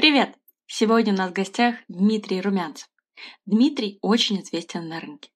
Привет! 0.00 0.36
Сегодня 0.68 1.12
у 1.12 1.16
нас 1.16 1.30
в 1.30 1.32
гостях 1.32 1.74
Дмитрий 1.88 2.40
Румянцев. 2.40 2.88
Дмитрий 3.46 3.98
очень 4.00 4.40
известен 4.42 4.86
на 4.88 5.00
рынке. 5.00 5.28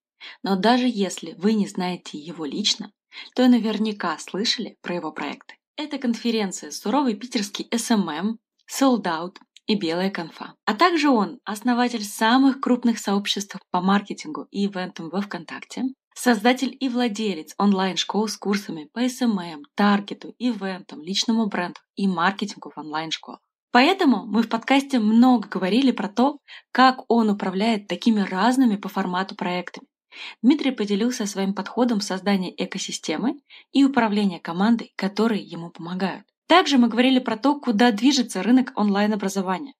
Но 0.44 0.54
даже 0.54 0.86
если 0.86 1.34
вы 1.36 1.54
не 1.54 1.66
знаете 1.66 2.16
его 2.16 2.44
лично, 2.44 2.92
то 3.34 3.48
наверняка 3.48 4.16
слышали 4.18 4.78
про 4.80 4.94
его 4.94 5.10
проекты. 5.10 5.56
Это 5.76 5.98
конференции 5.98 6.70
«Суровый 6.70 7.16
питерский 7.16 7.66
SMM», 7.72 8.36
«Sold 8.70 9.02
Out» 9.02 9.38
и 9.66 9.74
«Белая 9.74 10.10
конфа». 10.10 10.54
А 10.64 10.74
также 10.74 11.10
он 11.10 11.40
основатель 11.42 12.04
самых 12.04 12.60
крупных 12.60 13.00
сообществ 13.00 13.56
по 13.72 13.80
маркетингу 13.80 14.46
и 14.52 14.66
ивентам 14.66 15.10
во 15.10 15.22
ВКонтакте, 15.22 15.86
создатель 16.14 16.76
и 16.78 16.88
владелец 16.88 17.52
онлайн-школ 17.58 18.28
с 18.28 18.36
курсами 18.36 18.88
по 18.92 19.00
SMM, 19.00 19.62
таргету, 19.74 20.36
ивентам, 20.38 21.02
личному 21.02 21.48
бренду 21.48 21.80
и 21.96 22.06
маркетингу 22.06 22.70
в 22.70 22.78
онлайн-школах. 22.78 23.40
Поэтому 23.72 24.26
мы 24.26 24.42
в 24.42 24.50
подкасте 24.50 24.98
много 24.98 25.48
говорили 25.48 25.92
про 25.92 26.08
то, 26.08 26.38
как 26.72 27.10
он 27.10 27.30
управляет 27.30 27.88
такими 27.88 28.20
разными 28.20 28.76
по 28.76 28.90
формату 28.90 29.34
проектами. 29.34 29.86
Дмитрий 30.42 30.72
поделился 30.72 31.24
своим 31.24 31.54
подходом 31.54 32.02
создания 32.02 32.52
экосистемы 32.54 33.40
и 33.72 33.82
управления 33.82 34.40
командой, 34.40 34.92
которые 34.94 35.42
ему 35.42 35.70
помогают. 35.70 36.26
Также 36.48 36.76
мы 36.76 36.88
говорили 36.88 37.18
про 37.18 37.38
то, 37.38 37.58
куда 37.58 37.92
движется 37.92 38.42
рынок 38.42 38.72
онлайн-образования. 38.76 39.72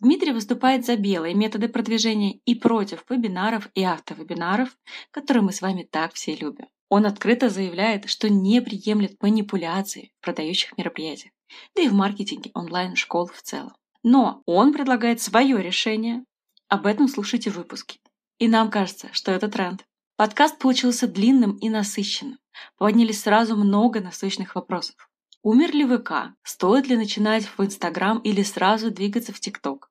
Дмитрий 0.00 0.32
выступает 0.32 0.86
за 0.86 0.96
белые 0.96 1.34
методы 1.34 1.68
продвижения 1.68 2.38
и 2.46 2.54
против 2.54 3.04
вебинаров 3.10 3.68
и 3.74 3.82
автовебинаров, 3.82 4.74
которые 5.10 5.42
мы 5.42 5.52
с 5.52 5.60
вами 5.60 5.82
так 5.82 6.14
все 6.14 6.34
любим. 6.34 6.68
Он 6.88 7.04
открыто 7.04 7.50
заявляет, 7.50 8.08
что 8.08 8.30
не 8.30 8.62
приемлет 8.62 9.20
манипуляции 9.20 10.12
в 10.20 10.24
продающих 10.24 10.78
мероприятиях 10.78 11.32
да 11.74 11.82
и 11.82 11.88
в 11.88 11.94
маркетинге 11.94 12.50
онлайн-школ 12.54 13.26
в 13.26 13.42
целом. 13.42 13.74
Но 14.02 14.42
он 14.46 14.72
предлагает 14.72 15.20
свое 15.20 15.62
решение. 15.62 16.24
Об 16.68 16.86
этом 16.86 17.08
слушайте 17.08 17.50
в 17.50 17.56
выпуске. 17.56 17.98
И 18.38 18.48
нам 18.48 18.70
кажется, 18.70 19.08
что 19.12 19.32
это 19.32 19.48
тренд. 19.48 19.84
Подкаст 20.16 20.58
получился 20.58 21.06
длинным 21.06 21.56
и 21.56 21.68
насыщенным. 21.68 22.38
Поднялись 22.78 23.20
сразу 23.22 23.56
много 23.56 24.00
насущных 24.00 24.54
вопросов. 24.54 25.10
Умер 25.42 25.72
ли 25.72 25.84
ВК? 25.86 26.34
Стоит 26.42 26.88
ли 26.88 26.96
начинать 26.96 27.44
в 27.44 27.62
Инстаграм 27.62 28.18
или 28.18 28.42
сразу 28.42 28.90
двигаться 28.90 29.32
в 29.32 29.40
ТикТок? 29.40 29.90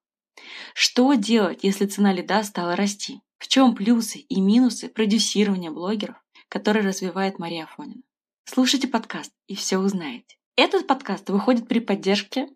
Что 0.74 1.14
делать, 1.14 1.60
если 1.64 1.86
цена 1.86 2.12
лида 2.12 2.44
стала 2.44 2.76
расти? 2.76 3.22
В 3.38 3.48
чем 3.48 3.76
плюсы 3.76 4.20
и 4.20 4.42
минусы 4.42 4.90
продюсирования 4.90 5.72
блогеров, 5.72 6.18
который 6.50 6.82
развивает 6.82 7.40
Мария 7.40 7.66
Афонина? 7.66 8.02
Слушайте 8.46 8.88
подкаст 8.88 9.32
и 9.48 9.56
все 9.56 9.78
узнаете. 9.78 10.38
Этот 10.56 10.88
подкаст 10.88 11.30
выходит 11.30 11.68
при 11.68 11.80
поддержке... 11.80 12.48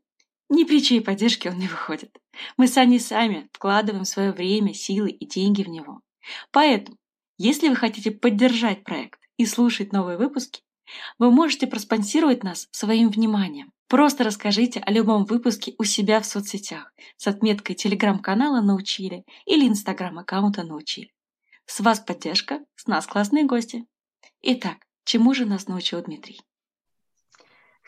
Ни 0.51 0.63
при 0.63 0.81
чьей 0.81 0.99
поддержке 0.99 1.51
он 1.51 1.59
не 1.59 1.67
выходит. 1.67 2.17
Мы 2.57 2.67
сами 2.67 2.97
сами 2.97 3.47
вкладываем 3.53 4.03
свое 4.03 4.31
время, 4.31 4.73
силы 4.73 5.11
и 5.11 5.27
деньги 5.27 5.61
в 5.61 5.69
него. 5.69 6.01
Поэтому, 6.51 6.97
если 7.37 7.69
вы 7.69 7.75
хотите 7.75 8.09
поддержать 8.09 8.83
проект 8.83 9.19
и 9.37 9.45
слушать 9.45 9.93
новые 9.93 10.17
выпуски, 10.17 10.63
вы 11.19 11.29
можете 11.29 11.67
проспонсировать 11.67 12.43
нас 12.43 12.67
своим 12.71 13.09
вниманием. 13.09 13.71
Просто 13.87 14.23
расскажите 14.23 14.79
о 14.79 14.91
любом 14.91 15.25
выпуске 15.25 15.75
у 15.77 15.83
себя 15.83 16.19
в 16.19 16.25
соцсетях 16.25 16.91
с 17.17 17.27
отметкой 17.27 17.75
телеграм-канала 17.75 18.61
«Научили» 18.61 19.25
или 19.45 19.67
инстаграм-аккаунта 19.67 20.63
«Научили». 20.63 21.11
С 21.67 21.79
вас 21.79 21.99
поддержка, 21.99 22.65
с 22.75 22.87
нас 22.87 23.05
классные 23.05 23.45
гости. 23.45 23.85
Итак, 24.41 24.77
чему 25.03 25.35
же 25.35 25.45
нас 25.45 25.67
научил 25.67 26.01
Дмитрий? 26.01 26.41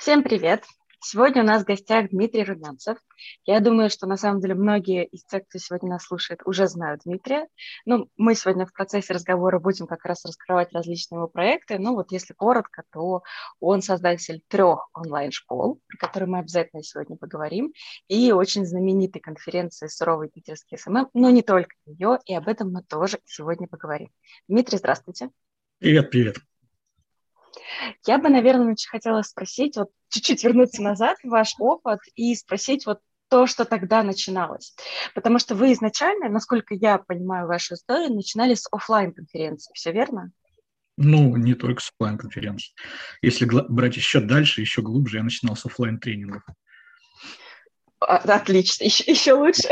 Всем 0.01 0.23
привет! 0.23 0.63
Сегодня 0.99 1.43
у 1.43 1.45
нас 1.45 1.61
в 1.61 1.67
гостях 1.67 2.09
Дмитрий 2.09 2.43
Румянцев. 2.43 2.97
Я 3.45 3.59
думаю, 3.59 3.91
что 3.91 4.07
на 4.07 4.17
самом 4.17 4.41
деле 4.41 4.55
многие 4.55 5.05
из 5.05 5.23
тех, 5.25 5.47
кто 5.47 5.59
сегодня 5.59 5.91
нас 5.91 6.05
слушает, 6.05 6.39
уже 6.43 6.65
знают 6.67 7.01
Дмитрия. 7.05 7.47
Ну, 7.85 8.09
мы 8.17 8.33
сегодня 8.33 8.65
в 8.65 8.73
процессе 8.73 9.13
разговора 9.13 9.59
будем 9.59 9.85
как 9.85 10.03
раз 10.05 10.25
раскрывать 10.25 10.73
различные 10.73 11.17
его 11.17 11.27
проекты. 11.27 11.77
Ну, 11.77 11.93
вот 11.93 12.11
если 12.11 12.33
коротко, 12.33 12.81
то 12.91 13.21
он 13.59 13.83
создатель 13.83 14.41
трех 14.47 14.89
онлайн-школ, 14.95 15.79
про 15.87 15.97
которые 15.99 16.29
мы 16.29 16.39
обязательно 16.39 16.81
сегодня 16.81 17.15
поговорим, 17.15 17.71
и 18.07 18.31
очень 18.31 18.65
знаменитой 18.65 19.21
конференции 19.21 19.85
«Суровый 19.85 20.29
питерский 20.29 20.79
SMM», 20.79 21.09
но 21.13 21.29
не 21.29 21.43
только 21.43 21.75
ее, 21.85 22.17
и 22.25 22.33
об 22.33 22.47
этом 22.47 22.71
мы 22.71 22.81
тоже 22.81 23.19
сегодня 23.25 23.67
поговорим. 23.67 24.09
Дмитрий, 24.47 24.79
здравствуйте. 24.79 25.29
Привет, 25.77 26.09
привет. 26.09 26.37
Я 28.05 28.17
бы, 28.17 28.29
наверное, 28.29 28.75
хотела 28.89 29.21
спросить, 29.21 29.77
вот 29.77 29.89
чуть-чуть 30.09 30.43
вернуться 30.43 30.81
назад 30.81 31.17
в 31.23 31.29
ваш 31.29 31.55
опыт 31.59 31.99
и 32.15 32.35
спросить 32.35 32.85
вот 32.85 32.99
то, 33.29 33.47
что 33.47 33.63
тогда 33.63 34.03
начиналось. 34.03 34.75
Потому 35.15 35.39
что 35.39 35.55
вы 35.55 35.71
изначально, 35.73 36.27
насколько 36.27 36.75
я 36.75 36.97
понимаю 36.97 37.47
вашу 37.47 37.75
историю, 37.75 38.13
начинали 38.13 38.55
с 38.55 38.67
офлайн 38.71 39.13
конференции, 39.13 39.71
все 39.73 39.93
верно? 39.93 40.31
Ну, 40.97 41.35
не 41.37 41.55
только 41.55 41.81
с 41.81 41.91
офлайн 41.91 42.17
конференции. 42.17 42.73
Если 43.21 43.45
брать 43.45 43.95
еще 43.95 44.19
дальше, 44.19 44.61
еще 44.61 44.81
глубже, 44.81 45.17
я 45.17 45.23
начинал 45.23 45.55
с 45.55 45.65
офлайн 45.65 45.97
тренингов. 45.97 46.43
А, 48.01 48.17
отлично, 48.17 48.83
еще, 48.83 49.09
еще 49.09 49.33
лучше. 49.33 49.69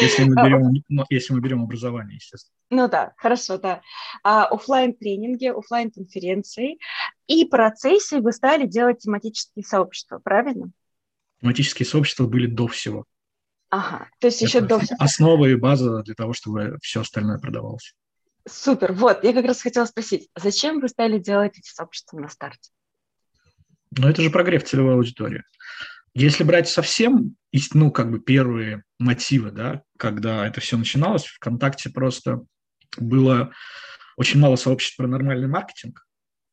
Если 0.00 0.24
мы 0.24 0.34
берем, 0.34 0.84
ну, 0.88 1.04
если 1.10 1.32
мы 1.32 1.40
берем 1.40 1.62
образование, 1.62 2.16
естественно. 2.16 2.54
Ну 2.70 2.88
да, 2.88 3.12
хорошо, 3.16 3.58
да. 3.58 3.82
А, 4.22 4.46
офлайн 4.46 4.94
тренинги, 4.94 5.46
офлайн 5.46 5.90
конференции 5.90 6.78
и 7.26 7.44
процессе 7.44 8.20
вы 8.20 8.32
стали 8.32 8.66
делать 8.66 8.98
тематические 8.98 9.64
сообщества, 9.64 10.18
правильно? 10.18 10.70
Тематические 11.40 11.86
сообщества 11.86 12.26
были 12.26 12.46
до 12.46 12.66
всего. 12.68 13.04
Ага, 13.70 14.08
то 14.18 14.28
есть 14.28 14.42
Это 14.42 14.46
еще 14.46 14.60
до 14.60 14.78
всего. 14.78 14.96
Основа 14.98 15.46
и 15.46 15.54
база 15.54 16.02
для 16.02 16.14
того, 16.14 16.32
чтобы 16.32 16.78
все 16.82 17.00
остальное 17.00 17.38
продавалось. 17.38 17.94
Супер, 18.46 18.92
вот, 18.92 19.24
я 19.24 19.32
как 19.34 19.44
раз 19.44 19.60
хотела 19.60 19.84
спросить, 19.84 20.28
зачем 20.34 20.80
вы 20.80 20.88
стали 20.88 21.18
делать 21.18 21.58
эти 21.58 21.68
сообщества 21.68 22.18
на 22.18 22.28
старте? 22.28 22.70
Ну, 23.90 24.08
это 24.08 24.22
же 24.22 24.30
прогрев 24.30 24.64
целевой 24.64 24.94
аудитории. 24.94 25.42
Если 26.14 26.44
брать 26.44 26.68
совсем, 26.68 27.36
ну, 27.74 27.90
как 27.90 28.10
бы 28.10 28.18
первые 28.18 28.82
мотивы, 28.98 29.50
да, 29.50 29.82
когда 29.98 30.46
это 30.46 30.60
все 30.60 30.76
начиналось, 30.76 31.24
ВКонтакте 31.24 31.90
просто 31.90 32.42
было 32.96 33.52
очень 34.16 34.40
мало 34.40 34.56
сообществ 34.56 34.96
про 34.96 35.06
нормальный 35.06 35.48
маркетинг. 35.48 36.04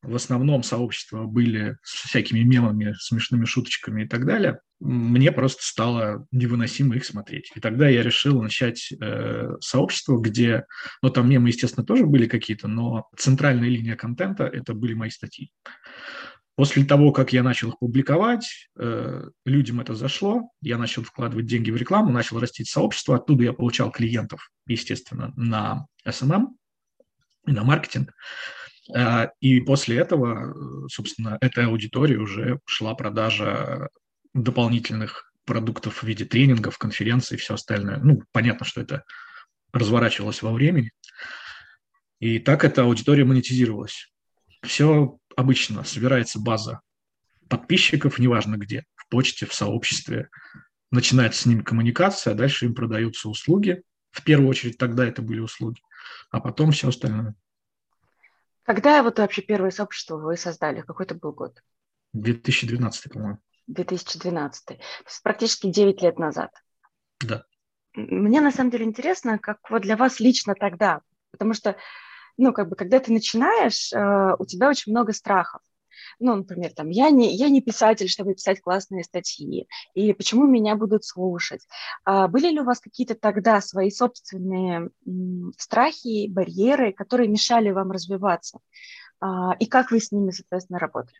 В 0.02 0.14
основном 0.14 0.62
сообщества 0.62 1.24
были 1.24 1.78
с 1.82 2.06
всякими 2.06 2.40
мемами, 2.40 2.94
смешными 2.96 3.44
шуточками 3.44 4.04
и 4.04 4.08
так 4.08 4.24
далее. 4.24 4.60
Мне 4.78 5.32
просто 5.32 5.64
стало 5.64 6.26
невыносимо 6.30 6.94
их 6.94 7.04
смотреть. 7.04 7.50
И 7.56 7.60
тогда 7.60 7.88
я 7.88 8.04
решил 8.04 8.40
начать 8.40 8.92
э, 8.92 9.48
сообщество, 9.60 10.18
где, 10.20 10.64
ну 11.02 11.10
там 11.10 11.28
мемы, 11.28 11.48
естественно, 11.48 11.84
тоже 11.84 12.06
были 12.06 12.26
какие-то, 12.26 12.68
но 12.68 13.08
центральная 13.16 13.68
линия 13.68 13.96
контента– 13.96 14.44
это 14.52 14.74
были 14.74 14.94
мои 14.94 15.10
статьи. 15.10 15.50
После 16.56 16.84
того, 16.84 17.12
как 17.12 17.34
я 17.34 17.42
начал 17.42 17.68
их 17.68 17.78
публиковать, 17.78 18.68
э, 18.78 19.24
людям 19.44 19.80
это 19.80 19.94
зашло, 19.94 20.50
я 20.62 20.78
начал 20.78 21.02
вкладывать 21.02 21.46
деньги 21.46 21.70
в 21.70 21.76
рекламу, 21.76 22.10
начал 22.10 22.40
растить 22.40 22.70
сообщество, 22.70 23.16
оттуда 23.16 23.44
я 23.44 23.52
получал 23.52 23.90
клиентов, 23.90 24.50
естественно, 24.66 25.34
на 25.36 25.86
SMM 26.06 26.46
и 27.46 27.52
на 27.52 27.62
маркетинг. 27.62 28.14
Э, 28.94 29.28
и 29.40 29.60
после 29.60 29.98
этого, 29.98 30.88
собственно, 30.88 31.36
этой 31.42 31.66
аудитории 31.66 32.16
уже 32.16 32.58
шла 32.64 32.94
продажа 32.94 33.90
дополнительных 34.32 35.30
продуктов 35.44 36.02
в 36.02 36.06
виде 36.06 36.24
тренингов, 36.24 36.78
конференций 36.78 37.36
и 37.36 37.38
все 37.38 37.54
остальное. 37.54 37.98
Ну, 37.98 38.22
понятно, 38.32 38.64
что 38.64 38.80
это 38.80 39.04
разворачивалось 39.74 40.40
во 40.40 40.52
времени. 40.52 40.90
И 42.18 42.38
так 42.38 42.64
эта 42.64 42.82
аудитория 42.82 43.26
монетизировалась. 43.26 44.10
Все 44.62 45.18
обычно 45.36 45.84
собирается 45.84 46.40
база 46.40 46.80
подписчиков, 47.48 48.18
неважно 48.18 48.56
где, 48.56 48.84
в 48.96 49.08
почте, 49.08 49.46
в 49.46 49.54
сообществе, 49.54 50.30
начинается 50.90 51.42
с 51.42 51.46
ними 51.46 51.62
коммуникация, 51.62 52.32
а 52.32 52.36
дальше 52.36 52.64
им 52.64 52.74
продаются 52.74 53.28
услуги. 53.28 53.82
В 54.10 54.24
первую 54.24 54.48
очередь 54.48 54.78
тогда 54.78 55.06
это 55.06 55.22
были 55.22 55.40
услуги, 55.40 55.80
а 56.30 56.40
потом 56.40 56.72
все 56.72 56.88
остальное. 56.88 57.34
Когда 58.64 59.02
вот 59.02 59.18
вообще 59.18 59.42
первое 59.42 59.70
сообщество 59.70 60.16
вы 60.16 60.36
создали? 60.36 60.80
Какой 60.80 61.06
это 61.06 61.14
был 61.14 61.32
год? 61.32 61.62
2012, 62.14 63.12
по-моему. 63.12 63.38
2012. 63.68 64.66
То 64.66 64.74
есть 64.74 65.22
практически 65.22 65.70
9 65.70 66.02
лет 66.02 66.18
назад. 66.18 66.50
Да. 67.20 67.44
Мне 67.94 68.40
на 68.40 68.50
самом 68.50 68.70
деле 68.70 68.84
интересно, 68.84 69.38
как 69.38 69.58
вот 69.70 69.82
для 69.82 69.96
вас 69.96 70.18
лично 70.18 70.54
тогда, 70.54 71.00
потому 71.30 71.54
что 71.54 71.76
ну, 72.36 72.52
как 72.52 72.68
бы, 72.68 72.76
когда 72.76 72.98
ты 72.98 73.12
начинаешь, 73.12 73.92
э, 73.92 74.36
у 74.38 74.44
тебя 74.44 74.68
очень 74.68 74.92
много 74.92 75.12
страхов. 75.12 75.60
Ну, 76.18 76.34
например, 76.34 76.72
там, 76.72 76.88
я 76.88 77.10
не, 77.10 77.34
я 77.36 77.48
не 77.48 77.60
писатель, 77.60 78.08
чтобы 78.08 78.34
писать 78.34 78.60
классные 78.60 79.04
статьи, 79.04 79.66
или 79.94 80.12
почему 80.12 80.46
меня 80.46 80.74
будут 80.76 81.04
слушать. 81.04 81.66
А 82.04 82.28
были 82.28 82.50
ли 82.50 82.60
у 82.60 82.64
вас 82.64 82.80
какие-то 82.80 83.14
тогда 83.14 83.60
свои 83.60 83.90
собственные 83.90 84.90
страхи, 85.58 86.28
барьеры, 86.28 86.92
которые 86.92 87.28
мешали 87.28 87.70
вам 87.70 87.90
развиваться? 87.90 88.60
А, 89.20 89.54
и 89.58 89.66
как 89.66 89.90
вы 89.90 90.00
с 90.00 90.12
ними, 90.12 90.30
соответственно, 90.30 90.78
работали? 90.78 91.16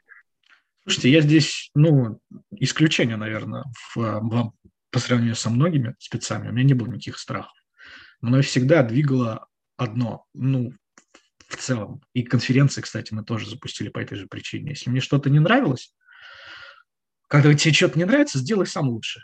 Слушайте, 0.85 1.11
я 1.11 1.21
здесь, 1.21 1.71
ну, 1.75 2.21
исключение, 2.53 3.17
наверное, 3.17 3.65
в, 3.95 3.97
в 3.97 4.53
по 4.91 4.99
сравнению 4.99 5.35
со 5.35 5.51
многими 5.51 5.95
спецами, 5.99 6.49
у 6.49 6.53
меня 6.53 6.65
не 6.65 6.75
было 6.75 6.87
никаких 6.87 7.19
страхов. 7.19 7.53
Мной 8.23 8.43
всегда 8.43 8.83
двигало 8.83 9.47
одно, 9.77 10.25
ну, 10.33 10.73
в 11.49 11.57
целом. 11.57 12.03
И 12.13 12.23
конференции, 12.23 12.81
кстати, 12.81 13.15
мы 13.15 13.25
тоже 13.25 13.49
запустили 13.49 13.89
по 13.89 13.99
этой 13.99 14.17
же 14.17 14.27
причине. 14.27 14.71
Если 14.71 14.91
мне 14.91 15.01
что-то 15.01 15.31
не 15.31 15.39
нравилось, 15.39 15.95
когда 17.29 17.53
тебе 17.55 17.75
что-то 17.75 17.99
не 17.99 18.05
нравится, 18.05 18.39
сделай 18.39 18.67
сам 18.67 18.89
лучше. 18.89 19.21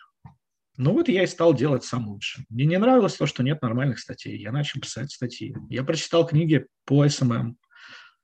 Ну 0.76 0.92
вот 0.92 1.08
я 1.08 1.22
и 1.22 1.26
стал 1.26 1.54
делать 1.54 1.84
сам 1.84 2.08
лучше. 2.08 2.44
Мне 2.48 2.64
не 2.64 2.78
нравилось 2.78 3.16
то, 3.16 3.26
что 3.26 3.42
нет 3.42 3.60
нормальных 3.62 3.98
статей. 3.98 4.38
Я 4.38 4.52
начал 4.52 4.80
писать 4.80 5.12
статьи. 5.12 5.54
Я 5.68 5.84
прочитал 5.84 6.26
книги 6.26 6.66
по 6.86 7.06
SMM. 7.06 7.56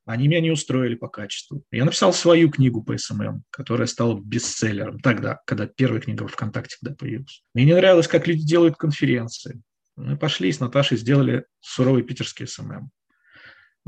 Они 0.06 0.26
меня 0.26 0.40
не 0.40 0.50
устроили 0.50 0.94
по 0.94 1.08
качеству. 1.08 1.62
Я 1.70 1.84
написал 1.84 2.14
свою 2.14 2.50
книгу 2.50 2.82
по 2.82 2.96
SMM, 2.96 3.42
которая 3.50 3.86
стала 3.86 4.18
бестселлером 4.18 5.00
тогда, 5.00 5.40
когда 5.44 5.66
первая 5.66 6.00
книга 6.00 6.26
ВКонтакте 6.26 6.78
когда 6.80 6.96
появилась. 6.96 7.44
Мне 7.52 7.66
не 7.66 7.74
нравилось, 7.74 8.08
как 8.08 8.26
люди 8.26 8.42
делают 8.42 8.76
конференции. 8.76 9.60
Мы 9.96 10.16
пошли 10.16 10.50
с 10.50 10.60
Наташей, 10.60 10.96
сделали 10.96 11.44
суровый 11.60 12.02
питерский 12.02 12.46
SMM. 12.46 12.90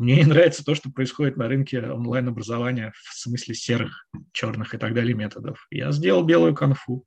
Мне 0.00 0.16
не 0.16 0.24
нравится 0.24 0.64
то, 0.64 0.74
что 0.74 0.90
происходит 0.90 1.36
на 1.36 1.46
рынке 1.46 1.82
онлайн-образования 1.82 2.94
в 2.94 3.14
смысле 3.14 3.54
серых, 3.54 4.06
черных 4.32 4.74
и 4.74 4.78
так 4.78 4.94
далее 4.94 5.14
методов. 5.14 5.66
Я 5.70 5.92
сделал 5.92 6.24
белую 6.24 6.54
конфу, 6.54 7.04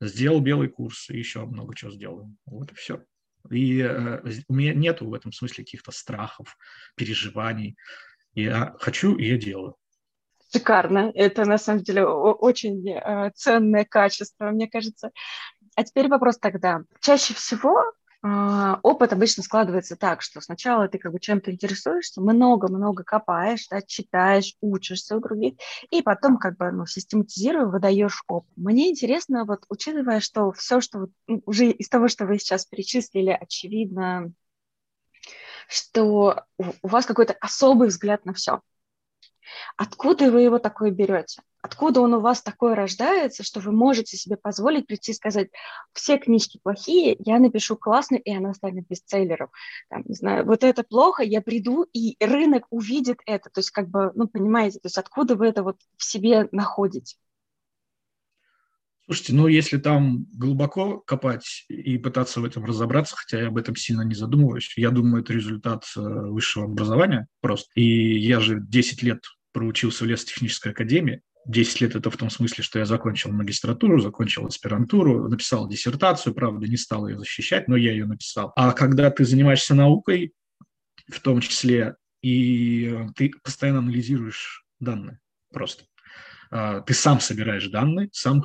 сделал 0.00 0.40
белый 0.40 0.68
курс 0.68 1.10
и 1.10 1.16
еще 1.16 1.44
много 1.44 1.76
чего 1.76 1.92
сделал. 1.92 2.28
Вот 2.44 2.72
и 2.72 2.74
все. 2.74 3.04
И 3.52 3.78
э, 3.78 4.20
у 4.48 4.54
меня 4.54 4.74
нет 4.74 5.00
в 5.00 5.14
этом 5.14 5.30
смысле 5.30 5.62
каких-то 5.62 5.92
страхов, 5.92 6.56
переживаний. 6.96 7.76
Я 8.34 8.74
хочу, 8.80 9.14
и 9.14 9.26
я 9.26 9.38
делаю. 9.38 9.76
Шикарно. 10.52 11.12
Это 11.14 11.44
на 11.44 11.56
самом 11.56 11.84
деле 11.84 12.04
очень 12.04 12.90
э, 12.90 13.30
ценное 13.36 13.84
качество, 13.84 14.50
мне 14.50 14.68
кажется. 14.68 15.12
А 15.76 15.84
теперь 15.84 16.08
вопрос 16.08 16.38
тогда. 16.38 16.82
Чаще 17.00 17.32
всего 17.32 17.92
опыт 18.24 19.12
обычно 19.12 19.42
складывается 19.42 19.96
так, 19.96 20.22
что 20.22 20.40
сначала 20.40 20.88
ты 20.88 20.98
как 20.98 21.12
бы 21.12 21.20
чем-то 21.20 21.50
интересуешься, 21.52 22.22
много-много 22.22 23.04
копаешь, 23.04 23.66
да, 23.68 23.82
читаешь, 23.82 24.54
учишься 24.62 25.16
у 25.16 25.20
других, 25.20 25.54
и 25.90 26.00
потом 26.00 26.38
как 26.38 26.56
бы 26.56 26.72
ну, 26.72 26.86
систематизируя, 26.86 27.66
выдаешь 27.66 28.22
опыт. 28.26 28.50
Мне 28.56 28.90
интересно, 28.90 29.44
вот 29.44 29.64
учитывая, 29.68 30.20
что 30.20 30.52
все, 30.52 30.80
что 30.80 31.00
вот, 31.00 31.10
ну, 31.26 31.42
уже 31.44 31.66
из 31.66 31.88
того, 31.90 32.08
что 32.08 32.24
вы 32.24 32.38
сейчас 32.38 32.64
перечислили, 32.64 33.36
очевидно, 33.38 34.32
что 35.68 36.44
у 36.56 36.88
вас 36.88 37.04
какой-то 37.04 37.34
особый 37.40 37.88
взгляд 37.88 38.24
на 38.24 38.32
все. 38.32 38.62
Откуда 39.76 40.30
вы 40.30 40.42
его 40.42 40.58
такой 40.58 40.90
берете? 40.90 41.42
Откуда 41.62 42.02
он 42.02 42.12
у 42.12 42.20
вас 42.20 42.42
такой 42.42 42.74
рождается, 42.74 43.42
что 43.42 43.60
вы 43.60 43.72
можете 43.72 44.18
себе 44.18 44.36
позволить 44.36 44.86
прийти 44.86 45.12
и 45.12 45.14
сказать, 45.14 45.48
все 45.94 46.18
книжки 46.18 46.60
плохие, 46.62 47.16
я 47.20 47.38
напишу 47.38 47.76
классный, 47.76 48.18
и 48.18 48.36
она 48.36 48.52
станет 48.52 48.86
бестселлером. 48.86 49.48
Там, 49.88 50.02
не 50.06 50.14
знаю, 50.14 50.44
вот 50.44 50.62
это 50.62 50.82
плохо, 50.82 51.22
я 51.22 51.40
приду, 51.40 51.86
и 51.94 52.16
рынок 52.20 52.66
увидит 52.68 53.20
это. 53.24 53.48
То 53.48 53.60
есть, 53.60 53.70
как 53.70 53.88
бы, 53.88 54.12
ну, 54.14 54.28
понимаете, 54.28 54.78
то 54.78 54.86
есть 54.86 54.98
откуда 54.98 55.36
вы 55.36 55.46
это 55.46 55.62
вот 55.62 55.78
в 55.96 56.04
себе 56.04 56.48
находите? 56.52 57.16
Слушайте, 59.06 59.34
ну 59.34 59.48
если 59.48 59.76
там 59.76 60.26
глубоко 60.32 60.98
копать 60.98 61.66
и 61.68 61.98
пытаться 61.98 62.40
в 62.40 62.44
этом 62.44 62.64
разобраться, 62.64 63.16
хотя 63.16 63.40
я 63.40 63.48
об 63.48 63.58
этом 63.58 63.76
сильно 63.76 64.02
не 64.02 64.14
задумываюсь, 64.14 64.72
я 64.76 64.90
думаю, 64.90 65.22
это 65.22 65.32
результат 65.32 65.84
э, 65.96 66.00
высшего 66.00 66.64
образования 66.64 67.26
просто. 67.42 67.68
И 67.74 68.18
я 68.18 68.40
же 68.40 68.60
10 68.60 69.02
лет 69.02 69.22
проучился 69.52 70.04
в 70.04 70.06
лесотехнической 70.06 70.72
академии, 70.72 71.20
10 71.46 71.80
лет 71.82 71.96
это 71.96 72.10
в 72.10 72.16
том 72.16 72.30
смысле, 72.30 72.64
что 72.64 72.78
я 72.78 72.86
закончил 72.86 73.30
магистратуру, 73.30 74.00
закончил 74.00 74.46
аспирантуру, 74.46 75.28
написал 75.28 75.68
диссертацию, 75.68 76.34
правда, 76.34 76.66
не 76.66 76.76
стал 76.76 77.06
ее 77.06 77.18
защищать, 77.18 77.68
но 77.68 77.76
я 77.76 77.92
ее 77.92 78.06
написал. 78.06 78.52
А 78.56 78.72
когда 78.72 79.10
ты 79.10 79.24
занимаешься 79.26 79.74
наукой, 79.74 80.32
в 81.08 81.20
том 81.20 81.40
числе, 81.40 81.96
и 82.22 82.96
ты 83.14 83.32
постоянно 83.42 83.80
анализируешь 83.80 84.64
данные 84.80 85.20
просто. 85.52 85.84
А, 86.50 86.80
ты 86.80 86.94
сам 86.94 87.20
собираешь 87.20 87.68
данные, 87.68 88.08
сам 88.12 88.42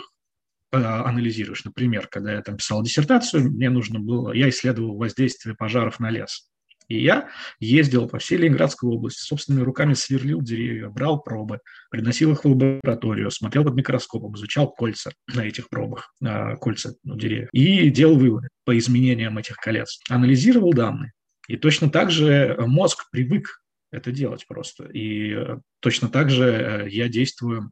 анализируешь. 0.72 1.66
Например, 1.66 2.08
когда 2.08 2.34
я 2.34 2.42
там 2.42 2.58
писал 2.58 2.84
диссертацию, 2.84 3.52
мне 3.52 3.70
нужно 3.70 4.00
было, 4.00 4.32
я 4.32 4.50
исследовал 4.50 4.98
воздействие 4.98 5.56
пожаров 5.56 6.00
на 6.00 6.10
лес. 6.10 6.50
И 6.90 7.04
я 7.04 7.30
ездил 7.60 8.10
по 8.10 8.18
всей 8.18 8.40
Ленинградской 8.40 8.90
области, 8.90 9.22
собственными 9.22 9.64
руками 9.64 9.94
сверлил 9.94 10.42
деревья, 10.42 10.90
брал 10.90 11.22
пробы, 11.22 11.60
приносил 11.92 12.32
их 12.32 12.44
в 12.44 12.48
лабораторию, 12.48 13.30
смотрел 13.30 13.64
под 13.64 13.76
микроскопом, 13.76 14.36
изучал 14.36 14.72
кольца 14.72 15.12
на 15.34 15.42
этих 15.42 15.70
пробах, 15.70 16.12
а, 16.24 16.56
кольца 16.56 16.96
ну, 17.04 17.16
деревьев, 17.16 17.50
и 17.54 17.92
делал 17.92 18.18
выводы 18.18 18.50
по 18.66 18.76
изменениям 18.76 19.38
этих 19.38 19.58
колец. 19.58 20.00
Анализировал 20.10 20.74
данные. 20.74 21.12
И 21.48 21.58
точно 21.58 21.92
так 21.92 22.10
же 22.10 22.56
мозг 22.60 23.06
привык 23.12 23.62
это 23.92 24.12
делать 24.12 24.46
просто. 24.48 24.86
И 24.86 25.34
э, 25.34 25.58
точно 25.80 26.10
так 26.10 26.30
же 26.30 26.46
э, 26.46 26.90
я 26.90 27.08
действую 27.08 27.72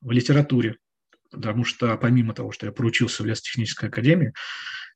в 0.00 0.10
литературе, 0.10 0.76
потому 1.32 1.64
что 1.64 1.96
помимо 1.96 2.34
того, 2.34 2.52
что 2.52 2.66
я 2.66 2.72
проучился 2.72 3.22
в 3.22 3.26
лесотехнической 3.26 3.88
академии, 3.88 4.32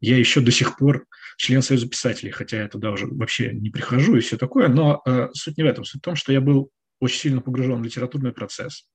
я 0.01 0.17
еще 0.17 0.41
до 0.41 0.51
сих 0.51 0.77
пор 0.77 1.07
член 1.37 1.63
Союза 1.63 1.89
писателей, 1.89 2.31
хотя 2.31 2.63
я 2.63 2.69
туда 2.69 2.91
уже 2.91 3.07
вообще 3.07 3.53
не 3.53 3.71
прихожу 3.71 4.17
и 4.17 4.21
все 4.21 4.37
такое, 4.37 4.69
но 4.69 5.03
э, 5.07 5.29
суть 5.33 5.57
не 5.57 5.65
в 5.65 5.67
этом. 5.67 5.85
Суть 5.85 6.01
в 6.01 6.05
том, 6.05 6.17
что 6.17 6.33
я 6.33 6.41
был 6.41 6.71
очень 7.01 7.19
сильно 7.19 7.41
погружен 7.41 7.81
в 7.81 7.85
литературный 7.85 8.33
процесс. 8.33 8.87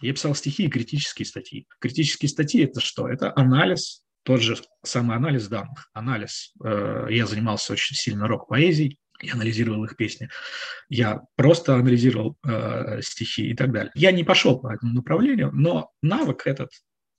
Я 0.00 0.12
писал 0.12 0.34
стихи 0.34 0.64
и 0.64 0.68
критические 0.68 1.26
статьи. 1.26 1.66
Критические 1.80 2.28
статьи– 2.28 2.64
это 2.64 2.80
что? 2.80 3.08
Это 3.08 3.32
анализ, 3.36 4.02
тот 4.24 4.40
же 4.40 4.56
самый 4.82 5.16
анализ 5.16 5.46
данных. 5.48 5.88
Анализ. 5.92 6.52
Э, 6.64 7.06
я 7.10 7.26
занимался 7.26 7.72
очень 7.72 7.94
сильно 7.94 8.26
рок-поэзией, 8.26 8.98
я 9.20 9.34
анализировал 9.34 9.84
их 9.84 9.96
песни, 9.96 10.28
я 10.88 11.22
просто 11.36 11.74
анализировал 11.74 12.36
э, 12.46 13.00
стихи 13.02 13.50
и 13.50 13.54
так 13.54 13.72
далее. 13.72 13.92
Я 13.94 14.12
не 14.12 14.24
пошел 14.24 14.58
по 14.58 14.72
этому 14.72 14.94
направлению, 14.94 15.50
но 15.52 15.92
навык 16.02 16.46
этот, 16.46 16.70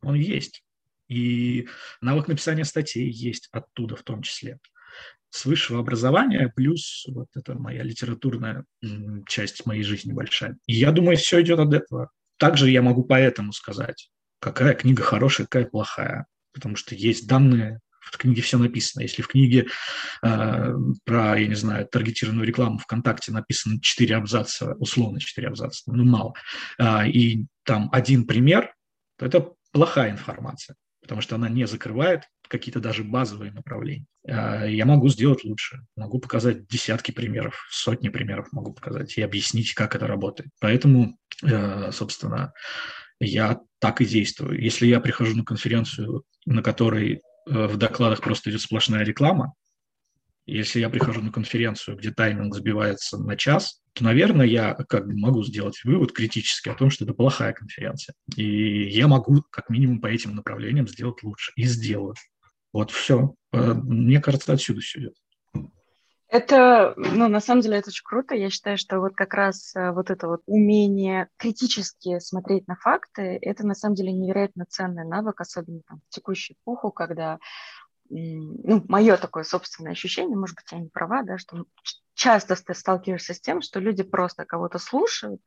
он 0.01 0.15
есть. 0.15 0.63
И 1.07 1.67
навык 2.01 2.27
написания 2.27 2.65
статей 2.65 3.09
есть 3.09 3.49
оттуда 3.51 3.95
в 3.95 4.03
том 4.03 4.21
числе. 4.21 4.59
С 5.29 5.45
высшего 5.45 5.79
образования, 5.79 6.51
плюс 6.55 7.05
вот 7.07 7.27
это 7.35 7.55
моя 7.55 7.83
литературная 7.83 8.65
часть 9.27 9.65
моей 9.65 9.83
жизни 9.83 10.13
большая. 10.13 10.57
И 10.65 10.75
я 10.75 10.91
думаю, 10.91 11.17
все 11.17 11.41
идет 11.41 11.59
от 11.59 11.73
этого. 11.73 12.09
Также 12.37 12.69
я 12.69 12.81
могу 12.81 13.03
поэтому 13.03 13.51
сказать, 13.51 14.09
какая 14.39 14.73
книга 14.73 15.03
хорошая, 15.03 15.47
какая 15.47 15.69
плохая. 15.69 16.25
Потому 16.53 16.77
что 16.77 16.95
есть 16.95 17.27
данные, 17.27 17.81
в 18.11 18.17
книге 18.17 18.41
все 18.41 18.57
написано. 18.57 19.01
Если 19.01 19.21
в 19.21 19.27
книге 19.27 19.67
э, 20.23 20.73
про, 21.03 21.39
я 21.39 21.47
не 21.47 21.55
знаю, 21.55 21.87
таргетированную 21.87 22.47
рекламу 22.47 22.77
ВКонтакте 22.79 23.31
написано 23.31 23.79
4 23.81 24.15
абзаца, 24.15 24.75
условно 24.79 25.19
4 25.19 25.47
абзаца, 25.47 25.83
ну 25.87 26.03
мало, 26.05 26.33
э, 26.79 27.09
и 27.09 27.45
там 27.63 27.89
один 27.91 28.25
пример, 28.25 28.73
то 29.17 29.25
это 29.25 29.51
плохая 29.71 30.11
информация 30.11 30.75
потому 31.05 31.21
что 31.21 31.35
она 31.35 31.49
не 31.49 31.67
закрывает 31.67 32.23
какие-то 32.47 32.79
даже 32.79 33.03
базовые 33.03 33.51
направления. 33.51 34.07
А, 34.27 34.65
я 34.65 34.85
могу 34.85 35.07
сделать 35.09 35.43
лучше, 35.43 35.85
могу 35.95 36.19
показать 36.19 36.67
десятки 36.67 37.11
примеров, 37.11 37.67
сотни 37.69 38.09
примеров 38.09 38.51
могу 38.51 38.73
показать 38.73 39.15
и 39.17 39.21
объяснить, 39.21 39.75
как 39.75 39.95
это 39.95 40.07
работает. 40.07 40.49
Поэтому, 40.59 41.17
э, 41.43 41.91
собственно, 41.91 42.53
я 43.19 43.59
так 43.79 44.01
и 44.01 44.05
действую. 44.05 44.59
Если 44.59 44.87
я 44.87 44.99
прихожу 44.99 45.37
на 45.37 45.43
конференцию, 45.43 46.23
на 46.47 46.63
которой 46.63 47.13
э, 47.13 47.19
в 47.45 47.77
докладах 47.77 48.21
просто 48.21 48.49
идет 48.49 48.61
сплошная 48.61 49.03
реклама, 49.03 49.53
если 50.45 50.79
я 50.79 50.89
прихожу 50.89 51.21
на 51.21 51.31
конференцию, 51.31 51.97
где 51.97 52.11
тайминг 52.11 52.53
сбивается 52.53 53.17
на 53.17 53.35
час, 53.35 53.81
то, 53.93 54.03
наверное, 54.03 54.45
я 54.45 54.75
как 54.75 55.07
бы 55.07 55.17
могу 55.17 55.43
сделать 55.43 55.79
вывод 55.83 56.11
критический 56.11 56.69
о 56.69 56.75
том, 56.75 56.91
что 56.91 57.03
это 57.03 57.13
плохая 57.13 57.53
конференция. 57.53 58.13
И 58.35 58.89
я 58.89 59.07
могу 59.07 59.41
как 59.49 59.69
минимум 59.69 60.01
по 60.01 60.07
этим 60.07 60.35
направлениям 60.35 60.87
сделать 60.87 61.23
лучше. 61.23 61.51
И 61.55 61.63
сделаю. 61.63 62.13
Вот 62.73 62.91
все. 62.91 63.33
Э, 63.53 63.73
мне 63.73 64.21
кажется, 64.21 64.53
отсюда 64.53 64.81
все 64.81 64.99
идет. 64.99 65.15
Это, 66.35 66.93
ну, 66.97 67.29
на 67.29 67.39
самом 67.39 67.61
деле, 67.61 67.77
это 67.77 67.89
очень 67.89 68.03
круто. 68.03 68.35
Я 68.35 68.49
считаю, 68.49 68.77
что 68.77 68.99
вот 68.99 69.15
как 69.15 69.33
раз 69.33 69.73
э, 69.73 69.91
вот 69.91 70.09
это 70.09 70.27
вот 70.27 70.41
умение 70.47 71.29
критически 71.37 72.19
смотреть 72.19 72.67
на 72.67 72.75
факты, 72.75 73.39
это 73.41 73.65
на 73.65 73.73
самом 73.73 73.95
деле 73.95 74.11
невероятно 74.11 74.65
ценный 74.67 75.05
навык, 75.05 75.39
особенно 75.39 75.79
там, 75.87 76.01
в 76.09 76.13
текущую 76.13 76.57
эпоху, 76.57 76.91
когда 76.91 77.39
ну, 78.09 78.83
мое 78.89 79.15
такое 79.15 79.43
собственное 79.43 79.93
ощущение, 79.93 80.37
может 80.37 80.57
быть, 80.57 80.65
я 80.71 80.79
не 80.79 80.89
права, 80.89 81.23
да, 81.23 81.37
что 81.37 81.63
часто 82.13 82.55
ты 82.61 82.73
сталкиваешься 82.73 83.33
с 83.33 83.39
тем, 83.39 83.61
что 83.61 83.79
люди 83.79 84.03
просто 84.03 84.43
кого-то 84.43 84.77
слушают 84.77 85.41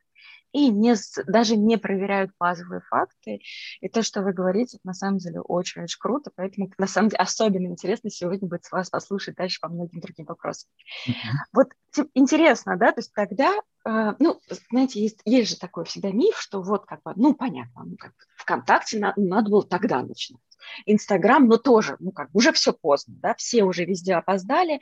и 0.51 0.69
не, 0.69 0.95
даже 1.27 1.55
не 1.55 1.77
проверяют 1.77 2.31
базовые 2.39 2.81
факты. 2.81 3.41
И 3.81 3.89
то, 3.89 4.01
что 4.01 4.21
вы 4.21 4.33
говорите, 4.33 4.77
это 4.77 4.87
на 4.87 4.93
самом 4.93 5.19
деле 5.19 5.41
очень-очень 5.41 5.99
круто, 5.99 6.31
поэтому 6.35 6.71
на 6.77 6.87
самом 6.87 7.09
деле 7.09 7.21
особенно 7.21 7.67
интересно 7.67 8.09
сегодня 8.09 8.47
будет 8.47 8.69
вас 8.71 8.89
послушать 8.89 9.35
дальше 9.35 9.59
по 9.61 9.69
многим 9.69 9.99
другим 9.99 10.25
вопросам. 10.25 10.69
Mm-hmm. 11.07 11.13
Вот 11.53 11.69
интересно, 12.13 12.77
да, 12.77 12.91
то 12.91 12.99
есть 12.99 13.13
тогда, 13.13 13.53
э, 13.85 14.13
ну, 14.19 14.39
знаете, 14.71 15.01
есть, 15.01 15.21
есть 15.25 15.51
же 15.51 15.57
такой 15.57 15.85
всегда 15.85 16.11
миф, 16.11 16.39
что 16.39 16.61
вот 16.61 16.85
как 16.85 17.03
бы, 17.03 17.13
ну, 17.15 17.35
понятно, 17.35 17.83
ну, 17.85 17.95
как 17.97 18.13
ВКонтакте 18.37 18.99
на, 18.99 19.13
надо 19.17 19.51
было 19.51 19.63
тогда 19.63 20.01
начинать 20.01 20.41
Инстаграм, 20.85 21.47
но 21.47 21.57
тоже, 21.57 21.95
ну 21.99 22.11
как, 22.11 22.29
уже 22.33 22.51
все 22.51 22.73
поздно, 22.73 23.15
да, 23.17 23.35
все 23.35 23.63
уже 23.63 23.85
везде 23.85 24.15
опоздали, 24.15 24.79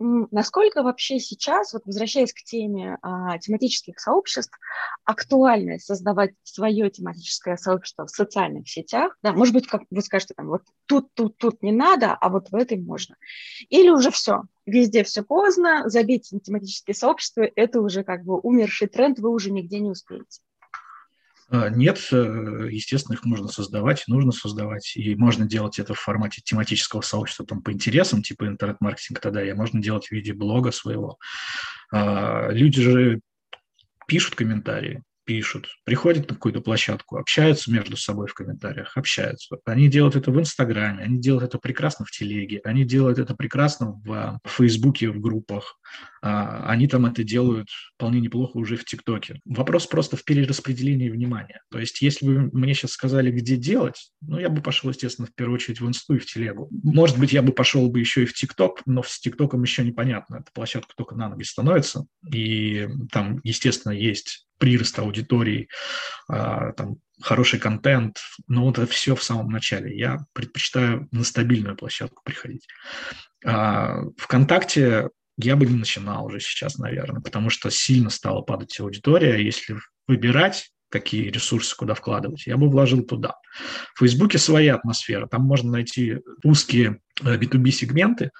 Насколько 0.00 0.82
вообще 0.82 1.20
сейчас, 1.20 1.72
вот 1.72 1.82
возвращаясь 1.86 2.32
к 2.32 2.42
теме 2.42 2.98
а, 3.00 3.38
тематических 3.38 4.00
сообществ, 4.00 4.58
актуально 5.04 5.78
создавать 5.78 6.34
свое 6.42 6.90
тематическое 6.90 7.56
сообщество 7.56 8.06
в 8.06 8.10
социальных 8.10 8.68
сетях? 8.68 9.16
Да, 9.22 9.32
может 9.32 9.54
быть, 9.54 9.68
как 9.68 9.82
вы 9.90 10.02
скажете, 10.02 10.34
там, 10.34 10.48
вот 10.48 10.62
тут, 10.86 11.14
тут, 11.14 11.36
тут 11.38 11.62
не 11.62 11.70
надо, 11.70 12.12
а 12.12 12.28
вот 12.28 12.50
в 12.50 12.56
этой 12.56 12.78
можно. 12.78 13.16
Или 13.68 13.88
уже 13.88 14.10
все, 14.10 14.42
везде 14.66 15.04
все 15.04 15.22
поздно, 15.22 15.88
забить 15.88 16.28
на 16.32 16.40
тематические 16.40 16.94
сообщества, 16.94 17.46
это 17.54 17.80
уже 17.80 18.02
как 18.02 18.24
бы 18.24 18.38
умерший 18.40 18.88
тренд, 18.88 19.20
вы 19.20 19.30
уже 19.30 19.52
нигде 19.52 19.78
не 19.78 19.90
успеете. 19.90 20.40
А, 21.50 21.68
нет, 21.68 22.08
э, 22.12 22.68
естественно, 22.70 23.14
их 23.14 23.24
можно 23.24 23.48
создавать, 23.48 24.04
нужно 24.06 24.32
создавать, 24.32 24.96
и 24.96 25.14
можно 25.14 25.46
делать 25.46 25.78
это 25.78 25.94
в 25.94 26.00
формате 26.00 26.40
тематического 26.44 27.00
сообщества 27.02 27.46
там, 27.46 27.62
по 27.62 27.72
интересам, 27.72 28.22
типа 28.22 28.46
интернет-маркетинг 28.46 29.20
тогда, 29.20 29.44
и 29.44 29.52
можно 29.52 29.82
делать 29.82 30.06
в 30.06 30.12
виде 30.12 30.32
блога 30.32 30.72
своего. 30.72 31.18
А, 31.92 32.48
люди 32.50 32.82
же 32.82 33.20
пишут 34.06 34.34
комментарии, 34.34 35.02
пишут, 35.24 35.68
приходят 35.84 36.28
на 36.28 36.34
какую-то 36.34 36.60
площадку, 36.60 37.16
общаются 37.16 37.70
между 37.72 37.96
собой 37.96 38.26
в 38.26 38.34
комментариях, 38.34 38.96
общаются. 38.96 39.56
Они 39.64 39.88
делают 39.88 40.16
это 40.16 40.30
в 40.30 40.38
Инстаграме, 40.38 41.02
они 41.02 41.20
делают 41.20 41.44
это 41.44 41.58
прекрасно 41.58 42.04
в 42.04 42.10
Телеге, 42.10 42.60
они 42.64 42.84
делают 42.84 43.18
это 43.18 43.34
прекрасно 43.34 43.92
в, 44.04 44.40
в 44.44 44.50
Фейсбуке, 44.50 45.10
в 45.10 45.20
группах. 45.20 45.78
А, 46.22 46.70
они 46.70 46.88
там 46.88 47.06
это 47.06 47.22
делают 47.22 47.68
вполне 47.96 48.20
неплохо 48.20 48.56
уже 48.56 48.76
в 48.76 48.84
ТикТоке. 48.84 49.40
Вопрос 49.44 49.86
просто 49.86 50.16
в 50.16 50.24
перераспределении 50.24 51.10
внимания. 51.10 51.60
То 51.70 51.78
есть, 51.78 52.00
если 52.02 52.26
бы 52.26 52.50
мне 52.52 52.74
сейчас 52.74 52.92
сказали, 52.92 53.30
где 53.30 53.56
делать, 53.56 54.10
ну, 54.20 54.38
я 54.38 54.48
бы 54.48 54.62
пошел, 54.62 54.90
естественно, 54.90 55.26
в 55.26 55.34
первую 55.34 55.56
очередь 55.56 55.80
в 55.80 55.88
Инсту 55.88 56.14
и 56.14 56.18
в 56.18 56.26
Телегу. 56.26 56.68
Может 56.82 57.18
быть, 57.18 57.32
я 57.32 57.42
бы 57.42 57.52
пошел 57.52 57.88
бы 57.90 58.00
еще 58.00 58.22
и 58.22 58.26
в 58.26 58.32
ТикТок, 58.32 58.80
но 58.86 59.02
с 59.02 59.20
ТикТоком 59.20 59.62
еще 59.62 59.84
непонятно. 59.84 60.36
Эта 60.36 60.50
площадка 60.52 60.92
только 60.96 61.14
на 61.14 61.28
ноги 61.28 61.42
становится, 61.42 62.06
и 62.32 62.88
там, 63.10 63.40
естественно, 63.44 63.92
есть 63.92 64.46
прирост 64.58 64.98
аудитории, 64.98 65.68
а, 66.28 66.72
там, 66.72 66.96
хороший 67.20 67.58
контент, 67.58 68.18
но 68.48 68.64
вот 68.64 68.78
это 68.78 68.90
все 68.90 69.14
в 69.14 69.22
самом 69.22 69.50
начале. 69.50 69.96
Я 69.96 70.18
предпочитаю 70.32 71.08
на 71.12 71.24
стабильную 71.24 71.76
площадку 71.76 72.22
приходить. 72.24 72.66
А, 73.44 74.02
Вконтакте 74.16 75.10
я 75.36 75.56
бы 75.56 75.66
не 75.66 75.76
начинал 75.76 76.26
уже 76.26 76.40
сейчас, 76.40 76.78
наверное, 76.78 77.20
потому 77.20 77.50
что 77.50 77.70
сильно 77.70 78.10
стала 78.10 78.42
падать 78.42 78.78
аудитория. 78.78 79.44
Если 79.44 79.76
выбирать, 80.06 80.70
какие 80.90 81.28
ресурсы 81.28 81.74
куда 81.76 81.94
вкладывать, 81.94 82.46
я 82.46 82.56
бы 82.56 82.68
вложил 82.68 83.02
туда. 83.04 83.34
В 83.94 83.98
Фейсбуке 84.00 84.38
своя 84.38 84.76
атмосфера. 84.76 85.26
Там 85.26 85.42
можно 85.42 85.72
найти 85.72 86.18
узкие 86.44 87.00
B2B-сегменты, 87.20 88.26
э, 88.26 88.30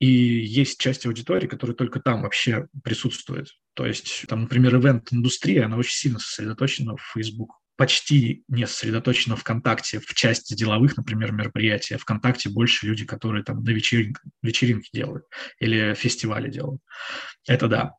и 0.00 0.06
есть 0.08 0.80
часть 0.80 1.06
аудитории, 1.06 1.46
которая 1.46 1.76
только 1.76 2.00
там 2.00 2.22
вообще 2.22 2.66
присутствует. 2.82 3.48
То 3.74 3.86
есть, 3.86 4.24
там, 4.28 4.42
например, 4.42 4.76
ивент-индустрия, 4.76 5.66
она 5.66 5.76
очень 5.76 5.94
сильно 5.94 6.18
сосредоточена 6.18 6.96
в 6.96 7.12
Facebook 7.14 7.60
почти 7.76 8.44
не 8.48 8.66
сосредоточена 8.66 9.36
ВКонтакте 9.36 10.00
в 10.00 10.14
части 10.14 10.52
деловых, 10.52 10.98
например, 10.98 11.32
мероприятий. 11.32 11.94
А 11.94 11.98
ВКонтакте 11.98 12.50
больше 12.50 12.86
люди, 12.86 13.06
которые 13.06 13.42
там 13.42 13.62
на 13.64 13.70
вечеринке, 13.70 14.20
вечеринки 14.42 14.90
делают 14.92 15.24
или 15.58 15.94
фестивали 15.94 16.50
делают. 16.50 16.82
Это 17.46 17.68
да. 17.68 17.94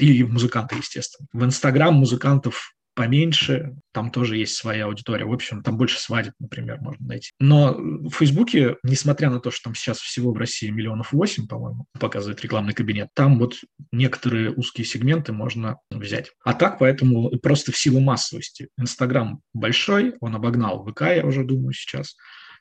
И 0.00 0.24
музыканты, 0.24 0.74
естественно. 0.74 1.28
В 1.32 1.44
Инстаграм 1.44 1.94
музыкантов 1.94 2.73
поменьше, 2.94 3.74
там 3.92 4.10
тоже 4.10 4.36
есть 4.36 4.54
своя 4.54 4.86
аудитория. 4.86 5.24
В 5.24 5.32
общем, 5.32 5.62
там 5.62 5.76
больше 5.76 5.98
свадеб, 5.98 6.32
например, 6.38 6.80
можно 6.80 7.06
найти. 7.06 7.30
Но 7.38 7.74
в 7.74 8.10
Фейсбуке, 8.10 8.76
несмотря 8.82 9.30
на 9.30 9.40
то, 9.40 9.50
что 9.50 9.64
там 9.64 9.74
сейчас 9.74 9.98
всего 9.98 10.32
в 10.32 10.36
России 10.36 10.70
миллионов 10.70 11.12
восемь, 11.12 11.46
по-моему, 11.46 11.86
показывает 11.98 12.40
рекламный 12.42 12.74
кабинет, 12.74 13.08
там 13.14 13.38
вот 13.38 13.56
некоторые 13.92 14.52
узкие 14.52 14.84
сегменты 14.84 15.32
можно 15.32 15.78
взять. 15.90 16.32
А 16.44 16.54
так, 16.54 16.78
поэтому 16.78 17.30
просто 17.38 17.72
в 17.72 17.78
силу 17.78 18.00
массовости. 18.00 18.68
Инстаграм 18.78 19.40
большой, 19.52 20.14
он 20.20 20.36
обогнал 20.36 20.84
ВК, 20.86 21.02
я 21.02 21.24
уже 21.24 21.44
думаю, 21.44 21.72
сейчас. 21.72 22.16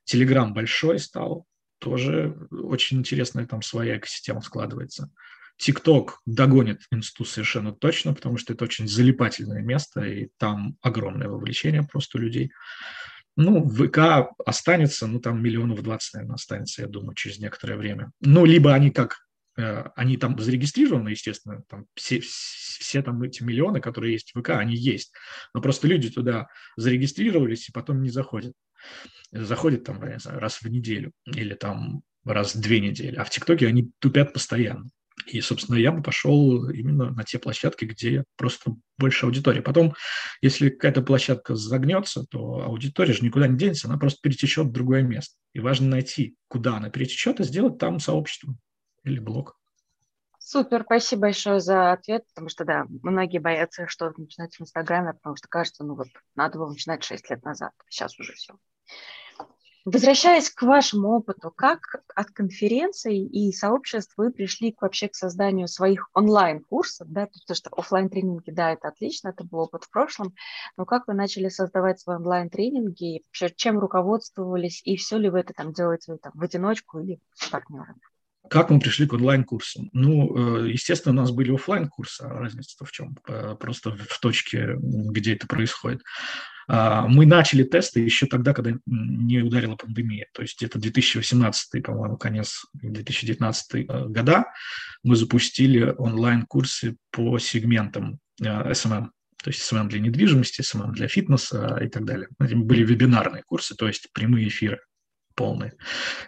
Телеграм 0.06 0.54
большой 0.54 1.00
стал, 1.00 1.46
тоже 1.80 2.36
очень 2.52 3.00
интересная 3.00 3.46
там 3.46 3.62
своя 3.62 3.98
экосистема 3.98 4.42
складывается. 4.42 5.12
ТикТок 5.64 6.20
догонит 6.26 6.82
инсту 6.92 7.24
совершенно 7.24 7.72
точно, 7.72 8.14
потому 8.14 8.38
что 8.38 8.52
это 8.52 8.66
очень 8.66 8.86
залипательное 8.86 9.62
место, 9.62 10.02
и 10.02 10.28
там 10.38 10.76
огромное 10.82 11.30
вовлечение 11.30 11.84
просто 11.84 12.18
людей. 12.20 12.52
Ну, 13.38 13.70
ВК 13.70 14.30
останется, 14.46 15.08
ну, 15.08 15.22
там 15.22 15.42
миллионов 15.42 15.82
20, 15.82 16.14
наверное, 16.16 16.36
останется, 16.36 16.82
я 16.82 16.90
думаю, 16.90 17.16
через 17.16 17.40
некоторое 17.40 17.78
время. 17.78 18.12
Ну, 18.20 18.44
либо 18.44 18.74
они 18.74 18.92
как, 18.92 19.20
э, 19.58 19.86
они 19.96 20.18
там 20.18 20.38
зарегистрированы, 20.38 21.10
естественно, 21.10 21.64
там 21.70 21.86
все, 21.96 22.20
все 22.20 23.02
там 23.02 23.24
эти 23.24 23.42
миллионы, 23.42 23.80
которые 23.80 24.12
есть 24.12 24.34
в 24.36 24.42
ВК, 24.42 24.50
они 24.50 24.76
есть. 24.76 25.14
Но 25.54 25.62
просто 25.62 25.88
люди 25.88 26.12
туда 26.12 26.48
зарегистрировались 26.76 27.70
и 27.70 27.72
потом 27.72 28.02
не 28.02 28.10
заходят. 28.10 28.54
Заходят 29.32 29.86
там, 29.86 30.04
я 30.04 30.16
не 30.16 30.20
знаю, 30.20 30.40
раз 30.42 30.62
в 30.62 30.66
неделю 30.66 31.14
или 31.26 31.54
там 31.54 32.04
раз 32.26 32.54
в 32.54 32.60
две 32.60 32.82
недели. 32.82 33.16
А 33.16 33.24
в 33.24 33.30
ТикТоке 33.30 33.66
они 33.66 33.92
тупят 34.00 34.34
постоянно. 34.34 34.90
И, 35.28 35.42
собственно, 35.42 35.78
я 35.78 35.92
бы 35.92 36.02
пошел 36.02 36.70
именно 36.70 37.12
на 37.12 37.24
те 37.24 37.40
площадки, 37.40 37.86
где 37.86 38.24
просто 38.36 38.76
больше 38.98 39.26
аудитории. 39.26 39.62
Потом, 39.62 39.94
если 40.42 40.70
какая-то 40.70 41.02
площадка 41.02 41.56
загнется, 41.56 42.26
то 42.30 42.64
аудитория 42.64 43.14
же 43.14 43.24
никуда 43.24 43.48
не 43.48 43.58
денется, 43.58 43.88
она 43.88 43.98
просто 43.98 44.20
перетечет 44.22 44.68
в 44.68 44.72
другое 44.72 45.04
место. 45.04 45.36
И 45.54 45.60
важно 45.60 45.88
найти, 45.88 46.36
куда 46.48 46.78
она 46.78 46.90
перетечет, 46.90 47.40
и 47.40 47.44
сделать 47.44 47.78
там 47.78 48.00
сообщество 48.00 48.56
или 49.04 49.20
блог. 49.20 49.58
Супер, 50.40 50.84
спасибо 50.84 51.22
большое 51.22 51.62
за 51.62 51.94
ответ, 51.94 52.26
потому 52.28 52.50
что, 52.50 52.66
да, 52.66 52.86
многие 53.02 53.40
боятся 53.40 53.88
что 53.88 54.12
начинать 54.18 54.56
в 54.56 54.62
Инстаграме, 54.62 55.14
потому 55.14 55.38
что 55.38 55.48
кажется, 55.48 55.86
ну 55.86 55.96
вот, 55.96 56.10
надо 56.36 56.60
было 56.60 56.70
начинать 56.70 57.04
6 57.04 57.30
лет 57.30 57.44
назад, 57.44 57.72
сейчас 57.88 58.20
уже 58.20 58.34
все. 58.34 58.56
Возвращаясь 59.86 60.50
к 60.50 60.62
вашему 60.62 61.10
опыту, 61.10 61.52
как 61.52 62.04
от 62.16 62.28
конференций 62.28 63.18
и 63.18 63.52
сообществ 63.52 64.14
вы 64.16 64.32
пришли 64.32 64.72
к, 64.72 64.82
вообще 64.82 65.10
к 65.10 65.16
созданию 65.16 65.68
своих 65.68 66.10
онлайн-курсов, 66.14 67.10
да, 67.10 67.26
потому 67.26 67.56
что 67.56 67.70
офлайн 67.70 68.10
тренинги 68.10 68.50
да, 68.50 68.72
это 68.72 68.88
отлично, 68.88 69.30
это 69.30 69.44
был 69.44 69.60
опыт 69.60 69.84
в 69.84 69.90
прошлом, 69.90 70.34
но 70.78 70.86
как 70.86 71.06
вы 71.08 71.14
начали 71.14 71.50
создавать 71.50 72.00
свои 72.00 72.16
онлайн-тренинги, 72.16 73.24
чем 73.58 73.78
руководствовались, 73.78 74.82
и 74.86 74.96
все 74.96 75.18
ли 75.18 75.30
вы 75.30 75.42
это 75.42 75.54
там 75.54 75.74
делаете 75.74 76.16
там, 76.16 76.32
в 76.34 76.42
одиночку 76.42 77.00
или 77.00 77.20
с 77.34 77.50
партнерами? 77.50 78.00
Как 78.54 78.70
мы 78.70 78.80
пришли 78.80 79.08
к 79.08 79.14
онлайн-курсам? 79.14 79.90
Ну, 79.94 80.66
э, 80.68 80.70
естественно, 80.70 81.16
у 81.16 81.18
нас 81.18 81.32
были 81.32 81.52
офлайн 81.52 81.88
курсы 81.88 82.22
а 82.22 82.30
разница 82.30 82.86
в 82.86 82.92
чем? 82.92 83.18
Э, 83.28 83.56
просто 83.60 83.98
в 83.98 84.20
точке, 84.20 84.76
где 84.78 85.34
это 85.34 85.48
происходит. 85.48 86.04
А, 86.68 87.08
мы 87.08 87.26
начали 87.26 87.64
тесты 87.64 88.02
еще 88.02 88.28
тогда, 88.28 88.54
когда 88.54 88.74
не 88.86 89.40
ударила 89.40 89.76
пандемия. 89.76 90.28
То 90.36 90.44
есть 90.44 90.62
это 90.62 90.78
2018, 90.78 91.82
по-моему, 91.82 92.16
конец 92.16 92.68
2019 92.74 93.74
э, 93.74 94.06
года. 94.10 94.46
Мы 95.02 95.16
запустили 95.16 95.92
онлайн-курсы 95.98 96.98
по 97.10 97.40
сегментам 97.40 98.20
SMM. 98.40 99.08
То 99.44 99.50
есть 99.50 99.62
SMM 99.62 99.88
для 99.88 100.00
недвижимости, 100.00 100.62
SMM 100.62 100.92
для 100.92 101.08
фитнеса 101.08 101.80
и 101.82 101.90
так 101.90 102.06
далее. 102.06 102.28
Были 102.38 102.84
вебинарные 102.84 103.42
курсы, 103.42 103.74
то 103.74 103.88
есть 103.88 104.10
прямые 104.14 104.48
эфиры 104.48 104.80
полные, 105.36 105.74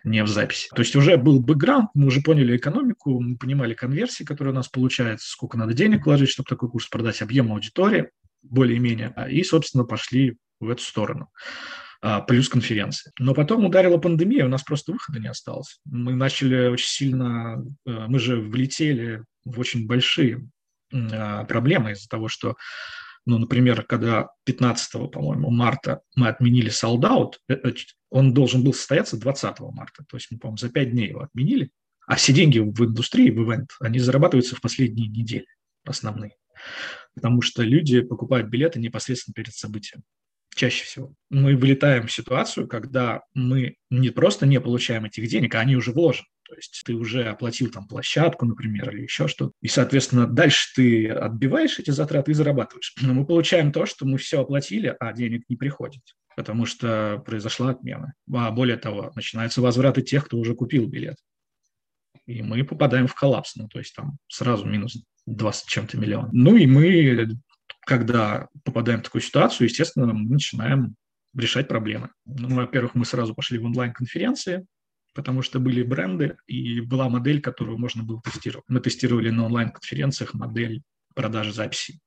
не 0.03 0.23
в 0.23 0.27
записи. 0.27 0.69
То 0.75 0.81
есть 0.81 0.95
уже 0.95 1.17
был 1.17 1.39
бэкграунд, 1.39 1.89
мы 1.93 2.07
уже 2.07 2.21
поняли 2.21 2.57
экономику, 2.57 3.19
мы 3.19 3.37
понимали 3.37 3.73
конверсии, 3.73 4.23
которые 4.23 4.53
у 4.53 4.55
нас 4.55 4.67
получаются, 4.67 5.29
сколько 5.29 5.57
надо 5.57 5.73
денег 5.73 6.05
вложить, 6.05 6.29
чтобы 6.29 6.47
такой 6.47 6.69
курс 6.69 6.87
продать, 6.87 7.21
объем 7.21 7.51
аудитории 7.51 8.09
более-менее, 8.41 9.13
и, 9.29 9.43
собственно, 9.43 9.83
пошли 9.83 10.37
в 10.59 10.69
эту 10.69 10.83
сторону 10.83 11.29
а, 12.01 12.21
плюс 12.21 12.49
конференции. 12.49 13.11
Но 13.19 13.33
потом 13.33 13.65
ударила 13.65 13.97
пандемия, 13.97 14.45
у 14.45 14.49
нас 14.49 14.63
просто 14.63 14.91
выхода 14.91 15.19
не 15.19 15.27
осталось. 15.27 15.79
Мы 15.85 16.13
начали 16.13 16.67
очень 16.67 16.87
сильно, 16.87 17.63
э, 17.85 18.05
мы 18.07 18.19
же 18.19 18.39
влетели 18.39 19.23
в 19.43 19.59
очень 19.59 19.87
большие 19.87 20.47
а, 20.93 21.43
проблемы 21.45 21.91
из-за 21.91 22.07
того, 22.07 22.27
что 22.27 22.55
ну, 23.25 23.39
например, 23.39 23.83
когда 23.83 24.29
15, 24.43 25.11
по-моему, 25.11 25.49
марта 25.49 26.01
мы 26.15 26.27
отменили 26.27 26.69
солдат, 26.69 27.39
э, 27.49 27.55
э, 27.55 27.73
он 28.15 28.33
должен 28.33 28.63
был 28.63 28.73
состояться 28.73 29.17
20 29.17 29.59
марта. 29.73 30.05
То 30.07 30.15
есть 30.15 30.27
мы, 30.31 30.39
по-моему, 30.39 30.55
за 30.55 30.69
5 30.69 30.91
дней 30.91 31.09
его 31.09 31.23
отменили. 31.23 31.69
А 32.07 32.15
все 32.15 32.31
деньги 32.31 32.59
в 32.59 32.81
индустрии, 32.81 33.29
в 33.29 33.43
ивент, 33.43 33.71
они 33.81 33.99
зарабатываются 33.99 34.55
в 34.55 34.61
последние 34.61 35.09
недели 35.09 35.47
основные. 35.83 36.37
Потому 37.13 37.41
что 37.41 37.61
люди 37.61 37.99
покупают 37.99 38.47
билеты 38.47 38.79
непосредственно 38.79 39.33
перед 39.33 39.53
событием. 39.53 40.03
Чаще 40.55 40.85
всего. 40.85 41.13
Мы 41.29 41.55
вылетаем 41.55 42.07
в 42.07 42.11
ситуацию, 42.11 42.67
когда 42.67 43.21
мы 43.33 43.75
не 43.89 44.09
просто 44.09 44.45
не 44.45 44.59
получаем 44.61 45.05
этих 45.05 45.27
денег, 45.27 45.53
а 45.55 45.59
они 45.59 45.75
уже 45.75 45.91
вложены. 45.91 46.27
То 46.47 46.55
есть 46.55 46.83
ты 46.85 46.93
уже 46.93 47.25
оплатил 47.25 47.71
там 47.71 47.87
площадку, 47.87 48.45
например, 48.45 48.91
или 48.91 49.01
еще 49.03 49.27
что-то. 49.27 49.51
И, 49.61 49.67
соответственно, 49.67 50.27
дальше 50.27 50.69
ты 50.75 51.09
отбиваешь 51.09 51.79
эти 51.79 51.91
затраты 51.91 52.31
и 52.31 52.35
зарабатываешь. 52.35 52.93
Но 53.01 53.13
мы 53.13 53.25
получаем 53.25 53.71
то, 53.71 53.85
что 53.85 54.05
мы 54.05 54.17
все 54.17 54.41
оплатили, 54.41 54.95
а 54.99 55.11
денег 55.13 55.43
не 55.49 55.55
приходит 55.55 56.01
потому 56.35 56.65
что 56.65 57.23
произошла 57.25 57.71
отмена. 57.71 58.13
А 58.33 58.51
более 58.51 58.77
того, 58.77 59.11
начинаются 59.15 59.61
возвраты 59.61 60.01
тех, 60.01 60.25
кто 60.25 60.37
уже 60.37 60.53
купил 60.53 60.87
билет. 60.87 61.17
И 62.25 62.41
мы 62.41 62.63
попадаем 62.63 63.07
в 63.07 63.15
коллапс, 63.15 63.55
ну, 63.55 63.67
то 63.67 63.79
есть 63.79 63.95
там 63.95 64.17
сразу 64.27 64.65
минус 64.65 64.97
20 65.27 65.67
чем-то 65.67 65.97
миллион. 65.97 66.29
Ну 66.33 66.55
и 66.55 66.65
мы, 66.65 67.37
когда 67.85 68.47
попадаем 68.63 68.99
в 68.99 69.03
такую 69.03 69.21
ситуацию, 69.21 69.67
естественно, 69.67 70.13
мы 70.13 70.33
начинаем 70.33 70.95
решать 71.35 71.67
проблемы. 71.67 72.09
Ну, 72.25 72.55
во-первых, 72.55 72.95
мы 72.95 73.05
сразу 73.05 73.33
пошли 73.33 73.59
в 73.59 73.65
онлайн-конференции, 73.65 74.65
потому 75.13 75.41
что 75.41 75.59
были 75.59 75.83
бренды, 75.83 76.37
и 76.47 76.81
была 76.81 77.09
модель, 77.09 77.41
которую 77.41 77.77
можно 77.77 78.03
было 78.03 78.21
тестировать. 78.21 78.65
Мы 78.67 78.79
тестировали 78.79 79.29
на 79.29 79.45
онлайн-конференциях 79.45 80.33
модель 80.33 80.81
продажи 81.13 81.53
записей. 81.53 81.99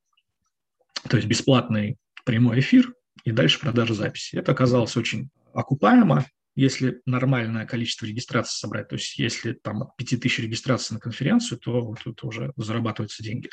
То 1.08 1.16
есть 1.16 1.28
бесплатный 1.28 1.96
прямой 2.24 2.60
эфир 2.60 2.92
и 3.24 3.30
дальше 3.30 3.60
продажа 3.60 3.94
записи. 3.94 4.36
Это 4.36 4.52
оказалось 4.52 4.96
очень 4.96 5.30
окупаемо, 5.54 6.26
если 6.58 7.00
нормальное 7.06 7.66
количество 7.66 8.04
регистраций 8.04 8.58
собрать, 8.58 8.88
то 8.88 8.96
есть 8.96 9.16
если 9.16 9.52
там 9.52 9.82
от 9.84 9.96
5000 9.96 10.40
регистраций 10.40 10.94
на 10.94 11.00
конференцию, 11.00 11.60
то 11.60 11.94
тут 12.02 12.24
уже 12.24 12.52
зарабатываются 12.56 13.22
деньги. 13.22 13.48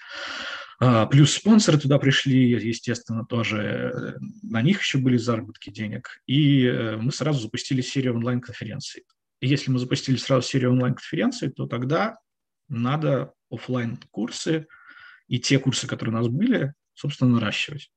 А, 0.80 1.06
плюс 1.06 1.34
спонсоры 1.34 1.78
туда 1.78 2.00
пришли, 2.00 2.50
естественно, 2.50 3.24
тоже 3.24 3.62
э, 3.62 4.18
на 4.42 4.64
них 4.64 4.80
еще 4.82 4.98
были 4.98 5.18
заработки 5.18 5.70
денег. 5.70 6.20
И 6.26 6.66
э, 6.66 6.98
мы 6.98 7.12
сразу 7.12 7.42
запустили 7.42 7.82
серию 7.82 8.16
онлайн-конференций. 8.16 9.04
Если 9.40 9.70
мы 9.70 9.78
запустили 9.78 10.16
сразу 10.16 10.48
серию 10.48 10.72
онлайн-конференций, 10.72 11.52
то 11.52 11.68
тогда 11.68 12.18
надо 12.70 13.34
офлайн 13.52 14.00
курсы 14.10 14.66
и 15.28 15.40
те 15.40 15.60
курсы, 15.60 15.86
которые 15.86 16.16
у 16.16 16.18
нас 16.18 16.28
были, 16.28 16.74
собственно, 16.96 17.34
наращивать. 17.34 17.92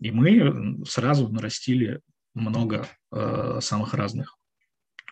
И 0.00 0.10
мы 0.10 0.84
сразу 0.84 1.28
нарастили 1.28 2.00
много 2.36 2.86
э, 3.12 3.58
самых 3.60 3.94
разных 3.94 4.36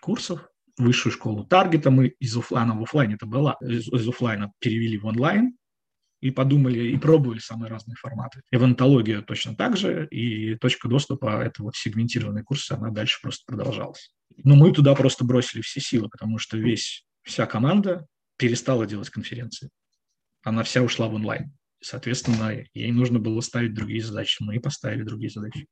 курсов. 0.00 0.48
Высшую 0.76 1.12
школу 1.12 1.44
таргета 1.44 1.90
мы 1.90 2.08
из 2.18 2.36
офлайна 2.36 2.74
в 2.74 2.82
офлайн 2.82 3.14
это 3.14 3.26
было, 3.26 3.56
из, 3.60 3.88
из 3.88 4.08
офлайна 4.08 4.52
перевели 4.58 4.98
в 4.98 5.06
онлайн 5.06 5.56
и 6.20 6.30
подумали, 6.30 6.88
и 6.88 6.96
пробовали 6.96 7.38
самые 7.38 7.70
разные 7.70 7.96
форматы. 7.96 8.40
Эвантология 8.50 9.22
точно 9.22 9.54
так 9.54 9.76
же, 9.76 10.06
и 10.08 10.56
точка 10.56 10.88
доступа, 10.88 11.42
это 11.42 11.62
вот 11.62 11.76
сегментированные 11.76 12.44
курсы, 12.44 12.72
она 12.72 12.90
дальше 12.90 13.20
просто 13.22 13.44
продолжалась. 13.46 14.12
Но 14.42 14.56
мы 14.56 14.72
туда 14.72 14.94
просто 14.94 15.24
бросили 15.24 15.60
все 15.60 15.80
силы, 15.80 16.08
потому 16.08 16.38
что 16.38 16.56
весь, 16.56 17.04
вся 17.22 17.46
команда 17.46 18.06
перестала 18.36 18.86
делать 18.86 19.10
конференции. 19.10 19.70
Она 20.42 20.62
вся 20.62 20.82
ушла 20.82 21.08
в 21.08 21.14
онлайн. 21.14 21.56
Соответственно, 21.80 22.64
ей 22.72 22.90
нужно 22.90 23.18
было 23.18 23.40
ставить 23.40 23.74
другие 23.74 24.02
задачи. 24.02 24.42
Мы 24.42 24.58
поставили 24.58 25.02
другие 25.02 25.30
задачи. 25.30 25.66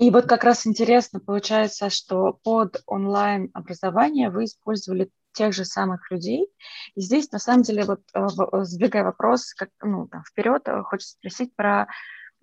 И 0.00 0.10
вот 0.10 0.24
как 0.24 0.44
раз 0.44 0.66
интересно 0.66 1.20
получается, 1.20 1.90
что 1.90 2.32
под 2.42 2.82
онлайн-образование 2.86 4.30
вы 4.30 4.44
использовали 4.44 5.10
тех 5.32 5.52
же 5.52 5.66
самых 5.66 6.10
людей. 6.10 6.48
И 6.94 7.02
здесь, 7.02 7.30
на 7.30 7.38
самом 7.38 7.62
деле, 7.62 7.84
вот 7.84 8.00
э, 8.14 8.26
сдвигая 8.64 9.04
вопрос 9.04 9.52
как, 9.52 9.68
ну, 9.82 10.08
там, 10.08 10.24
вперед, 10.24 10.62
э, 10.66 10.82
хочется 10.84 11.12
спросить 11.18 11.54
про, 11.54 11.86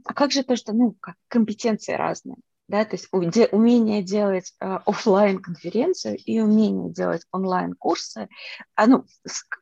а 0.05 0.13
как 0.13 0.31
же 0.31 0.43
то, 0.43 0.55
что, 0.55 0.71
ну, 0.71 0.95
как 1.01 1.15
компетенции 1.29 1.93
разные? 1.93 2.37
да, 2.67 2.83
то 2.83 2.97
есть 2.97 3.07
умение 3.11 4.03
делать 4.03 4.53
э, 4.59 4.79
офлайн 4.85 5.39
конференцию 5.39 6.17
и 6.17 6.39
умение 6.41 6.91
делать 6.91 7.21
онлайн 7.31 7.73
курсы, 7.73 8.27
а, 8.75 8.87
ну, 8.87 9.05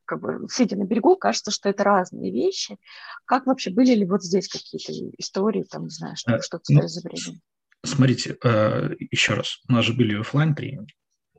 как 0.05 0.19
бы 0.19 0.47
сидя 0.49 0.75
на 0.75 0.85
берегу, 0.85 1.15
кажется, 1.15 1.51
что 1.51 1.69
это 1.69 1.83
разные 1.83 2.31
вещи. 2.31 2.77
Как 3.25 3.45
вообще 3.45 3.69
были 3.69 3.93
ли 3.93 4.05
вот 4.05 4.23
здесь 4.23 4.47
какие-то 4.47 4.91
истории, 5.19 5.63
там, 5.69 5.83
не 5.83 5.91
знаю, 5.91 6.15
что, 6.17 6.41
что-то 6.41 6.73
ну, 6.73 6.85
изобретено? 6.85 7.37
Смотрите, 7.83 8.37
э, 8.43 8.95
еще 9.11 9.33
раз, 9.33 9.59
у 9.67 9.73
нас 9.73 9.85
же 9.85 9.93
были 9.93 10.19
офлайн 10.19 10.55
тренинги, 10.55 10.93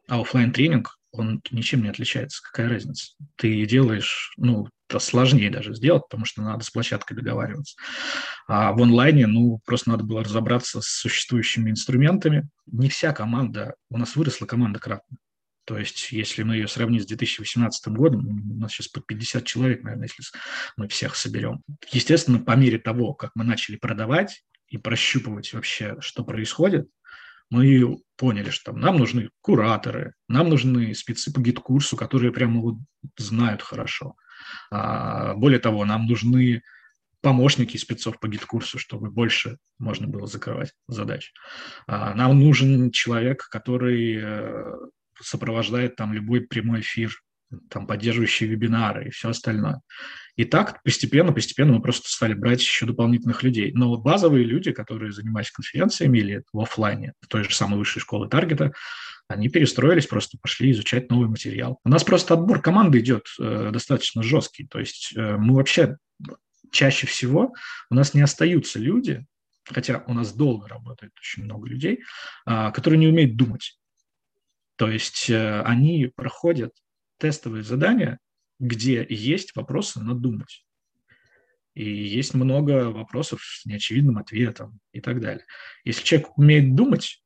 а 0.09 0.21
офлайн 0.21 0.53
тренинг 0.53 0.99
он 1.13 1.41
ничем 1.51 1.83
не 1.83 1.89
отличается. 1.89 2.43
Какая 2.43 2.69
разница? 2.69 3.13
Ты 3.37 3.65
делаешь, 3.67 4.33
ну, 4.37 4.69
это 4.89 4.99
сложнее 4.99 5.51
даже 5.51 5.75
сделать, 5.75 6.05
потому 6.09 6.25
что 6.25 6.43
надо 6.43 6.65
с 6.65 6.71
площадкой 6.71 7.15
договариваться. 7.15 7.77
А 8.47 8.73
в 8.73 8.81
онлайне, 8.81 9.27
ну, 9.27 9.61
просто 9.65 9.91
надо 9.91 10.05
было 10.05 10.23
разобраться 10.23 10.81
с 10.81 10.87
существующими 10.87 11.71
инструментами. 11.71 12.49
Не 12.67 12.89
вся 12.89 13.13
команда, 13.13 13.75
у 13.91 13.99
нас 13.99 14.15
выросла 14.15 14.47
команда 14.47 14.79
кратно. 14.79 15.19
То 15.65 15.77
есть, 15.77 16.13
если 16.13 16.45
мы 16.45 16.55
ее 16.55 16.69
сравним 16.69 17.01
с 17.01 17.07
2018 17.07 17.89
годом, 17.89 18.53
у 18.53 18.61
нас 18.61 18.71
сейчас 18.71 18.87
по 18.87 19.01
50 19.01 19.45
человек, 19.45 19.83
наверное, 19.83 20.07
если 20.07 20.23
мы 20.77 20.87
всех 20.87 21.17
соберем. 21.17 21.63
Естественно, 21.91 22.39
по 22.39 22.53
мере 22.53 22.79
того, 22.79 23.15
как 23.15 23.33
мы 23.35 23.43
начали 23.43 23.75
продавать 23.75 24.45
и 24.69 24.79
прощупывать 24.79 25.53
вообще, 25.53 25.97
что 26.01 26.25
происходит, 26.25 26.89
мы 27.51 27.99
поняли, 28.17 28.51
что 28.51 28.73
нам 28.73 28.97
нужны 28.97 29.31
кураторы, 29.41 30.15
нам 30.29 30.49
нужны 30.49 30.95
спецы 30.95 31.33
по 31.33 31.41
GetCourse 31.41 31.86
у, 31.86 31.97
которые 31.97 32.33
прямо 32.33 32.61
вот 32.61 32.77
знают 33.17 33.63
хорошо. 33.63 34.17
А, 34.71 35.35
более 35.35 35.61
того, 35.61 35.85
нам 35.85 36.07
нужны 36.07 36.63
помощники 37.21 37.77
спецов 37.77 38.19
по 38.19 38.29
GetCourse 38.29 38.69
у, 38.69 38.79
чтобы 38.79 39.11
больше 39.11 39.59
можно 39.79 40.07
было 40.07 40.27
закрывать 40.27 40.73
задач. 40.89 41.33
А, 41.87 42.15
нам 42.15 42.39
нужен 42.39 42.91
человек, 42.91 43.49
который 43.49 44.19
э, 44.21 44.75
сопровождает 45.21 45.97
там 45.97 46.13
любой 46.13 46.43
прямой 46.43 46.81
эфир, 46.81 47.13
там 47.71 47.87
поддерживающие 47.87 48.49
вебинары 48.49 49.07
и 49.07 49.11
все 49.11 49.31
остальное. 49.31 49.81
И 50.37 50.45
так 50.45 50.83
постепенно, 50.83 51.33
постепенно 51.33 51.73
мы 51.73 51.83
просто 51.83 52.11
стали 52.11 52.35
брать 52.35 52.61
еще 52.61 52.87
дополнительных 52.87 53.43
людей. 53.43 53.73
Но 53.73 53.97
базовые 53.97 54.45
люди, 54.45 54.71
которые 54.71 55.13
занимались 55.13 55.51
конференциями 55.51 56.19
или 56.19 56.43
в 56.53 56.61
офлайне, 56.61 57.15
той 57.29 57.45
же 57.45 57.55
самой 57.55 57.79
высшей 57.79 58.01
школы 58.01 58.29
таргета, 58.29 58.73
они 59.29 59.49
перестроились, 59.49 60.07
просто 60.07 60.39
пошли 60.41 60.71
изучать 60.71 61.11
новый 61.11 61.29
материал. 61.29 61.81
У 61.85 61.89
нас 61.89 62.05
просто 62.05 62.35
отбор 62.35 62.61
команды 62.61 63.01
идет 63.01 63.27
э, 63.41 63.71
достаточно 63.73 64.23
жесткий. 64.23 64.67
То 64.67 64.79
есть 64.79 65.13
э, 65.17 65.37
мы 65.37 65.55
вообще 65.57 65.97
чаще 66.71 67.07
всего 67.07 67.55
у 67.91 67.95
нас 67.95 68.15
не 68.15 68.21
остаются 68.21 68.79
люди, 68.79 69.25
хотя 69.65 70.05
у 70.07 70.13
нас 70.13 70.33
долго 70.33 70.69
работает 70.69 71.13
очень 71.19 71.45
много 71.45 71.67
людей, 71.67 72.03
э, 72.47 72.71
которые 72.73 72.99
не 72.99 73.09
умеют 73.09 73.37
думать. 73.37 73.79
То 74.77 74.89
есть 74.89 75.31
э, 75.31 75.63
они 75.63 76.13
проходят 76.15 76.73
тестовые 77.19 77.65
задания, 77.65 78.19
где 78.59 79.07
есть 79.09 79.55
вопросы 79.55 80.01
на 80.01 80.15
думать. 80.15 80.65
И 81.75 81.85
есть 81.85 82.33
много 82.33 82.91
вопросов 82.91 83.43
с 83.43 83.67
неочевидным 83.67 84.19
ответом 84.19 84.81
и 84.93 85.01
так 85.01 85.21
далее. 85.21 85.45
Если 85.85 86.05
человек 86.05 86.39
умеет 86.39 86.75
думать, 86.75 87.23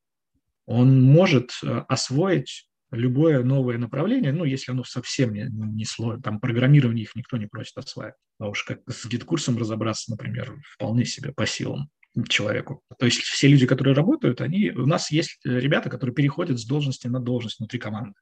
он 0.67 1.03
может 1.03 1.53
э, 1.63 1.85
освоить 1.89 2.69
любое 2.91 3.45
новое 3.45 3.79
направление, 3.79 4.33
ну, 4.33 4.45
если 4.45 4.73
оно 4.73 4.83
совсем 4.83 5.33
не, 5.33 5.47
не 5.49 5.85
сложно, 5.85 6.21
там 6.21 6.41
программирование 6.41 7.05
их 7.05 7.15
никто 7.15 7.37
не 7.37 7.47
просит 7.47 7.79
осваивать. 7.79 8.17
А 8.39 8.49
уж 8.49 8.65
как 8.65 8.81
с 8.89 9.07
GetCourse 9.07 9.47
ом 9.47 9.57
разобраться, 9.57 10.11
например, 10.11 10.57
вполне 10.75 11.05
себе 11.05 11.33
по 11.33 11.47
силам 11.47 11.89
человеку. 12.29 12.83
То 12.99 13.07
есть 13.07 13.21
все 13.21 13.47
люди, 13.47 13.67
которые 13.67 13.95
работают, 13.95 14.41
они, 14.41 14.71
у 14.71 14.87
нас 14.87 15.13
есть 15.13 15.39
ребята, 15.45 15.91
которые 15.91 16.15
переходят 16.15 16.59
с 16.59 16.67
должности 16.67 17.07
на 17.07 17.21
должность 17.21 17.61
внутри 17.61 17.79
команды. 17.79 18.15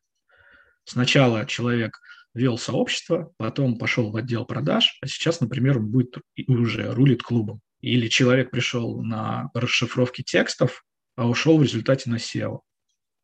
Сначала 0.84 1.46
человек 1.46 1.98
вел 2.34 2.58
сообщество, 2.58 3.32
потом 3.36 3.78
пошел 3.78 4.10
в 4.10 4.16
отдел 4.16 4.44
продаж, 4.44 4.98
а 5.00 5.06
сейчас, 5.06 5.40
например, 5.40 5.78
он 5.78 5.88
будет 5.88 6.16
уже 6.46 6.92
рулит 6.92 7.22
клубом. 7.22 7.60
Или 7.80 8.08
человек 8.08 8.50
пришел 8.50 9.02
на 9.02 9.50
расшифровки 9.54 10.22
текстов, 10.22 10.84
а 11.16 11.28
ушел 11.28 11.58
в 11.58 11.62
результате 11.62 12.10
на 12.10 12.16
SEO 12.16 12.60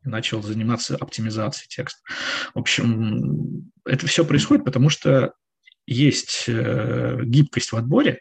начал 0.05 0.43
заниматься 0.43 0.97
оптимизацией 0.97 1.69
текста. 1.69 2.01
В 2.55 2.59
общем, 2.59 3.71
это 3.85 4.07
все 4.07 4.25
происходит, 4.25 4.65
потому 4.65 4.91
что 4.91 5.33
есть 5.87 6.45
э, 6.47 7.21
гибкость 7.25 7.73
в 7.73 7.77
отборе, 7.77 8.21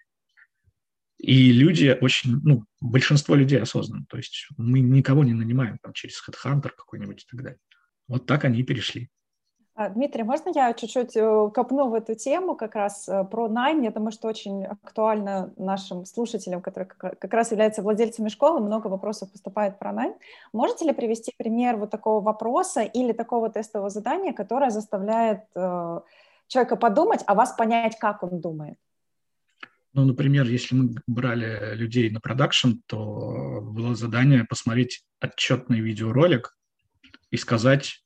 и 1.18 1.54
люди 1.54 1.98
очень, 2.02 2.42
ну, 2.44 2.66
большинство 2.82 3.36
людей 3.36 3.60
осознанно. 3.60 4.06
То 4.10 4.18
есть 4.18 4.48
мы 4.58 4.82
никого 4.82 5.24
не 5.24 5.34
нанимаем 5.34 5.78
там, 5.82 5.94
через 5.94 6.22
HeadHunter 6.28 6.72
какой-нибудь 6.76 7.24
и 7.24 7.26
так 7.30 7.44
далее. 7.44 7.60
Вот 8.08 8.26
так 8.26 8.44
они 8.44 8.60
и 8.60 8.64
перешли. 8.64 9.10
А, 9.76 9.90
Дмитрий, 9.90 10.22
можно 10.22 10.52
я 10.54 10.72
чуть-чуть 10.74 11.16
э, 11.16 11.50
копну 11.52 11.90
в 11.90 11.96
эту 11.96 12.14
тему 12.14 12.56
как 12.56 12.76
раз 12.76 13.10
э, 13.10 13.24
про 13.24 13.50
найм? 13.50 13.82
Я 13.82 13.90
думаю, 13.90 14.12
что 14.12 14.28
очень 14.28 14.66
актуально 14.66 15.52
нашим 15.58 16.06
слушателям, 16.06 16.62
которые 16.62 16.88
как 16.88 17.34
раз 17.34 17.50
являются 17.50 17.82
владельцами 17.82 18.30
школы, 18.30 18.60
много 18.60 18.86
вопросов 18.86 19.32
поступает 19.32 19.80
про 19.80 19.92
найм. 19.92 20.14
Можете 20.54 20.86
ли 20.86 20.94
привести 20.94 21.34
пример 21.36 21.78
вот 21.78 21.90
такого 21.90 22.24
вопроса 22.24 22.82
или 22.84 23.14
такого 23.14 23.50
тестового 23.50 23.90
задания, 23.90 24.32
которое 24.32 24.70
заставляет 24.70 25.42
э, 25.56 26.02
человека 26.48 26.76
подумать, 26.76 27.24
а 27.26 27.34
вас 27.34 27.54
понять, 27.54 27.98
как 27.98 28.22
он 28.22 28.42
думает? 28.42 28.78
Ну, 29.94 30.06
например, 30.06 30.46
если 30.46 30.76
мы 30.76 30.96
брали 31.08 31.74
людей 31.74 32.12
на 32.12 32.20
продакшн, 32.20 32.74
то 32.86 33.60
было 33.64 33.96
задание 33.96 34.44
посмотреть 34.44 35.04
отчетный 35.20 35.80
видеоролик 35.80 36.56
и 37.32 37.38
сказать 37.38 38.04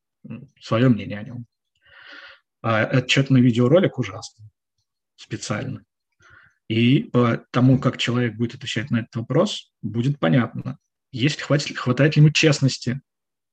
свое 0.62 0.88
мнение 0.88 1.20
о 1.20 1.24
нем. 1.24 1.46
А 2.62 2.84
отчетный 2.86 3.42
видеоролик 3.42 3.98
ужасный, 4.00 4.46
специально. 5.16 5.84
И 6.68 7.04
по 7.04 7.46
тому, 7.52 7.80
как 7.80 7.98
человек 7.98 8.36
будет 8.36 8.56
отвечать 8.56 8.92
на 8.92 8.98
этот 8.98 9.16
вопрос, 9.16 9.72
будет 9.82 10.20
понятно, 10.20 10.78
есть, 11.12 11.42
хватит, 11.42 11.78
хватает 11.78 12.16
ли 12.16 12.22
ему 12.22 12.32
честности 12.32 13.02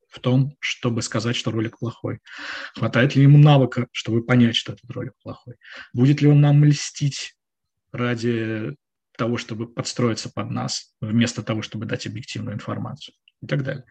в 0.08 0.20
том, 0.20 0.56
чтобы 0.60 1.02
сказать, 1.02 1.36
что 1.36 1.50
ролик 1.50 1.78
плохой. 1.78 2.20
Хватает 2.74 3.14
ли 3.16 3.22
ему 3.22 3.38
навыка, 3.38 3.88
чтобы 3.92 4.24
понять, 4.24 4.56
что 4.56 4.72
этот 4.72 4.88
ролик 4.90 5.12
плохой. 5.22 5.54
Будет 5.92 6.20
ли 6.22 6.28
он 6.28 6.40
нам 6.40 6.64
льстить 6.64 7.34
ради 7.92 8.76
того, 9.16 9.38
чтобы 9.38 9.68
подстроиться 9.68 10.30
под 10.32 10.50
нас, 10.50 10.94
вместо 11.00 11.42
того, 11.42 11.62
чтобы 11.62 11.86
дать 11.86 12.06
объективную 12.06 12.54
информацию 12.54 13.14
и 13.42 13.46
так 13.46 13.62
далее. 13.62 13.84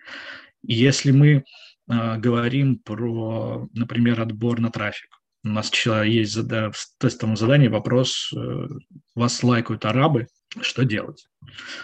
И 0.66 0.74
если 0.74 1.12
мы 1.12 1.46
говорим 1.88 2.78
про, 2.80 3.68
например, 3.74 4.22
отбор 4.22 4.60
на 4.60 4.72
трафик, 4.72 5.10
у 5.44 5.50
нас 5.50 5.72
есть 5.86 6.38
в 6.38 6.74
тестовом 7.00 7.36
задании 7.36 7.68
вопрос, 7.68 8.32
э, 8.34 8.68
вас 9.14 9.44
лайкают 9.44 9.84
арабы, 9.84 10.28
что 10.62 10.86
делать? 10.86 11.28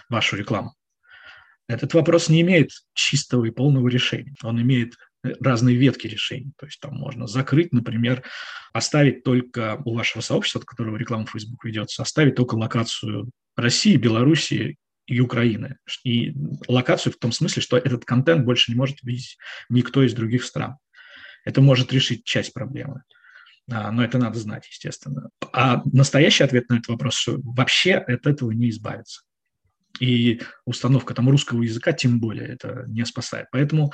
Вашу 0.07 0.37
рекламу. 0.37 0.73
Этот 1.67 1.93
вопрос 1.93 2.29
не 2.29 2.41
имеет 2.41 2.71
чистого 2.93 3.45
и 3.45 3.51
полного 3.51 3.89
решения. 3.89 4.33
Он 4.43 4.61
имеет 4.61 4.95
разные 5.41 5.75
ветки 5.75 6.07
решений. 6.07 6.53
То 6.57 6.65
есть 6.65 6.79
там 6.79 6.95
можно 6.95 7.27
закрыть, 7.27 7.73
например, 7.73 8.23
оставить 8.71 9.23
только 9.23 9.81
у 9.83 9.93
вашего 9.93 10.21
сообщества, 10.21 10.61
от 10.61 10.65
которого 10.65 10.95
реклама 10.95 11.25
Facebook 11.25 11.65
ведется, 11.65 12.01
оставить 12.01 12.35
только 12.35 12.55
локацию 12.55 13.29
России, 13.57 13.97
Белоруссии 13.97 14.77
и 15.09 15.19
Украины. 15.19 15.77
И 16.03 16.33
локацию 16.67 17.11
в 17.11 17.17
том 17.17 17.31
смысле, 17.31 17.61
что 17.61 17.77
этот 17.77 18.05
контент 18.05 18.45
больше 18.45 18.71
не 18.71 18.77
может 18.77 19.01
видеть 19.01 19.37
никто 19.67 20.03
из 20.03 20.13
других 20.13 20.43
стран. 20.43 20.77
Это 21.45 21.61
может 21.61 21.91
решить 21.91 22.23
часть 22.23 22.53
проблемы. 22.53 23.03
А, 23.71 23.91
но 23.91 24.03
это 24.03 24.19
надо 24.19 24.37
знать, 24.39 24.67
естественно. 24.69 25.29
А 25.51 25.81
настоящий 25.91 26.43
ответ 26.43 26.69
на 26.69 26.75
этот 26.75 26.89
вопрос, 26.89 27.15
что 27.15 27.39
вообще 27.43 27.95
от 27.95 28.27
этого 28.27 28.51
не 28.51 28.69
избавиться. 28.69 29.21
И 29.99 30.41
установка 30.65 31.15
там 31.15 31.27
русского 31.29 31.63
языка 31.63 31.91
тем 31.91 32.19
более 32.19 32.47
это 32.47 32.85
не 32.87 33.03
спасает. 33.05 33.47
Поэтому 33.51 33.91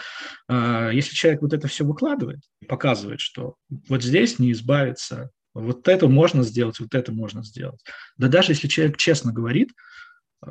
э, 0.49 0.91
если 0.93 1.15
человек 1.15 1.41
вот 1.41 1.53
это 1.53 1.67
все 1.69 1.85
выкладывает, 1.85 2.41
показывает, 2.67 3.21
что 3.21 3.55
вот 3.87 4.03
здесь 4.03 4.37
не 4.37 4.51
избавиться, 4.51 5.31
вот 5.53 5.87
это 5.87 6.09
можно 6.09 6.43
сделать, 6.43 6.79
вот 6.79 6.93
это 6.93 7.13
можно 7.13 7.41
сделать. 7.41 7.79
Да 8.17 8.27
даже 8.27 8.51
если 8.51 8.67
человек 8.67 8.97
честно 8.97 9.31
говорит, 9.31 9.71
«А, 9.71 9.94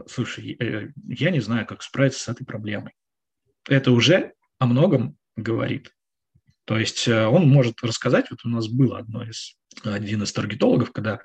слушай, 0.06 0.56
э, 0.58 0.88
я 1.08 1.30
не 1.30 1.40
знаю, 1.40 1.66
как 1.66 1.82
справиться 1.82 2.20
с 2.20 2.28
этой 2.28 2.44
проблемой, 2.44 2.92
это 3.68 3.92
уже 3.92 4.32
о 4.58 4.66
многом 4.66 5.16
говорит. 5.36 5.92
То 6.64 6.78
есть 6.78 7.06
э, 7.08 7.26
он 7.26 7.48
может 7.48 7.82
рассказать, 7.82 8.30
вот 8.30 8.44
у 8.44 8.48
нас 8.48 8.68
было 8.68 8.98
одно 8.98 9.22
из, 9.22 9.56
один 9.84 10.22
из 10.22 10.32
таргетологов, 10.32 10.92
когда 10.92 11.20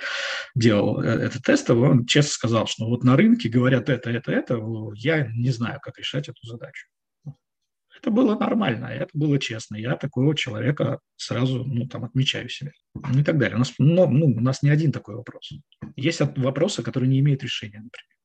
делал 0.55 1.01
э, 1.01 1.07
этот 1.07 1.43
тест, 1.43 1.69
он 1.69 2.05
честно 2.05 2.31
сказал, 2.31 2.67
что 2.67 2.87
вот 2.87 3.03
на 3.03 3.15
рынке 3.15 3.49
говорят 3.49 3.89
это, 3.89 4.09
это, 4.09 4.31
это, 4.31 4.59
я 4.95 5.27
не 5.27 5.51
знаю, 5.51 5.79
как 5.81 5.97
решать 5.97 6.27
эту 6.27 6.45
задачу. 6.45 6.87
Это 8.01 8.11
было 8.11 8.37
нормально, 8.37 8.85
это 8.85 9.09
было 9.13 9.39
честно. 9.39 9.75
Я 9.75 9.95
такого 9.97 10.33
человека 10.33 10.99
сразу 11.17 11.65
ну, 11.65 11.85
там, 11.85 12.05
отмечаю 12.05 12.47
себе. 12.47 12.71
Ну, 12.95 13.19
и 13.19 13.23
так 13.23 13.37
далее. 13.37 13.55
У 13.55 13.59
нас, 13.59 13.73
ну, 13.77 14.09
ну, 14.09 14.27
у 14.27 14.39
нас 14.39 14.63
не 14.63 14.69
один 14.69 14.93
такой 14.93 15.15
вопрос. 15.15 15.51
Есть 15.97 16.21
вопросы, 16.37 16.81
которые 16.81 17.09
не 17.09 17.19
имеют 17.19 17.43
решения, 17.43 17.79
например. 17.79 18.18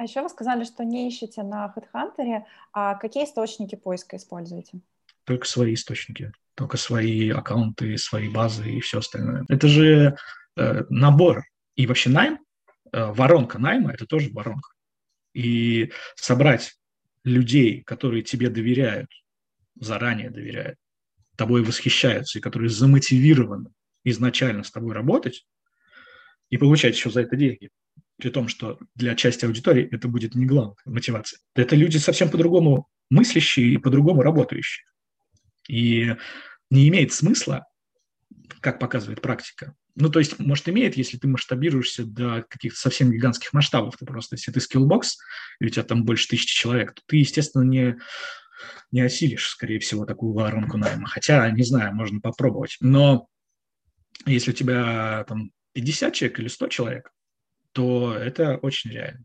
А 0.00 0.04
еще 0.04 0.22
вы 0.22 0.30
сказали, 0.30 0.64
что 0.64 0.82
не 0.82 1.08
ищете 1.08 1.42
на 1.42 1.70
HeadHunter, 1.76 2.44
а 2.72 2.94
какие 2.94 3.26
источники 3.26 3.74
поиска 3.74 4.16
используете? 4.16 4.80
Только 5.24 5.46
свои 5.46 5.74
источники 5.74 6.32
только 6.54 6.76
свои 6.76 7.30
аккаунты, 7.30 7.96
свои 7.96 8.28
базы 8.28 8.70
и 8.70 8.80
все 8.80 8.98
остальное. 8.98 9.44
Это 9.48 9.66
же 9.66 10.16
э, 10.56 10.84
набор. 10.90 11.44
И 11.74 11.86
вообще 11.86 12.10
найм, 12.10 12.38
э, 12.92 13.12
воронка 13.12 13.58
найма– 13.58 13.92
это 13.94 14.06
тоже 14.06 14.30
воронка. 14.30 14.70
И 15.34 15.90
собрать 16.16 16.74
людей, 17.24 17.82
которые 17.82 18.22
тебе 18.22 18.50
доверяют, 18.50 19.10
заранее 19.74 20.28
доверяют, 20.28 20.78
тобой 21.36 21.62
восхищаются 21.62 22.38
и 22.38 22.42
которые 22.42 22.68
замотивированы 22.68 23.70
изначально 24.04 24.62
с 24.62 24.70
тобой 24.70 24.94
работать 24.94 25.46
и 26.50 26.58
получать 26.58 26.94
еще 26.94 27.10
за 27.10 27.22
это 27.22 27.36
деньги, 27.36 27.70
при 28.20 28.30
том, 28.30 28.48
что 28.48 28.78
для 28.94 29.14
части 29.14 29.44
аудитории 29.44 29.88
это 29.90 30.08
будет 30.08 30.34
не 30.34 30.46
главная 30.46 30.76
мотивация. 30.84 31.40
Это 31.54 31.76
люди 31.76 31.96
совсем 31.96 32.30
по-другому 32.30 32.88
мыслящие 33.10 33.74
и 33.74 33.78
по-другому 33.78 34.22
работающие. 34.22 34.84
И 35.68 36.14
не 36.70 36.88
имеет 36.88 37.12
смысла, 37.12 37.66
как 38.60 38.78
показывает 38.78 39.20
практика. 39.20 39.74
Ну, 39.96 40.08
то 40.08 40.18
есть, 40.18 40.38
может, 40.38 40.68
имеет, 40.68 40.96
если 40.96 41.18
ты 41.18 41.26
масштабируешься 41.28 42.04
до 42.04 42.44
каких-то 42.48 42.78
совсем 42.78 43.10
гигантских 43.10 43.52
масштабов. 43.52 43.96
Ты 43.96 44.06
просто, 44.06 44.36
если 44.36 44.52
ты 44.52 44.60
скиллбокс, 44.60 45.18
и 45.60 45.66
у 45.66 45.68
тебя 45.68 45.82
там 45.82 46.04
больше 46.04 46.28
тысячи 46.28 46.54
человек, 46.54 46.94
то 46.94 47.02
ты, 47.06 47.16
естественно, 47.16 47.62
не, 47.62 47.98
не 48.92 49.00
осилишь, 49.00 49.48
скорее 49.48 49.80
всего, 49.80 50.06
такую 50.06 50.32
воронку 50.32 50.76
найма. 50.76 51.08
Хотя, 51.08 51.50
не 51.50 51.64
знаю, 51.64 51.94
можно 51.94 52.20
попробовать. 52.20 52.76
Но 52.80 53.26
если 54.26 54.52
у 54.52 54.54
тебя 54.54 55.24
там 55.28 55.50
50 55.72 56.14
человек 56.14 56.38
или 56.40 56.48
100 56.48 56.68
человек, 56.68 57.10
то 57.72 58.14
это 58.14 58.56
очень 58.56 58.90
реально. 58.90 59.24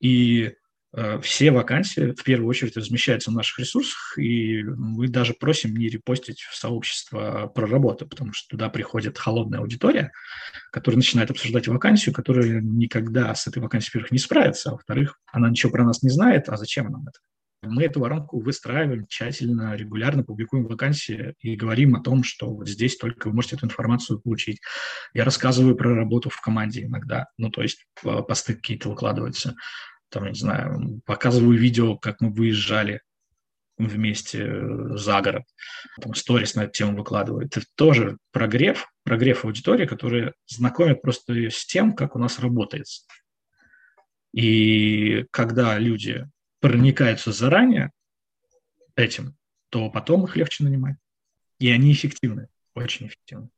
И 0.00 0.54
Э, 0.96 1.20
все 1.20 1.50
вакансии 1.50 2.12
в 2.12 2.24
первую 2.24 2.48
очередь 2.48 2.76
размещаются 2.76 3.30
на 3.30 3.38
наших 3.38 3.58
ресурсах, 3.58 4.16
и 4.16 4.62
мы 4.62 5.08
даже 5.08 5.34
просим 5.34 5.76
не 5.76 5.88
репостить 5.88 6.40
в 6.40 6.56
сообщество 6.56 7.52
про 7.54 7.66
работу, 7.66 8.06
потому 8.06 8.32
что 8.32 8.48
туда 8.48 8.70
приходит 8.70 9.18
холодная 9.18 9.60
аудитория, 9.60 10.12
которая 10.72 10.96
начинает 10.96 11.30
обсуждать 11.30 11.68
вакансию, 11.68 12.14
которая 12.14 12.62
никогда 12.62 13.34
с 13.34 13.46
этой 13.46 13.62
вакансией, 13.62 13.90
во-первых, 13.92 14.12
не 14.12 14.18
справится, 14.18 14.70
а 14.70 14.72
во-вторых, 14.72 15.20
она 15.26 15.50
ничего 15.50 15.70
про 15.70 15.84
нас 15.84 16.02
не 16.02 16.10
знает, 16.10 16.48
а 16.48 16.56
зачем 16.56 16.90
нам 16.90 17.02
это? 17.02 17.18
Мы 17.68 17.84
эту 17.84 18.00
воронку 18.00 18.40
выстраиваем 18.40 19.06
тщательно, 19.06 19.74
регулярно 19.74 20.24
публикуем 20.24 20.66
вакансии 20.66 21.34
и 21.40 21.56
говорим 21.56 21.94
о 21.96 22.02
том, 22.02 22.24
что 22.24 22.50
вот 22.50 22.68
здесь 22.68 22.96
только 22.96 23.28
вы 23.28 23.34
можете 23.34 23.56
эту 23.56 23.66
информацию 23.66 24.20
получить. 24.20 24.60
Я 25.14 25.24
рассказываю 25.24 25.76
про 25.76 25.94
работу 25.94 26.30
в 26.30 26.40
команде 26.40 26.84
иногда, 26.84 27.26
ну, 27.38 27.50
то 27.50 27.62
есть 27.62 27.86
э, 28.04 28.22
посты 28.22 28.54
какие-то 28.54 28.88
выкладываются 28.90 29.54
там, 30.08 30.28
не 30.28 30.34
знаю, 30.34 31.00
показываю 31.04 31.58
видео, 31.58 31.96
как 31.96 32.20
мы 32.20 32.30
выезжали 32.30 33.00
вместе 33.78 34.46
э, 34.46 34.96
за 34.96 35.20
город, 35.20 35.42
там 36.00 36.14
сторис 36.14 36.54
на 36.54 36.64
эту 36.64 36.72
тему 36.72 36.96
выкладываю. 36.96 37.44
Это 37.46 37.62
тоже 37.74 38.16
прогрев, 38.32 38.86
прогрев 39.04 39.44
аудитории, 39.44 39.86
которая 39.86 40.32
знакомит 40.46 41.02
просто 41.02 41.34
с 41.34 41.66
тем, 41.66 41.94
как 41.94 42.16
у 42.16 42.18
нас 42.18 42.38
работает. 42.38 42.86
И 44.32 45.26
когда 45.30 45.78
люди 45.78 46.26
проникаются 46.60 47.32
заранее 47.32 47.92
этим, 48.96 49.36
то 49.70 49.90
потом 49.90 50.24
их 50.24 50.36
легче 50.36 50.64
нанимать. 50.64 50.96
И 51.58 51.70
они 51.70 51.92
эффективны, 51.92 52.48
очень 52.74 53.06
эффективны. 53.06 53.48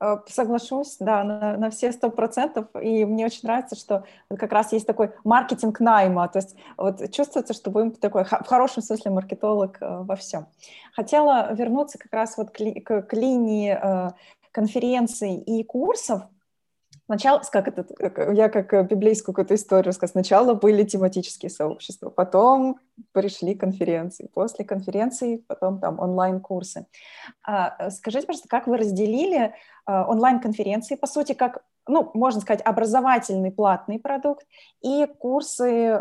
Э, 0.00 0.18
соглашусь, 0.28 0.96
да, 1.00 1.24
на, 1.24 1.56
на 1.56 1.70
все 1.70 1.92
сто 1.92 2.10
процентов. 2.10 2.66
И 2.80 3.04
мне 3.04 3.26
очень 3.26 3.40
нравится, 3.42 3.74
что 3.74 4.04
как 4.28 4.52
раз 4.52 4.72
есть 4.72 4.86
такой 4.86 5.12
маркетинг 5.24 5.80
найма. 5.80 6.28
То 6.28 6.38
есть 6.38 6.56
вот 6.76 7.10
чувствуется, 7.10 7.52
что 7.52 7.70
вы 7.70 7.90
такой 7.90 8.24
в 8.24 8.46
хорошем 8.46 8.82
смысле 8.82 9.10
маркетолог 9.10 9.78
э, 9.80 10.02
во 10.02 10.16
всем. 10.16 10.46
Хотела 10.94 11.52
вернуться 11.52 11.98
как 11.98 12.12
раз 12.12 12.36
вот 12.36 12.50
к, 12.50 12.58
к, 12.58 13.02
к 13.02 13.12
линии 13.14 13.76
э, 13.80 14.10
конференций 14.52 15.36
и 15.36 15.64
курсов, 15.64 16.22
Сначала, 17.10 17.40
как 17.50 17.68
это, 17.68 17.86
я 18.34 18.50
как 18.50 18.74
э, 18.74 18.82
библейскую 18.82 19.34
какую-то 19.34 19.54
историю 19.54 19.86
рассказала. 19.86 20.12
Сначала 20.12 20.52
были 20.52 20.84
тематические 20.84 21.48
сообщества, 21.48 22.10
потом 22.10 22.80
пришли 23.12 23.54
конференции, 23.54 24.28
после 24.34 24.66
конференции 24.66 25.42
потом 25.48 25.80
там 25.80 25.98
онлайн-курсы. 26.00 26.86
А, 27.42 27.74
э, 27.78 27.90
скажите, 27.90 28.26
пожалуйста, 28.26 28.48
как 28.48 28.66
вы 28.66 28.76
разделили 28.76 29.54
а, 29.86 30.06
онлайн-конференции, 30.06 30.96
по 30.96 31.06
сути, 31.06 31.32
как, 31.32 31.64
ну, 31.86 32.10
можно 32.12 32.42
сказать, 32.42 32.60
образовательный 32.60 33.52
платный 33.52 33.98
продукт 33.98 34.46
и 34.82 35.06
курсы 35.18 35.98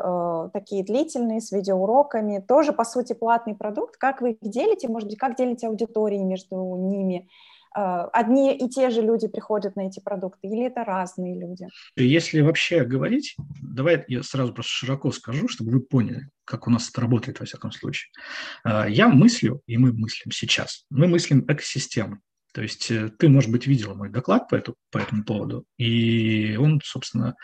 такие 0.52 0.84
длительные 0.84 1.39
с 1.39 1.54
видеоуроками, 1.54 2.43
тоже, 2.46 2.74
по 2.74 2.84
сути, 2.84 3.13
платный 3.13 3.56
продукт. 3.56 3.96
Как 3.96 4.22
вы 4.22 4.32
их 4.32 4.39
делите, 4.41 4.89
может 4.89 5.08
быть, 5.08 5.17
как 5.17 5.38
делите 5.38 5.67
аудитории 5.67 6.17
между 6.17 6.76
ними? 6.76 7.30
А, 7.78 8.06
одни 8.06 8.58
и 8.58 8.68
те 8.70 8.90
же 8.90 9.04
люди 9.04 9.28
приходят 9.28 9.76
на 9.76 9.82
эти 9.82 10.00
продукты, 10.00 10.48
или 10.48 10.66
это 10.66 10.84
разные 10.84 11.40
люди? 11.40 11.68
Если 11.96 12.42
вообще 12.42 12.84
говорить, 12.84 13.36
давай 13.62 14.04
я 14.08 14.24
сразу 14.24 14.52
просто 14.52 14.72
широко 14.72 15.12
скажу, 15.12 15.48
чтобы 15.48 15.74
вы 15.74 15.82
поняли, 15.82 16.28
как 16.44 16.66
у 16.66 16.72
нас 16.72 16.90
это 16.90 17.02
работает 17.02 17.40
во 17.40 17.46
всяком 17.46 17.72
случае. 17.72 18.10
А, 18.63 18.90
я 18.90 19.08
мыслю, 19.08 19.62
и 19.68 19.78
мы 19.78 19.94
мыслим 19.94 20.32
сейчас, 20.32 20.86
мы 20.90 21.08
мыслим 21.08 21.46
экосистему. 21.48 22.18
То 22.52 22.63
есть 22.63 22.90
э, 22.90 23.10
ты, 23.10 23.30
может 23.30 23.52
быть, 23.52 23.68
видел 23.68 23.94
мой 23.94 24.10
доклад 24.10 24.48
по, 24.50 24.56
эту, 24.56 24.74
по 24.90 24.98
этому 24.98 25.24
поводу, 25.24 25.63
и 25.78 26.56
он, 26.56 26.82
собственно, 26.84 27.36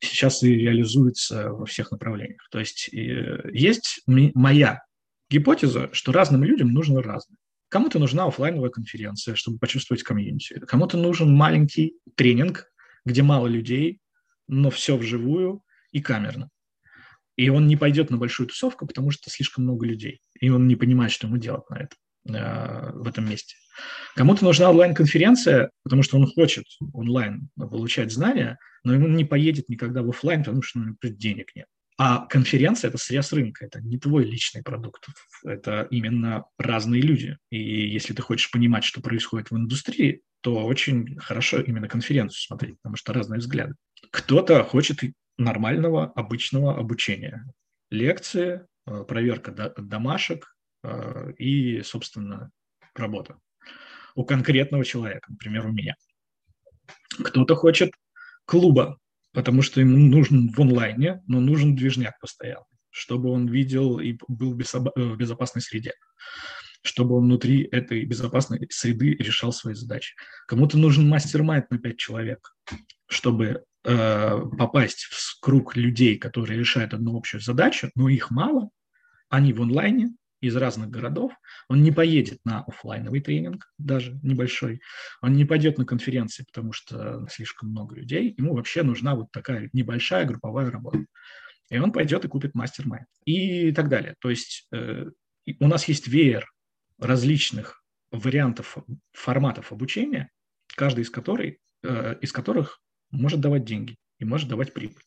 сейчас 0.00 0.42
и 0.42 0.52
реализуется 0.52 1.52
во 1.52 1.64
всех 1.66 1.92
направлениях. 1.92 2.40
То 2.50 2.58
есть 2.58 2.88
есть 2.88 4.02
моя 4.06 4.82
гипотеза, 5.30 5.90
что 5.92 6.10
разным 6.10 6.42
людям 6.42 6.72
нужно 6.72 7.02
разное. 7.02 7.36
Кому-то 7.70 8.00
нужна 8.00 8.26
офлайновая 8.26 8.70
конференция, 8.70 9.36
чтобы 9.36 9.58
почувствовать 9.58 10.02
комьюнити. 10.02 10.58
Кому-то 10.66 10.98
нужен 10.98 11.32
маленький 11.32 11.94
тренинг, 12.16 12.66
где 13.04 13.22
мало 13.22 13.46
людей, 13.46 14.00
но 14.48 14.70
все 14.70 14.96
вживую 14.96 15.62
и 15.92 16.00
камерно. 16.00 16.50
И 17.36 17.48
он 17.48 17.68
не 17.68 17.76
пойдет 17.76 18.10
на 18.10 18.16
большую 18.16 18.48
тусовку, 18.48 18.86
потому 18.86 19.12
что 19.12 19.30
слишком 19.30 19.64
много 19.64 19.86
людей. 19.86 20.20
И 20.40 20.50
он 20.50 20.66
не 20.66 20.74
понимает, 20.74 21.12
что 21.12 21.28
ему 21.28 21.36
делать 21.38 21.62
на 21.70 21.76
это, 21.76 21.96
э, 22.28 22.92
в 22.92 23.06
этом 23.06 23.30
месте. 23.30 23.54
Кому-то 24.16 24.44
нужна 24.44 24.68
онлайн-конференция, 24.68 25.70
потому 25.84 26.02
что 26.02 26.18
он 26.18 26.26
хочет 26.26 26.64
онлайн 26.92 27.50
получать 27.56 28.10
знания, 28.12 28.58
но 28.82 28.94
ему 28.94 29.06
не 29.06 29.24
поедет 29.24 29.68
никогда 29.68 30.02
в 30.02 30.10
офлайн, 30.10 30.40
потому 30.40 30.62
что 30.62 30.80
ну, 30.80 30.96
денег 31.02 31.54
нет. 31.54 31.66
А 32.02 32.24
конференция– 32.28 32.88
это 32.90 32.96
срез 32.96 33.30
рынка, 33.30 33.66
это 33.66 33.78
не 33.82 33.98
твой 33.98 34.24
личный 34.24 34.62
продукт, 34.62 35.06
это 35.44 35.86
именно 35.90 36.46
разные 36.56 37.02
люди. 37.02 37.36
И 37.50 37.58
если 37.58 38.14
ты 38.14 38.22
хочешь 38.22 38.50
понимать, 38.50 38.84
что 38.84 39.02
происходит 39.02 39.50
в 39.50 39.56
индустрии, 39.58 40.22
то 40.40 40.64
очень 40.64 41.18
хорошо 41.18 41.60
именно 41.60 41.88
конференцию 41.88 42.40
смотреть, 42.40 42.76
потому 42.80 42.96
что 42.96 43.12
разные 43.12 43.38
взгляды. 43.40 43.74
Кто-то 44.12 44.64
хочет 44.64 45.00
нормального, 45.36 46.10
обычного 46.12 46.74
обучения. 46.74 47.44
Лекции, 47.90 48.66
э, 48.86 49.04
проверка 49.06 49.74
домашек 49.76 50.56
э, 50.82 51.34
и, 51.36 51.82
собственно, 51.82 52.50
работа. 52.94 53.36
У 54.14 54.24
конкретного 54.24 54.86
человека, 54.86 55.26
например, 55.30 55.66
у 55.66 55.72
меня. 55.72 55.96
Кто-то 57.22 57.56
хочет 57.56 57.92
клуба, 58.46 58.96
потому 59.32 59.62
что 59.62 59.80
ему 59.80 59.96
нужен 59.96 60.52
в 60.52 60.60
онлайне, 60.60 61.22
но 61.26 61.40
нужен 61.40 61.74
движняк 61.74 62.18
постоянно, 62.20 62.66
чтобы 62.90 63.30
он 63.30 63.48
видел 63.48 63.98
и 63.98 64.18
был 64.28 64.58
э, 64.58 64.64
в 64.96 65.16
безопасной 65.16 65.62
среде 65.62 65.92
чтобы 66.82 67.16
он 67.16 67.24
внутри 67.24 67.68
этой 67.70 68.04
безопасной 68.04 68.66
среды 68.70 69.14
решал 69.14 69.52
свои 69.52 69.74
задачи. 69.74 70.14
Кому-то 70.46 70.78
нужен 70.78 71.08
мастер-майнд 71.08 71.70
на 71.70 71.78
пять 71.78 71.98
человек, 71.98 72.54
чтобы 73.06 73.64
э, 73.84 74.40
попасть 74.58 75.02
в 75.10 75.40
круг 75.40 75.76
людей, 75.76 76.16
которые 76.16 76.58
решают 76.58 76.94
одну 76.94 77.16
общую 77.16 77.40
задачу, 77.40 77.90
но 77.94 78.08
их 78.08 78.30
мало, 78.30 78.70
они 79.28 79.52
в 79.52 79.60
онлайне, 79.60 80.14
из 80.40 80.56
разных 80.56 80.90
городов, 80.90 81.32
он 81.68 81.82
не 81.82 81.92
поедет 81.92 82.38
на 82.44 82.62
офлайновый 82.64 83.20
тренинг, 83.20 83.72
даже 83.78 84.18
небольшой, 84.22 84.80
он 85.20 85.34
не 85.34 85.44
пойдет 85.44 85.78
на 85.78 85.84
конференции, 85.84 86.44
потому 86.44 86.72
что 86.72 87.26
слишком 87.28 87.70
много 87.70 87.96
людей, 87.96 88.34
ему 88.36 88.54
вообще 88.54 88.82
нужна 88.82 89.14
вот 89.14 89.30
такая 89.32 89.68
небольшая 89.72 90.24
групповая 90.24 90.70
работа. 90.70 91.04
И 91.68 91.78
он 91.78 91.92
пойдет 91.92 92.24
и 92.24 92.28
купит 92.28 92.54
мастер-майнд 92.54 93.06
и 93.24 93.72
так 93.72 93.88
далее. 93.88 94.16
То 94.20 94.30
есть 94.30 94.66
э, 94.72 95.06
у 95.60 95.68
нас 95.68 95.86
есть 95.86 96.08
веер 96.08 96.50
различных 96.98 97.82
вариантов 98.10 98.78
форматов 99.12 99.72
обучения, 99.72 100.30
каждый 100.66 101.02
из, 101.02 101.10
которых, 101.10 101.54
э, 101.82 102.16
из 102.20 102.32
которых 102.32 102.80
может 103.10 103.40
давать 103.40 103.64
деньги 103.64 103.96
и 104.18 104.24
может 104.24 104.48
давать 104.48 104.72
прибыль. 104.72 105.02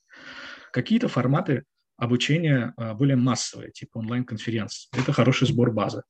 Какие-то 0.71 1.07
форматы 1.07 1.63
обучения 1.97 2.73
э, 2.77 2.93
более 2.93 3.15
массовые, 3.15 3.71
типа 3.71 3.99
онлайн-конференции. 3.99 4.89
Это 4.93 5.13
хороший 5.13 5.47
сбор 5.47 5.71
базы. 5.71 6.03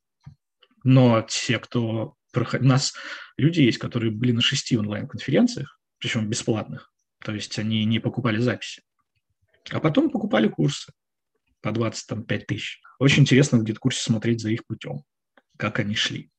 Но 0.84 1.22
те, 1.22 1.60
кто... 1.60 2.16
У 2.36 2.64
нас 2.64 2.94
люди 3.38 3.62
есть, 3.62 3.78
которые 3.78 4.12
были 4.12 4.32
на 4.32 4.42
шести 4.42 4.78
онлайн-конференциях, 4.78 5.80
причем 6.00 6.30
бесплатных. 6.30 6.92
То 7.20 7.34
есть 7.34 7.58
они 7.60 7.86
не 7.86 8.00
покупали 8.00 8.40
записи. 8.40 8.82
А 9.70 9.80
потом 9.80 10.10
покупали 10.10 10.48
курсы 10.48 10.92
по 11.62 11.72
25 11.72 12.48
тысяч. 12.48 12.82
Очень 13.00 13.22
интересно 13.22 13.60
в 13.60 13.64
гид-курсе 13.64 14.02
смотреть 14.02 14.42
за 14.42 14.50
их 14.50 14.66
путем 14.66 15.04
как 15.58 15.80
они 15.80 15.96
шли. 15.96 16.30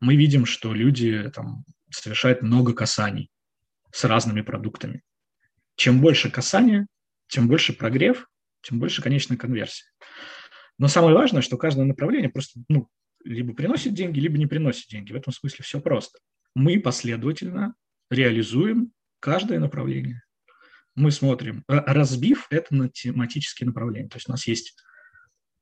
Мы 0.00 0.16
видим, 0.16 0.46
что 0.46 0.74
люди 0.74 1.30
там, 1.34 1.64
совершают 1.90 2.42
много 2.42 2.72
касаний 2.74 3.30
с 3.92 4.04
разными 4.04 4.42
продуктами. 4.42 5.02
Чем 5.76 6.00
больше 6.00 6.30
касания, 6.30 6.86
тем 7.28 7.48
больше 7.48 7.72
прогрев, 7.72 8.28
тем 8.62 8.78
больше 8.78 9.02
конечная 9.02 9.36
конверсия. 9.36 9.84
Но 10.78 10.88
самое 10.88 11.14
важное, 11.14 11.42
что 11.42 11.56
каждое 11.56 11.84
направление 11.84 12.30
просто 12.30 12.60
ну, 12.68 12.88
либо 13.24 13.54
приносит 13.54 13.94
деньги, 13.94 14.20
либо 14.20 14.38
не 14.38 14.46
приносит 14.46 14.88
деньги. 14.88 15.12
В 15.12 15.16
этом 15.16 15.32
смысле 15.32 15.64
все 15.64 15.80
просто. 15.80 16.18
Мы 16.54 16.80
последовательно 16.80 17.74
реализуем 18.10 18.92
каждое 19.20 19.58
направление. 19.58 20.22
Мы 20.94 21.10
смотрим, 21.10 21.64
разбив 21.68 22.46
это 22.50 22.74
на 22.74 22.88
тематические 22.88 23.66
направления. 23.68 24.08
То 24.08 24.16
есть 24.16 24.28
у 24.28 24.32
нас 24.32 24.46
есть 24.46 24.74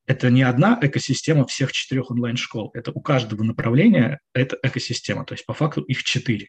это 0.07 0.31
не 0.31 0.43
одна 0.43 0.79
экосистема 0.81 1.47
всех 1.47 1.73
четырех 1.73 2.11
онлайн-школ. 2.11 2.71
Это 2.75 2.93
у 2.93 3.01
каждого 3.01 3.43
направления 3.43 4.21
это 4.33 4.57
экосистема. 4.63 5.25
То 5.25 5.35
есть 5.35 5.45
по 5.45 5.53
факту 5.53 5.83
их 5.83 6.05
четыре. 6.05 6.49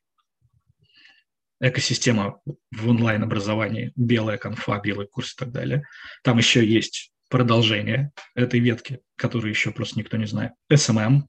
Экосистема 1.59 2.39
в 2.71 2.87
онлайн-образовании, 2.87 3.91
белая 3.95 4.37
конфа, 4.37 4.79
белый 4.79 5.07
курс 5.07 5.33
и 5.33 5.35
так 5.37 5.51
далее. 5.51 5.83
Там 6.23 6.37
еще 6.37 6.65
есть 6.65 7.11
продолжение 7.29 8.11
этой 8.35 8.59
ветки, 8.59 8.99
которую 9.15 9.49
еще 9.49 9.71
просто 9.71 9.99
никто 9.99 10.17
не 10.17 10.25
знает. 10.25 10.51
SMM 10.71 11.23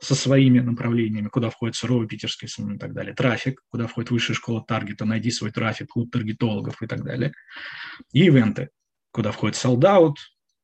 со 0.00 0.14
своими 0.14 0.60
направлениями, 0.60 1.28
куда 1.28 1.48
входит 1.48 1.76
суровый 1.76 2.08
питерский 2.08 2.48
SMM 2.48 2.74
и 2.74 2.78
так 2.78 2.92
далее. 2.92 3.14
Трафик, 3.14 3.62
куда 3.70 3.86
входит 3.86 4.10
высшая 4.10 4.34
школа 4.34 4.64
таргета, 4.66 5.04
найди 5.04 5.30
свой 5.30 5.52
трафик, 5.52 5.88
клуб 5.88 6.10
таргетологов 6.10 6.82
и 6.82 6.86
так 6.86 7.04
далее. 7.04 7.32
И 8.12 8.24
ивенты, 8.24 8.70
куда 9.12 9.30
входит 9.30 9.56
Sold 9.56 9.85
Out, 9.85 10.14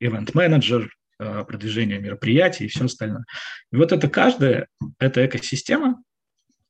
ивент-менеджер, 0.00 0.90
Э, 1.20 1.44
продвижения 1.44 1.98
мероприятий 1.98 2.66
и 2.66 2.68
все 2.68 2.84
остальное. 2.84 3.24
И 3.72 3.76
вот 3.76 3.90
это 3.90 4.08
каждая, 4.08 4.68
эта 5.00 5.26
экосистема, 5.26 6.00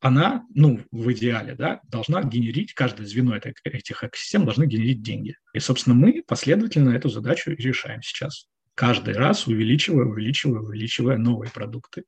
она, 0.00 0.46
ну, 0.54 0.80
в 0.90 1.12
идеале, 1.12 1.54
да, 1.54 1.80
должна 1.84 2.22
генерить, 2.22 2.74
каждое 2.74 3.06
звено 3.06 3.36
этой, 3.36 3.54
этих 3.64 4.04
экосистем 4.04 4.44
должны 4.44 4.66
генерить 4.66 5.02
деньги. 5.02 5.36
И, 5.52 5.58
собственно, 5.58 5.96
мы 5.96 6.22
последовательно 6.26 6.90
эту 6.90 7.08
задачу 7.08 7.50
решаем 7.50 8.02
сейчас. 8.02 8.48
Каждый 8.74 9.14
раз 9.14 9.48
увеличивая, 9.48 10.04
увеличивая, 10.04 10.60
увеличивая 10.60 11.16
новые 11.16 11.50
продукты, 11.50 12.04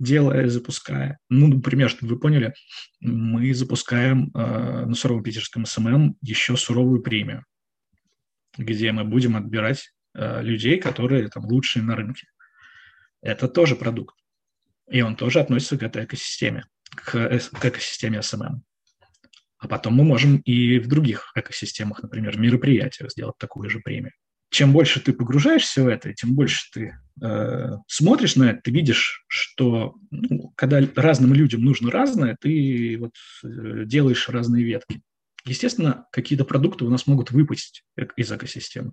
делая, 0.00 0.48
запуская. 0.48 1.18
Ну, 1.28 1.48
например, 1.48 1.90
чтобы 1.90 2.14
вы 2.14 2.20
поняли, 2.20 2.54
мы 3.00 3.52
запускаем 3.52 4.30
э, 4.34 4.86
на 4.86 4.94
суровом 4.94 5.22
питерском 5.22 5.66
SMM 5.66 6.16
еще 6.22 6.56
суровую 6.56 7.02
премию, 7.02 7.44
где 8.56 8.90
мы 8.92 9.04
будем 9.04 9.36
отбирать 9.36 9.90
Э, 10.18 10.42
людей, 10.42 10.80
которые 10.80 11.28
там 11.28 11.44
лучшие 11.44 11.84
на 11.84 11.94
рынке. 11.94 12.26
Это 13.20 13.46
тоже 13.46 13.76
продукт. 13.76 14.16
И 14.90 15.00
он 15.00 15.14
тоже 15.14 15.38
относится 15.38 15.78
к 15.78 15.82
этой 15.84 16.04
экосистеме, 16.04 16.64
к, 16.94 17.12
к 17.12 17.64
экосистеме 17.64 18.18
SMM. 18.18 18.60
А 19.58 19.66
потом 19.66 19.94
мы 19.94 20.04
можем 20.04 20.38
и 20.38 20.78
в 20.78 20.86
других 20.86 21.32
экосистемах, 21.34 22.02
например, 22.02 22.36
в 22.36 22.40
мероприятиях 22.40 23.10
сделать 23.10 23.38
такую 23.38 23.68
же 23.68 23.80
премию. 23.80 24.12
Чем 24.50 24.72
больше 24.72 25.00
ты 25.00 25.12
погружаешься 25.12 25.82
в 25.82 25.88
это, 25.88 26.14
тем 26.14 26.34
больше 26.34 26.70
ты 26.72 26.96
э, 27.22 27.76
смотришь 27.86 28.36
на 28.36 28.50
это, 28.50 28.62
ты 28.62 28.70
видишь, 28.70 29.24
что 29.26 29.96
ну, 30.10 30.52
когда 30.56 30.80
разным 30.96 31.34
людям 31.34 31.62
нужно 31.62 31.90
разное, 31.90 32.36
ты 32.40 32.96
вот 32.98 33.12
э, 33.44 33.84
делаешь 33.84 34.28
разные 34.28 34.64
ветки. 34.64 35.02
Естественно, 35.44 36.06
какие-то 36.12 36.44
продукты 36.44 36.84
у 36.84 36.90
нас 36.90 37.06
могут 37.06 37.30
выпустить 37.30 37.82
из 38.16 38.32
экосистемы. 38.32 38.92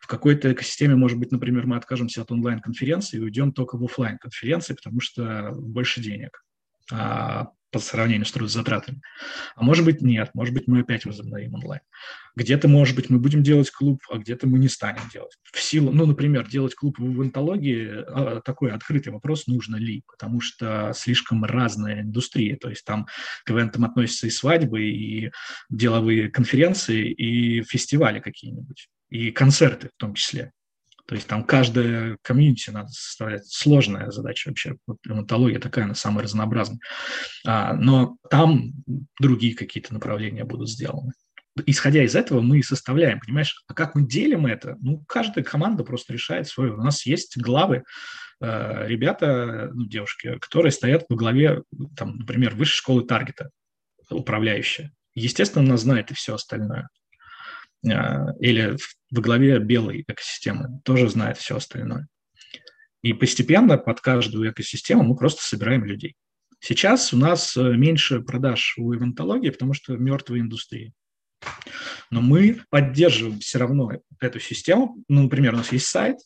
В 0.00 0.06
какой-то 0.06 0.52
экосистеме, 0.52 0.96
может 0.96 1.18
быть, 1.18 1.32
например, 1.32 1.66
мы 1.66 1.76
откажемся 1.76 2.22
от 2.22 2.30
онлайн-конференции 2.30 3.18
и 3.18 3.20
уйдем 3.20 3.52
только 3.52 3.76
в 3.76 3.84
офлайн 3.84 4.18
конференции 4.18 4.74
потому 4.74 5.00
что 5.00 5.52
больше 5.54 6.00
денег. 6.00 6.42
А 6.92 7.48
по 7.70 7.78
сравнению 7.78 8.24
с 8.24 8.32
трудозатратами. 8.32 9.02
А 9.54 9.62
может 9.62 9.84
быть 9.84 10.00
нет, 10.00 10.30
может 10.34 10.54
быть 10.54 10.66
мы 10.66 10.80
опять 10.80 11.04
возобновим 11.04 11.54
онлайн. 11.54 11.82
Где-то, 12.34 12.68
может 12.68 12.96
быть, 12.96 13.10
мы 13.10 13.18
будем 13.18 13.42
делать 13.42 13.70
клуб, 13.70 14.00
а 14.10 14.18
где-то 14.18 14.46
мы 14.46 14.58
не 14.58 14.68
станем 14.68 15.02
делать. 15.12 15.36
В 15.42 15.60
силу, 15.60 15.92
ну, 15.92 16.06
например, 16.06 16.48
делать 16.48 16.74
клуб 16.74 16.98
в 16.98 17.04
ивентологии, 17.04 17.90
а, 18.06 18.40
такой 18.40 18.70
открытый 18.72 19.12
вопрос, 19.12 19.46
нужно 19.48 19.76
ли, 19.76 20.02
потому 20.06 20.40
что 20.40 20.92
слишком 20.94 21.44
разная 21.44 22.02
индустрия, 22.02 22.56
то 22.56 22.70
есть 22.70 22.84
там 22.84 23.06
к 23.44 23.50
ивентам 23.50 23.84
относятся 23.84 24.28
и 24.28 24.30
свадьбы, 24.30 24.84
и 24.84 25.30
деловые 25.68 26.30
конференции, 26.30 27.10
и 27.10 27.62
фестивали 27.64 28.20
какие-нибудь, 28.20 28.88
и 29.10 29.30
концерты 29.30 29.88
в 29.88 29.98
том 29.98 30.14
числе. 30.14 30.52
То 31.08 31.14
есть 31.14 31.26
там 31.26 31.42
каждая 31.42 32.18
комьюнити 32.20 32.68
надо 32.68 32.90
составлять. 32.90 33.46
Сложная 33.46 34.10
задача 34.10 34.50
вообще. 34.50 34.76
Вот 34.86 34.98
климатология 35.02 35.58
такая, 35.58 35.86
она 35.86 35.94
самая 35.94 36.24
разнообразная. 36.24 36.80
А, 37.46 37.72
но 37.72 38.18
там 38.28 38.72
другие 39.18 39.54
какие-то 39.54 39.94
направления 39.94 40.44
будут 40.44 40.68
сделаны. 40.68 41.12
Исходя 41.64 42.04
из 42.04 42.14
этого 42.14 42.42
мы 42.42 42.58
и 42.58 42.62
составляем, 42.62 43.20
понимаешь? 43.20 43.64
А 43.66 43.72
как 43.72 43.94
мы 43.94 44.06
делим 44.06 44.44
это? 44.44 44.76
Ну, 44.82 45.02
каждая 45.08 45.42
команда 45.42 45.82
просто 45.82 46.12
решает 46.12 46.46
свое. 46.46 46.74
У 46.74 46.82
нас 46.82 47.06
есть 47.06 47.38
главы, 47.38 47.84
э, 48.42 48.86
ребята, 48.86 49.70
ну, 49.72 49.86
девушки, 49.86 50.38
которые 50.38 50.72
стоят 50.72 51.06
во 51.08 51.16
главе, 51.16 51.62
там, 51.96 52.18
например, 52.18 52.54
высшей 52.54 52.76
школы 52.76 53.06
таргета, 53.06 53.48
управляющая. 54.10 54.92
Естественно, 55.14 55.64
она 55.64 55.78
знает 55.78 56.10
и 56.10 56.14
все 56.14 56.34
остальное. 56.34 56.90
А, 57.90 58.26
или 58.40 58.76
во 59.10 59.22
главе 59.22 59.58
белой 59.58 60.04
экосистемы 60.06 60.80
тоже 60.84 61.08
знает 61.08 61.38
все 61.38 61.56
остальное. 61.56 62.08
И 63.02 63.12
постепенно 63.12 63.78
под 63.78 64.00
каждую 64.00 64.50
экосистему 64.50 65.02
мы 65.02 65.16
просто 65.16 65.42
собираем 65.42 65.84
людей. 65.84 66.16
Сейчас 66.60 67.12
у 67.12 67.16
нас 67.16 67.56
э, 67.56 67.60
меньше 67.76 68.20
продаж 68.20 68.74
у 68.78 68.92
ивентологии, 68.92 69.50
потому 69.50 69.74
что 69.74 69.96
мертвая 69.96 70.40
индустрия. 70.40 70.92
Но 72.10 72.20
мы 72.20 72.60
поддерживаем 72.70 73.38
все 73.38 73.58
равно 73.58 73.92
эту 74.20 74.40
систему. 74.40 74.96
Ну, 75.08 75.22
например, 75.24 75.54
у 75.54 75.58
нас 75.58 75.72
есть 75.72 75.86
сайт, 75.86 76.16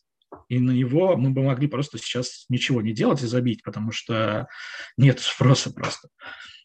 и 0.48 0.58
на 0.58 0.70
него 0.70 1.16
мы 1.18 1.30
бы 1.30 1.42
могли 1.42 1.66
просто 1.66 1.98
сейчас 1.98 2.46
ничего 2.48 2.80
не 2.80 2.92
делать 2.92 3.22
и 3.22 3.26
забить, 3.26 3.62
потому 3.62 3.92
что 3.92 4.48
нет 4.96 5.20
спроса 5.20 5.70
просто. 5.70 6.08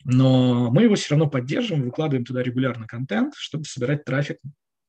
Но 0.06 0.72
мы 0.72 0.84
его 0.84 0.96
все 0.96 1.12
равно 1.12 1.30
поддерживаем, 1.30 1.84
выкладываем 1.84 2.24
туда 2.24 2.42
регулярно 2.42 2.88
контент, 2.88 3.34
чтобы 3.36 3.66
собирать 3.66 4.06
трафик 4.06 4.38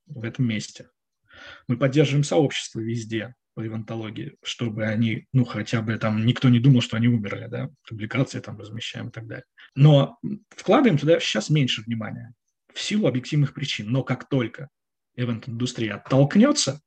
в 0.06 0.24
этом 0.24 0.46
месте. 0.46 0.88
Мы 1.66 1.76
поддерживаем 1.76 2.24
сообщество 2.24 2.80
везде 2.80 3.34
по 3.54 3.66
ивентологии, 3.66 4.36
чтобы 4.42 4.86
они, 4.86 5.26
ну, 5.32 5.44
хотя 5.44 5.82
бы 5.82 5.96
там 5.98 6.24
никто 6.24 6.48
не 6.48 6.60
думал, 6.60 6.80
что 6.80 6.96
они 6.96 7.08
умерли, 7.08 7.48
да, 7.50 7.68
публикации 7.88 8.40
там 8.40 8.58
размещаем 8.58 9.08
и 9.08 9.10
так 9.10 9.26
далее. 9.26 9.44
Но 9.74 10.18
вкладываем 10.50 10.96
туда 10.98 11.18
сейчас 11.18 11.50
меньше 11.50 11.82
внимания 11.82 12.34
в 12.72 12.80
силу 12.80 13.08
объективных 13.08 13.54
причин. 13.54 13.90
Но 13.90 14.04
как 14.04 14.28
только 14.28 14.68
ивент-индустрия 15.16 15.96
оттолкнется, 15.96 16.80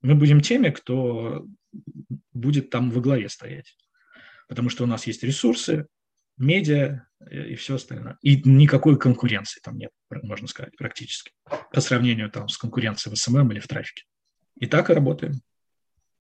мы 0.00 0.14
будем 0.14 0.40
теми, 0.40 0.70
кто 0.70 1.44
будет 2.32 2.70
там 2.70 2.90
во 2.90 3.00
главе 3.00 3.28
стоять. 3.28 3.76
Потому 4.48 4.70
что 4.70 4.84
у 4.84 4.86
нас 4.86 5.06
есть 5.06 5.24
ресурсы, 5.24 5.88
медиа 6.38 7.06
и 7.30 7.54
все 7.56 7.74
остальное. 7.74 8.16
И 8.22 8.40
никакой 8.48 8.98
конкуренции 8.98 9.60
там 9.60 9.76
нет, 9.76 9.90
можно 10.22 10.46
сказать, 10.48 10.76
практически. 10.76 11.32
По 11.72 11.80
сравнению 11.80 12.30
там 12.30 12.48
с 12.48 12.56
конкуренцией 12.56 13.14
в 13.14 13.18
SMM 13.18 13.50
или 13.52 13.60
в 13.60 13.68
трафике. 13.68 14.04
И 14.58 14.66
так 14.66 14.90
и 14.90 14.94
работаем. 14.94 15.40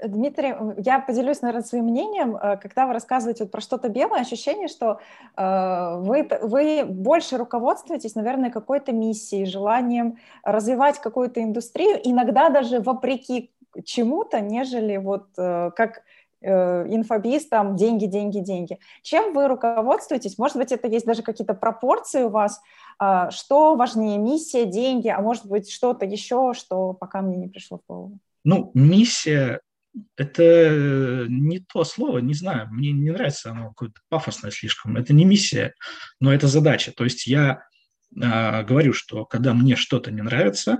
Дмитрий, 0.03 0.53
я 0.77 0.99
поделюсь, 0.99 1.41
наверное, 1.41 1.65
своим 1.65 1.85
мнением. 1.85 2.35
Э, 2.35 2.57
когда 2.57 2.85
вы 2.85 2.93
рассказываете 2.93 3.47
про 3.47 3.61
что-то 3.61 3.89
белое, 3.89 4.21
ощущение, 4.21 4.67
что 4.67 4.99
э, 5.35 5.95
вы, 5.97 6.27
вы 6.41 6.85
больше 6.85 7.37
руководствуетесь, 7.37 8.13
наверное, 8.13 8.51
какой-то 8.51 8.91
миссией, 8.91 9.45
желанием 9.45 10.17
развивать 10.43 10.99
какую-то 11.01 11.41
индустрию, 11.41 11.99
иногда 12.03 12.49
даже 12.49 12.79
вопреки 12.79 13.51
чему-то, 13.85 14.39
нежели 14.39 14.97
вот 14.97 15.29
э, 15.37 15.71
как 15.75 15.97
э, 15.97 16.01
инфобиз, 16.47 17.47
там, 17.47 17.75
деньги, 17.75 18.05
деньги, 18.05 18.39
деньги. 18.39 18.79
Чем 19.01 19.33
вы 19.33 19.47
руководствуетесь? 19.47 20.37
Может 20.37 20.57
быть, 20.57 20.71
это 20.71 20.87
есть 20.87 21.05
даже 21.05 21.23
какие-то 21.23 21.53
пропорции 21.53 22.23
у 22.23 22.29
вас, 22.29 22.61
э, 23.01 23.29
что 23.31 23.75
важнее, 23.75 24.17
миссия, 24.17 24.65
деньги, 24.65 25.07
а 25.07 25.21
может 25.21 25.45
быть, 25.45 25.71
что-то 25.71 26.05
еще, 26.05 26.53
что 26.55 26.93
пока 26.93 27.21
мне 27.21 27.37
не 27.37 27.47
пришло 27.47 27.79
в 27.79 27.81
голову? 27.87 28.19
Ну, 28.43 28.71
миссия– 28.73 29.61
это 30.17 31.25
не 31.27 31.59
то 31.59 31.83
слово, 31.83 32.19
не 32.19 32.33
знаю, 32.33 32.67
мне 32.71 32.91
не 32.91 33.11
нравится 33.11 33.51
оно 33.51 33.69
какое-то 33.69 33.99
пафосное 34.09 34.51
слишком. 34.51 34.97
Это 34.97 35.13
не 35.13 35.25
миссия, 35.25 35.73
но 36.19 36.33
это 36.33 36.47
задача. 36.47 36.91
То 36.95 37.03
есть 37.03 37.27
я 37.27 37.63
э, 38.15 38.63
говорю, 38.63 38.93
что 38.93 39.25
когда 39.25 39.53
мне 39.53 39.75
что-то 39.75 40.11
не 40.11 40.21
нравится, 40.21 40.79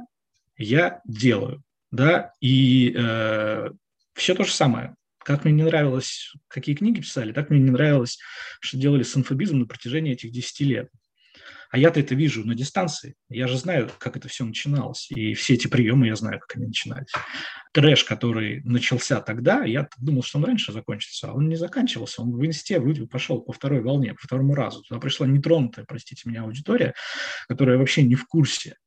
я 0.58 1.02
делаю 1.06 1.64
да, 1.92 2.34
и 2.42 2.94
э, 2.96 3.70
все 4.14 4.36
то 4.36 4.44
же 4.44 4.52
самое. 4.52 4.96
Как 5.28 5.44
мне 5.44 5.54
не 5.54 5.64
нравилось, 5.64 6.32
какие 6.48 6.74
книги 6.74 7.02
писали, 7.02 7.34
так 7.34 7.50
мне 7.50 7.60
не 7.60 7.70
нравилось, 7.70 8.18
что 8.62 8.78
делали 8.78 9.04
с 9.04 9.18
инфобизом 9.18 9.60
на 9.60 9.66
протяжении 9.66 10.14
этих 10.14 10.32
10 10.32 10.62
лет. 10.62 10.90
А 11.70 11.78
я-то 11.78 12.00
это 12.00 12.16
вижу 12.16 12.48
на 12.48 12.56
дистанции. 12.56 13.16
Я 13.28 13.50
же 13.50 13.58
знаю, 13.58 13.92
как 14.00 14.16
это 14.16 14.30
все 14.30 14.46
начиналось. 14.46 15.12
И 15.12 15.34
все 15.34 15.56
эти 15.56 15.68
приемы 15.68 16.08
я 16.08 16.16
знаю, 16.16 16.40
как 16.40 16.56
они 16.56 16.68
начинались. 16.68 17.12
Трэш, 17.74 18.06
который 18.06 18.62
начался 18.64 19.20
тогда, 19.20 19.66
я 19.66 19.90
думал, 19.98 20.24
что 20.24 20.38
он 20.38 20.46
раньше 20.46 20.72
закончится, 20.72 21.28
а 21.28 21.34
он 21.34 21.50
не 21.50 21.58
заканчивался. 21.58 22.22
Он 22.22 22.32
в 22.32 22.46
инсте 22.46 22.80
пошел 23.12 23.42
по 23.42 23.52
второй 23.52 23.82
волне, 23.82 24.14
по 24.14 24.22
второму 24.22 24.56
разу. 24.56 24.82
Туда 24.84 25.02
пришла 25.02 25.28
нетронутая, 25.28 25.84
простите 25.84 26.30
меня, 26.30 26.44
аудитория, 26.44 26.94
которая 27.50 27.78
вообще 27.78 28.04
не 28.04 28.16
в 28.16 28.26
курсе 28.28 28.78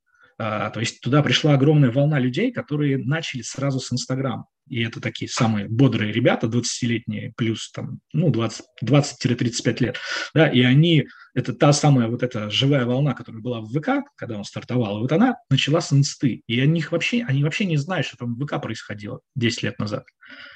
а, 0.43 0.71
то 0.71 0.81
есть 0.81 1.03
туда 1.03 1.23
пришла 1.23 1.53
огромная 1.53 1.91
волна 1.91 2.19
людей, 2.19 2.51
которые 2.51 2.97
начали 2.97 3.43
сразу 3.43 3.79
с 3.79 3.93
Инстаграма. 3.93 4.47
И 4.71 4.83
это 4.83 5.01
такие 5.01 5.29
самые 5.29 5.69
бодрые 5.69 6.13
ребята, 6.13 6.47
20-летние, 6.47 7.33
плюс 7.37 7.73
там, 7.73 7.99
ну, 8.13 8.31
20, 8.31 8.65
20-35 8.85 9.77
лет. 9.81 9.97
Да, 10.33 10.47
и 10.47 10.63
они, 10.63 11.09
это 11.35 11.53
та 11.53 11.73
самая 11.73 12.07
вот 12.07 12.23
эта 12.23 12.49
живая 12.51 12.87
волна, 12.87 13.15
которая 13.15 13.43
была 13.43 13.61
в 13.61 13.69
ВК, 13.69 14.09
когда 14.17 14.39
он 14.39 14.45
стартовал, 14.45 15.01
вот 15.01 15.11
она 15.11 15.35
начала 15.51 15.81
с 15.81 15.93
инсты. 15.93 16.43
И 16.47 16.61
они 16.61 16.85
вообще, 16.89 17.25
они 17.25 17.43
вообще 17.43 17.65
не 17.65 17.79
знают, 17.79 18.07
что 18.07 18.17
там 18.17 18.37
в 18.37 18.47
ВК 18.47 18.63
происходило 18.63 19.21
10 19.35 19.65
лет 19.65 19.79
назад. 19.81 20.05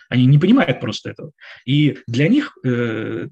Они 0.08 0.26
не 0.26 0.38
понимают 0.38 0.80
просто 0.80 1.10
этого. 1.10 1.32
И 1.66 1.98
для 2.06 2.28
них 2.28 2.56
э, 2.64 3.26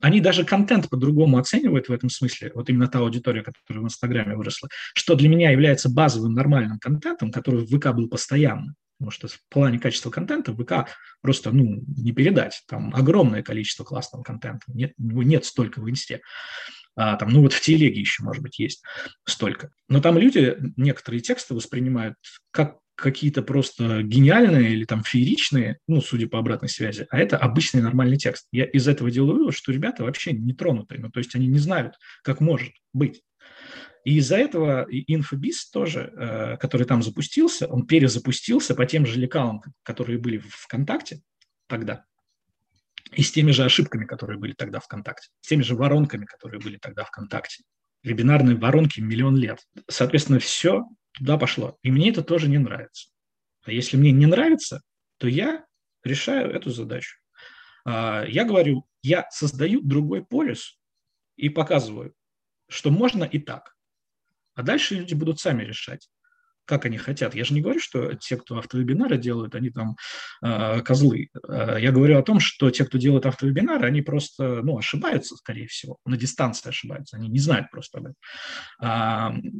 они 0.00 0.20
даже 0.20 0.44
контент 0.44 0.88
по-другому 0.88 1.38
оценивают 1.38 1.88
в 1.88 1.92
этом 1.92 2.10
смысле, 2.10 2.52
вот 2.54 2.70
именно 2.70 2.86
та 2.86 3.00
аудитория, 3.00 3.42
которая 3.42 3.82
в 3.82 3.86
Инстаграме 3.86 4.36
выросла, 4.36 4.68
что 4.94 5.16
для 5.16 5.28
меня 5.28 5.50
является 5.50 5.88
базовым 5.88 6.34
нормальным 6.34 6.78
контентом, 6.78 7.32
который 7.32 7.64
в 7.64 7.76
ВК 7.76 7.92
был 7.92 8.08
постоянно. 8.08 8.74
Потому 9.02 9.10
что 9.10 9.26
в 9.26 9.40
плане 9.48 9.80
качества 9.80 10.10
контента 10.10 10.54
ВК 10.54 10.88
просто 11.22 11.50
ну, 11.50 11.82
не 11.88 12.12
передать. 12.12 12.62
Там 12.68 12.94
огромное 12.94 13.42
количество 13.42 13.82
классного 13.82 14.22
контента. 14.22 14.64
Нет, 14.68 14.92
нет 14.96 15.44
столько 15.44 15.80
в 15.80 15.90
Инсте. 15.90 16.20
А, 16.94 17.16
там, 17.16 17.30
ну 17.30 17.40
вот 17.40 17.52
в 17.52 17.60
телеге 17.60 17.98
еще, 17.98 18.22
может 18.22 18.44
быть, 18.44 18.60
есть 18.60 18.84
столько. 19.24 19.72
Но 19.88 20.00
там 20.00 20.18
люди 20.18 20.56
некоторые 20.76 21.20
тексты 21.20 21.52
воспринимают 21.54 22.14
как 22.52 22.76
какие-то 22.94 23.42
просто 23.42 24.04
гениальные 24.04 24.70
или 24.70 24.84
там 24.84 25.02
фееричные, 25.02 25.78
ну, 25.88 26.00
судя 26.00 26.28
по 26.28 26.38
обратной 26.38 26.68
связи, 26.68 27.08
а 27.10 27.18
это 27.18 27.36
обычный 27.36 27.82
нормальный 27.82 28.18
текст. 28.18 28.46
Я 28.52 28.66
из 28.66 28.86
этого 28.86 29.10
делаю 29.10 29.38
вывод, 29.38 29.56
что 29.56 29.72
ребята 29.72 30.04
вообще 30.04 30.32
не 30.32 30.52
тронутые, 30.52 31.00
ну, 31.00 31.10
то 31.10 31.18
есть 31.18 31.34
они 31.34 31.48
не 31.48 31.58
знают, 31.58 31.96
как 32.22 32.40
может 32.40 32.72
быть. 32.92 33.22
И 34.04 34.16
из-за 34.16 34.36
этого 34.36 34.86
инфобиз 34.90 35.70
тоже, 35.70 36.12
э, 36.16 36.56
который 36.56 36.86
там 36.86 37.02
запустился, 37.02 37.68
он 37.68 37.86
перезапустился 37.86 38.74
по 38.74 38.84
тем 38.84 39.06
же 39.06 39.18
лекалам, 39.18 39.62
которые 39.82 40.18
были 40.18 40.38
в 40.38 40.48
ВКонтакте 40.48 41.22
тогда, 41.68 42.04
и 43.12 43.22
с 43.22 43.30
теми 43.30 43.52
же 43.52 43.64
ошибками, 43.64 44.04
которые 44.04 44.38
были 44.38 44.54
тогда 44.54 44.80
в 44.80 44.84
ВКонтакте, 44.84 45.28
с 45.40 45.48
теми 45.48 45.62
же 45.62 45.76
воронками, 45.76 46.24
которые 46.24 46.60
были 46.60 46.78
тогда 46.78 47.04
в 47.04 47.08
ВКонтакте. 47.08 47.62
Вебинарные 48.02 48.56
воронки 48.56 49.00
миллион 49.00 49.36
лет. 49.36 49.60
Соответственно, 49.88 50.40
все 50.40 50.82
туда 51.12 51.38
пошло. 51.38 51.78
И 51.82 51.92
мне 51.92 52.10
это 52.10 52.22
тоже 52.22 52.48
не 52.48 52.58
нравится. 52.58 53.10
А 53.64 53.70
если 53.70 53.96
мне 53.96 54.10
не 54.10 54.26
нравится, 54.26 54.82
то 55.18 55.28
я 55.28 55.64
решаю 56.02 56.50
эту 56.50 56.70
задачу. 56.70 57.18
А, 57.84 58.24
я 58.26 58.44
говорю, 58.44 58.86
я 59.02 59.28
создаю 59.30 59.80
другой 59.82 60.24
полюс 60.24 60.80
и 61.36 61.48
показываю, 61.48 62.14
что 62.68 62.90
можно 62.90 63.24
и 63.24 63.38
так. 63.38 63.76
А 64.54 64.62
дальше 64.62 64.94
люди 64.94 65.14
будут 65.14 65.40
сами 65.40 65.64
решать, 65.64 66.08
как 66.64 66.84
они 66.84 66.96
хотят. 66.98 67.34
Я 67.34 67.44
же 67.44 67.54
не 67.54 67.60
говорю, 67.60 67.80
что 67.80 68.14
те, 68.14 68.36
кто 68.36 68.58
автовебинары 68.58 69.18
делают, 69.18 69.54
они 69.54 69.70
там 69.70 69.96
э, 70.42 70.80
козлы. 70.82 71.28
Я 71.48 71.90
говорю 71.90 72.18
о 72.18 72.22
том, 72.22 72.38
что 72.40 72.70
те, 72.70 72.84
кто 72.84 72.98
делает 72.98 73.26
автовебинары, 73.26 73.86
они 73.86 74.02
просто 74.02 74.62
ну, 74.62 74.78
ошибаются, 74.78 75.36
скорее 75.36 75.66
всего, 75.66 75.98
на 76.04 76.16
дистанции 76.16 76.68
ошибаются. 76.68 77.16
Они 77.16 77.28
не 77.28 77.38
знают 77.38 77.70
просто 77.70 77.98
об 77.98 78.06
этом. 78.06 79.54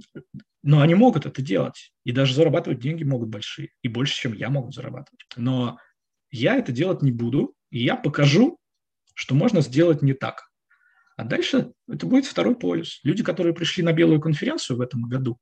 Но 0.63 0.81
они 0.81 0.95
могут 0.95 1.27
это 1.27 1.43
делать. 1.43 1.93
И 2.05 2.13
даже 2.13 2.35
зарабатывать 2.35 2.79
деньги 2.79 3.03
могут 3.03 3.31
большие. 3.31 3.71
И 3.83 3.89
больше, 3.89 4.15
чем 4.15 4.33
я 4.33 4.49
могу 4.49 4.71
зарабатывать. 4.71 5.21
Но 5.37 5.79
я 6.31 6.57
это 6.57 6.73
делать 6.73 7.03
не 7.03 7.11
буду. 7.11 7.55
И 7.71 7.83
я 7.83 7.97
покажу, 7.97 8.59
что 9.15 9.35
можно 9.35 9.61
сделать 9.61 10.03
не 10.03 10.15
так. 10.15 10.52
А 11.17 11.25
дальше 11.25 11.73
это 11.89 12.07
будет 12.07 12.27
второй 12.27 12.57
полюс. 12.57 13.01
Люди, 13.03 13.23
которые 13.23 13.55
пришли 13.55 13.83
на 13.83 13.93
белую 13.93 14.21
конференцию 14.21 14.79
в 14.79 14.81
этом 14.81 15.03
году, 15.03 15.39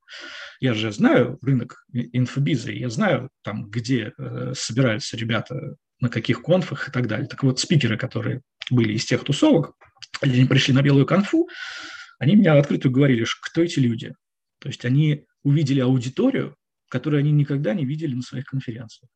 я 0.61 0.75
же 0.75 0.91
знаю 0.93 1.39
рынок 1.43 1.85
инфобиза, 1.93 2.73
я 2.73 2.91
знаю 2.91 3.31
там, 3.43 3.71
где 3.71 4.13
э, 4.19 4.53
собираются 4.57 5.17
ребята, 5.17 5.77
на 6.01 6.09
каких 6.09 6.43
конфах 6.43 6.89
и 6.89 6.93
так 6.93 7.07
далее. 7.07 7.29
Так 7.29 7.43
вот, 7.43 7.61
спикеры, 7.61 7.97
которые 7.97 8.43
были 8.71 8.95
из 8.95 9.05
тех 9.05 9.23
тусовок, 9.25 9.75
они 10.21 10.45
пришли 10.45 10.75
на 10.75 10.83
белую 10.83 11.07
конфу, 11.07 11.49
они 12.19 12.37
мне 12.37 12.51
открыто 12.51 12.89
говорили, 12.89 13.25
что 13.25 13.41
кто 13.43 13.63
эти 13.63 13.79
люди, 13.79 14.15
то 14.59 14.69
есть 14.69 14.85
они 14.85 15.25
увидели 15.43 15.81
аудиторию, 15.81 16.57
которую 16.89 17.21
они 17.21 17.33
никогда 17.33 17.75
не 17.75 17.85
видели 17.85 18.15
на 18.15 18.23
своих 18.23 18.45
конференциях. 18.47 19.11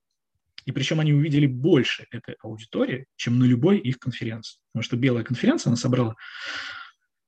И 0.65 0.73
причем 0.73 1.01
они 1.01 1.13
увидели 1.13 1.47
больше 1.47 2.07
этой 2.11 2.37
аудитории, 2.43 3.07
чем 3.17 3.39
на 3.39 3.45
любой 3.45 3.79
их 3.79 3.99
конференции. 3.99 4.59
Потому 4.73 4.83
что 4.83 4.97
белая 4.97 5.25
конференция, 5.25 5.71
она 5.71 5.77
собрала, 5.77 6.15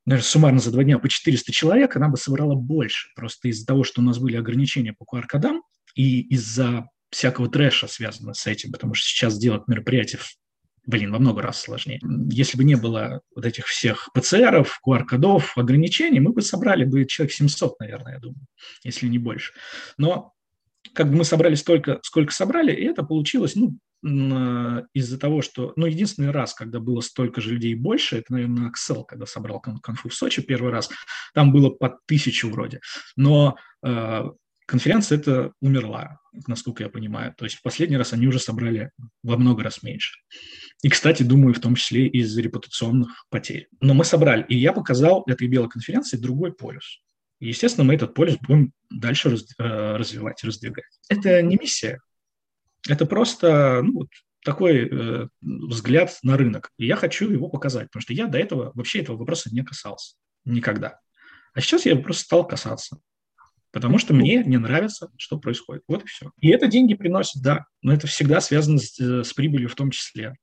даже 0.04 0.22
суммарно 0.22 0.60
за 0.60 0.70
два 0.70 0.84
дня 0.84 0.98
по 0.98 1.08
400 1.08 1.52
человек, 1.52 1.96
она 1.96 2.08
бы 2.08 2.16
собрала 2.16 2.54
больше. 2.54 3.08
Просто 3.14 3.48
из-за 3.48 3.66
того, 3.66 3.84
что 3.84 4.00
у 4.00 4.04
нас 4.04 4.18
были 4.18 4.36
ограничения 4.36 4.94
по 4.94 5.04
QR-кодам 5.04 5.62
и 5.94 6.20
из-за 6.28 6.88
всякого 7.10 7.48
трэша, 7.48 7.88
связанного 7.88 8.34
с 8.34 8.46
этим, 8.46 8.72
потому 8.72 8.94
что 8.94 9.08
сейчас 9.08 9.34
сделать 9.34 9.68
мероприятие 9.68 10.20
блин, 10.86 11.12
во 11.12 11.18
много 11.18 11.42
раз 11.42 11.60
сложнее. 11.60 12.00
Если 12.30 12.56
бы 12.56 12.64
не 12.64 12.76
было 12.76 13.20
вот 13.34 13.44
этих 13.44 13.66
всех 13.66 14.08
ПЦРов, 14.14 14.80
QR-кодов, 14.86 15.58
ограничений, 15.58 16.20
мы 16.20 16.32
бы 16.32 16.42
собрали 16.42 16.84
бы 16.84 17.04
человек 17.06 17.34
700, 17.34 17.80
наверное, 17.80 18.14
я 18.14 18.18
думаю, 18.20 18.46
если 18.84 19.08
не 19.08 19.18
больше. 19.18 19.52
Но 19.98 20.32
как 20.92 21.10
бы 21.10 21.16
мы 21.16 21.24
собрали 21.24 21.54
столько, 21.54 22.00
сколько 22.02 22.32
собрали, 22.32 22.72
и 22.72 22.84
это 22.84 23.02
получилось, 23.02 23.54
ну, 23.54 23.78
из-за 24.94 25.18
того, 25.18 25.42
что, 25.42 25.72
ну, 25.76 25.86
единственный 25.86 26.30
раз, 26.30 26.54
когда 26.54 26.80
было 26.80 27.00
столько 27.00 27.40
же 27.40 27.54
людей 27.54 27.74
больше, 27.74 28.18
это, 28.18 28.32
наверное, 28.32 28.64
на 28.64 28.72
Excel, 28.72 29.04
когда 29.06 29.26
собрал 29.26 29.60
конфу 29.60 30.08
в 30.08 30.14
Сочи 30.14 30.42
первый 30.42 30.70
раз, 30.70 30.90
там 31.34 31.52
было 31.52 31.70
по 31.70 31.98
тысячу 32.06 32.50
вроде. 32.50 32.80
Но 33.16 33.56
э, 33.84 34.24
конференция 34.66 35.18
это 35.18 35.52
умерла, 35.60 36.20
насколько 36.46 36.82
я 36.82 36.90
понимаю. 36.90 37.34
То 37.36 37.46
есть 37.46 37.56
в 37.56 37.62
последний 37.62 37.96
раз 37.96 38.12
они 38.12 38.26
уже 38.26 38.38
собрали 38.38 38.90
во 39.22 39.36
много 39.36 39.62
раз 39.62 39.82
меньше. 39.82 40.20
И, 40.82 40.90
кстати, 40.90 41.22
думаю, 41.22 41.54
в 41.54 41.60
том 41.60 41.74
числе 41.74 42.06
из 42.06 42.36
репутационных 42.36 43.26
потерь. 43.30 43.68
Но 43.80 43.94
мы 43.94 44.04
собрали, 44.04 44.44
и 44.48 44.56
я 44.56 44.72
показал 44.72 45.24
этой 45.26 45.48
белой 45.48 45.68
конференции 45.68 46.16
другой 46.16 46.52
полюс. 46.52 47.00
Естественно, 47.40 47.84
мы 47.84 47.94
этот 47.94 48.14
полюс 48.14 48.36
будем 48.38 48.72
дальше 48.90 49.30
раз, 49.30 49.44
э, 49.58 49.96
развивать, 49.96 50.42
раздвигать. 50.42 50.84
Это 51.08 51.42
не 51.42 51.56
миссия, 51.56 52.00
это 52.88 53.04
просто 53.06 53.82
ну, 53.82 54.08
такой 54.44 54.88
э, 54.88 55.28
взгляд 55.40 56.16
на 56.22 56.36
рынок. 56.36 56.70
И 56.78 56.86
я 56.86 56.96
хочу 56.96 57.30
его 57.30 57.48
показать, 57.48 57.88
потому 57.88 58.02
что 58.02 58.14
я 58.14 58.26
до 58.26 58.38
этого 58.38 58.72
вообще 58.74 59.00
этого 59.00 59.16
вопроса 59.16 59.50
не 59.52 59.62
касался 59.62 60.16
никогда. 60.44 61.00
А 61.52 61.60
сейчас 61.60 61.84
я 61.86 61.96
просто 61.96 62.22
стал 62.24 62.46
касаться, 62.46 63.00
потому 63.72 63.98
что 63.98 64.14
мне 64.14 64.42
не 64.44 64.58
нравится, 64.58 65.10
что 65.16 65.38
происходит. 65.38 65.82
Вот 65.88 66.04
и 66.04 66.06
все. 66.06 66.30
И 66.40 66.48
это 66.48 66.68
деньги 66.68 66.94
приносит, 66.94 67.42
да, 67.42 67.66
но 67.82 67.92
это 67.92 68.06
всегда 68.06 68.40
связано 68.40 68.78
с, 68.78 68.98
э, 69.00 69.24
с 69.24 69.32
прибылью 69.32 69.68
в 69.68 69.74
том 69.74 69.90
числе. 69.90 70.36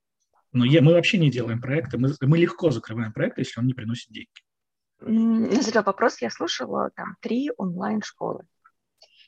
Но 0.51 0.65
я, 0.65 0.81
мы 0.81 0.93
вообще 0.93 1.17
не 1.17 1.31
делаем 1.31 1.59
проекты, 1.59 1.97
мы, 1.97 2.13
мы 2.21 2.37
легко 2.37 2.69
закрываем 2.69 3.13
проект, 3.13 3.39
если 3.39 3.59
он 3.59 3.65
не 3.65 3.73
приносит 3.73 4.11
деньги. 4.11 4.29
Задал 5.01 5.83
вопрос, 5.83 6.21
я 6.21 6.29
слушала, 6.29 6.91
там, 6.95 7.15
три 7.21 7.51
онлайн-школы 7.57 8.45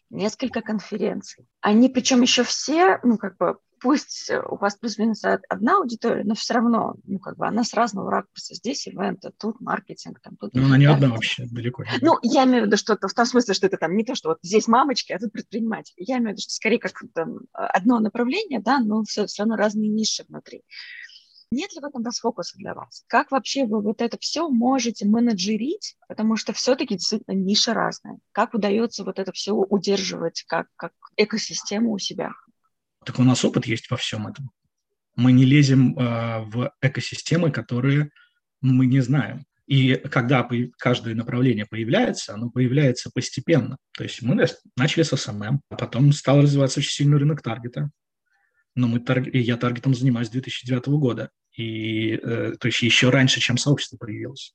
несколько 0.10 0.62
конференций. 0.62 1.48
Они 1.62 1.90
причем 1.90 2.22
еще 2.22 2.44
все, 2.44 3.00
ну, 3.04 3.18
как 3.18 3.38
бы, 3.38 3.58
пусть 3.80 4.32
у 4.32 4.56
вас 4.56 4.76
плюс-минус 4.76 5.24
одна 5.50 5.78
аудитория, 5.78 6.24
но 6.24 6.36
все 6.36 6.54
равно, 6.54 6.96
ну, 7.04 7.20
как 7.20 7.38
бы, 7.38 7.48
она 7.48 7.64
с 7.64 7.74
разного 7.74 8.10
ракурса. 8.10 8.56
Здесь 8.56 8.88
ивенты, 8.88 9.32
тут 9.38 9.60
маркетинг, 9.60 10.20
там, 10.22 10.36
тут... 10.38 10.54
Ну, 10.54 10.66
она 10.66 10.78
не 10.78 10.86
одна 10.86 11.10
вообще, 11.10 11.46
далеко. 11.52 11.84
Ну, 12.02 12.18
я 12.22 12.46
имею 12.46 12.64
в 12.64 12.68
виду, 12.68 12.78
что 12.78 12.94
это 12.94 13.08
в 13.08 13.14
том 13.14 13.26
смысле, 13.26 13.54
что 13.54 13.68
это 13.68 13.78
там 13.78 13.96
не 13.96 14.04
то, 14.04 14.16
что 14.16 14.30
вот 14.30 14.40
здесь 14.44 14.68
мамочки, 14.68 15.12
а 15.12 15.20
тут 15.20 15.32
предприниматели. 15.32 15.96
Я 15.98 16.18
имею 16.18 16.30
в 16.30 16.32
виду, 16.34 16.42
что 16.42 16.54
скорее 16.54 16.80
как 16.80 16.94
там 17.14 17.40
одно 17.52 18.00
направление, 18.00 18.60
да, 18.60 18.80
но 18.80 19.04
все, 19.04 19.26
все 19.26 19.44
равно 19.44 19.56
разные 19.56 19.90
ниши 19.90 20.24
внутри. 20.28 20.64
Нет 21.52 21.74
ли 21.74 21.80
в 21.80 21.86
этом 21.86 22.04
расфокуса 22.04 22.58
для 22.58 22.74
вас? 22.74 23.04
Как 23.08 23.32
вообще 23.32 23.66
вы 23.66 23.82
вот 23.82 24.02
это 24.02 24.18
все 24.20 24.50
можете 24.50 25.06
менеджерить? 25.06 25.96
Потому 26.08 26.38
что 26.38 26.54
все-таки 26.54 26.96
действительно 26.96 27.36
ниша 27.36 27.74
разная. 27.74 28.18
Как 28.32 28.54
удается 28.54 29.04
вот 29.04 29.20
это 29.20 29.32
все 29.32 29.54
удерживать 29.54 30.44
как, 30.48 30.68
как 30.76 30.94
экосистему 31.18 31.94
у 31.94 32.00
себя? 32.00 32.32
Так 33.06 33.20
у 33.20 33.24
нас 33.24 33.46
опыт 33.46 33.68
есть 33.68 33.90
во 33.90 33.98
всем 33.98 34.28
этом. 34.28 34.52
Мы 35.16 35.32
не 35.32 35.46
лезем 35.46 35.98
э, 35.98 36.44
в 36.46 36.74
экосистемы, 36.82 37.52
которые 37.52 38.10
мы 38.62 38.88
не 38.88 39.00
знаем. 39.02 39.46
И 39.68 39.96
когда 39.96 40.48
каждое 40.78 41.16
направление 41.16 41.66
появляется, 41.66 42.34
оно 42.34 42.50
появляется 42.50 43.10
постепенно. 43.14 43.78
То 43.94 44.04
есть 44.04 44.22
мы 44.22 44.46
начали 44.76 45.04
с 45.04 45.14
SMM, 45.14 45.60
а 45.70 45.76
потом 45.76 46.12
стал 46.12 46.42
развиваться 46.42 46.80
очень 46.80 46.92
сильный 46.92 47.18
рынок 47.18 47.42
таргета 47.42 47.90
но 48.76 48.88
мы 48.88 49.00
тарг... 49.00 49.34
я 49.34 49.58
таргетом 49.58 49.96
занимаюсь 49.96 50.28
с 50.28 50.32
2009 50.32 50.88
года, 50.88 51.32
и, 51.56 52.20
э, 52.22 52.54
то 52.60 52.68
есть 52.68 52.82
еще 52.82 53.10
раньше, 53.10 53.40
чем 53.40 53.58
сообщество 53.58 53.98
появилось. 53.98 54.54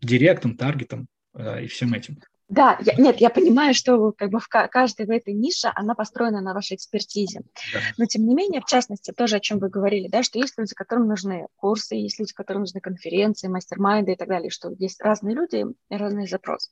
Директом, 0.00 0.56
таргетом 0.56 1.08
э, 1.34 1.64
и 1.64 1.66
всем 1.66 1.94
этим. 1.94 2.20
Да, 2.48 2.78
я, 2.80 2.94
нет, 2.94 3.16
я 3.16 3.30
понимаю, 3.30 3.74
что 3.74 4.12
как 4.12 4.30
бы 4.30 4.38
в 4.38 4.48
каждой 4.48 5.06
в 5.06 5.10
этой 5.10 5.34
нише 5.34 5.70
она 5.74 5.94
построена 5.94 6.40
на 6.40 6.54
вашей 6.54 6.76
экспертизе. 6.76 7.40
Да. 7.72 7.80
Но 7.98 8.06
тем 8.06 8.24
не 8.24 8.36
менее, 8.36 8.60
в 8.60 8.66
частности, 8.66 9.12
тоже 9.12 9.36
о 9.36 9.40
чем 9.40 9.58
вы 9.58 9.68
говорили, 9.68 10.06
да, 10.06 10.22
что 10.22 10.38
есть 10.38 10.56
люди, 10.56 10.72
которым 10.72 11.08
нужны 11.08 11.48
курсы, 11.56 11.96
есть 11.96 12.20
люди, 12.20 12.32
которым 12.32 12.62
нужны 12.62 12.80
конференции, 12.80 13.48
мастер-майнды 13.48 14.12
и 14.12 14.16
так 14.16 14.28
далее, 14.28 14.50
что 14.50 14.70
есть 14.78 15.00
разные 15.02 15.34
люди 15.34 15.66
и 15.90 15.96
разный 15.96 16.28
запрос. 16.28 16.70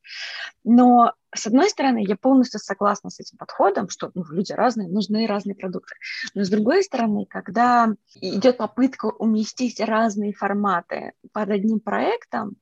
Но 0.62 1.12
с 1.34 1.48
одной 1.48 1.68
стороны, 1.68 2.04
я 2.06 2.16
полностью 2.16 2.60
согласна 2.60 3.10
с 3.10 3.18
этим 3.18 3.36
подходом, 3.36 3.88
что 3.88 4.12
ну, 4.14 4.24
люди 4.30 4.52
разные, 4.52 4.88
нужны 4.88 5.26
разные 5.26 5.56
продукты. 5.56 5.96
Но 6.34 6.44
с 6.44 6.48
другой 6.48 6.84
стороны, 6.84 7.26
когда 7.28 7.88
идет 8.20 8.58
попытка 8.58 9.06
уместить 9.06 9.80
разные 9.80 10.32
форматы 10.32 11.12
под 11.32 11.50
одним 11.50 11.80
проектом, 11.80 12.56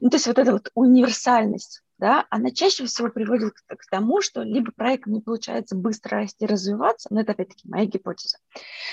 ну, 0.00 0.08
то 0.08 0.16
есть 0.16 0.26
вот 0.26 0.38
эта 0.38 0.52
вот 0.52 0.70
универсальность 0.74 1.82
да, 1.98 2.26
она 2.30 2.50
чаще 2.50 2.86
всего 2.86 3.08
приводит 3.08 3.54
к, 3.66 3.86
тому, 3.90 4.20
что 4.20 4.42
либо 4.42 4.72
проект 4.72 5.06
не 5.06 5.20
получается 5.20 5.76
быстро 5.76 6.18
расти 6.18 6.46
развиваться, 6.46 7.08
но 7.10 7.20
это 7.20 7.32
опять-таки 7.32 7.68
моя 7.68 7.86
гипотеза, 7.86 8.38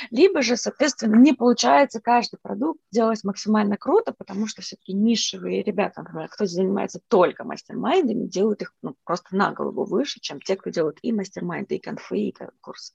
либо 0.09 0.41
же, 0.41 0.57
соответственно, 0.57 1.15
не 1.15 1.33
получается 1.33 1.99
каждый 1.99 2.39
продукт 2.41 2.79
делать 2.91 3.23
максимально 3.23 3.77
круто, 3.77 4.13
потому 4.17 4.47
что 4.47 4.61
все-таки 4.61 4.93
нишевые 4.93 5.63
ребята, 5.63 6.01
например, 6.01 6.29
кто 6.29 6.45
занимается 6.45 6.99
только 7.07 7.43
мастер-майндами, 7.43 8.27
делают 8.27 8.61
их 8.61 8.73
ну, 8.81 8.95
просто 9.03 9.35
на 9.35 9.51
голову 9.51 9.85
выше, 9.85 10.19
чем 10.19 10.41
те, 10.41 10.55
кто 10.55 10.69
делают 10.69 10.99
и 11.01 11.11
мастер-майнды, 11.11 11.75
и 11.75 11.79
конфы, 11.79 12.17
и 12.17 12.35
курсы. 12.61 12.93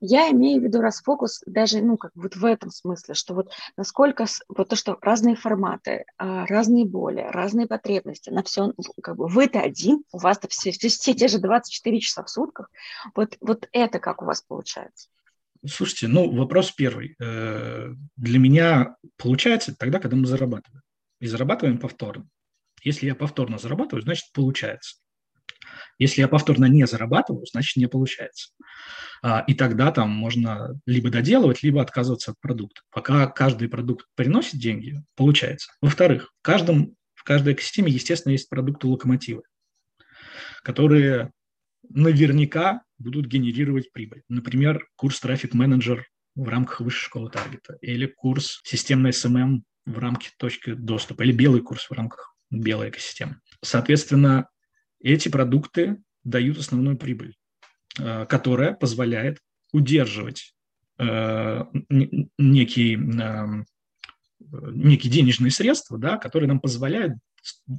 Я 0.00 0.30
имею 0.30 0.60
в 0.60 0.64
виду 0.64 0.80
расфокус 0.80 1.42
даже, 1.46 1.80
ну, 1.80 1.96
как 1.96 2.12
вот 2.14 2.36
в 2.36 2.44
этом 2.44 2.70
смысле, 2.70 3.14
что 3.14 3.34
вот 3.34 3.52
насколько, 3.76 4.26
вот 4.48 4.68
то, 4.68 4.76
что 4.76 4.98
разные 5.00 5.36
форматы, 5.36 6.04
а, 6.18 6.46
разные 6.46 6.84
боли, 6.86 7.26
разные 7.28 7.66
потребности, 7.66 8.30
на 8.30 8.42
все, 8.42 8.72
как 9.02 9.16
бы 9.16 9.26
вы-то 9.26 9.60
один, 9.60 10.04
у 10.12 10.18
вас-то 10.18 10.48
все, 10.48 10.70
все, 10.70 10.88
все 10.88 11.14
те 11.14 11.28
же 11.28 11.38
24 11.38 12.00
часа 12.00 12.22
в 12.22 12.30
сутках, 12.30 12.70
вот, 13.14 13.36
вот 13.40 13.68
это 13.72 13.98
как 13.98 14.22
у 14.22 14.24
вас 14.24 14.42
получается? 14.42 15.08
Слушайте, 15.66 16.08
ну, 16.08 16.30
вопрос 16.30 16.72
первый. 16.72 17.16
Э, 17.18 17.88
для 18.16 18.38
меня 18.38 18.96
получается 19.16 19.74
тогда, 19.74 19.98
когда 19.98 20.16
мы 20.16 20.26
зарабатываем. 20.26 20.82
И 21.20 21.26
зарабатываем 21.26 21.78
повторно. 21.78 22.28
Если 22.82 23.06
я 23.06 23.14
повторно 23.14 23.56
зарабатываю, 23.56 24.02
значит, 24.02 24.26
получается. 24.34 24.96
Если 25.98 26.20
я 26.20 26.28
повторно 26.28 26.66
не 26.66 26.86
зарабатываю, 26.86 27.46
значит, 27.46 27.76
не 27.76 27.86
получается. 27.86 28.50
А, 29.22 29.44
и 29.46 29.54
тогда 29.54 29.90
там 29.90 30.10
можно 30.10 30.78
либо 30.86 31.10
доделывать, 31.10 31.62
либо 31.62 31.80
отказываться 31.80 32.32
от 32.32 32.40
продукта. 32.40 32.82
Пока 32.90 33.26
каждый 33.26 33.68
продукт 33.68 34.06
приносит 34.14 34.60
деньги, 34.60 35.02
получается. 35.16 35.70
Во-вторых, 35.80 36.32
в, 36.40 36.42
каждом, 36.42 36.96
в 37.14 37.24
каждой 37.24 37.54
экосистеме, 37.54 37.92
естественно, 37.92 38.32
есть 38.32 38.48
продукты-локомотивы, 38.48 39.42
которые 40.62 41.30
наверняка 41.88 42.82
будут 42.98 43.26
генерировать 43.26 43.92
прибыль. 43.92 44.22
Например, 44.28 44.86
курс 44.96 45.20
трафик-менеджер 45.20 46.06
в 46.34 46.48
рамках 46.48 46.80
высшей 46.80 47.06
школы 47.06 47.30
таргета 47.30 47.76
или 47.80 48.06
курс 48.06 48.60
системный 48.64 49.10
SMM 49.10 49.62
в 49.86 49.98
рамках 49.98 50.36
точки 50.38 50.74
доступа 50.74 51.22
или 51.22 51.32
белый 51.32 51.60
курс 51.60 51.88
в 51.88 51.92
рамках 51.92 52.34
белой 52.50 52.90
экосистемы. 52.90 53.40
Соответственно, 53.62 54.48
эти 55.04 55.28
продукты 55.28 55.98
дают 56.24 56.58
основную 56.58 56.96
прибыль, 56.96 57.36
э, 58.00 58.26
которая 58.26 58.74
позволяет 58.74 59.38
удерживать 59.72 60.54
э, 60.98 61.64
некие, 62.38 62.96
э, 62.96 63.64
некие 64.40 65.12
денежные 65.12 65.50
средства, 65.50 65.98
да, 65.98 66.16
которые 66.16 66.48
нам 66.48 66.58
позволяют 66.58 67.14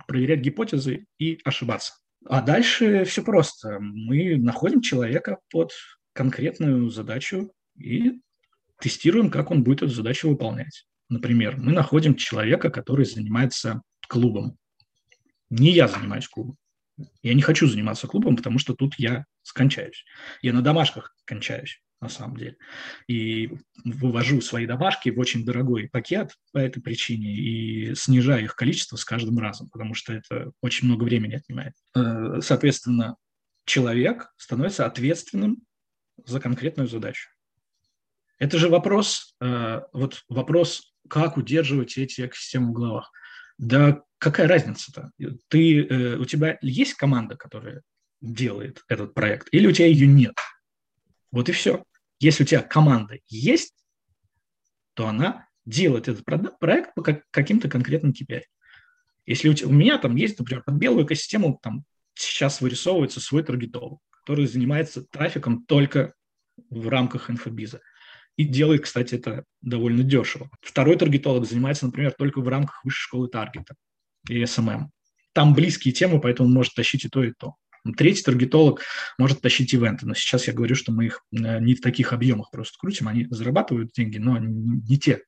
проверять 0.08 0.42
гипотезы 0.42 1.06
и 1.18 1.40
ошибаться. 1.44 1.96
А 2.28 2.42
дальше 2.42 3.06
все 3.06 3.24
просто. 3.24 3.80
Мы 3.80 4.38
находим 4.38 4.82
человека 4.82 5.40
под 5.52 5.72
конкретную 6.14 6.90
задачу 6.90 7.52
и 7.76 8.20
тестируем, 8.80 9.32
как 9.32 9.52
он 9.52 9.64
будет 9.64 9.82
эту 9.82 9.92
задачу 9.92 10.30
выполнять. 10.30 10.86
Например, 11.10 11.56
мы 11.58 11.72
находим 11.72 12.16
человека, 12.16 12.70
который 12.70 13.06
занимается 13.06 13.82
клубом. 14.08 14.58
Не 15.50 15.72
я 15.72 15.88
занимаюсь 15.88 16.28
клубом. 16.28 16.58
Я 17.22 17.34
не 17.34 17.42
хочу 17.42 17.68
заниматься 17.68 18.08
клубом, 18.08 18.38
потому 18.38 18.60
что 18.60 18.74
тут 18.74 18.96
я 18.98 19.26
скончаюсь. 19.42 20.06
Я 20.42 20.54
на 20.54 20.62
домашках 20.62 21.16
кончаюсь, 21.26 21.82
на 22.00 22.10
самом 22.10 22.38
деле. 22.38 22.58
И 23.08 23.52
вывожу 23.84 24.42
свои 24.42 24.66
домашки 24.66 25.10
в 25.10 25.20
очень 25.20 25.44
дорогой 25.44 25.90
пакет 25.90 26.32
по 26.54 26.60
этой 26.60 26.82
причине 26.82 27.34
и 27.34 27.96
снижаю 27.96 28.46
их 28.46 28.56
количество 28.56 28.96
с 28.96 29.04
каждым 29.04 29.40
разом, 29.40 29.70
потому 29.70 29.94
что 29.94 30.14
это 30.14 30.52
очень 30.62 30.88
много 30.88 31.04
времени 31.04 31.36
отнимает. 31.36 31.74
Э, 31.96 32.40
соответственно, 32.42 33.18
человек 33.66 34.30
становится 34.38 34.86
ответственным 34.86 35.58
за 36.26 36.40
конкретную 36.40 36.88
задачу. 36.88 37.30
Это 38.40 38.58
же 38.58 38.70
вопрос, 38.70 39.36
э, 39.42 39.82
вот 39.94 40.24
вопрос, 40.30 40.94
как 41.10 41.38
удерживать 41.38 41.98
эти 41.98 42.26
экосистемы 42.26 42.70
в 42.70 42.74
головах. 42.74 43.12
Да 43.58 44.02
какая 44.18 44.48
разница-то? 44.48 45.12
Ты, 45.50 45.86
э, 45.86 46.18
у 46.18 46.26
тебя 46.26 46.58
есть 46.62 46.94
команда, 46.96 47.36
которая 47.36 47.82
делает 48.22 48.84
этот 48.88 49.14
проект, 49.14 49.48
или 49.52 49.68
у 49.68 49.72
тебя 49.72 49.88
ее 49.88 50.08
нет? 50.08 50.36
Вот 51.32 51.50
и 51.50 51.52
все. 51.52 51.84
Если 52.20 52.44
у 52.44 52.46
тебя 52.46 52.62
команда 52.62 53.18
есть, 53.28 53.76
то 54.94 55.08
она 55.08 55.48
делает 55.66 56.08
этот 56.08 56.26
проект 56.60 56.94
по 56.96 57.04
каким-то 57.32 57.70
конкретным 57.70 58.14
KPI. 58.14 58.44
Если 59.26 59.50
у, 59.50 59.54
тебя, 59.54 59.70
у 59.70 59.74
меня 59.74 59.98
там 59.98 60.16
есть, 60.16 60.38
например, 60.40 60.64
под 60.64 60.76
белую 60.76 61.06
экосистему 61.06 61.60
там 61.62 61.84
сейчас 62.14 62.62
вырисовывается 62.62 63.20
свой 63.20 63.44
таргетолог, 63.44 64.00
который 64.12 64.46
занимается 64.46 65.04
трафиком 65.04 65.66
только 65.66 66.14
в 66.70 66.88
рамках 66.88 67.30
инфобиза. 67.30 67.82
И 68.38 68.44
делает, 68.44 68.84
кстати, 68.84 69.16
это 69.16 69.44
довольно 69.62 70.04
дешево. 70.04 70.50
Второй 70.62 70.98
таргетолог 70.98 71.46
занимается, 71.46 71.86
например, 71.86 72.14
только 72.14 72.42
в 72.42 72.48
рамках 72.48 72.84
высшей 72.86 73.04
школы 73.04 73.28
таргета 73.28 73.76
и 74.30 74.44
SMM. 74.44 74.86
Там 75.34 75.54
близкие 75.54 75.94
темы, 75.94 76.20
поэтому 76.20 76.50
может 76.50 76.74
тащить 76.74 77.06
и 77.06 77.10
то, 77.10 77.24
и 77.24 77.32
то. 77.32 77.56
Третий 77.98 78.24
таргетолог 78.24 78.82
может 79.20 79.42
тащить 79.42 79.74
ивенты, 79.74 80.08
но 80.08 80.16
сейчас 80.16 80.48
я 80.48 80.54
говорю, 80.54 80.76
что 80.76 80.92
мы 80.92 81.06
их 81.06 81.22
э, 81.32 81.60
не 81.60 81.76
в 81.76 81.82
таких 81.82 82.14
объемах 82.14 82.50
просто 82.50 82.78
крутим, 82.80 83.08
они 83.08 83.28
зарабатывают 83.30 83.92
деньги, 83.92 84.18
но 84.18 84.40
не 84.40 84.98
те 84.98 85.24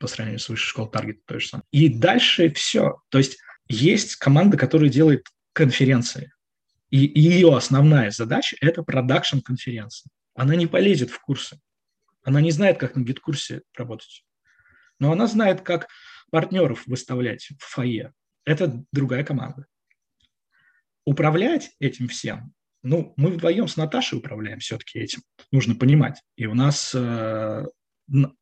по 0.00 0.08
сравнению 0.08 0.40
с 0.40 0.48
высшей 0.48 0.70
школой 0.70 0.90
таргета, 0.90 1.20
то 1.26 1.38
же 1.38 1.46
самое. 1.46 1.64
И 1.70 1.88
дальше 1.88 2.50
все. 2.52 2.96
То 3.10 3.18
есть 3.18 3.38
есть 3.68 4.16
команда, 4.16 4.56
которая 4.56 4.88
делает 4.88 5.26
конференции, 5.52 6.32
и, 6.90 7.04
и 7.04 7.20
ее 7.20 7.54
основная 7.56 8.10
задача– 8.10 8.56
это 8.60 8.82
продакшн 8.82 9.38
конференции. 9.38 10.10
Она 10.34 10.56
не 10.56 10.66
полезет 10.66 11.10
в 11.10 11.20
курсы. 11.20 11.60
Она 12.22 12.40
не 12.40 12.50
знает, 12.50 12.78
как 12.78 12.96
на 12.96 13.02
GetCourse 13.02 13.56
е 13.56 13.62
работать. 13.76 14.24
Но 14.98 15.12
она 15.12 15.26
знает, 15.26 15.60
как 15.62 15.86
партнеров 16.30 16.86
выставлять 16.86 17.48
в 17.58 17.64
фойе. 17.64 18.12
Это 18.44 18.84
другая 18.92 19.24
команда 19.24 19.66
управлять 21.04 21.70
этим 21.80 22.08
всем, 22.08 22.52
ну, 22.82 23.12
мы 23.16 23.30
вдвоем 23.30 23.68
с 23.68 23.76
Наташей 23.76 24.18
управляем 24.18 24.58
все-таки 24.60 24.98
этим, 25.00 25.22
нужно 25.52 25.74
понимать. 25.74 26.22
И 26.36 26.46
у 26.46 26.54
нас, 26.54 26.92
э, 26.94 27.66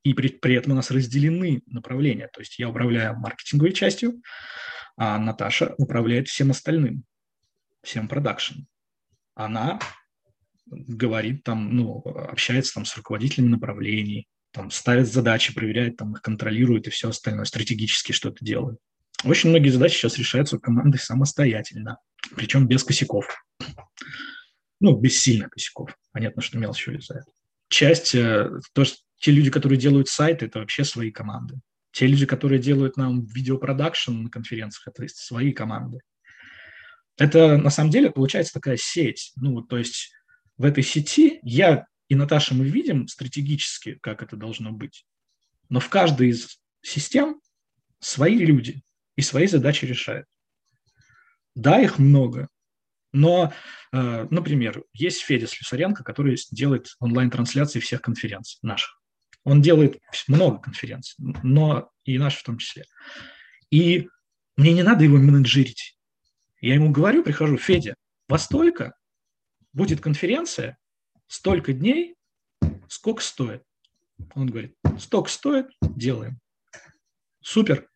и 0.03 0.14
при, 0.14 0.28
при 0.28 0.55
этом 0.55 0.72
у 0.72 0.74
нас 0.76 0.90
разделены 0.90 1.62
направления. 1.66 2.28
То 2.32 2.40
есть 2.40 2.59
я 2.59 2.68
управляю 2.68 3.18
маркетинговой 3.18 3.72
частью, 3.72 4.22
а 4.96 5.18
Наташа 5.18 5.74
управляет 5.78 6.28
всем 6.28 6.51
остальным, 6.51 7.05
всем 7.82 8.07
продакшн. 8.07 8.62
Она 9.34 9.80
говорит 10.66 11.42
там, 11.44 11.74
ну, 11.74 12.01
общается 12.03 12.74
там 12.74 12.84
с 12.84 12.96
руководителями 12.96 13.49
направлений, 13.49 14.28
там 14.53 14.70
ставит 14.70 15.09
задачи, 15.09 15.55
проверяет, 15.55 15.96
там 15.96 16.12
их 16.12 16.22
контролирует 16.22 16.86
и 16.86 16.90
все 16.90 17.09
остальное, 17.09 17.44
стратегически 17.44 18.12
что-то 18.12 18.44
делает. 18.44 18.78
Очень 19.24 19.50
многие 19.50 19.70
задачи 19.70 19.94
сейчас 19.94 20.18
решаются 20.18 20.58
командой 20.58 20.98
самостоятельно, 20.98 21.98
причем 22.36 22.66
без 22.66 22.84
косяков. 22.84 23.26
Ну, 24.80 24.96
без 24.96 25.20
сильных 25.20 25.50
косяков. 25.50 25.96
Понятно, 26.12 26.40
что 26.40 26.58
мелочь 26.58 26.86
вылезает. 26.86 27.24
Часть, 27.68 28.14
э, 28.14 28.48
то, 28.72 28.84
что 28.84 28.96
те 29.18 29.32
люди, 29.32 29.50
которые 29.50 29.78
делают 29.78 30.08
сайты, 30.08 30.46
это 30.46 30.60
вообще 30.60 30.84
свои 30.84 31.10
команды. 31.10 31.60
Те 31.90 32.06
люди, 32.06 32.26
которые 32.26 32.60
делают 32.60 32.96
нам 32.96 33.24
видеопродакшн 33.26 34.12
на 34.12 34.30
конференциях, 34.30 34.86
это 34.86 35.08
свои 35.08 35.52
команды. 35.52 35.98
Это 37.16 37.58
на 37.58 37.70
самом 37.70 37.90
деле 37.90 38.12
получается 38.12 38.52
такая 38.54 38.76
сеть. 38.76 39.32
Ну, 39.34 39.62
то 39.62 39.76
есть 39.76 40.12
в 40.56 40.64
этой 40.64 40.84
сети 40.84 41.40
я 41.42 41.86
и 42.08 42.14
Наташа 42.14 42.54
мы 42.54 42.66
видим 42.66 43.06
стратегически, 43.06 43.98
как 44.00 44.22
это 44.22 44.36
должно 44.36 44.72
быть. 44.72 45.04
Но 45.68 45.78
в 45.80 45.88
каждой 45.88 46.30
из 46.30 46.58
систем 46.80 47.40
свои 48.00 48.38
люди, 48.38 48.82
и 49.18 49.22
свои 49.22 49.48
задачи 49.48 49.84
решает. 49.84 50.26
Да, 51.56 51.80
их 51.80 51.98
много, 51.98 52.46
но, 53.12 53.52
э, 53.92 54.26
например, 54.30 54.84
есть 54.92 55.22
Федя 55.22 55.48
Слюсаренко, 55.48 56.04
который 56.04 56.38
делает 56.52 56.94
онлайн-трансляции 57.00 57.80
всех 57.80 58.00
конференций 58.00 58.60
наших. 58.62 59.02
Он 59.42 59.60
делает 59.60 59.98
много 60.28 60.60
конференций, 60.60 61.16
но 61.42 61.90
и 62.04 62.16
наши 62.16 62.38
в 62.38 62.42
том 62.44 62.58
числе. 62.58 62.84
И 63.70 64.08
мне 64.56 64.72
не 64.72 64.84
надо 64.84 65.02
его 65.02 65.16
менеджерить. 65.16 65.98
Я 66.60 66.74
ему 66.74 66.92
говорю, 66.92 67.24
прихожу, 67.24 67.56
Федя, 67.56 67.96
во 68.28 68.38
столько 68.38 68.94
будет 69.72 70.00
конференция, 70.00 70.78
столько 71.26 71.72
дней, 71.72 72.14
сколько 72.86 73.20
стоит. 73.20 73.64
Он 74.36 74.46
говорит, 74.46 74.76
столько 75.00 75.28
стоит, 75.28 75.66
делаем. 75.82 76.38
Супер. 77.40 77.88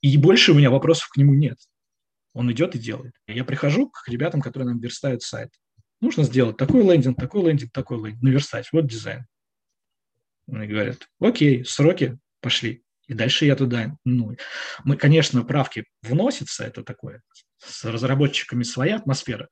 И 0.00 0.16
больше 0.16 0.52
у 0.52 0.54
меня 0.54 0.70
вопросов 0.70 1.08
к 1.08 1.16
нему 1.16 1.34
нет. 1.34 1.58
Он 2.34 2.50
идет 2.52 2.74
и 2.74 2.78
делает. 2.78 3.14
Я 3.26 3.44
прихожу 3.44 3.90
к 3.90 4.08
ребятам, 4.08 4.40
которые 4.40 4.68
нам 4.68 4.80
верстают 4.80 5.22
сайт. 5.22 5.50
Нужно 6.00 6.22
сделать 6.22 6.56
такой 6.56 6.82
лендинг, 6.82 7.18
такой 7.18 7.42
лендинг, 7.42 7.72
такой 7.72 7.98
лендинг, 7.98 8.22
наверстать. 8.22 8.68
Вот 8.72 8.86
дизайн. 8.86 9.26
Они 10.46 10.66
говорят, 10.66 11.08
окей, 11.20 11.64
сроки 11.64 12.18
пошли. 12.40 12.82
И 13.08 13.14
дальше 13.14 13.46
я 13.46 13.56
туда, 13.56 13.96
ну, 14.04 14.36
мы, 14.84 14.96
конечно, 14.96 15.42
правки 15.42 15.84
вносятся, 16.02 16.64
это 16.64 16.84
такое, 16.84 17.22
с 17.58 17.84
разработчиками 17.84 18.62
своя 18.62 18.96
атмосфера, 18.96 19.48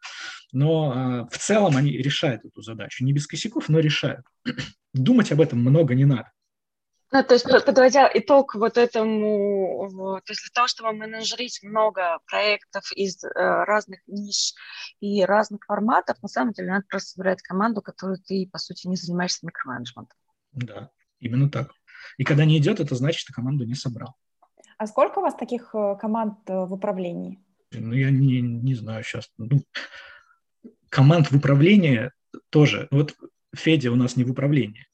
но 0.53 1.27
э, 1.31 1.35
в 1.35 1.39
целом 1.39 1.77
они 1.77 1.91
решают 1.97 2.45
эту 2.45 2.61
задачу. 2.61 3.03
Не 3.03 3.15
без 3.15 3.27
косяков, 3.27 3.71
но 3.71 3.81
решают. 3.81 4.27
Думать 4.95 5.33
об 5.33 5.41
этом 5.41 5.59
много 5.61 5.95
не 5.95 6.05
надо. 6.05 6.31
Ну, 7.13 7.23
то 7.23 7.35
есть, 7.35 7.47
подводя 7.65 8.11
итог 8.13 8.57
вот 8.57 8.77
этому, 8.77 9.89
то 10.25 10.33
есть 10.33 10.43
для 10.43 10.51
того, 10.53 10.67
чтобы 10.67 10.93
менеджерить 10.93 11.61
много 11.63 12.19
проектов 12.27 12.91
из 12.93 13.23
э, 13.23 13.29
разных 13.35 14.01
ниш 14.09 14.55
и 15.01 15.25
разных 15.25 15.61
форматов, 15.67 16.21
на 16.21 16.29
самом 16.29 16.53
деле 16.53 16.71
надо 16.71 16.85
просто 16.89 17.11
собирать 17.11 17.43
команду, 17.43 17.81
которую 17.81 18.19
ты, 18.19 18.49
по 18.53 18.59
сути, 18.59 18.89
не 18.89 18.97
занимаешься 18.97 19.47
микроменеджментом. 19.47 20.19
Да, 20.53 20.91
именно 21.21 21.49
так. 21.49 21.71
И 22.19 22.25
когда 22.25 22.45
не 22.45 22.59
идет, 22.59 22.81
это 22.81 22.97
значит, 22.97 23.21
что 23.21 23.33
команду 23.33 23.65
не 23.65 23.75
собрал. 23.75 24.17
А 24.77 24.87
сколько 24.89 25.21
у 25.21 25.23
вас 25.23 25.37
таких 25.37 25.75
э, 25.75 25.97
команд 26.01 26.39
э, 26.49 26.53
в 26.53 26.73
управлении? 26.73 27.39
Ну, 27.71 27.93
я 27.93 28.11
не, 28.11 28.41
не 28.41 28.75
знаю 28.75 29.05
сейчас. 29.05 29.31
Ну, 29.39 29.63
команд 30.89 31.31
в 31.31 31.37
управлении 31.37 32.11
тоже. 32.51 32.89
Вот 32.91 33.15
Федя 33.55 33.93
у 33.93 33.97
нас 33.97 34.17
не 34.17 34.25
в 34.25 34.31
управлении 34.33 34.87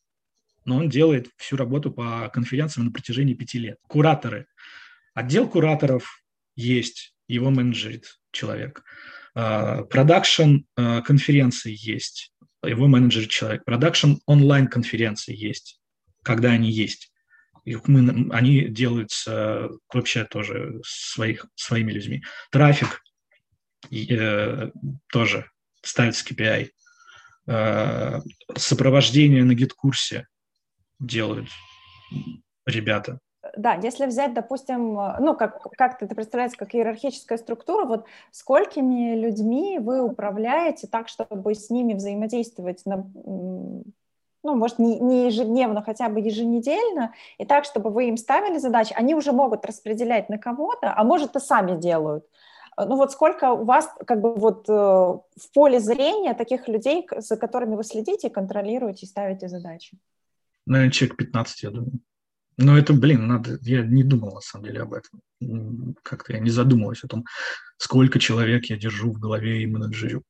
но 0.65 0.77
он 0.77 0.89
делает 0.89 1.29
всю 1.37 1.57
работу 1.57 1.91
по 1.91 2.29
конференциям 2.33 2.87
на 2.87 2.93
протяжении 2.93 3.35
пяти 3.35 3.59
лет. 3.59 3.79
Кураторы. 3.87 4.47
Отдел 5.15 5.49
кураторов 5.49 6.23
есть, 6.57 7.15
его 7.29 7.51
менеджерит 7.51 8.19
человек. 8.31 8.83
А, 9.35 9.83
продакшн 9.85 10.59
а, 10.77 11.03
конференции 11.03 11.75
есть, 11.77 12.33
его 12.65 12.87
менеджерит 12.87 13.31
человек. 13.31 13.65
Продакшн 13.65 14.15
онлайн 14.27 14.69
конференции 14.69 15.35
есть, 15.35 15.81
когда 16.23 16.51
они 16.51 16.71
есть. 16.71 17.13
Их 17.65 17.87
мы, 17.87 18.29
они 18.33 18.67
делаются 18.69 19.71
вообще 19.93 20.25
тоже 20.25 20.81
своих, 20.85 21.47
своими 21.55 21.93
людьми. 21.93 22.23
Трафик 22.51 23.03
э, 23.91 24.71
тоже 25.13 25.49
ставится 25.81 26.25
KPI. 26.27 26.71
Э, 27.47 28.21
сопровождение 28.57 29.45
на 29.45 29.55
гид-курсе 29.55 30.27
делают 31.03 31.49
ребята. 32.67 33.19
Да, 33.57 33.75
если 33.75 34.07
взять, 34.07 34.35
допустим, 34.35 34.95
ну, 35.19 35.37
как, 35.37 35.63
как 35.77 36.01
это 36.01 36.15
представляется, 36.15 36.57
как 36.57 36.75
иерархическая 36.75 37.37
структура, 37.37 37.85
вот 37.85 38.07
сколькими 38.31 39.17
людьми 39.17 39.79
вы 39.81 40.01
управляете 40.01 40.87
так, 40.87 41.09
чтобы 41.09 41.55
с 41.55 41.69
ними 41.69 41.95
взаимодействовать 41.95 42.87
на, 42.87 43.05
ну, 43.15 44.55
может, 44.55 44.79
не, 44.79 44.99
не 45.01 45.27
ежедневно, 45.27 45.83
хотя 45.83 46.09
бы 46.09 46.21
еженедельно, 46.21 47.15
и 47.39 47.45
так, 47.45 47.65
чтобы 47.65 47.91
вы 47.91 48.09
им 48.09 48.17
ставили 48.17 48.59
задачи, 48.59 48.95
они 48.97 49.15
уже 49.15 49.33
могут 49.33 49.67
распределять 49.67 50.29
на 50.29 50.39
кого-то, 50.39 50.93
а 50.97 51.03
может, 51.03 51.35
и 51.35 51.41
сами 51.41 51.79
делают. 51.79 52.25
Ну 52.77 52.97
вот 52.97 53.13
сколько 53.13 53.53
у 53.53 53.65
вас 53.65 53.89
как 54.07 54.21
бы 54.21 54.35
вот 54.35 54.69
э, 54.69 54.73
в 54.73 55.53
поле 55.53 55.79
зрения 55.79 56.33
таких 56.33 56.69
людей, 56.69 57.07
за 57.19 57.37
которыми 57.37 57.75
вы 57.75 57.85
следите, 57.85 58.31
контролируете 58.31 59.05
и 59.05 59.09
ставите 59.09 59.49
задачи? 59.49 59.99
Наверное, 60.67 60.93
человек 60.93 61.17
15, 61.17 61.63
я 61.63 61.71
думаю. 61.71 62.01
Но 62.59 62.79
это, 62.79 62.93
блин, 62.93 63.27
надо, 63.27 63.59
я 63.63 63.83
не 63.83 64.05
думал 64.05 64.35
на 64.35 64.41
самом 64.41 64.67
деле 64.67 64.83
об 64.83 64.93
этом. 64.93 65.21
Как-то 66.03 66.35
я 66.35 66.39
не 66.39 66.51
задумываюсь 66.51 67.03
о 67.03 67.09
том, 67.09 67.25
сколько 67.79 68.19
человек 68.19 68.67
я 68.67 68.77
держу 68.77 69.11
в 69.11 69.19
голове 69.19 69.63
и 69.63 69.67
менеджерю. 69.67 70.23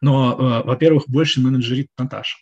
Но, 0.00 0.32
э, 0.32 0.66
во-первых, 0.66 1.08
больше 1.08 1.40
менеджерит 1.40 1.88
Наташа, 1.98 2.38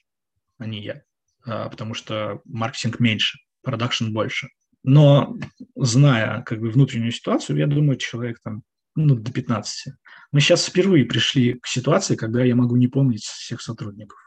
а 0.58 0.66
не 0.66 0.82
я, 0.82 1.02
э, 1.46 1.70
потому 1.70 1.94
что 1.94 2.42
маркетинг 2.44 3.00
меньше, 3.00 3.38
продакшн 3.62 4.12
больше. 4.12 4.48
Но 4.82 5.34
зная 5.74 6.42
как 6.42 6.60
бы 6.60 6.70
внутреннюю 6.70 7.10
ситуацию, 7.10 7.58
я 7.58 7.66
думаю, 7.66 7.96
человек 7.96 8.38
там 8.44 8.62
ну, 8.94 9.14
до 9.14 9.32
15. 9.32 9.94
Мы 10.32 10.40
сейчас 10.40 10.66
впервые 10.66 11.04
пришли 11.04 11.54
к 11.54 11.66
ситуации, 11.66 12.16
когда 12.16 12.44
я 12.44 12.54
могу 12.54 12.76
не 12.76 12.88
помнить 12.88 13.22
всех 13.22 13.60
сотрудников. 13.60 14.18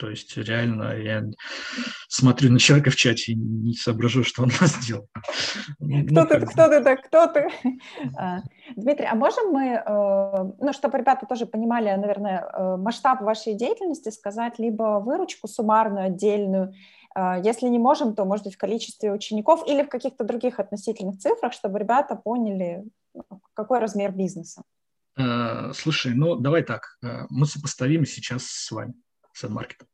То 0.00 0.08
есть 0.08 0.34
реально 0.38 0.96
я 0.96 1.22
смотрю 2.08 2.50
на 2.50 2.58
человека 2.58 2.90
в 2.90 2.96
чате 2.96 3.32
и 3.32 3.34
не 3.34 3.74
соображу, 3.74 4.24
что 4.24 4.42
он 4.42 4.48
нас 4.60 4.74
сделал. 4.76 5.06
Ну, 5.78 6.06
кто, 6.06 6.14
ну, 6.14 6.26
ты, 6.26 6.46
кто 6.46 6.68
ты 6.68 6.82
так, 6.82 7.02
кто 7.06 7.26
ты? 7.26 7.48
А, 8.16 8.38
Дмитрий, 8.76 9.06
а 9.06 9.14
можем 9.14 9.52
мы, 9.52 9.66
э, 9.66 10.52
ну, 10.58 10.72
чтобы 10.72 10.96
ребята 10.96 11.26
тоже 11.26 11.44
понимали, 11.44 11.90
наверное, 11.90 12.40
э, 12.40 12.76
масштаб 12.78 13.20
вашей 13.20 13.52
деятельности, 13.52 14.08
сказать 14.08 14.58
либо 14.58 15.00
выручку 15.00 15.48
суммарную, 15.48 16.06
отдельную, 16.06 16.72
э, 17.14 17.42
если 17.44 17.68
не 17.68 17.78
можем, 17.78 18.14
то, 18.14 18.24
может 18.24 18.46
быть, 18.46 18.54
в 18.54 18.58
количестве 18.58 19.12
учеников 19.12 19.68
или 19.68 19.82
в 19.82 19.90
каких-то 19.90 20.24
других 20.24 20.60
относительных 20.60 21.18
цифрах, 21.18 21.52
чтобы 21.52 21.78
ребята 21.78 22.16
поняли, 22.16 22.84
ну, 23.12 23.42
какой 23.52 23.80
размер 23.80 24.12
бизнеса. 24.12 24.62
Слушай, 25.74 26.14
ну 26.14 26.36
давай 26.36 26.62
так, 26.62 26.96
мы 27.28 27.44
сопоставим 27.44 28.06
сейчас 28.06 28.44
с 28.44 28.70
вами, 28.70 28.94
с 29.32 29.48
маркетом. 29.48 29.88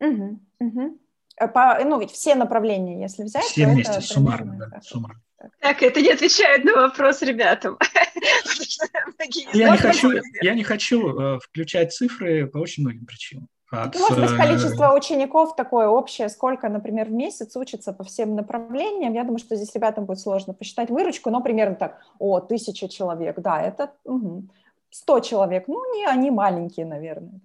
Угу, 0.00 0.40
угу. 0.60 0.98
Э, 1.36 1.48
по, 1.48 1.78
ну, 1.84 2.00
ведь 2.00 2.10
все 2.10 2.34
направления, 2.34 3.00
если 3.00 3.24
взять, 3.24 3.44
все 3.44 3.66
вместе, 3.66 3.92
это 3.92 4.00
суммарно, 4.00 4.68
да, 4.70 4.80
суммарно. 4.82 5.20
Так, 5.60 5.82
это 5.82 6.00
не 6.00 6.10
отвечает 6.10 6.64
на 6.64 6.72
вопрос 6.72 7.22
ребятам. 7.22 7.78
Я 9.52 9.70
не 9.70 9.78
хочу, 9.78 10.10
я 10.42 10.54
не 10.54 10.64
хочу 10.64 11.38
включать 11.40 11.92
цифры 11.92 12.46
по 12.46 12.58
очень 12.58 12.82
многим 12.82 13.06
причинам. 13.06 13.48
От, 13.70 13.94
Может 13.96 14.20
быть, 14.20 14.36
количество 14.36 14.94
учеников 14.94 15.54
такое 15.54 15.88
общее, 15.88 16.30
сколько, 16.30 16.68
например, 16.70 17.08
в 17.08 17.12
месяц 17.12 17.54
учатся 17.54 17.92
по 17.92 18.02
всем 18.02 18.34
направлениям. 18.34 19.12
Я 19.12 19.24
думаю, 19.24 19.38
что 19.38 19.56
здесь 19.56 19.74
ребятам 19.74 20.06
будет 20.06 20.20
сложно 20.20 20.54
посчитать 20.54 20.88
выручку, 20.88 21.30
но 21.30 21.42
примерно 21.42 21.74
так, 21.74 22.00
о, 22.18 22.40
тысяча 22.40 22.88
человек, 22.88 23.38
да, 23.40 23.60
это 23.60 23.92
угу. 24.04 24.44
100 24.90 25.20
человек, 25.20 25.68
ну, 25.68 25.94
не, 25.94 26.06
они 26.06 26.30
маленькие, 26.30 26.86
наверное. 26.86 27.40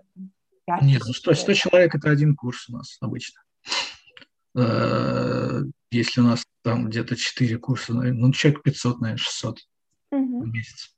Нет, 0.82 1.02
ну 1.06 1.14
100, 1.14 1.34
100 1.34 1.54
человек– 1.54 1.96
это 1.96 2.10
один 2.10 2.36
курс 2.36 2.70
у 2.70 2.74
нас 2.74 2.98
обычно. 3.02 3.42
Э, 4.56 5.62
если 5.92 6.22
у 6.22 6.24
нас 6.24 6.44
там 6.62 6.88
где-то 6.88 7.16
4 7.16 7.58
курса, 7.58 7.94
ну, 7.94 8.32
человек 8.32 8.64
500, 8.64 9.02
наверное, 9.02 9.18
600 9.18 9.60
угу. 10.12 10.42
в 10.42 10.48
месяц. 10.48 10.96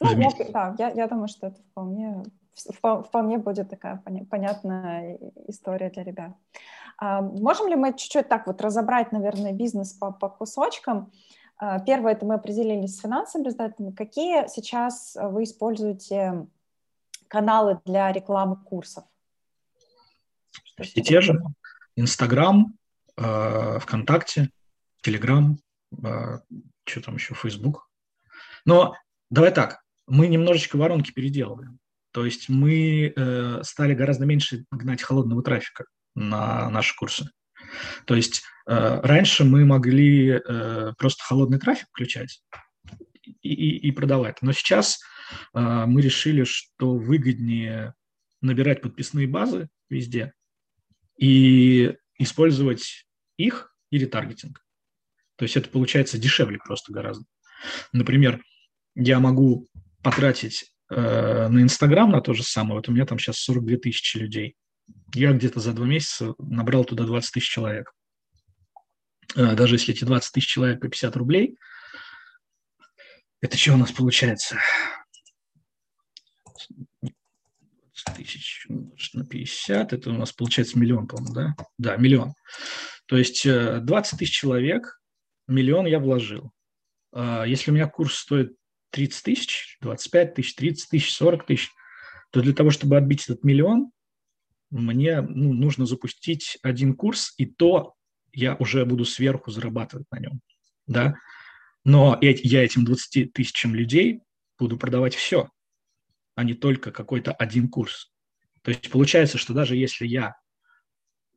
Ну, 0.00 0.14
в 0.14 0.16
месяц. 0.16 0.50
да, 0.50 0.74
я, 0.78 0.90
я 0.90 1.08
думаю, 1.08 1.28
что 1.28 1.48
это 1.48 1.62
вполне 1.70 2.22
вполне 2.80 3.38
будет 3.38 3.68
такая 3.68 4.02
понятная 4.30 5.18
история 5.46 5.90
для 5.90 6.04
ребят. 6.04 6.32
А, 6.98 7.20
можем 7.20 7.68
ли 7.68 7.76
мы 7.76 7.92
чуть-чуть 7.92 8.28
так 8.28 8.46
вот 8.46 8.60
разобрать, 8.62 9.12
наверное, 9.12 9.52
бизнес 9.52 9.92
по, 9.92 10.10
по 10.10 10.28
кусочкам? 10.28 11.12
А, 11.58 11.80
первое, 11.80 12.12
это 12.12 12.24
мы 12.24 12.34
определились 12.34 12.96
с 12.96 13.00
финансовыми 13.00 13.46
результатами. 13.46 13.90
Какие 13.90 14.46
сейчас 14.48 15.16
вы 15.20 15.44
используете 15.44 16.46
каналы 17.28 17.80
для 17.84 18.12
рекламы 18.12 18.56
курсов? 18.56 19.04
И 20.78 21.02
те 21.02 21.20
же. 21.20 21.40
Инстаграм, 21.96 22.74
а, 23.16 23.78
ВКонтакте, 23.78 24.50
Телеграм, 25.02 25.58
что 25.92 27.00
там 27.02 27.14
еще, 27.14 27.34
Фейсбук. 27.34 27.88
Но 28.64 28.94
давай 29.30 29.52
так, 29.52 29.80
мы 30.06 30.26
немножечко 30.26 30.76
воронки 30.76 31.12
переделываем. 31.12 31.78
То 32.12 32.24
есть 32.24 32.48
мы 32.48 33.12
э, 33.14 33.62
стали 33.62 33.94
гораздо 33.94 34.24
меньше 34.24 34.64
гнать 34.70 35.02
холодного 35.02 35.42
трафика 35.42 35.84
на 36.14 36.70
наши 36.70 36.96
курсы. 36.96 37.30
То 38.06 38.14
есть 38.14 38.42
э, 38.66 39.00
раньше 39.02 39.44
мы 39.44 39.64
могли 39.64 40.30
э, 40.30 40.92
просто 40.96 41.22
холодный 41.24 41.58
трафик 41.58 41.88
включать 41.88 42.42
и, 43.42 43.52
и, 43.52 43.88
и 43.88 43.92
продавать. 43.92 44.40
Но 44.40 44.52
сейчас 44.52 44.94
э, 44.94 44.98
мы 45.52 46.00
решили, 46.00 46.44
что 46.44 46.96
выгоднее 46.96 47.94
набирать 48.40 48.82
подписные 48.82 49.26
базы 49.26 49.68
везде 49.88 50.32
и 51.18 51.94
использовать 52.18 53.06
их 53.36 53.74
и 53.90 53.98
ретаргетинг. 53.98 54.64
То 55.36 55.44
есть 55.44 55.56
это 55.56 55.68
получается 55.68 56.18
дешевле 56.18 56.58
просто 56.58 56.92
гораздо. 56.92 57.24
Например, 57.92 58.42
я 58.94 59.18
могу 59.18 59.68
потратить 60.02 60.72
Э, 60.88 61.48
на 61.48 61.62
Инстаграм, 61.62 62.10
на 62.10 62.20
то 62.20 62.32
же 62.32 62.42
самое, 62.42 62.76
вот 62.76 62.88
у 62.88 62.92
меня 62.92 63.06
там 63.06 63.18
сейчас 63.18 63.38
42 63.38 63.78
тысячи 63.78 64.18
людей. 64.18 64.56
Я 65.14 65.32
где-то 65.32 65.58
за 65.58 65.72
два 65.72 65.86
месяца 65.86 66.34
набрал 66.38 66.84
туда 66.84 67.04
20 67.04 67.32
тысяч 67.32 67.50
человек. 67.50 67.92
Э, 69.34 69.56
даже 69.56 69.74
если 69.74 69.94
эти 69.94 70.04
20 70.04 70.32
тысяч 70.32 70.46
человек 70.46 70.80
по 70.80 70.88
50 70.88 71.16
рублей, 71.16 71.56
это 73.40 73.56
что 73.56 73.74
у 73.74 73.76
нас 73.76 73.90
получается? 73.90 74.58
Тысяч 78.14 78.66
на 79.14 79.24
50, 79.24 79.92
это 79.92 80.10
у 80.10 80.14
нас 80.14 80.32
получается 80.32 80.78
миллион, 80.78 81.06
по-моему, 81.06 81.34
да? 81.34 81.56
Да, 81.78 81.96
миллион. 81.96 82.32
То 83.06 83.16
есть 83.16 83.44
20 83.44 83.84
э, 84.12 84.16
тысяч 84.16 84.32
человек, 84.32 85.00
миллион 85.46 85.86
я 85.86 85.98
вложил. 85.98 86.52
Если 87.14 87.70
у 87.70 87.74
меня 87.74 87.86
курс 87.86 88.16
стоит 88.16 88.54
30 88.90 89.24
тысяч, 89.24 89.78
25 89.80 90.34
тысяч, 90.34 90.54
30 90.54 90.90
тысяч, 90.90 91.14
40 91.14 91.46
тысяч, 91.46 91.70
то 92.30 92.42
для 92.42 92.52
того, 92.52 92.70
чтобы 92.70 92.96
отбить 92.96 93.24
этот 93.24 93.44
миллион, 93.44 93.90
мне 94.70 95.20
ну, 95.20 95.52
нужно 95.52 95.86
запустить 95.86 96.58
один 96.62 96.94
курс, 96.94 97.32
и 97.38 97.46
то 97.46 97.94
я 98.32 98.56
уже 98.56 98.84
буду 98.84 99.04
сверху 99.04 99.50
зарабатывать 99.50 100.06
на 100.10 100.18
нем. 100.18 100.40
Да? 100.86 101.14
Но 101.84 102.18
я 102.20 102.64
этим 102.64 102.84
20 102.84 103.32
тысячам 103.32 103.74
людей 103.74 104.20
буду 104.58 104.76
продавать 104.76 105.14
все, 105.14 105.48
а 106.36 106.44
не 106.44 106.54
только 106.54 106.92
какой-то 106.92 107.32
один 107.32 107.68
курс. 107.68 108.12
То 108.62 108.70
есть 108.70 108.88
получается, 108.90 109.38
что 109.38 109.54
даже 109.54 109.74
если 109.74 110.06
я, 110.06 110.36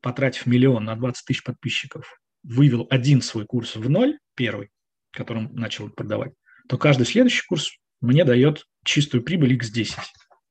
потратив 0.00 0.46
миллион 0.46 0.84
на 0.84 0.94
20 0.94 1.24
тысяч 1.24 1.42
подписчиков, 1.42 2.20
вывел 2.42 2.86
один 2.90 3.22
свой 3.22 3.46
курс 3.46 3.74
в 3.74 3.88
ноль, 3.88 4.18
первый, 4.34 4.70
которым 5.10 5.52
начал 5.54 5.88
продавать, 5.90 6.32
то 6.68 6.78
каждый 6.78 7.06
следующий 7.06 7.42
курс 7.46 7.72
мне 8.00 8.24
дает 8.24 8.66
чистую 8.84 9.22
прибыль 9.22 9.56
x10, 9.56 9.98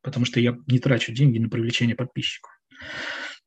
потому 0.02 0.26
что 0.26 0.39
я 0.39 0.58
не 0.68 0.80
трачу 0.80 1.14
деньги 1.14 1.38
на 1.38 1.50
привлечение 1.50 1.95
подписчиков. 1.95 2.52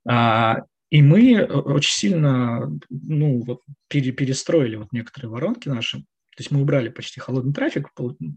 А, 0.09 0.59
и 0.91 1.03
мы 1.03 1.33
э, 1.33 1.47
очень 1.47 1.93
сильно 1.93 2.71
ну, 2.91 3.43
вот, 3.45 3.63
пере, 3.89 4.13
перестроили 4.13 4.77
вот 4.77 4.93
некоторые 4.93 5.31
воронки 5.31 5.69
наши. 5.69 5.99
То 5.99 6.41
есть 6.41 6.51
мы 6.51 6.63
убрали 6.63 6.89
почти 6.89 7.21
холодный 7.21 7.53
трафик 7.53 7.89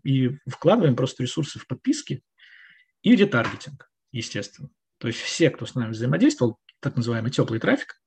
и 0.03 0.37
вкладываем 0.47 0.95
просто 0.95 1.23
ресурсы 1.23 1.59
в 1.59 1.67
подписки 1.67 2.21
и 3.05 3.15
ретаргетинг, 3.15 3.89
естественно. 4.11 4.69
То 4.97 5.07
есть 5.07 5.19
все, 5.19 5.51
кто 5.51 5.67
с 5.67 5.75
нами 5.75 5.91
взаимодействовал, 5.91 6.57
так 6.79 6.95
называемый 6.95 7.31
теплый 7.31 7.59
трафик, 7.59 8.01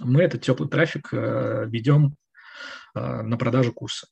мы 0.00 0.22
этот 0.22 0.42
теплый 0.42 0.68
трафик 0.68 1.14
э, 1.14 1.66
ведем 1.68 2.16
э, 2.96 3.22
на 3.22 3.36
продажу 3.36 3.72
курса 3.72 4.08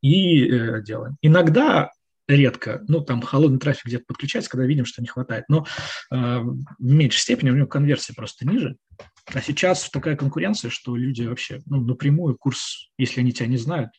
и 0.00 0.48
э, 0.48 0.82
делаем. 0.82 1.18
Иногда 1.20 1.90
редко, 2.26 2.82
ну, 2.88 3.04
там 3.04 3.20
холодный 3.20 3.58
трафик 3.58 3.84
где-то 3.84 4.04
подключается, 4.06 4.50
когда 4.50 4.64
видим, 4.64 4.86
что 4.86 5.02
не 5.02 5.08
хватает, 5.08 5.44
но 5.48 5.66
э, 6.10 6.16
в 6.16 6.64
меньшей 6.80 7.20
степени 7.20 7.50
у 7.50 7.56
него 7.56 7.66
конверсия 7.66 8.14
просто 8.14 8.48
ниже. 8.48 8.78
А 9.26 9.42
сейчас 9.42 9.90
такая 9.90 10.16
конкуренция, 10.16 10.70
что 10.70 10.96
люди 10.96 11.24
вообще, 11.24 11.60
ну, 11.66 11.82
напрямую 11.82 12.38
курс, 12.38 12.90
если 12.96 13.20
они 13.20 13.32
тебя 13.32 13.48
не 13.48 13.58
знают, 13.58 13.90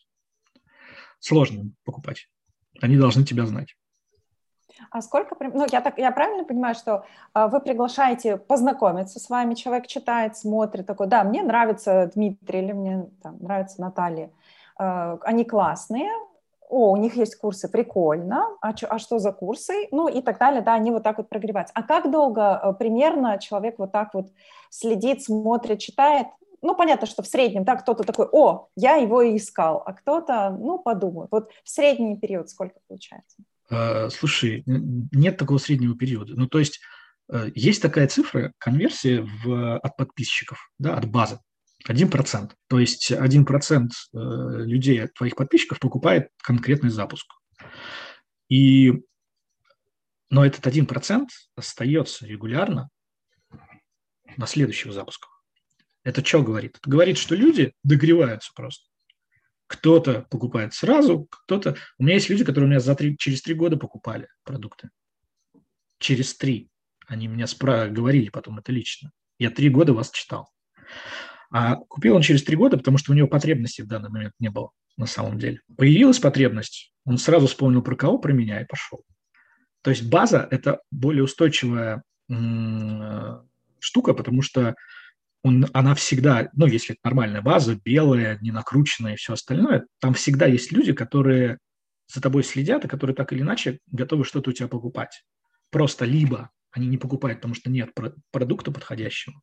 сложно 1.20 1.72
покупать. 1.84 2.30
Они 2.82 2.98
должны 2.98 3.24
тебя 3.24 3.46
знать. 3.46 3.76
А 4.90 5.02
сколько, 5.02 5.36
ну, 5.40 5.66
я, 5.72 5.82
так, 5.82 5.98
я 5.98 6.12
правильно 6.12 6.44
понимаю, 6.44 6.76
что 6.76 7.06
а, 7.34 7.48
вы 7.48 7.60
приглашаете 7.60 8.38
познакомиться 8.38 9.20
с 9.20 9.30
вами, 9.30 9.54
человек 9.54 9.88
читает, 9.88 10.36
смотрит, 10.36 10.86
такой, 10.86 11.08
да, 11.08 11.24
мне 11.24 11.44
нравится 11.44 12.12
Дмитрий 12.14 12.60
или 12.60 12.72
мне 12.72 13.06
там, 13.22 13.38
нравится 13.40 13.82
Наталья, 13.82 14.30
Э, 14.80 15.18
они 15.22 15.46
классные, 15.46 16.10
о, 16.70 16.92
у 16.92 16.98
них 16.98 17.16
есть 17.16 17.36
курсы, 17.36 17.70
прикольно, 17.70 18.48
а, 18.62 18.74
чё, 18.74 18.88
а 18.90 18.98
что 18.98 19.20
за 19.20 19.32
курсы, 19.32 19.88
ну 19.92 20.08
и 20.08 20.22
так 20.22 20.40
далее, 20.40 20.62
да, 20.62 20.74
они 20.74 20.92
вот 20.92 21.04
так 21.04 21.18
вот 21.18 21.30
прогреваются. 21.30 21.74
А 21.76 21.84
как 21.84 22.10
долго 22.10 22.60
э, 22.64 22.74
примерно 22.74 23.38
человек 23.38 23.78
вот 23.78 23.92
так 23.92 24.14
вот 24.14 24.28
следит, 24.70 25.24
смотрит, 25.24 25.80
читает? 25.80 26.28
Ну, 26.62 26.76
понятно, 26.76 27.06
что 27.08 27.22
в 27.22 27.28
среднем, 27.28 27.64
да, 27.66 27.76
кто-то 27.76 28.04
такой, 28.04 28.28
о, 28.32 28.68
я 28.76 28.96
его 28.96 29.22
и 29.22 29.38
искал, 29.38 29.84
а 29.86 29.94
кто-то, 29.94 30.50
ну, 30.50 30.80
подумает. 30.80 31.30
Вот 31.32 31.50
в 31.64 31.70
средний 31.70 32.18
период 32.18 32.50
сколько 32.50 32.80
получается? 32.88 33.38
А, 33.74 34.10
слушай, 34.10 34.64
нет 34.66 35.38
такого 35.38 35.58
среднего 35.58 35.98
периода. 35.98 36.36
Ну, 36.36 36.48
то 36.48 36.60
есть 36.60 36.80
э, 37.32 37.50
есть 37.56 37.82
такая 37.82 38.08
цифра, 38.08 38.54
конверсия 38.60 39.22
в, 39.22 39.78
от 39.78 39.98
подписчиков, 39.98 40.60
да, 40.78 40.96
от 40.96 41.10
базы. 41.10 41.40
1%. 41.88 42.52
То 42.68 42.80
есть 42.80 43.12
1% 43.12 43.90
э, 43.90 44.18
людей, 44.66 45.08
твоих 45.08 45.36
подписчиков, 45.36 45.80
покупает 45.80 46.30
конкретный 46.42 46.92
запуск. 46.92 47.26
И, 48.48 48.94
но 50.30 50.46
этот 50.46 50.66
1% 50.68 51.26
остается 51.56 52.28
регулярно 52.28 52.90
на 54.38 54.46
следующих 54.46 54.94
запусках. 54.94 55.44
Это 56.04 56.24
что 56.24 56.44
говорит? 56.44 56.78
Это 56.78 56.90
говорит, 56.90 57.18
что 57.18 57.34
люди 57.34 57.74
догреваются 57.84 58.52
просто. 58.54 58.86
Кто-то 59.68 60.26
покупает 60.30 60.74
сразу, 60.74 61.28
кто-то... 61.30 61.76
У 61.98 62.04
меня 62.04 62.16
есть 62.16 62.30
люди, 62.30 62.44
которые 62.44 62.68
у 62.68 62.70
меня 62.70 62.80
за 62.80 62.96
три, 62.96 63.18
через 63.18 63.42
три 63.42 63.54
года 63.54 63.78
покупали 63.78 64.28
продукты. 64.44 64.90
Через 66.00 66.36
три. 66.36 66.70
Они 67.08 67.28
меня 67.28 67.48
спра... 67.48 67.88
говорили 67.88 68.30
потом 68.30 68.60
это 68.60 68.72
лично. 68.72 69.12
Я 69.40 69.50
три 69.50 69.70
года 69.70 69.94
вас 69.94 70.12
читал. 70.12 70.50
А 71.52 71.76
купил 71.76 72.16
он 72.16 72.22
через 72.22 72.44
три 72.44 72.56
года, 72.56 72.78
потому 72.78 72.98
что 72.98 73.12
у 73.12 73.16
него 73.16 73.28
потребности 73.28 73.82
в 73.82 73.88
данный 73.88 74.10
момент 74.10 74.34
не 74.40 74.50
было 74.50 74.72
на 74.98 75.06
самом 75.06 75.38
деле. 75.38 75.60
Появилась 75.78 76.20
потребность, 76.20 76.94
он 77.06 77.18
сразу 77.18 77.48
вспомнил 77.48 77.82
про 77.82 77.96
кого, 77.96 78.18
про 78.18 78.34
меня 78.34 78.62
и 78.62 78.66
пошел. 78.66 79.04
То 79.82 79.90
есть 79.90 80.10
база– 80.10 80.48
это 80.52 80.82
более 80.92 81.24
устойчивая 81.24 82.04
штука, 83.80 84.14
потому 84.14 84.42
что 84.42 84.76
он, 85.44 85.68
она 85.74 85.94
всегда, 85.94 86.50
ну, 86.54 86.66
если 86.66 86.94
это 86.94 87.02
нормальная 87.04 87.42
база, 87.42 87.76
белая, 87.76 88.40
не 88.42 88.52
накрученная 88.52 89.14
и 89.14 89.18
все 89.18 89.34
остальное, 89.34 89.86
там 90.00 90.14
всегда 90.14 90.46
есть 90.46 90.72
люди, 90.72 90.94
которые 90.94 91.60
за 92.08 92.22
тобой 92.22 92.44
следят 92.44 92.86
и 92.86 92.88
которые 92.88 93.16
так 93.16 93.34
или 93.34 93.42
иначе 93.42 93.80
готовы 93.88 94.24
что-то 94.24 94.50
у 94.50 94.54
тебя 94.54 94.68
покупать. 94.68 95.24
Просто 95.70 96.06
либо 96.06 96.50
Они 96.72 96.88
не 96.88 96.98
покупают, 96.98 97.40
потому 97.40 97.54
что 97.54 97.70
нет 97.70 97.92
продукта 98.32 98.72
подходящего. 98.72 99.40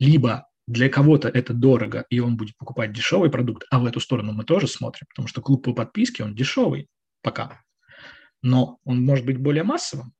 Либо 0.00 0.48
для 0.66 0.88
кого-то 0.88 1.28
это 1.28 1.54
дорого, 1.54 2.04
и 2.10 2.18
он 2.18 2.36
будет 2.36 2.56
покупать 2.56 2.92
дешевый 2.92 3.30
продукт, 3.30 3.64
а 3.70 3.78
в 3.78 3.84
эту 3.84 4.00
сторону 4.00 4.32
мы 4.32 4.44
тоже 4.44 4.66
смотрим, 4.66 5.06
потому 5.08 5.28
что 5.28 5.40
клуб 5.40 5.64
по 5.64 5.72
подписке, 5.72 6.24
он 6.24 6.34
дешевый 6.34 6.88
пока, 7.22 7.62
но 8.42 8.78
он 8.84 9.02
может 9.02 9.24
быть 9.24 9.38
более 9.38 9.62
массовым, 9.62 10.12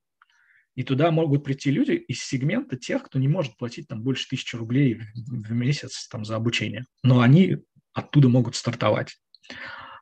и 0.77 0.83
туда 0.83 1.09
могут 1.09 1.43
прийти 1.43 1.71
люди 1.71 1.93
из 1.93 2.23
сегмента 2.23 2.77
тех, 2.77 3.01
кто 3.01 3.17
не 3.17 3.27
может 3.27 3.57
платить 3.57 3.87
там 3.87 4.03
больше 4.03 4.27
тысячи 4.29 4.55
рублей 4.55 5.01
в 5.15 5.51
месяц 5.51 6.07
там, 6.07 6.23
за 6.23 6.35
обучение. 6.35 6.85
Но 7.01 7.21
они 7.21 7.57
оттуда 7.93 8.29
могут 8.29 8.55
стартовать. 8.55 9.17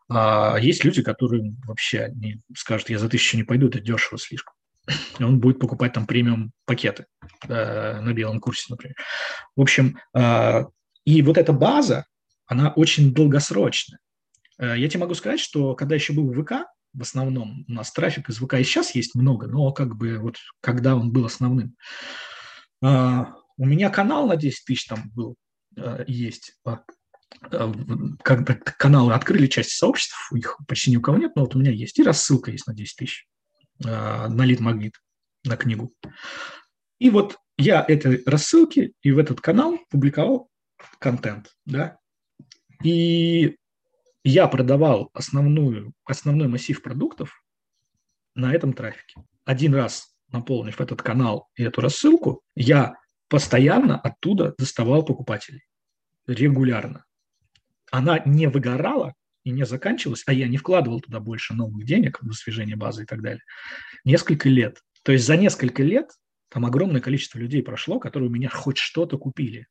А 0.09 0.57
есть 0.59 0.83
люди, 0.83 1.01
которые 1.01 1.55
вообще 1.65 2.11
не 2.13 2.41
скажут, 2.53 2.89
я 2.89 2.99
за 2.99 3.07
тысячу 3.07 3.37
не 3.37 3.43
пойду, 3.43 3.69
это 3.69 3.79
дешево 3.79 4.19
слишком. 4.19 4.53
И 5.17 5.23
он 5.23 5.39
будет 5.39 5.59
покупать 5.59 5.93
там 5.93 6.05
премиум 6.05 6.51
пакеты 6.65 7.05
э, 7.47 8.01
на 8.01 8.11
белом 8.11 8.41
курсе, 8.41 8.65
например. 8.67 8.97
В 9.55 9.61
общем, 9.61 9.97
э, 10.13 10.65
и 11.05 11.21
вот 11.21 11.37
эта 11.37 11.53
база, 11.53 12.05
она 12.47 12.73
очень 12.73 13.13
долгосрочная. 13.13 13.99
Э, 14.59 14.77
я 14.77 14.89
тебе 14.89 14.99
могу 14.99 15.13
сказать, 15.13 15.39
что 15.39 15.73
когда 15.73 15.95
еще 15.95 16.11
был 16.11 16.33
ВК, 16.33 16.65
в 16.95 17.01
основном 17.01 17.65
у 17.67 17.71
нас 17.71 17.91
трафик 17.91 18.29
из 18.29 18.37
ВК 18.37 18.55
и 18.55 18.63
сейчас 18.63 18.95
есть 18.95 19.15
много, 19.15 19.47
но 19.47 19.71
как 19.71 19.95
бы 19.95 20.17
вот 20.17 20.37
когда 20.61 20.95
он 20.95 21.11
был 21.11 21.25
основным. 21.25 21.75
А, 22.81 23.35
у 23.57 23.65
меня 23.65 23.89
канал 23.89 24.27
на 24.27 24.35
10 24.35 24.65
тысяч 24.65 24.85
там 24.85 25.11
был, 25.13 25.35
а, 25.77 26.03
есть. 26.07 26.57
А, 26.65 26.83
когда 28.23 28.55
каналы 28.55 29.13
открыли 29.13 29.47
часть 29.47 29.71
сообществ, 29.71 30.31
их 30.33 30.57
почти 30.67 30.91
ни 30.91 30.97
у 30.97 31.01
кого 31.01 31.17
нет, 31.17 31.35
но 31.35 31.43
вот 31.43 31.55
у 31.55 31.59
меня 31.59 31.71
есть. 31.71 31.99
И 31.99 32.03
рассылка 32.03 32.51
есть 32.51 32.67
на 32.67 32.73
10 32.73 32.95
тысяч 32.97 33.27
на 33.79 34.45
лид-магнит, 34.45 34.93
на 35.43 35.57
книгу. 35.57 35.93
И 36.97 37.09
вот 37.09 37.37
я 37.57 37.83
этой 37.85 38.23
рассылки 38.25 38.93
и 39.01 39.11
в 39.11 39.17
этот 39.17 39.41
канал 39.41 39.77
публиковал 39.89 40.49
контент, 40.99 41.51
да, 41.65 41.97
и 42.83 43.57
я 44.25 44.47
продавал 44.47 45.11
основную, 45.13 45.93
основной 46.03 46.47
массив 46.47 46.81
продуктов 46.81 47.43
на 48.33 48.53
этом 48.53 48.73
трафике. 48.73 49.23
Один 49.45 49.75
раз 49.75 50.15
наполнив 50.31 50.81
этот 50.81 51.03
канал 51.03 51.47
и 51.55 51.63
эту 51.63 51.81
рассылку, 51.81 52.41
я 52.55 52.95
постоянно 53.29 53.99
оттуда 53.99 54.55
доставал 54.57 55.05
покупателей. 55.05 55.61
Регулярно. 56.25 57.05
Она 57.91 58.19
не 58.25 58.47
выгорала 58.47 59.13
и 59.43 59.51
не 59.51 59.63
заканчивалась, 59.63 60.23
а 60.25 60.33
я 60.33 60.47
не 60.47 60.57
вкладывал 60.57 61.01
туда 61.01 61.19
больше 61.19 61.53
новых 61.53 61.85
денег 61.85 62.17
в 62.19 62.27
освежение 62.27 62.75
базы 62.75 63.03
и 63.03 63.05
так 63.05 63.21
далее. 63.21 63.43
Несколько 64.05 64.49
лет. 64.49 64.81
То 65.03 65.11
есть 65.11 65.25
за 65.25 65.37
несколько 65.37 65.83
лет 65.83 66.09
там 66.49 66.65
огромное 66.65 66.99
количество 66.99 67.37
людей 67.37 67.61
прошло, 67.61 67.99
которые 67.99 68.29
у 68.29 68.33
меня 68.33 68.49
хоть 68.49 68.79
что-то 68.79 69.19
купили. 69.19 69.67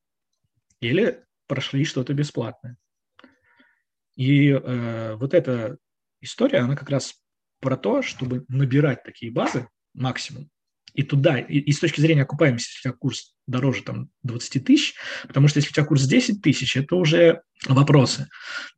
Или 0.78 1.24
прошли 1.48 1.84
что-то 1.84 2.14
бесплатное. 2.14 2.76
И 4.16 4.48
э, 4.50 5.14
вот 5.16 5.34
эта 5.34 5.78
история, 6.20 6.58
она 6.58 6.76
как 6.76 6.90
раз 6.90 7.14
про 7.60 7.76
то, 7.76 8.02
чтобы 8.02 8.44
набирать 8.48 9.02
такие 9.02 9.32
базы 9.32 9.68
максимум, 9.94 10.50
и 10.94 11.02
туда, 11.02 11.38
и, 11.38 11.58
и 11.58 11.72
с 11.72 11.80
точки 11.80 12.00
зрения 12.00 12.22
окупаемости, 12.22 12.70
если 12.70 12.88
у 12.88 12.92
тебя 12.92 12.98
курс 12.98 13.34
дороже 13.46 13.82
там 13.82 14.10
20 14.22 14.64
тысяч, 14.64 14.94
потому 15.26 15.48
что 15.48 15.58
если 15.58 15.70
у 15.70 15.72
тебя 15.72 15.84
курс 15.84 16.04
10 16.04 16.40
тысяч, 16.40 16.76
это 16.76 16.94
уже 16.94 17.42
вопросы, 17.66 18.28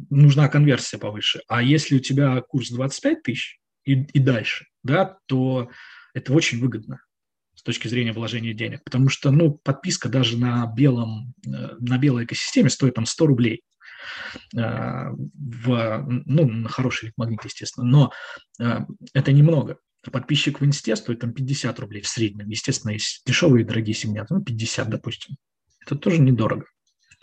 нужна 0.08 0.48
конверсия 0.48 0.98
повыше. 0.98 1.42
А 1.46 1.62
если 1.62 1.96
у 1.96 2.00
тебя 2.00 2.40
курс 2.40 2.70
25 2.70 3.22
тысяч 3.22 3.58
и, 3.84 4.02
и 4.02 4.18
дальше, 4.18 4.66
да, 4.82 5.18
то 5.26 5.68
это 6.14 6.32
очень 6.32 6.58
выгодно 6.58 7.00
с 7.54 7.62
точки 7.62 7.88
зрения 7.88 8.12
вложения 8.12 8.54
денег, 8.54 8.82
потому 8.84 9.08
что, 9.08 9.30
ну, 9.30 9.52
подписка 9.52 10.08
даже 10.08 10.38
на 10.38 10.66
белом, 10.66 11.34
э, 11.46 11.76
на 11.80 11.98
белой 11.98 12.24
экосистеме 12.24 12.70
стоит 12.70 12.94
там 12.94 13.04
100 13.06 13.26
рублей. 13.26 13.62
Э, 14.56 15.10
в, 15.10 16.04
ну, 16.26 16.48
на 16.48 16.68
хороший 16.68 17.12
магнит, 17.16 17.44
естественно, 17.44 17.86
но 17.86 18.12
э, 18.60 18.80
это 19.14 19.32
немного. 19.32 19.78
Подписчик 20.10 20.60
в 20.60 20.64
инсте 20.64 20.94
стоит 20.94 21.20
там 21.20 21.32
50 21.32 21.78
рублей 21.80 22.00
в 22.00 22.08
среднем. 22.08 22.48
Естественно, 22.48 22.92
есть 22.92 23.22
дешевые 23.26 23.64
и 23.64 23.66
дорогие 23.66 23.94
сегменты, 23.94 24.34
ну, 24.34 24.42
50, 24.42 24.88
допустим. 24.88 25.36
Это 25.80 25.96
тоже 25.96 26.20
недорого. 26.20 26.66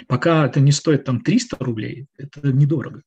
Пока 0.08 0.46
это 0.46 0.60
не 0.60 0.72
стоит 0.72 1.06
там 1.06 1.22
300 1.22 1.58
рублей, 1.60 2.08
это 2.18 2.48
недорого. 2.52 3.04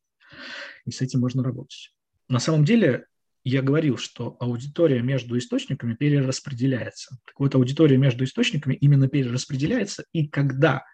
И 0.85 0.91
с 0.91 1.01
этим 1.01 1.21
можно 1.21 1.43
работать. 1.43 1.93
На 2.29 2.39
самом 2.39 2.65
деле, 2.65 3.07
я 3.45 3.63
говорил, 3.63 3.97
что 3.97 4.37
аудитория 4.41 5.03
между 5.03 5.39
источниками 5.39 5.95
перераспределяется. 5.95 7.19
Так 7.25 7.39
вот, 7.39 7.55
аудитория 7.55 7.97
между 7.97 8.25
источниками 8.25 8.75
именно 8.75 9.09
перераспределяется, 9.09 10.05
и 10.13 10.27
когда 10.27 10.85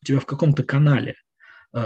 у 0.00 0.04
тебя 0.04 0.18
в 0.18 0.26
каком-то 0.26 0.64
канале 0.64 1.14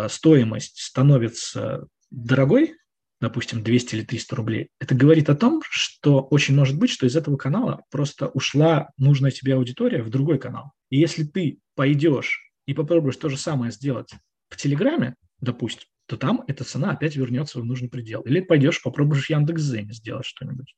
стоимость 0.08 0.78
становится 0.80 1.86
дорогой, 2.10 2.74
допустим, 3.20 3.62
200 3.62 3.94
или 3.94 4.02
300 4.04 4.36
рублей, 4.36 4.68
это 4.78 4.94
говорит 4.94 5.30
о 5.30 5.36
том, 5.36 5.62
что 5.68 6.20
очень 6.22 6.54
может 6.54 6.78
быть, 6.78 6.90
что 6.90 7.06
из 7.06 7.16
этого 7.16 7.36
канала 7.36 7.82
просто 7.90 8.28
ушла 8.28 8.90
нужная 8.98 9.30
тебе 9.30 9.54
аудитория 9.54 10.02
в 10.02 10.10
другой 10.10 10.38
канал. 10.38 10.72
И 10.90 10.98
если 10.98 11.24
ты 11.24 11.58
пойдешь 11.74 12.52
и 12.66 12.74
попробуешь 12.74 13.16
то 13.16 13.28
же 13.28 13.38
самое 13.38 13.72
сделать 13.72 14.10
в 14.48 14.56
Телеграме, 14.56 15.14
допустим, 15.40 15.88
то 16.06 16.16
там 16.16 16.44
эта 16.46 16.64
цена 16.64 16.92
опять 16.92 17.16
вернется 17.16 17.60
в 17.60 17.64
нужный 17.64 17.88
предел. 17.88 18.20
Или 18.22 18.40
пойдешь, 18.40 18.82
попробуешь 18.82 19.28
Яндекс.Зене 19.28 19.92
сделать 19.92 20.26
что-нибудь. 20.26 20.74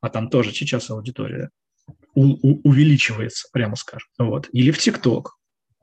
А 0.00 0.08
там 0.08 0.30
тоже 0.30 0.52
сейчас 0.52 0.88
аудитория 0.90 1.50
увеличивается, 2.14 3.48
прямо 3.52 3.76
скажем. 3.76 4.08
Вот. 4.18 4.48
Или 4.52 4.70
в 4.70 4.78
ТикТок. 4.78 5.35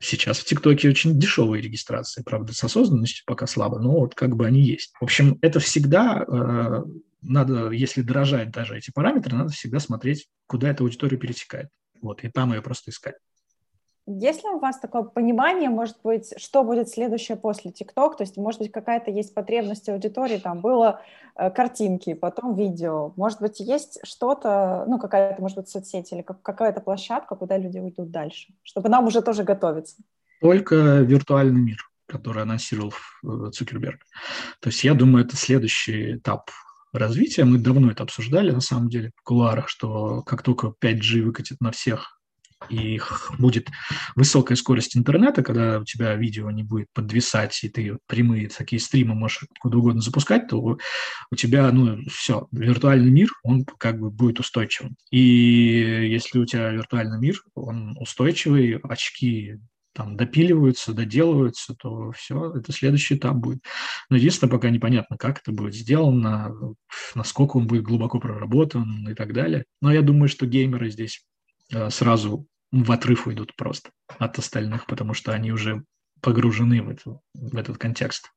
Сейчас 0.03 0.39
в 0.39 0.43
ТикТоке 0.43 0.89
очень 0.89 1.17
дешевые 1.17 1.61
регистрации, 1.61 2.23
правда, 2.23 2.53
с 2.53 2.61
осознанностью 2.61 3.23
пока 3.25 3.47
слабо, 3.47 3.79
но 3.79 3.91
вот 4.01 4.15
как 4.15 4.35
бы 4.35 4.45
они 4.45 4.61
есть. 4.61 4.91
В 4.99 5.03
общем, 5.03 5.39
это 5.41 5.61
всегда 5.61 6.25
э, 6.27 6.83
надо, 7.21 7.71
если 7.71 8.01
дорожать 8.01 8.51
даже 8.51 8.77
эти 8.77 8.91
параметры, 8.91 9.37
надо 9.37 9.53
всегда 9.53 9.79
смотреть, 9.79 10.27
куда 10.45 10.69
эта 10.69 10.83
аудитория 10.83 11.15
перетекает. 11.17 11.69
Вот, 12.01 12.21
и 12.25 12.29
там 12.29 12.53
ее 12.53 12.61
просто 12.61 12.91
искать. 12.91 13.15
Есть 14.05 14.43
ли 14.43 14.49
у 14.49 14.59
вас 14.59 14.79
такое 14.79 15.03
понимание, 15.03 15.69
может 15.69 15.95
быть, 16.03 16.33
что 16.37 16.65
будет 16.65 16.89
следующее 16.89 17.37
после 17.37 17.71
ТикТок? 17.71 18.17
То 18.17 18.23
есть, 18.23 18.35
может 18.35 18.59
быть, 18.59 18.71
какая-то 18.71 19.09
есть 19.09 19.33
потребность 19.33 19.87
аудитории, 19.87 20.37
там 20.39 20.59
было 20.59 21.01
э, 21.37 21.49
картинки, 21.49 22.13
потом 22.13 22.55
видео. 22.55 23.13
Может 23.15 23.39
быть, 23.39 23.61
есть 23.61 23.99
что-то, 24.03 24.83
ну, 24.87 24.99
какая-то, 24.99 25.41
может 25.41 25.57
быть, 25.57 25.69
соцсеть 25.69 26.11
или 26.11 26.21
как, 26.21 26.41
какая-то 26.41 26.81
площадка, 26.81 27.35
куда 27.35 27.57
люди 27.57 27.79
уйдут 27.79 28.11
дальше, 28.11 28.53
чтобы 28.63 28.89
нам 28.89 29.07
уже 29.07 29.21
тоже 29.21 29.43
готовиться? 29.43 29.95
Только 30.41 30.75
виртуальный 30.75 31.61
мир, 31.61 31.77
который 32.05 32.43
анонсировал 32.43 32.93
э, 33.23 33.51
Цукерберг. 33.51 34.01
То 34.59 34.67
есть, 34.67 34.83
я 34.83 34.95
думаю, 34.95 35.23
это 35.23 35.37
следующий 35.37 36.17
этап 36.17 36.51
развития. 36.91 37.45
Мы 37.45 37.57
давно 37.57 37.89
это 37.89 38.03
обсуждали, 38.03 38.51
на 38.51 38.59
самом 38.59 38.89
деле, 38.89 39.11
в 39.15 39.23
кулуарах, 39.23 39.69
что 39.69 40.23
как 40.23 40.41
только 40.43 40.73
5G 40.81 41.21
выкатит 41.21 41.61
на 41.61 41.71
всех 41.71 42.19
и 42.69 42.99
будет 43.39 43.67
высокая 44.15 44.55
скорость 44.55 44.97
интернета, 44.97 45.43
когда 45.43 45.79
у 45.79 45.85
тебя 45.85 46.15
видео 46.15 46.49
не 46.51 46.63
будет 46.63 46.87
подвисать, 46.93 47.63
и 47.63 47.69
ты 47.69 47.97
прямые 48.07 48.49
такие 48.49 48.79
стримы 48.79 49.15
можешь 49.15 49.45
куда 49.59 49.77
угодно 49.77 50.01
запускать, 50.01 50.47
то 50.47 50.59
у 50.59 51.35
тебя, 51.35 51.71
ну, 51.71 51.99
все, 52.09 52.47
виртуальный 52.51 53.11
мир, 53.11 53.29
он 53.43 53.65
как 53.65 53.99
бы 53.99 54.09
будет 54.09 54.39
устойчивым. 54.39 54.95
И 55.11 55.19
если 55.19 56.39
у 56.39 56.45
тебя 56.45 56.69
виртуальный 56.71 57.19
мир, 57.19 57.41
он 57.55 57.95
устойчивый, 57.99 58.77
очки 58.77 59.59
там 59.93 60.17
допиливаются, 60.17 60.93
доделываются, 60.93 61.75
то 61.75 62.11
все, 62.11 62.53
это 62.55 62.71
следующий 62.71 63.15
этап 63.15 63.35
будет. 63.35 63.63
Но 64.09 64.17
единственное, 64.17 64.51
пока 64.51 64.69
непонятно, 64.69 65.17
как 65.17 65.39
это 65.39 65.51
будет 65.51 65.75
сделано, 65.75 66.51
насколько 67.15 67.57
он 67.57 67.67
будет 67.67 67.83
глубоко 67.83 68.19
проработан 68.19 69.07
и 69.07 69.13
так 69.13 69.33
далее. 69.33 69.65
Но 69.81 69.93
я 69.93 70.01
думаю, 70.01 70.29
что 70.29 70.45
геймеры 70.45 70.89
здесь 70.89 71.23
э, 71.71 71.89
сразу 71.89 72.47
в 72.73 72.91
отрыв 72.91 73.27
уйдут 73.27 73.55
просто 73.55 73.91
от 74.17 74.39
остальных, 74.39 74.87
потому 74.87 75.13
что 75.13 75.31
они 75.31 75.51
уже 75.51 75.83
погружены 76.21 76.81
в, 76.81 76.89
это, 76.89 77.19
в 77.33 77.55
этот 77.55 77.77
контекст. 77.77 78.31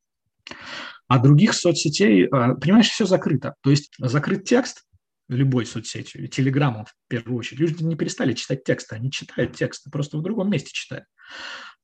А 1.09 1.19
других 1.19 1.55
соцсетей, 1.55 2.27
а, 2.27 2.55
понимаешь, 2.55 2.91
все 2.91 3.07
закрыто. 3.07 3.55
То 3.63 3.71
есть 3.71 3.95
закрыт 3.99 4.45
текст 4.45 4.85
любой 5.29 5.65
соцсетью, 5.65 6.29
телеграммом 6.29 6.85
в 6.85 6.95
первую 7.09 7.39
очередь. 7.39 7.61
Люди 7.61 7.83
не 7.83 7.97
перестали 7.97 8.35
читать 8.35 8.63
тексты, 8.63 8.97
они 8.97 9.11
читают 9.11 9.57
тексты, 9.57 9.91
просто 9.91 10.19
в 10.19 10.23
другом 10.23 10.51
месте 10.51 10.71
читают. 10.73 11.07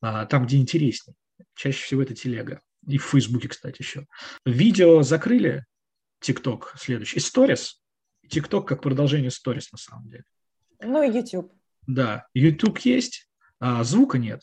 А, 0.03 0.27
там, 0.27 0.45
где 0.45 0.59
интереснее. 0.59 1.17
Чаще 1.55 1.83
всего 1.83 2.03
это 2.03 2.15
телега. 2.15 2.61
И 2.87 2.99
в 2.99 3.05
Фейсбуке, 3.05 3.49
кстати, 3.49 3.81
еще. 3.81 4.07
Видео 4.45 5.03
закрыли, 5.03 5.65
ТикТок 6.21 6.75
следующий. 6.77 7.17
И 7.17 7.21
Сторис. 7.21 7.81
ТикТок 8.29 8.69
как 8.69 8.83
продолжение 8.83 9.31
Сторис 9.31 9.73
на 9.73 9.79
самом 9.79 10.11
деле. 10.11 10.25
Ну 10.81 11.03
и 11.03 11.11
YouTube. 11.11 11.53
Да, 11.87 12.27
YouTube 12.35 12.79
есть, 12.81 13.29
а 13.59 13.83
звука 13.85 14.19
нет. 14.19 14.43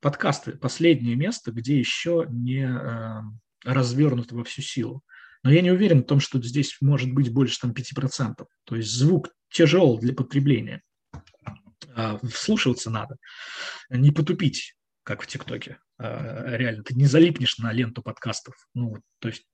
Подкасты– 0.00 0.52
последнее 0.60 1.16
место, 1.16 1.50
где 1.52 1.78
еще 1.78 2.26
не 2.30 2.68
э, 2.68 3.20
развернуто 3.64 4.34
во 4.34 4.44
всю 4.44 4.62
силу. 4.62 5.02
Но 5.42 5.50
я 5.50 5.60
не 5.60 5.70
уверен 5.70 6.02
в 6.02 6.06
том, 6.06 6.20
что 6.20 6.40
здесь 6.42 6.76
может 6.80 7.12
быть 7.12 7.32
больше 7.32 7.58
там, 7.60 7.72
5%. 7.72 8.46
То 8.64 8.76
есть 8.76 8.90
звук 8.90 9.30
тяжел 9.50 9.98
для 9.98 10.12
потребления. 10.12 10.82
А, 11.94 12.18
вслушиваться 12.28 12.90
надо, 12.90 13.16
не 13.90 14.10
потупить, 14.10 14.74
как 15.02 15.22
в 15.22 15.26
ТикТоке. 15.26 15.78
А, 15.98 16.56
реально, 16.56 16.84
ты 16.84 16.94
не 16.94 17.06
залипнешь 17.06 17.58
на 17.58 17.72
ленту 17.72 18.02
подкастов. 18.02 18.54
Ну, 18.74 18.96
то 19.18 19.28
есть 19.28 19.44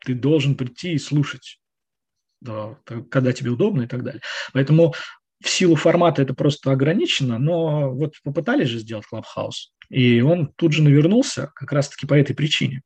ты 0.00 0.14
должен 0.14 0.56
прийти 0.56 0.92
и 0.92 0.98
слушать, 0.98 1.60
да, 2.40 2.78
когда 3.10 3.32
тебе 3.32 3.50
удобно 3.50 3.82
и 3.82 3.86
так 3.86 4.02
далее. 4.02 4.22
Поэтому 4.52 4.94
в 5.44 5.50
силу 5.50 5.76
формата 5.76 6.22
это 6.22 6.32
просто 6.32 6.72
ограничено, 6.72 7.38
но 7.38 7.90
вот 7.90 8.14
попытались 8.22 8.68
же 8.68 8.78
сделать 8.78 9.04
Clubhouse, 9.12 9.68
и 9.90 10.22
он 10.22 10.50
тут 10.56 10.72
же 10.72 10.82
навернулся 10.82 11.52
как 11.54 11.70
раз-таки 11.70 12.06
по 12.06 12.14
этой 12.14 12.34
причине. 12.34 12.80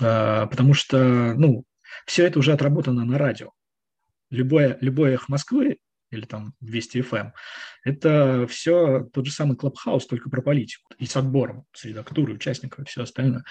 А, 0.00 0.46
потому 0.46 0.72
что, 0.72 1.34
ну, 1.34 1.64
все 2.06 2.26
это 2.26 2.38
уже 2.38 2.54
отработано 2.54 3.04
на 3.04 3.18
радио. 3.18 3.50
Любое, 4.30 4.78
любое 4.80 5.14
эхо 5.14 5.26
Москвы 5.28 5.76
или 6.16 6.26
там 6.26 6.54
200 6.60 6.98
FM, 6.98 7.16
эм, 7.18 7.32
это 7.84 8.46
все 8.48 9.08
тот 9.12 9.26
же 9.26 9.32
самый 9.32 9.56
Clubhouse, 9.56 10.06
только 10.08 10.30
про 10.30 10.42
политику 10.42 10.88
и 10.98 11.06
с 11.06 11.16
отбором, 11.16 11.64
с 11.72 11.84
редактурой 11.84 12.34
участников 12.34 12.80
и 12.80 12.88
все 12.88 13.02
остальное. 13.02 13.44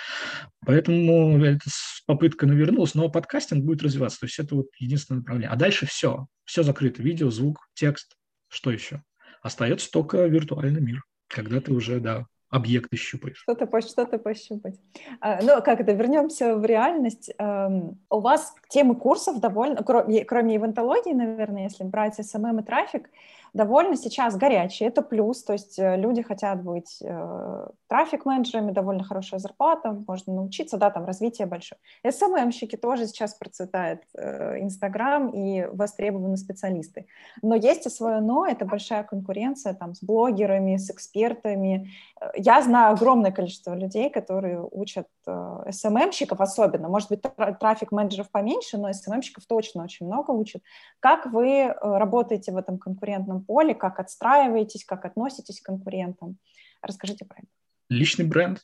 Поэтому 0.65 1.43
эта 1.43 1.69
попытка 2.05 2.45
навернулась, 2.45 2.95
но 2.95 3.09
подкастинг 3.09 3.63
будет 3.63 3.83
развиваться, 3.83 4.19
то 4.19 4.25
есть 4.25 4.39
это 4.39 4.55
вот 4.55 4.67
единственное 4.79 5.19
направление. 5.19 5.49
А 5.49 5.55
дальше 5.55 5.85
все, 5.85 6.27
все 6.43 6.63
закрыто, 6.63 7.01
видео, 7.01 7.29
звук, 7.29 7.59
текст, 7.73 8.15
что 8.49 8.71
еще? 8.71 9.01
Остается 9.41 9.89
только 9.91 10.25
виртуальный 10.25 10.81
мир, 10.81 11.03
когда 11.27 11.61
ты 11.61 11.71
уже, 11.71 11.99
да, 11.99 12.25
объекты 12.55 12.95
щупаешь. 12.97 13.37
Что-то, 13.37 13.81
что-то 13.81 14.17
пощупать. 14.17 14.75
А, 15.19 15.41
ну, 15.41 15.61
как 15.61 15.81
это, 15.81 15.91
вернемся 15.91 16.55
в 16.55 16.65
реальность. 16.65 17.31
Эм, 17.37 17.99
у 18.09 18.19
вас 18.19 18.55
темы 18.69 18.95
курсов 18.95 19.39
довольно, 19.39 19.83
кроме, 19.83 20.23
кроме 20.23 20.55
ивентологии, 20.55 21.13
наверное, 21.13 21.63
если 21.63 21.83
брать 21.83 22.19
SMM 22.19 22.61
и 22.61 22.63
трафик, 22.63 23.09
довольно 23.55 23.95
сейчас 23.95 24.35
горячие, 24.35 24.89
это 24.89 25.01
плюс, 25.01 25.41
то 25.43 25.53
есть 25.53 25.79
э, 25.79 25.95
люди 25.95 26.21
хотят 26.21 26.61
быть 26.61 27.01
э, 27.01 27.67
трафик-менеджерами, 27.87 28.71
довольно 28.71 29.03
хорошая 29.05 29.39
зарплата, 29.39 30.03
можно 30.07 30.33
научиться, 30.33 30.77
да, 30.77 30.89
там 30.89 31.05
развитие 31.05 31.47
большое. 31.47 31.79
SMM-щики 32.05 32.75
тоже 32.75 33.07
сейчас 33.07 33.33
процветает, 33.33 34.01
э, 34.13 34.59
Инстаграм 34.59 35.29
и 35.29 35.65
востребованы 35.71 36.35
специалисты. 36.35 37.07
Но 37.41 37.55
есть 37.55 37.85
и 37.85 37.89
свое 37.89 38.19
но, 38.19 38.45
это 38.45 38.65
большая 38.65 39.03
конкуренция 39.03 39.73
там 39.73 39.95
с 39.95 40.03
блогерами, 40.03 40.75
с 40.75 40.91
экспертами. 40.91 41.91
Э, 42.19 42.31
я 42.35 42.61
знаю 42.61 42.93
огромное 42.93 43.31
количество 43.31 43.73
людей, 43.73 44.09
которые 44.09 44.67
учат 44.69 45.07
э, 45.27 45.31
SMM-щиков 45.69 46.41
особенно, 46.41 46.89
может 46.89 47.07
быть, 47.07 47.21
трафик-менеджеров 47.59 48.29
поменьше, 48.29 48.77
но 48.77 48.89
SMM-щиков 48.89 49.45
точно 49.47 49.85
очень 49.85 50.07
много 50.07 50.31
учат. 50.31 50.61
Как 50.99 51.27
вы 51.27 51.47
э, 51.47 51.73
работаете 51.81 52.51
в 52.51 52.57
этом 52.57 52.77
конкурентном 52.77 53.44
поле, 53.45 53.75
как 53.75 53.99
отстраиваетесь, 53.99 54.85
как 54.85 55.05
относитесь 55.05 55.61
к 55.61 55.65
конкурентам. 55.65 56.37
Расскажите 56.81 57.25
про 57.25 57.37
это. 57.37 57.47
Личный 57.89 58.25
бренд. 58.25 58.61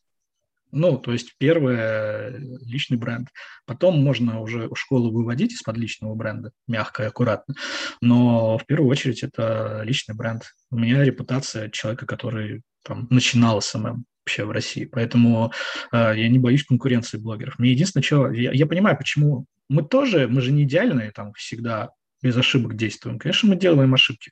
Ну, 0.72 0.98
то 0.98 1.12
есть 1.12 1.36
первое– 1.38 2.30
личный 2.62 2.98
бренд. 2.98 3.28
Потом 3.66 4.02
можно 4.02 4.40
уже 4.40 4.70
школу 4.74 5.12
выводить 5.12 5.52
из-под 5.54 5.78
личного 5.78 6.16
бренда, 6.16 6.52
мягко 6.68 7.04
и 7.04 7.08
аккуратно. 7.08 7.56
Но 8.00 8.58
в 8.58 8.66
первую 8.66 8.90
очередь 8.90 9.22
это 9.22 9.82
личный 9.84 10.16
бренд. 10.16 10.44
У 10.70 10.78
меня 10.78 11.04
репутация 11.04 11.70
человека, 11.70 12.06
который 12.06 12.62
там, 12.84 13.08
начинал 13.10 13.62
SMM 13.62 14.06
вообще 14.24 14.46
в 14.46 14.52
России. 14.52 14.86
Поэтому 14.86 15.52
э, 15.92 16.14
я 16.16 16.30
не 16.30 16.40
боюсь 16.40 16.64
конкуренции 16.64 17.18
блогеров. 17.18 17.60
Мне 17.60 17.72
единственное, 17.72 18.04
что 18.04 18.32
я, 18.32 18.52
я 18.52 18.66
понимаю, 18.66 18.98
почему 18.98 19.46
мы 19.68 19.84
тоже, 19.84 20.28
мы 20.28 20.42
же 20.42 20.52
не 20.52 20.64
идеальные, 20.64 21.12
там 21.12 21.34
всегда 21.34 21.92
без 22.22 22.38
ошибок 22.38 22.76
действуем. 22.76 23.20
Конечно, 23.20 23.50
мы 23.50 23.56
делаем 23.56 23.94
ошибки. 23.94 24.32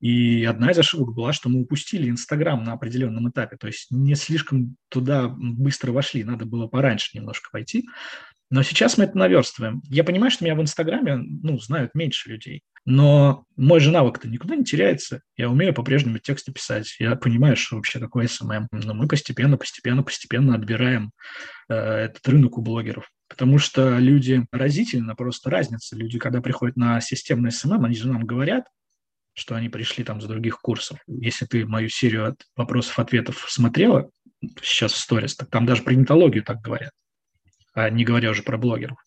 И 0.00 0.44
одна 0.44 0.70
из 0.70 0.78
ошибок 0.78 1.14
была, 1.14 1.32
что 1.32 1.48
мы 1.48 1.60
упустили 1.60 2.08
Инстаграм 2.08 2.62
на 2.62 2.72
определенном 2.72 3.30
этапе, 3.30 3.56
то 3.56 3.66
есть 3.66 3.90
не 3.90 4.14
слишком 4.14 4.76
туда 4.88 5.28
быстро 5.28 5.92
вошли, 5.92 6.24
надо 6.24 6.44
было 6.44 6.66
пораньше 6.66 7.16
немножко 7.16 7.50
пойти. 7.50 7.86
Но 8.52 8.62
сейчас 8.62 8.98
мы 8.98 9.04
это 9.04 9.16
наверстываем. 9.16 9.80
Я 9.88 10.04
понимаю, 10.04 10.30
что 10.30 10.44
меня 10.44 10.54
в 10.54 10.60
Инстаграме 10.60 11.16
ну, 11.16 11.58
знают 11.58 11.94
меньше 11.94 12.28
людей. 12.28 12.62
Но 12.84 13.46
мой 13.56 13.80
же 13.80 13.90
навык-то 13.90 14.28
никуда 14.28 14.56
не 14.56 14.64
теряется. 14.64 15.22
Я 15.38 15.48
умею 15.48 15.72
по-прежнему 15.72 16.18
тексты 16.18 16.52
писать. 16.52 16.96
Я 16.98 17.16
понимаю, 17.16 17.56
что 17.56 17.76
вообще 17.76 17.98
такое 17.98 18.26
SMM. 18.26 18.68
Но 18.72 18.92
мы 18.92 19.08
постепенно, 19.08 19.56
постепенно, 19.56 20.02
постепенно 20.02 20.54
отбираем 20.54 21.12
э, 21.70 21.74
этот 21.74 22.28
рынок 22.28 22.58
у 22.58 22.60
блогеров. 22.60 23.08
Потому 23.32 23.56
что 23.56 23.96
люди 23.96 24.44
разительно, 24.52 25.16
просто 25.16 25.48
разница. 25.48 25.96
Люди, 25.96 26.18
когда 26.18 26.42
приходят 26.42 26.76
на 26.76 27.00
системный 27.00 27.50
SMM, 27.50 27.82
они 27.82 27.94
же 27.94 28.06
нам 28.06 28.26
говорят, 28.26 28.66
что 29.32 29.54
они 29.54 29.70
пришли 29.70 30.04
там 30.04 30.20
с 30.20 30.26
других 30.26 30.60
курсов. 30.60 30.98
Если 31.06 31.46
ты 31.46 31.64
мою 31.64 31.88
серию 31.88 32.28
от 32.28 32.42
вопросов-ответов 32.56 33.46
смотрела 33.48 34.10
сейчас 34.60 34.92
в 34.92 34.98
сторис, 34.98 35.34
так 35.34 35.48
там 35.48 35.64
даже 35.64 35.82
про 35.82 35.94
нетологию 35.94 36.44
так 36.44 36.60
говорят, 36.60 36.90
а 37.72 37.88
не 37.88 38.04
говоря 38.04 38.28
уже 38.32 38.42
про 38.42 38.58
блогеров. 38.58 38.98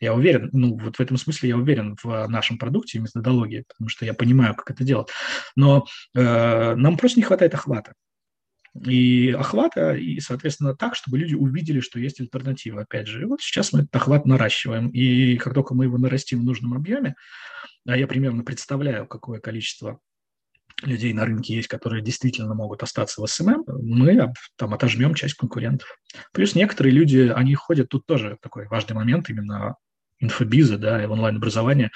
Я 0.00 0.14
уверен, 0.14 0.48
ну 0.54 0.78
вот 0.78 0.96
в 0.96 1.00
этом 1.00 1.18
смысле 1.18 1.50
я 1.50 1.58
уверен 1.58 1.98
в 2.02 2.28
нашем 2.28 2.56
продукте 2.56 2.96
и 2.96 3.02
методологии, 3.02 3.66
потому 3.68 3.90
что 3.90 4.06
я 4.06 4.14
понимаю, 4.14 4.54
как 4.54 4.70
это 4.70 4.84
делать. 4.84 5.08
Но 5.54 5.84
э, 6.14 6.74
нам 6.76 6.96
просто 6.96 7.20
не 7.20 7.24
хватает 7.24 7.52
охвата 7.52 7.92
и 8.84 9.30
охвата, 9.30 9.94
и, 9.94 10.20
соответственно, 10.20 10.74
так, 10.74 10.94
чтобы 10.94 11.18
люди 11.18 11.34
увидели, 11.34 11.80
что 11.80 11.98
есть 11.98 12.20
альтернатива, 12.20 12.82
опять 12.82 13.06
же. 13.06 13.26
Вот 13.26 13.40
сейчас 13.40 13.72
мы 13.72 13.80
этот 13.80 13.94
охват 13.94 14.26
наращиваем, 14.26 14.88
и 14.88 15.36
как 15.36 15.54
только 15.54 15.74
мы 15.74 15.84
его 15.84 15.98
нарастим 15.98 16.40
в 16.40 16.44
нужном 16.44 16.74
объеме, 16.74 17.14
а 17.86 17.96
я 17.96 18.06
примерно 18.06 18.44
представляю, 18.44 19.06
какое 19.06 19.40
количество 19.40 20.00
людей 20.82 21.12
на 21.12 21.24
рынке 21.24 21.54
есть, 21.54 21.68
которые 21.68 22.02
действительно 22.02 22.54
могут 22.54 22.82
остаться 22.82 23.22
в 23.22 23.26
SMM, 23.26 23.64
мы 23.66 24.32
там 24.56 24.74
отожмем 24.74 25.14
часть 25.14 25.34
конкурентов. 25.34 25.88
Плюс 26.32 26.54
некоторые 26.54 26.92
люди, 26.92 27.32
они 27.34 27.54
ходят, 27.54 27.88
тут 27.88 28.06
тоже 28.06 28.36
такой 28.42 28.66
важный 28.68 28.94
момент, 28.94 29.30
именно 29.30 29.76
инфобиза, 30.18 30.78
да, 30.78 31.02
и 31.02 31.06
онлайн-образования. 31.06 31.90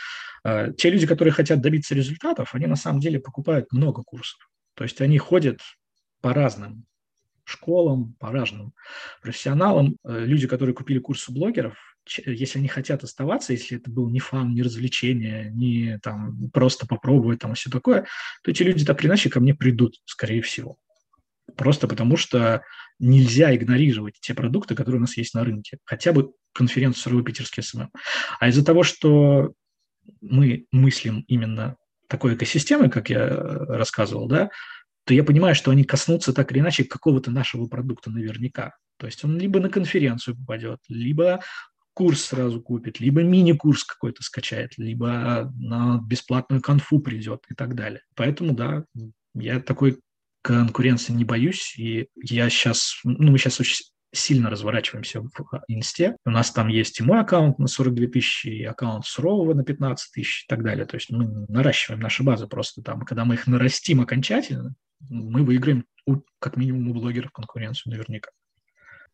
А, 0.44 0.70
те 0.72 0.90
люди, 0.90 1.06
которые 1.06 1.32
хотят 1.32 1.60
добиться 1.60 1.94
результатов, 1.94 2.54
они 2.54 2.66
на 2.66 2.76
самом 2.76 3.00
деле 3.00 3.20
покупают 3.20 3.72
много 3.72 4.02
курсов. 4.02 4.38
То 4.74 4.84
есть 4.84 5.00
они 5.00 5.18
ходят 5.18 5.60
по 6.20 6.32
разным 6.32 6.86
школам, 7.44 8.14
по 8.18 8.30
разным 8.30 8.72
профессионалам. 9.22 9.96
Э, 10.04 10.24
люди, 10.24 10.46
которые 10.46 10.74
купили 10.74 10.98
курс 10.98 11.28
у 11.28 11.32
блогеров, 11.32 11.76
если 12.06 12.58
они 12.58 12.68
хотят 12.68 13.04
оставаться, 13.04 13.52
если 13.52 13.76
это 13.76 13.90
был 13.90 14.08
не 14.08 14.20
fun, 14.20 14.54
не 14.54 14.62
развлечение, 14.62 15.50
не 15.50 15.98
там 16.02 16.50
просто 16.50 16.86
попробовать 16.86 17.40
там 17.40 17.54
все 17.54 17.70
такое, 17.70 18.06
то 18.42 18.50
эти 18.50 18.62
люди 18.62 18.84
так 18.84 19.00
или 19.00 19.08
иначе 19.08 19.30
ко 19.30 19.40
мне 19.40 19.54
придут, 19.54 20.00
скорее 20.06 20.42
всего. 20.42 20.78
Просто 21.56 21.88
потому 21.88 22.16
что 22.16 22.62
нельзя 22.98 23.54
игнорировать 23.54 24.18
те 24.20 24.34
продукты, 24.34 24.74
которые 24.74 24.98
у 24.98 25.02
нас 25.02 25.16
есть 25.16 25.34
на 25.34 25.44
рынке. 25.44 25.78
Хотя 25.84 26.12
бы 26.12 26.32
конференцию 26.52 27.14
Суровый 27.14 27.24
Питерский 27.24 27.62
SMM. 27.62 27.90
А 28.38 28.48
из-за 28.48 28.64
того, 28.64 28.82
что 28.82 29.52
мы 30.20 30.66
мыслим 30.72 31.24
именно 31.28 31.76
такой 32.08 32.34
экосистемой, 32.34 32.90
как 32.90 33.08
я 33.08 33.28
рассказывал, 33.28 34.26
да, 34.26 34.50
то 35.10 35.14
я 35.14 35.24
понимаю, 35.24 35.56
что 35.56 35.72
они 35.72 35.82
коснутся 35.82 36.32
так 36.32 36.52
или 36.52 36.60
иначе 36.60 36.84
какого-то 36.84 37.32
нашего 37.32 37.66
продукта 37.66 38.12
наверняка. 38.12 38.76
То 38.96 39.06
есть 39.06 39.24
он 39.24 39.36
либо 39.40 39.58
на 39.58 39.68
конференцию 39.68 40.36
попадет, 40.36 40.78
либо 40.86 41.42
курс 41.94 42.26
сразу 42.26 42.62
купит, 42.62 43.00
либо 43.00 43.24
мини-курс 43.24 43.82
какой-то 43.82 44.22
скачает, 44.22 44.78
либо 44.78 45.52
на 45.56 46.00
бесплатную 46.06 46.62
конфу 46.62 47.00
придет 47.00 47.40
и 47.50 47.56
так 47.56 47.74
далее. 47.74 48.02
Поэтому, 48.14 48.54
да, 48.54 48.84
я 49.34 49.58
такой 49.58 49.98
конкуренции 50.42 51.12
не 51.12 51.24
боюсь, 51.24 51.74
и 51.76 52.06
я 52.14 52.48
сейчас, 52.48 53.00
ну, 53.02 53.32
мы 53.32 53.38
сейчас 53.38 53.58
очень 53.58 53.86
сильно 54.12 54.50
разворачиваемся 54.50 55.20
в 55.20 55.30
инсте. 55.68 56.16
У 56.24 56.30
нас 56.30 56.50
там 56.50 56.68
есть 56.68 57.00
и 57.00 57.02
мой 57.02 57.20
аккаунт 57.20 57.58
на 57.58 57.66
42 57.66 58.08
тысячи, 58.08 58.48
и 58.48 58.64
аккаунт 58.64 59.06
сурового 59.06 59.54
на 59.54 59.64
15 59.64 60.12
тысяч 60.12 60.44
и 60.44 60.46
так 60.48 60.62
далее. 60.62 60.86
То 60.86 60.96
есть 60.96 61.10
мы 61.10 61.46
наращиваем 61.48 62.00
наши 62.00 62.22
базы 62.22 62.46
просто 62.46 62.82
там. 62.82 63.02
Когда 63.02 63.24
мы 63.24 63.34
их 63.34 63.46
нарастим 63.46 64.00
окончательно, 64.00 64.74
мы 65.08 65.44
выиграем 65.44 65.84
у, 66.06 66.16
как 66.38 66.56
минимум 66.56 66.88
у 66.88 66.94
блогеров 66.94 67.30
конкуренцию 67.30 67.92
наверняка. 67.92 68.30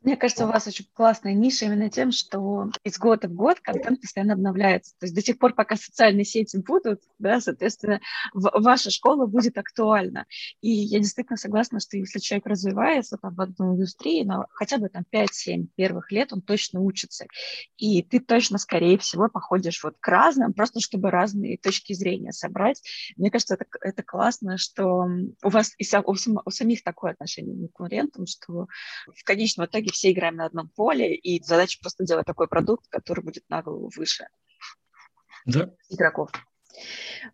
Мне 0.07 0.16
кажется, 0.16 0.44
у 0.44 0.48
вас 0.48 0.64
очень 0.68 0.86
классная 0.94 1.34
ниша 1.34 1.64
именно 1.64 1.90
тем, 1.90 2.12
что 2.12 2.70
из 2.84 2.96
года 2.96 3.26
в 3.26 3.32
год 3.32 3.59
контент 3.59 4.00
постоянно 4.00 4.34
обновляется. 4.34 4.94
То 5.00 5.07
есть 5.07 5.16
до 5.16 5.20
тех 5.20 5.36
пор, 5.36 5.52
пока 5.52 5.74
социальные 5.74 6.24
сети 6.24 6.59
будут, 6.59 7.00
да, 7.18 7.40
соответственно, 7.40 8.00
ваша 8.32 8.92
школа 8.92 9.26
будет 9.26 9.59
актуальна. 9.59 10.26
И 10.61 10.70
я 10.70 11.00
действительно 11.00 11.36
согласна, 11.36 11.80
что 11.80 11.96
если 11.96 12.20
человек 12.20 12.46
развивается 12.46 13.16
там, 13.16 13.34
в 13.34 13.40
одной 13.40 13.74
индустрии, 13.74 14.22
но 14.22 14.46
хотя 14.52 14.78
бы 14.78 14.88
там 14.88 15.02
5-7 15.12 15.66
первых 15.74 16.12
лет 16.12 16.32
он 16.32 16.40
точно 16.40 16.82
учится. 16.82 17.26
И 17.76 18.00
ты 18.04 18.20
точно, 18.20 18.59
скорее 18.59 18.98
всего, 18.98 19.28
походишь 19.28 19.82
вот 19.82 19.96
к 19.98 20.07
разным, 20.07 20.52
просто 20.52 20.78
чтобы 20.78 21.11
разные 21.11 21.59
точки 21.59 21.94
зрения 21.94 22.30
собрать. 22.30 22.80
Мне 23.16 23.32
кажется, 23.32 23.54
это, 23.54 23.64
это 23.80 24.04
классно, 24.04 24.57
что 24.57 25.09
у 25.42 25.48
вас 25.48 25.74
и 25.78 25.96
у, 25.96 26.14
у 26.44 26.50
самих 26.52 26.84
такое 26.84 27.11
отношение 27.11 27.57
к 27.57 27.72
конкурентам, 27.72 28.26
что 28.26 28.68
в 29.12 29.24
конечном 29.24 29.66
итоге 29.66 29.95
все 29.97 30.12
играем 30.12 30.36
на 30.36 30.47
одном 30.47 30.68
поле, 30.68 31.14
и 31.14 31.42
задача 31.42 31.78
просто 31.80 32.05
делать 32.05 32.26
такой 32.26 32.49
продукт, 32.49 32.86
который 32.88 33.24
будет 33.24 33.44
на 33.49 33.62
голову 33.62 33.90
выше 33.97 34.26
да. 35.47 35.70
игроков. 35.88 36.30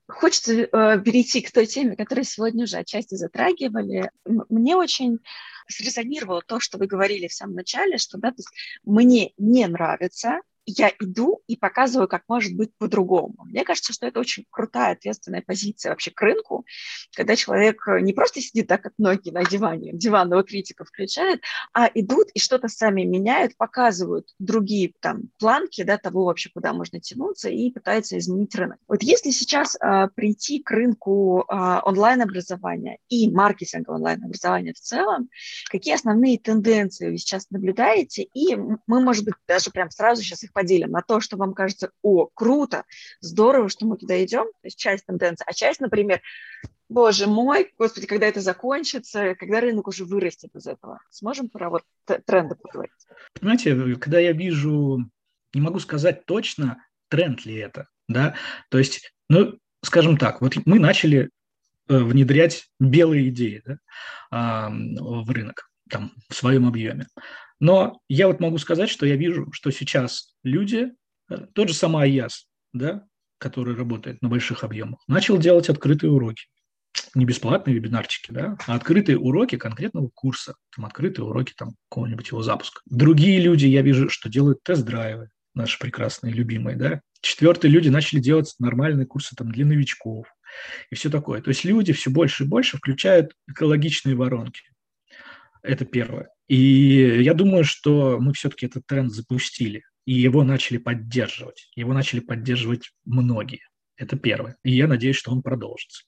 Хочется 0.07 0.53
э, 0.53 0.69
перейти 1.03 1.41
к 1.43 1.51
той 1.51 1.67
теме, 1.67 1.97
которую 1.97 2.25
сегодня 2.25 2.65
уже 2.65 2.77
отчасти 2.77 3.17
затрагивали. 3.17 4.11
Мне 4.25 4.77
очень 4.77 5.19
срезонировало 5.67 6.43
то, 6.43 6.61
что 6.61 6.79
вы 6.79 6.87
говорили 6.87 7.27
в 7.27 7.35
самом 7.35 7.57
начале, 7.57 7.99
что 7.99 8.19
да, 8.19 8.31
то 8.31 8.37
есть 8.39 8.51
мне 8.85 9.33
не 9.39 9.67
нравится 9.67 10.41
я 10.67 10.93
иду 11.01 11.43
и 11.47 11.57
показываю, 11.57 12.09
как 12.09 12.23
может 12.29 12.55
быть 12.55 12.71
по-другому. 12.79 13.35
Мне 13.45 13.65
кажется, 13.65 13.93
что 13.93 14.07
это 14.07 14.21
очень 14.21 14.47
крутая, 14.51 14.93
ответственная 14.93 15.43
позиция 15.43 15.91
вообще 15.91 16.11
к 16.11 16.21
рынку, 16.21 16.65
когда 17.15 17.37
человек 17.37 17.87
э, 17.89 18.01
не 18.01 18.13
просто 18.13 18.41
сидит 18.41 18.69
так, 18.69 18.83
как 18.83 18.93
ноги 18.99 19.31
на 19.31 19.45
диване, 19.45 19.93
диванного 19.93 20.45
критика 20.45 20.85
включает, 20.85 21.41
а 21.73 21.91
идут 21.95 22.29
и 22.35 22.39
что-то 22.39 22.69
сами 22.69 23.03
меняют, 23.03 23.57
показывают 23.57 24.29
другие 24.39 24.93
там 25.01 25.31
планки 25.39 25.83
да, 25.83 25.99
того 25.99 26.25
вообще, 26.25 26.51
куда 26.51 26.73
можно 26.73 27.01
тянуться 27.01 27.49
и 27.49 27.71
пытаются 27.71 28.19
изменить 28.19 28.55
рынок. 28.55 28.79
Вот 28.87 29.03
если 29.03 29.31
сейчас 29.31 29.77
а, 29.81 30.09
прийти 30.09 30.63
к 30.63 30.71
рынку 30.71 31.45
а, 31.49 31.81
онлайн-образования 31.85 32.99
и 33.09 33.31
маркетинга 33.31 33.91
онлайн-образования 33.91 34.75
в 34.75 34.81
целом, 34.81 35.29
какие 35.71 35.95
основные 35.95 36.39
тенденции 36.39 37.11
вы 37.11 37.19
сейчас 37.19 37.51
наблюдаете, 37.51 38.27
и 38.35 38.57
мы, 38.57 39.01
может 39.01 39.25
быть, 39.25 39.35
даже 39.49 39.71
прям 39.71 39.91
сразу 39.91 40.23
сейчас 40.23 40.43
их 40.45 40.52
поделим 40.53 40.91
на 40.91 41.03
то, 41.03 41.21
что 41.21 41.37
вам 41.37 41.55
кажется, 41.55 41.91
о, 42.03 42.27
круто, 42.27 42.85
здорово, 43.21 43.69
что 43.69 43.87
мы 43.87 43.97
туда 43.97 44.23
идем, 44.25 44.45
то 44.45 44.65
есть 44.65 44.79
часть 44.79 45.07
тенденции, 45.07 45.45
а 45.47 45.53
часть, 45.53 45.81
например, 45.81 46.21
боже 46.89 47.27
мой, 47.27 47.73
господи, 47.79 48.07
когда 48.07 48.27
это 48.27 48.41
закончится, 48.41 49.35
когда 49.35 49.61
рынок 49.61 49.89
уже 49.89 50.05
вырастет 50.05 50.55
из 50.55 50.67
этого. 50.67 51.01
Сможем 51.11 51.49
про 51.49 51.71
вот 51.71 51.83
тренды 52.27 52.55
поговорить? 52.55 52.93
Понимаете, 53.39 53.97
когда 53.97 54.21
я 54.21 54.33
вижу, 54.33 55.11
не 55.55 55.61
могу 55.61 55.79
сказать 55.79 56.27
точно, 56.27 56.85
тренд 57.09 57.45
ли 57.45 57.57
это, 57.57 57.89
да, 58.09 58.35
то 58.71 58.79
есть, 58.79 59.15
ну, 59.29 59.59
скажем 59.83 60.17
так, 60.17 60.41
вот 60.41 60.55
мы 60.65 60.79
начали 60.79 61.31
э, 61.89 61.99
внедрять 61.99 62.69
белые 62.79 63.29
идеи 63.29 63.63
да, 63.65 64.71
в 64.71 65.31
рынок 65.31 65.71
там, 65.91 66.13
в 66.29 66.35
своем 66.35 66.67
объеме. 66.67 67.07
Но 67.63 68.01
я 68.09 68.27
вот 68.27 68.41
могу 68.41 68.59
сказать, 68.59 68.91
что 68.91 69.07
я 69.07 69.15
вижу, 69.15 69.47
что 69.53 69.71
сейчас 69.71 70.35
люди, 70.43 70.91
э, 71.31 71.47
тот 71.55 71.69
же 71.69 71.75
самый 71.75 72.07
АЯС, 72.07 72.49
да, 72.73 73.05
который 73.39 73.77
работает 73.77 74.21
на 74.21 74.29
больших 74.29 74.65
объемах, 74.65 74.99
начал 75.07 75.39
делать 75.39 75.69
открытые 75.69 76.11
уроки. 76.11 76.47
Не 77.15 77.25
бесплатные 77.25 77.77
вебинарчики, 77.77 78.33
да, 78.33 78.57
а 78.67 78.75
открытые 78.75 79.17
уроки 79.17 79.59
конкретного 79.59 80.11
курса, 80.13 80.57
там 80.75 80.87
открытые 80.87 81.25
уроки 81.25 81.53
там 81.57 81.77
какого-нибудь 81.89 82.33
его 82.33 82.43
запуска. 82.43 82.81
Другие 82.87 83.41
люди, 83.41 83.67
я 83.67 83.83
вижу, 83.83 84.09
что 84.09 84.29
делают 84.29 84.65
тест-драйвы, 84.65 85.29
наши 85.55 85.79
прекрасные, 85.79 86.33
любимые, 86.33 86.77
да. 86.77 87.01
Четвертые 87.21 87.71
люди 87.71 87.89
начали 87.89 88.19
делать 88.19 88.53
нормальные 88.59 89.07
курсы 89.07 89.37
там 89.37 89.53
для 89.53 89.65
новичков 89.65 90.27
и 90.91 90.97
все 90.97 91.11
такое. 91.11 91.41
То 91.41 91.51
есть 91.51 91.65
люди 91.65 91.93
все 91.93 92.11
больше 92.11 92.43
и 92.43 92.49
больше 92.49 92.77
включают 92.77 93.37
экологичные 93.47 94.17
воронки. 94.17 94.72
Это 95.63 95.85
первое. 95.85 96.29
И 96.49 97.23
я 97.23 97.35
думаю, 97.35 97.65
что 97.65 98.19
мы 98.21 98.33
все-таки 98.33 98.67
этот 98.67 98.87
тренд 98.87 99.13
запустили, 99.13 99.83
и 100.05 100.13
его 100.13 100.45
начали 100.45 100.79
поддерживать. 100.79 101.71
Его 101.77 101.95
начали 101.95 102.21
поддерживать 102.21 102.91
многие. 103.05 103.61
Это 103.97 104.19
первое. 104.19 104.57
И 104.65 104.73
я 104.73 104.89
надеюсь, 104.89 105.17
что 105.17 105.31
он 105.31 105.43
продолжится. 105.43 106.05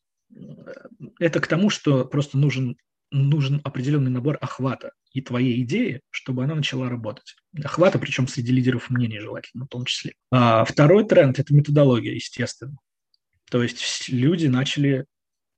Это 1.21 1.41
к 1.41 1.47
тому, 1.47 1.71
что 1.71 2.05
просто 2.05 2.37
нужен, 2.37 2.77
нужен 3.11 3.61
определенный 3.63 4.11
набор 4.11 4.37
охвата 4.41 4.93
и 5.13 5.21
твоей 5.21 5.63
идеи, 5.63 6.01
чтобы 6.11 6.43
она 6.43 6.57
начала 6.57 6.89
работать. 6.89 7.37
Охвата, 7.63 7.99
причем 8.01 8.27
среди 8.27 8.53
лидеров 8.53 8.91
мнений 8.91 9.21
желательно 9.21 9.67
в 9.67 9.69
том 9.69 9.85
числе. 9.85 10.15
А 10.33 10.65
второй 10.65 11.07
тренд– 11.07 11.39
это 11.39 11.55
методология, 11.55 12.15
естественно. 12.15 12.77
То 13.49 13.63
есть 13.63 14.09
люди 14.09 14.49
начали 14.49 15.07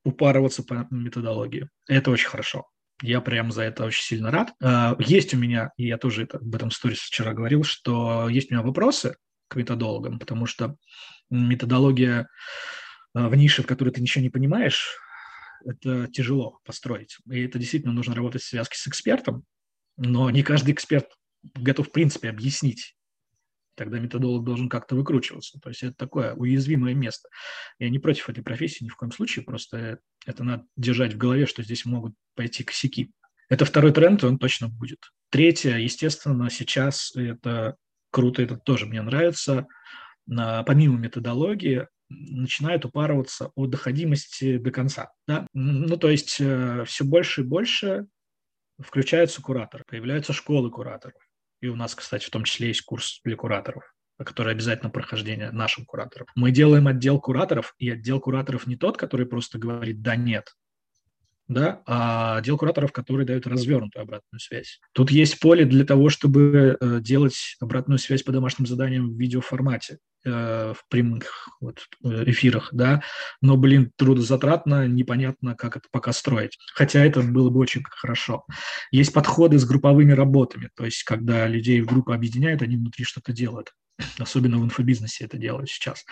упарываться 0.04 0.62
по 0.62 0.86
методологии. 0.90 1.70
Это 1.88 2.10
очень 2.10 2.28
хорошо. 2.28 2.66
Я 3.02 3.20
прям 3.20 3.52
за 3.52 3.62
это 3.62 3.84
очень 3.84 4.02
сильно 4.02 4.30
рад. 4.30 4.52
А, 4.62 4.96
есть 4.98 5.34
у 5.34 5.36
меня, 5.36 5.70
и 5.76 5.86
я 5.86 5.98
тоже 5.98 6.24
это, 6.24 6.38
об 6.38 6.54
этом 6.54 6.70
сторис 6.70 6.98
вчера 6.98 7.34
говорил, 7.34 7.62
что 7.62 8.28
есть 8.28 8.50
у 8.50 8.54
меня 8.54 8.64
вопросы 8.64 9.16
к 9.48 9.56
методологам, 9.56 10.18
потому 10.18 10.46
что 10.46 10.76
методология 11.30 12.28
а, 13.14 13.28
в 13.28 13.34
нише, 13.34 13.62
в 13.62 13.66
которой 13.66 13.90
ты 13.90 14.00
ничего 14.00 14.22
не 14.22 14.30
понимаешь, 14.30 14.98
это 15.64 16.06
тяжело 16.08 16.60
построить. 16.64 17.18
И 17.30 17.42
это 17.42 17.58
действительно 17.58 17.92
нужно 17.92 18.14
работать 18.14 18.42
в 18.42 18.48
связке 18.48 18.78
с 18.78 18.86
экспертом, 18.86 19.44
но 19.96 20.30
не 20.30 20.42
каждый 20.42 20.72
эксперт 20.72 21.06
готов, 21.54 21.88
в 21.88 21.92
принципе, 21.92 22.30
объяснить 22.30 22.96
Тогда 23.76 23.98
методолог 23.98 24.44
должен 24.44 24.68
как-то 24.68 24.96
выкручиваться. 24.96 25.60
То 25.60 25.68
есть 25.68 25.82
это 25.82 25.94
такое 25.94 26.34
уязвимое 26.34 26.94
место. 26.94 27.28
Я 27.78 27.90
не 27.90 27.98
против 27.98 28.28
этой 28.28 28.42
профессии 28.42 28.84
ни 28.84 28.88
в 28.88 28.96
коем 28.96 29.12
случае, 29.12 29.44
просто 29.44 30.00
это 30.24 30.44
надо 30.44 30.64
держать 30.76 31.14
в 31.14 31.18
голове, 31.18 31.46
что 31.46 31.62
здесь 31.62 31.84
могут 31.84 32.14
пойти 32.34 32.64
косяки. 32.64 33.12
Это 33.48 33.64
второй 33.64 33.92
тренд, 33.92 34.24
он 34.24 34.38
точно 34.38 34.68
будет. 34.68 35.10
Третье, 35.30 35.76
естественно, 35.76 36.50
сейчас 36.50 37.14
это 37.14 37.76
круто, 38.10 38.42
это 38.42 38.56
тоже 38.56 38.86
мне 38.86 39.02
нравится. 39.02 39.66
Помимо 40.26 40.98
методологии, 40.98 41.86
начинают 42.08 42.84
упарываться 42.84 43.50
о 43.54 43.66
доходимости 43.66 44.58
до 44.58 44.70
конца. 44.70 45.12
Да? 45.26 45.46
Ну, 45.52 45.96
то 45.96 46.08
есть 46.08 46.36
э, 46.40 46.84
все 46.86 47.04
больше 47.04 47.42
и 47.42 47.44
больше 47.44 48.06
включаются 48.78 49.42
кураторы, 49.42 49.84
появляются 49.86 50.32
школы 50.32 50.70
кураторов. 50.70 51.25
И 51.60 51.68
у 51.68 51.76
нас, 51.76 51.94
кстати, 51.94 52.24
в 52.26 52.30
том 52.30 52.44
числе 52.44 52.68
есть 52.68 52.82
курс 52.82 53.20
для 53.24 53.36
кураторов 53.36 53.84
который 54.24 54.52
обязательно 54.52 54.90
прохождение 54.90 55.50
нашим 55.50 55.84
кураторам. 55.84 56.26
Мы 56.34 56.50
делаем 56.50 56.88
отдел 56.88 57.20
кураторов, 57.20 57.74
и 57.78 57.90
отдел 57.90 58.20
кураторов 58.20 58.66
не 58.66 58.76
тот, 58.76 58.96
который 58.96 59.26
просто 59.26 59.58
говорит 59.58 60.00
«да, 60.00 60.16
нет», 60.16 60.54
да, 61.48 61.82
а 61.86 62.38
отдел 62.38 62.58
кураторов, 62.58 62.92
который 62.92 63.24
дает 63.24 63.46
развернутую 63.46 64.02
обратную 64.02 64.40
связь. 64.40 64.80
Тут 64.92 65.10
есть 65.10 65.38
поле 65.40 65.64
для 65.64 65.84
того, 65.84 66.08
чтобы 66.08 66.76
э, 66.80 67.00
делать 67.00 67.56
обратную 67.60 67.98
связь 67.98 68.22
по 68.22 68.32
домашним 68.32 68.66
заданиям 68.66 69.10
в 69.10 69.18
видеоформате. 69.18 69.98
Э, 70.26 70.74
в 70.76 70.88
прямых 70.88 71.50
вот, 71.60 71.86
э, 72.02 72.24
эфирах, 72.26 72.70
да, 72.72 73.00
но, 73.40 73.56
блин, 73.56 73.92
трудозатратно, 73.94 74.88
непонятно, 74.88 75.54
как 75.54 75.76
это 75.76 75.86
пока 75.92 76.12
строить. 76.12 76.58
Хотя 76.74 77.04
это 77.04 77.22
было 77.22 77.48
бы 77.48 77.60
очень 77.60 77.84
хорошо. 77.88 78.44
Есть 78.90 79.12
подходы 79.12 79.56
с 79.56 79.64
групповыми 79.64 80.10
работами, 80.10 80.70
то 80.74 80.84
есть 80.84 81.04
когда 81.04 81.46
людей 81.46 81.80
в 81.80 81.86
группы 81.86 82.12
объединяют, 82.12 82.62
они 82.62 82.76
внутри 82.76 83.04
что-то 83.04 83.32
делают. 83.32 83.72
Особенно 84.18 84.58
в 84.58 84.64
инфобизнесе 84.64 85.26
это 85.26 85.38
делают 85.38 85.70
сейчас 85.70 86.04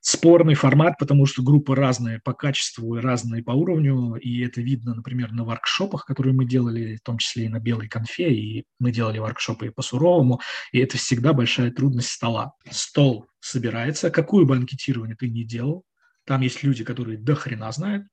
спорный 0.00 0.54
формат, 0.54 0.98
потому 0.98 1.26
что 1.26 1.42
группы 1.42 1.74
разные 1.74 2.20
по 2.20 2.32
качеству 2.32 2.96
и 2.96 3.00
разные 3.00 3.42
по 3.42 3.52
уровню, 3.52 4.14
и 4.16 4.44
это 4.44 4.60
видно, 4.60 4.94
например, 4.94 5.32
на 5.32 5.44
воркшопах, 5.44 6.04
которые 6.04 6.34
мы 6.34 6.44
делали, 6.44 6.96
в 6.96 7.02
том 7.02 7.18
числе 7.18 7.46
и 7.46 7.48
на 7.48 7.60
белой 7.60 7.88
конфе, 7.88 8.32
и 8.32 8.64
мы 8.78 8.92
делали 8.92 9.18
воркшопы 9.18 9.66
и 9.66 9.70
по 9.70 9.82
суровому, 9.82 10.40
и 10.72 10.78
это 10.78 10.96
всегда 10.98 11.32
большая 11.32 11.70
трудность 11.70 12.10
стола. 12.10 12.52
Стол 12.70 13.26
собирается, 13.40 14.10
какую 14.10 14.46
бы 14.46 14.56
анкетирование 14.56 15.16
ты 15.16 15.28
ни 15.28 15.42
делал, 15.42 15.84
там 16.24 16.42
есть 16.42 16.62
люди, 16.62 16.84
которые 16.84 17.16
до 17.18 17.34
хрена 17.34 17.72
знают, 17.72 18.06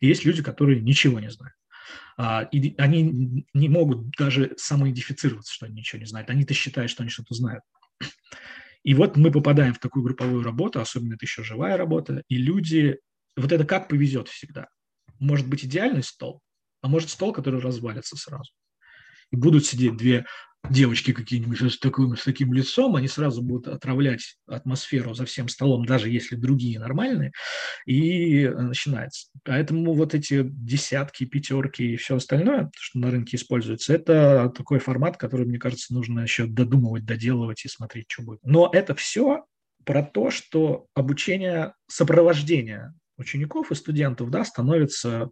и 0.00 0.06
есть 0.06 0.24
люди, 0.24 0.42
которые 0.42 0.80
ничего 0.80 1.20
не 1.20 1.30
знают. 1.30 1.54
А, 2.16 2.42
и 2.50 2.74
они 2.78 3.46
не 3.52 3.68
могут 3.68 4.10
даже 4.16 4.54
самоидентифицироваться, 4.56 5.52
что 5.52 5.66
они 5.66 5.76
ничего 5.76 6.00
не 6.00 6.06
знают. 6.06 6.30
Они-то 6.30 6.54
считают, 6.54 6.90
что 6.90 7.02
они 7.02 7.10
что-то 7.10 7.34
знают. 7.34 7.62
И 8.88 8.94
вот 8.94 9.18
мы 9.18 9.30
попадаем 9.30 9.74
в 9.74 9.78
такую 9.78 10.02
групповую 10.02 10.42
работу, 10.42 10.80
особенно 10.80 11.12
это 11.12 11.26
еще 11.26 11.44
живая 11.44 11.76
работа, 11.76 12.22
и 12.26 12.38
люди, 12.38 12.98
вот 13.36 13.52
это 13.52 13.66
как 13.66 13.86
повезет 13.86 14.28
всегда. 14.28 14.66
Может 15.18 15.46
быть 15.46 15.62
идеальный 15.62 16.02
стол, 16.02 16.40
а 16.80 16.88
может 16.88 17.10
стол, 17.10 17.34
который 17.34 17.60
развалится 17.60 18.16
сразу. 18.16 18.50
И 19.30 19.36
будут 19.36 19.66
сидеть 19.66 19.98
две 19.98 20.24
девочки 20.70 21.12
какие-нибудь 21.12 21.60
с 21.72 21.78
таким, 21.78 22.16
с 22.16 22.24
таким 22.24 22.52
лицом, 22.52 22.96
они 22.96 23.08
сразу 23.08 23.42
будут 23.42 23.68
отравлять 23.68 24.36
атмосферу 24.46 25.14
за 25.14 25.24
всем 25.24 25.48
столом, 25.48 25.86
даже 25.86 26.10
если 26.10 26.36
другие 26.36 26.78
нормальные, 26.78 27.32
и 27.86 28.48
начинается. 28.48 29.28
Поэтому 29.44 29.94
вот 29.94 30.14
эти 30.14 30.42
десятки, 30.44 31.24
пятерки 31.24 31.94
и 31.94 31.96
все 31.96 32.16
остальное, 32.16 32.70
что 32.76 32.98
на 32.98 33.10
рынке 33.10 33.36
используется, 33.36 33.94
это 33.94 34.52
такой 34.56 34.78
формат, 34.78 35.16
который, 35.16 35.46
мне 35.46 35.58
кажется, 35.58 35.94
нужно 35.94 36.20
еще 36.20 36.46
додумывать, 36.46 37.04
доделывать 37.04 37.64
и 37.64 37.68
смотреть, 37.68 38.06
что 38.08 38.22
будет. 38.22 38.40
Но 38.42 38.70
это 38.72 38.94
все 38.94 39.44
про 39.84 40.02
то, 40.02 40.30
что 40.30 40.86
обучение, 40.94 41.72
сопровождение 41.86 42.92
учеников 43.16 43.72
и 43.72 43.74
студентов 43.74 44.30
да, 44.30 44.44
становится 44.44 45.30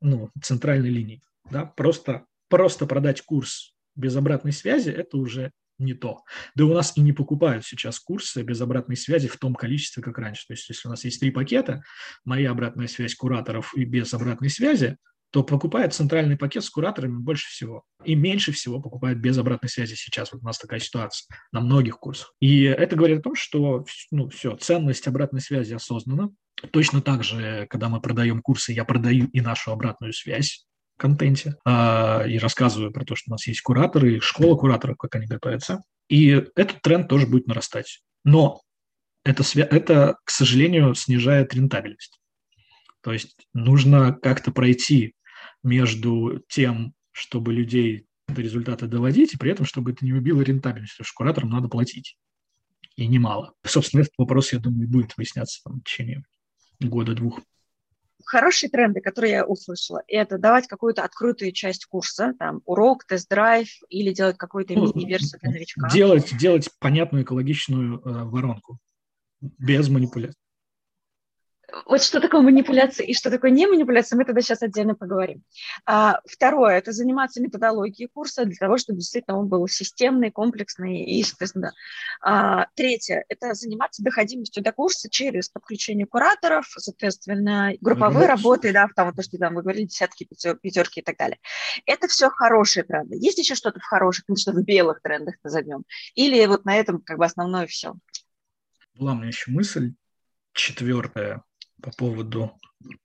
ну, 0.00 0.30
центральной 0.42 0.90
линией. 0.90 1.22
Да? 1.50 1.66
Просто, 1.66 2.24
просто 2.48 2.86
продать 2.86 3.22
курс 3.22 3.74
без 3.98 4.16
обратной 4.16 4.52
связи 4.52 4.90
это 4.90 5.18
уже 5.18 5.52
не 5.78 5.94
то. 5.94 6.22
Да 6.54 6.64
у 6.64 6.72
нас 6.72 6.96
и 6.96 7.00
не 7.00 7.12
покупают 7.12 7.64
сейчас 7.64 8.00
курсы 8.00 8.42
без 8.42 8.60
обратной 8.60 8.96
связи 8.96 9.28
в 9.28 9.36
том 9.36 9.54
количестве, 9.54 10.02
как 10.02 10.18
раньше. 10.18 10.44
То 10.46 10.54
есть 10.54 10.68
если 10.68 10.88
у 10.88 10.90
нас 10.90 11.04
есть 11.04 11.20
три 11.20 11.30
пакета, 11.30 11.82
моя 12.24 12.50
обратная 12.50 12.88
связь 12.88 13.14
кураторов 13.14 13.74
и 13.76 13.84
без 13.84 14.12
обратной 14.12 14.50
связи, 14.50 14.96
то 15.30 15.44
покупает 15.44 15.92
центральный 15.92 16.38
пакет 16.38 16.64
с 16.64 16.70
кураторами 16.70 17.18
больше 17.18 17.48
всего. 17.48 17.84
И 18.02 18.14
меньше 18.14 18.50
всего 18.50 18.80
покупает 18.80 19.20
без 19.20 19.36
обратной 19.36 19.68
связи 19.68 19.94
сейчас. 19.94 20.32
Вот 20.32 20.42
у 20.42 20.44
нас 20.44 20.58
такая 20.58 20.80
ситуация 20.80 21.26
на 21.52 21.60
многих 21.60 21.98
курсах. 21.98 22.32
И 22.40 22.62
это 22.62 22.96
говорит 22.96 23.18
о 23.18 23.22
том, 23.22 23.34
что 23.34 23.84
ну, 24.10 24.30
все, 24.30 24.56
ценность 24.56 25.06
обратной 25.06 25.40
связи 25.40 25.74
осознанно, 25.74 26.30
Точно 26.72 27.00
так 27.00 27.22
же, 27.22 27.66
когда 27.70 27.88
мы 27.88 28.00
продаем 28.00 28.42
курсы, 28.42 28.72
я 28.72 28.84
продаю 28.84 29.26
и 29.26 29.40
нашу 29.40 29.70
обратную 29.70 30.12
связь 30.12 30.66
контенте 30.98 31.56
а, 31.64 32.24
и 32.26 32.38
рассказываю 32.38 32.92
про 32.92 33.04
то, 33.04 33.14
что 33.16 33.30
у 33.30 33.32
нас 33.32 33.46
есть 33.46 33.62
кураторы, 33.62 34.20
школа 34.20 34.56
кураторов, 34.56 34.96
как 34.98 35.14
они 35.14 35.26
готовятся. 35.26 35.82
И 36.08 36.28
этот 36.54 36.82
тренд 36.82 37.08
тоже 37.08 37.26
будет 37.26 37.46
нарастать. 37.46 38.02
Но 38.24 38.62
это, 39.24 39.42
это, 39.60 40.16
к 40.24 40.30
сожалению, 40.30 40.94
снижает 40.94 41.54
рентабельность. 41.54 42.20
То 43.02 43.12
есть 43.12 43.36
нужно 43.54 44.12
как-то 44.12 44.50
пройти 44.50 45.14
между 45.62 46.42
тем, 46.48 46.94
чтобы 47.12 47.52
людей 47.52 48.06
до 48.26 48.42
результата 48.42 48.86
доводить, 48.86 49.34
и 49.34 49.38
при 49.38 49.50
этом, 49.50 49.64
чтобы 49.64 49.92
это 49.92 50.04
не 50.04 50.12
убило 50.12 50.40
рентабельность, 50.42 50.94
потому 50.94 51.06
что 51.06 51.14
кураторам 51.16 51.50
надо 51.50 51.68
платить. 51.68 52.18
И 52.96 53.06
немало. 53.06 53.54
Собственно, 53.64 54.02
этот 54.02 54.14
вопрос, 54.18 54.52
я 54.52 54.58
думаю, 54.58 54.88
будет 54.88 55.16
выясняться 55.16 55.60
там, 55.64 55.80
в 55.80 55.84
течение 55.84 56.24
года-двух. 56.80 57.40
Хорошие 58.24 58.68
тренды, 58.68 59.00
которые 59.00 59.32
я 59.32 59.46
услышала, 59.46 60.02
это 60.08 60.38
давать 60.38 60.66
какую-то 60.66 61.02
открытую 61.04 61.52
часть 61.52 61.86
курса, 61.86 62.34
там, 62.38 62.60
урок, 62.64 63.04
тест-драйв 63.04 63.68
или 63.88 64.12
делать 64.12 64.36
какую-то 64.36 64.74
ну, 64.74 64.92
мини-версию 64.92 65.40
для 65.40 65.50
новичка. 65.52 65.88
Делать, 65.88 66.36
делать 66.36 66.68
понятную 66.78 67.24
экологичную 67.24 67.98
э, 67.98 68.24
воронку 68.24 68.78
без 69.40 69.88
манипуляций. 69.88 70.47
Вот 71.84 72.02
что 72.02 72.20
такое 72.20 72.40
манипуляция 72.40 73.06
и 73.06 73.12
что 73.12 73.30
такое 73.30 73.50
не 73.50 73.66
манипуляция, 73.66 74.16
мы 74.16 74.24
тогда 74.24 74.40
сейчас 74.40 74.62
отдельно 74.62 74.94
поговорим. 74.94 75.42
А, 75.84 76.20
второе– 76.24 76.78
это 76.78 76.92
заниматься 76.92 77.42
методологией 77.42 78.08
курса 78.08 78.46
для 78.46 78.56
того, 78.56 78.78
чтобы 78.78 79.00
действительно 79.00 79.38
он 79.38 79.48
был 79.48 79.68
системный, 79.68 80.30
комплексный 80.30 81.04
и, 81.04 81.22
соответственно. 81.22 81.74
А, 82.22 82.68
третье– 82.74 83.24
это 83.28 83.52
заниматься 83.52 84.02
доходимостью 84.02 84.62
до 84.62 84.72
курса 84.72 85.10
через 85.10 85.50
подключение 85.50 86.06
кураторов, 86.06 86.66
соответственно, 86.78 87.72
групповые 87.80 88.26
mm 88.26 88.28
работы, 88.28 88.72
да, 88.72 88.88
там, 88.94 89.14
то, 89.14 89.22
что 89.22 89.36
там 89.38 89.54
вы 89.54 89.62
говорили, 89.62 89.84
десятки, 89.84 90.26
пятерки 90.62 91.00
и 91.00 91.02
так 91.02 91.16
далее. 91.16 91.38
Это 91.86 92.08
все 92.08 92.30
хорошие 92.30 92.84
тренды. 92.84 93.16
Есть 93.16 93.38
еще 93.38 93.54
что-то 93.54 93.80
в 93.80 93.84
хороших, 93.84 94.24
ну, 94.28 94.36
что 94.36 94.52
в 94.52 94.62
белых 94.62 95.02
трендах 95.02 95.34
назовем? 95.42 95.84
Или 96.14 96.44
вот 96.46 96.64
на 96.64 96.76
этом 96.76 97.00
как 97.02 97.18
бы 97.18 97.24
основное 97.24 97.66
все? 97.66 97.94
Была 98.94 99.12
у 99.12 99.16
меня 99.16 99.28
еще 99.28 99.50
мысль 99.50 99.92
четвертая 100.52 101.42
по 101.82 101.90
поводу 101.90 102.52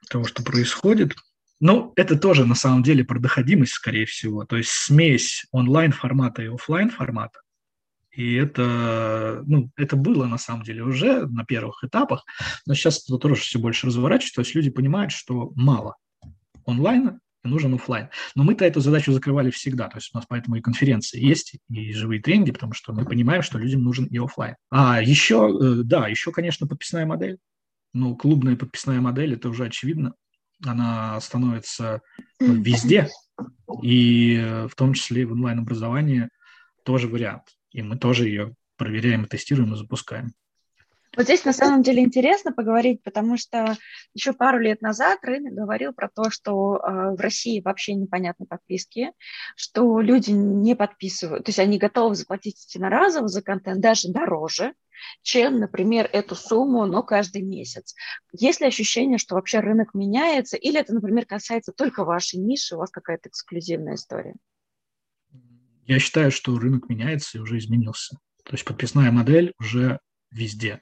того, 0.09 0.25
что 0.25 0.43
происходит. 0.43 1.15
Ну, 1.59 1.93
это 1.95 2.17
тоже 2.17 2.45
на 2.45 2.55
самом 2.55 2.83
деле 2.83 3.03
про 3.03 3.19
доходимость, 3.19 3.73
скорее 3.73 4.05
всего. 4.05 4.45
То 4.45 4.57
есть 4.57 4.69
смесь 4.69 5.45
онлайн-формата 5.51 6.41
и 6.43 6.47
офлайн 6.47 6.89
формата. 6.89 7.39
И 8.11 8.35
это, 8.35 9.41
ну, 9.45 9.71
это 9.75 9.95
было 9.95 10.25
на 10.25 10.37
самом 10.37 10.63
деле 10.63 10.83
уже 10.83 11.25
на 11.27 11.45
первых 11.45 11.83
этапах, 11.83 12.23
но 12.65 12.75
сейчас 12.75 13.03
это 13.07 13.17
тоже 13.17 13.35
все 13.41 13.59
больше 13.59 13.87
разворачивается. 13.87 14.35
То 14.35 14.41
есть 14.41 14.55
люди 14.55 14.69
понимают, 14.69 15.11
что 15.11 15.51
мало 15.55 15.95
онлайна, 16.65 17.19
и 17.43 17.47
нужен 17.47 17.73
офлайн. 17.73 18.09
Но 18.35 18.43
мы-то 18.43 18.65
эту 18.65 18.79
задачу 18.79 19.11
закрывали 19.11 19.49
всегда, 19.49 19.87
то 19.87 19.97
есть 19.97 20.11
у 20.13 20.17
нас 20.17 20.25
поэтому 20.27 20.55
и 20.55 20.61
конференции 20.61 21.19
есть, 21.19 21.55
и 21.69 21.91
живые 21.93 22.21
тренинги, 22.21 22.51
потому 22.51 22.73
что 22.73 22.93
мы 22.93 23.05
понимаем, 23.05 23.41
что 23.41 23.57
людям 23.57 23.83
нужен 23.83 24.05
и 24.05 24.17
офлайн. 24.17 24.55
А 24.69 25.01
еще, 25.01 25.49
э, 25.49 25.83
да, 25.83 26.07
еще, 26.07 26.31
конечно, 26.31 26.67
подписная 26.67 27.05
модель. 27.05 27.37
Ну, 27.93 28.15
клубная 28.15 28.55
подписная 28.55 29.01
модель, 29.01 29.33
это 29.35 29.49
уже 29.49 29.65
очевидно. 29.65 30.15
Она 30.65 31.19
становится 31.21 32.01
ну, 32.39 32.61
везде, 32.61 33.09
и 33.81 34.35
э, 34.35 34.67
в 34.67 34.75
том 34.75 34.93
числе 34.93 35.23
и 35.23 35.25
в 35.25 35.33
онлайн-образовании 35.33 36.29
тоже 36.85 37.07
вариант. 37.07 37.43
И 37.71 37.81
мы 37.81 37.97
тоже 37.97 38.27
ее 38.27 38.55
проверяем, 38.77 39.25
тестируем 39.25 39.73
и 39.73 39.77
запускаем. 39.77 40.33
Вот 41.15 41.25
здесь 41.25 41.45
на 41.45 41.53
самом 41.53 41.83
деле 41.83 42.03
интересно 42.03 42.51
поговорить, 42.51 43.03
потому 43.03 43.37
что 43.37 43.77
еще 44.15 44.33
пару 44.33 44.59
лет 44.59 44.81
назад 44.81 45.19
рынок 45.21 45.53
говорил 45.53 45.93
про 45.93 46.09
то, 46.09 46.31
что 46.31 46.77
э, 46.77 47.15
в 47.15 47.19
России 47.19 47.61
вообще 47.61 47.93
непонятны 47.93 48.47
подписки, 48.47 49.11
что 49.55 49.99
люди 49.99 50.31
не 50.31 50.75
подписывают, 50.75 51.45
то 51.45 51.49
есть 51.49 51.59
они 51.59 51.77
готовы 51.77 52.15
заплатить 52.15 52.65
единоразово 52.67 53.27
за 53.27 53.43
контент 53.43 53.79
даже 53.79 54.09
дороже, 54.09 54.73
чем, 55.21 55.59
например, 55.59 56.09
эту 56.11 56.33
сумму, 56.33 56.85
но 56.87 57.03
каждый 57.03 57.41
месяц. 57.41 57.93
Есть 58.31 58.61
ли 58.61 58.67
ощущение, 58.67 59.17
что 59.19 59.35
вообще 59.35 59.59
рынок 59.59 59.93
меняется, 59.93 60.57
или 60.57 60.79
это, 60.79 60.93
например, 60.93 61.25
касается 61.25 61.73
только 61.73 62.05
вашей 62.05 62.39
ниши, 62.39 62.75
у 62.75 62.79
вас 62.79 62.89
какая-то 62.89 63.29
эксклюзивная 63.29 63.95
история? 63.95 64.33
Я 65.85 65.99
считаю, 65.99 66.31
что 66.31 66.57
рынок 66.57 66.89
меняется 66.89 67.37
и 67.37 67.41
уже 67.41 67.57
изменился. 67.57 68.17
То 68.45 68.53
есть 68.53 68.65
подписная 68.65 69.11
модель 69.11 69.53
уже 69.59 69.99
везде, 70.31 70.81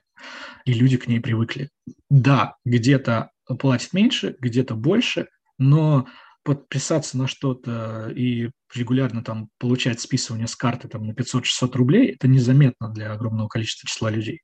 и 0.65 0.74
люди 0.74 0.97
к 0.97 1.07
ней 1.07 1.19
привыкли. 1.19 1.69
Да, 2.09 2.55
где-то 2.65 3.32
платят 3.59 3.93
меньше, 3.93 4.36
где-то 4.39 4.76
больше, 4.76 5.28
но 5.57 6.07
подписаться 6.43 7.17
на 7.17 7.27
что-то 7.27 8.11
и 8.15 8.49
регулярно 8.73 9.23
там 9.23 9.49
получать 9.59 9.99
списывание 9.99 10.47
с 10.47 10.55
карты 10.55 10.87
там 10.87 11.05
на 11.05 11.11
500-600 11.11 11.71
рублей, 11.73 12.11
это 12.13 12.27
незаметно 12.27 12.89
для 12.89 13.11
огромного 13.11 13.47
количества 13.47 13.87
числа 13.87 14.09
людей. 14.09 14.41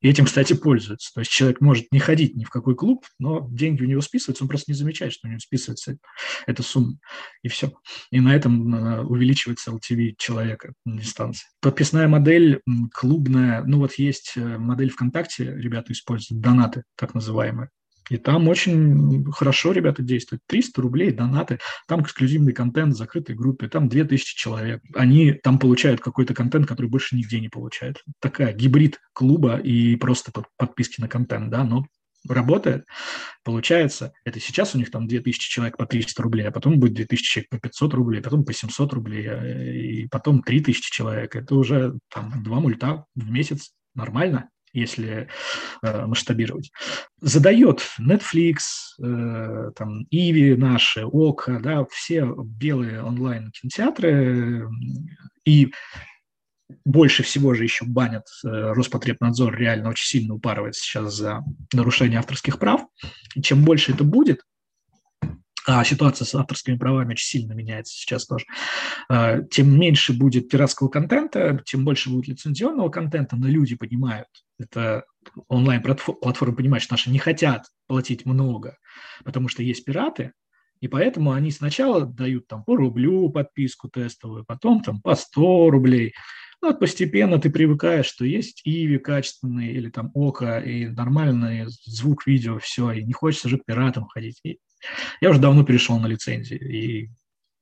И 0.00 0.08
этим, 0.08 0.24
кстати, 0.24 0.54
пользуются. 0.54 1.12
То 1.14 1.20
есть 1.20 1.30
человек 1.30 1.60
может 1.60 1.92
не 1.92 1.98
ходить 1.98 2.34
ни 2.36 2.44
в 2.44 2.50
какой 2.50 2.74
клуб, 2.74 3.04
но 3.18 3.46
деньги 3.50 3.82
у 3.82 3.86
него 3.86 4.00
списываются, 4.00 4.44
он 4.44 4.48
просто 4.48 4.72
не 4.72 4.76
замечает, 4.76 5.12
что 5.12 5.26
у 5.26 5.30
него 5.30 5.40
списывается 5.40 5.96
эта 6.46 6.62
сумма. 6.62 6.98
И 7.42 7.48
все. 7.48 7.72
И 8.10 8.20
на 8.20 8.34
этом 8.34 8.74
э, 8.74 9.02
увеличивается 9.02 9.70
LTV 9.70 10.14
человека 10.18 10.72
на 10.84 11.00
дистанции. 11.00 11.46
Подписная 11.60 12.08
модель 12.08 12.60
клубная, 12.92 13.62
ну 13.64 13.78
вот 13.78 13.94
есть 13.94 14.32
э, 14.36 14.58
модель 14.58 14.90
ВКонтакте, 14.90 15.44
ребята 15.44 15.92
используют 15.92 16.42
донаты, 16.42 16.84
так 16.96 17.14
называемые. 17.14 17.70
И 18.12 18.18
там 18.18 18.46
очень 18.46 19.24
хорошо 19.32 19.72
ребята 19.72 20.02
действуют. 20.02 20.42
300 20.46 20.82
рублей, 20.82 21.12
донаты, 21.12 21.60
там 21.88 22.02
эксклюзивный 22.02 22.52
контент 22.52 22.92
в 22.92 22.98
закрытой 22.98 23.34
группе, 23.34 23.68
там 23.68 23.88
2000 23.88 24.36
человек. 24.36 24.82
Они 24.94 25.32
там 25.32 25.58
получают 25.58 26.02
какой-то 26.02 26.34
контент, 26.34 26.66
который 26.66 26.88
больше 26.88 27.16
нигде 27.16 27.40
не 27.40 27.48
получают. 27.48 28.04
Такая 28.20 28.52
гибрид 28.52 29.00
клуба 29.14 29.56
и 29.56 29.96
просто 29.96 30.30
подписки 30.58 31.00
на 31.00 31.08
контент, 31.08 31.48
да, 31.48 31.64
но 31.64 31.86
работает, 32.28 32.84
получается, 33.44 34.12
это 34.26 34.38
сейчас 34.40 34.74
у 34.74 34.78
них 34.78 34.90
там 34.90 35.08
2000 35.08 35.48
человек 35.48 35.78
по 35.78 35.86
300 35.86 36.22
рублей, 36.22 36.46
а 36.46 36.52
потом 36.52 36.78
будет 36.78 36.92
2000 36.92 37.24
человек 37.24 37.48
по 37.48 37.58
500 37.60 37.94
рублей, 37.94 38.20
потом 38.20 38.44
по 38.44 38.52
700 38.52 38.92
рублей, 38.92 39.26
э, 39.26 39.74
и 39.74 40.08
потом 40.08 40.42
3000 40.42 40.90
человек. 40.90 41.34
Это 41.34 41.54
уже 41.54 41.94
там 42.12 42.42
два 42.42 42.60
мульта 42.60 43.06
в 43.14 43.30
месяц, 43.30 43.72
нормально 43.94 44.50
если 44.72 45.28
э, 45.82 46.06
масштабировать. 46.06 46.70
Задает 47.20 47.82
Netflix, 48.00 48.58
э, 49.02 49.70
там, 49.76 50.06
Иви 50.10 50.56
наши, 50.56 51.04
Ока, 51.04 51.58
да, 51.60 51.84
все 51.90 52.32
белые 52.36 53.02
онлайн-кинотеатры, 53.02 54.68
и 55.44 55.72
больше 56.84 57.22
всего 57.22 57.54
же 57.54 57.64
еще 57.64 57.84
банят 57.84 58.24
э, 58.44 58.48
Роспотребнадзор, 58.48 59.54
реально 59.56 59.90
очень 59.90 60.06
сильно 60.06 60.34
упарывается 60.34 60.82
сейчас 60.82 61.14
за 61.14 61.44
нарушение 61.72 62.18
авторских 62.18 62.58
прав. 62.58 62.82
И 63.34 63.42
чем 63.42 63.64
больше 63.64 63.92
это 63.92 64.04
будет, 64.04 64.42
а 65.66 65.84
ситуация 65.84 66.24
с 66.24 66.34
авторскими 66.34 66.76
правами 66.76 67.12
очень 67.12 67.40
сильно 67.40 67.52
меняется 67.52 67.94
сейчас 67.94 68.26
тоже, 68.26 68.44
а, 69.08 69.42
тем 69.42 69.78
меньше 69.78 70.12
будет 70.12 70.48
пиратского 70.48 70.88
контента, 70.88 71.62
тем 71.64 71.84
больше 71.84 72.10
будет 72.10 72.28
лицензионного 72.28 72.88
контента, 72.88 73.36
но 73.36 73.46
люди 73.46 73.76
понимают, 73.76 74.28
это 74.58 75.04
онлайн-платформы 75.48 76.56
понимают, 76.56 76.82
что 76.82 76.94
наши 76.94 77.10
не 77.10 77.18
хотят 77.18 77.66
платить 77.86 78.26
много, 78.26 78.78
потому 79.24 79.48
что 79.48 79.62
есть 79.62 79.84
пираты, 79.84 80.32
и 80.80 80.88
поэтому 80.88 81.32
они 81.32 81.52
сначала 81.52 82.04
дают 82.04 82.48
там 82.48 82.64
по 82.64 82.76
рублю 82.76 83.30
подписку 83.30 83.88
тестовую, 83.88 84.44
потом 84.44 84.82
там 84.82 85.00
по 85.00 85.14
100 85.14 85.70
рублей. 85.70 86.12
Ну, 86.60 86.68
вот 86.68 86.80
постепенно 86.80 87.40
ты 87.40 87.50
привыкаешь, 87.50 88.06
что 88.06 88.24
есть 88.24 88.62
Иви 88.64 88.98
качественный 88.98 89.72
или 89.72 89.90
там 89.90 90.10
Ока 90.14 90.60
и 90.60 90.86
нормальный 90.86 91.66
звук, 91.84 92.26
видео, 92.26 92.58
все, 92.58 92.92
и 92.92 93.04
не 93.04 93.12
хочется 93.12 93.48
же 93.48 93.60
пиратом 93.64 94.06
ходить. 94.06 94.40
И 94.44 94.58
я 95.20 95.30
уже 95.30 95.40
давно 95.40 95.64
перешел 95.64 95.98
на 95.98 96.06
лицензии 96.06 96.56
и 96.56 97.10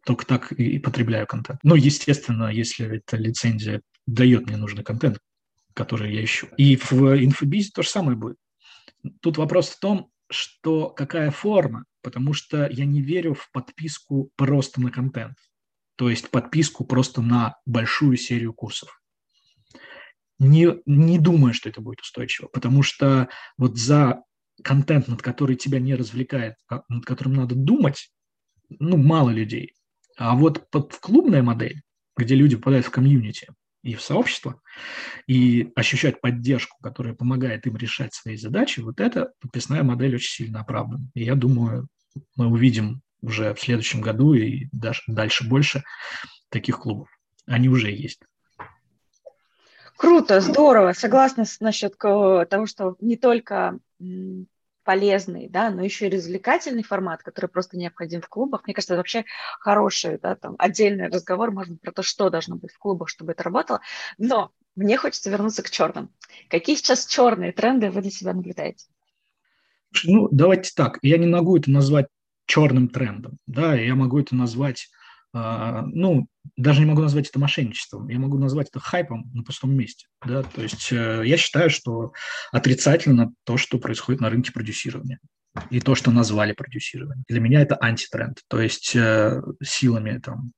только 0.04 0.26
так 0.26 0.52
и 0.52 0.78
потребляю 0.78 1.26
контент. 1.26 1.60
Ну, 1.62 1.74
естественно, 1.74 2.48
если 2.48 2.96
эта 2.98 3.16
лицензия 3.16 3.82
дает 4.06 4.46
мне 4.46 4.56
нужный 4.56 4.82
контент, 4.82 5.18
который 5.74 6.14
я 6.14 6.24
ищу. 6.24 6.48
И 6.56 6.76
в 6.76 7.22
инфобизе 7.22 7.70
то 7.74 7.82
же 7.82 7.88
самое 7.88 8.16
будет. 8.16 8.36
Тут 9.20 9.38
вопрос 9.38 9.68
в 9.68 9.78
том, 9.78 10.10
что 10.30 10.90
какая 10.90 11.30
форма, 11.30 11.84
потому 12.02 12.32
что 12.32 12.68
я 12.68 12.84
не 12.84 13.02
верю 13.02 13.34
в 13.34 13.50
подписку 13.52 14.30
просто 14.36 14.80
на 14.80 14.90
контент, 14.90 15.36
то 15.96 16.08
есть 16.08 16.30
подписку 16.30 16.84
просто 16.84 17.20
на 17.20 17.56
большую 17.66 18.16
серию 18.16 18.52
курсов. 18.52 19.00
Не, 20.38 20.78
не 20.86 21.18
думаю, 21.18 21.52
что 21.52 21.68
это 21.68 21.82
будет 21.82 22.00
устойчиво, 22.00 22.48
потому 22.48 22.82
что 22.82 23.28
вот 23.58 23.76
за 23.76 24.22
контент, 24.62 25.08
над 25.08 25.22
который 25.22 25.56
тебя 25.56 25.78
не 25.78 25.94
развлекает, 25.94 26.54
а 26.68 26.82
над 26.88 27.04
которым 27.04 27.34
надо 27.34 27.54
думать, 27.54 28.10
ну, 28.78 28.96
мало 28.96 29.30
людей. 29.30 29.74
А 30.16 30.34
вот 30.36 30.70
под, 30.70 30.92
в 30.92 31.00
клубная 31.00 31.42
модель, 31.42 31.82
где 32.16 32.34
люди 32.34 32.56
попадают 32.56 32.86
в 32.86 32.90
комьюнити, 32.90 33.48
и 33.82 33.94
в 33.94 34.02
сообщество, 34.02 34.60
и 35.26 35.70
ощущать 35.74 36.20
поддержку, 36.20 36.76
которая 36.82 37.14
помогает 37.14 37.66
им 37.66 37.76
решать 37.76 38.12
свои 38.12 38.36
задачи, 38.36 38.80
вот 38.80 39.00
эта 39.00 39.32
подписная 39.40 39.82
модель 39.82 40.16
очень 40.16 40.44
сильно 40.44 40.60
оправдана. 40.60 41.08
И 41.14 41.24
я 41.24 41.34
думаю, 41.34 41.88
мы 42.36 42.48
увидим 42.48 43.00
уже 43.22 43.54
в 43.54 43.60
следующем 43.60 44.00
году 44.00 44.34
и 44.34 44.68
даже 44.72 45.02
дальше 45.06 45.48
больше 45.48 45.82
таких 46.50 46.78
клубов. 46.80 47.08
Они 47.46 47.68
уже 47.68 47.90
есть. 47.90 48.20
Круто, 50.00 50.40
здорово. 50.40 50.94
Согласна 50.94 51.44
насчет 51.60 51.98
того, 51.98 52.64
что 52.64 52.96
не 53.02 53.18
только 53.18 53.78
полезный, 54.82 55.46
да, 55.50 55.68
но 55.68 55.84
еще 55.84 56.06
и 56.06 56.10
развлекательный 56.10 56.82
формат, 56.82 57.22
который 57.22 57.48
просто 57.50 57.76
необходим 57.76 58.22
в 58.22 58.28
клубах. 58.28 58.62
Мне 58.64 58.72
кажется, 58.72 58.94
это 58.94 59.00
вообще 59.00 59.26
хороший, 59.60 60.18
да, 60.18 60.36
там, 60.36 60.56
отдельный 60.58 61.08
разговор, 61.08 61.50
может 61.50 61.74
быть, 61.74 61.82
про 61.82 61.92
то, 61.92 62.02
что 62.02 62.30
должно 62.30 62.56
быть 62.56 62.72
в 62.72 62.78
клубах, 62.78 63.10
чтобы 63.10 63.32
это 63.32 63.42
работало. 63.42 63.82
Но 64.16 64.52
мне 64.74 64.96
хочется 64.96 65.28
вернуться 65.28 65.62
к 65.62 65.68
черным. 65.68 66.08
Какие 66.48 66.76
сейчас 66.76 67.04
черные 67.04 67.52
тренды 67.52 67.90
вы 67.90 68.00
для 68.00 68.10
себя 68.10 68.32
наблюдаете? 68.32 68.86
Ну, 70.04 70.28
давайте 70.30 70.72
так. 70.74 70.98
Я 71.02 71.18
не 71.18 71.26
могу 71.26 71.58
это 71.58 71.70
назвать 71.70 72.06
черным 72.46 72.88
трендом, 72.88 73.36
да, 73.46 73.74
я 73.74 73.94
могу 73.94 74.18
это 74.18 74.34
назвать 74.34 74.88
ну, 75.32 76.26
даже 76.56 76.80
не 76.80 76.86
могу 76.86 77.02
назвать 77.02 77.28
это 77.28 77.38
мошенничеством, 77.38 78.08
я 78.08 78.18
могу 78.18 78.38
назвать 78.38 78.68
это 78.68 78.80
хайпом 78.80 79.30
на 79.32 79.42
пустом 79.42 79.74
месте. 79.74 80.06
Да? 80.26 80.42
То 80.42 80.62
есть 80.62 80.92
э, 80.92 81.22
я 81.24 81.36
считаю, 81.36 81.70
что 81.70 82.12
отрицательно 82.52 83.32
то, 83.44 83.56
что 83.56 83.78
происходит 83.78 84.20
на 84.20 84.30
рынке 84.30 84.52
продюсирования 84.52 85.20
и 85.70 85.80
то, 85.80 85.94
что 85.94 86.10
назвали 86.10 86.52
продюсированием. 86.52 87.24
Для 87.28 87.40
меня 87.40 87.60
это 87.60 87.76
антитренд, 87.80 88.40
то 88.48 88.60
есть 88.60 88.94
э, 88.94 89.42
силами 89.62 90.18
там, 90.18 90.52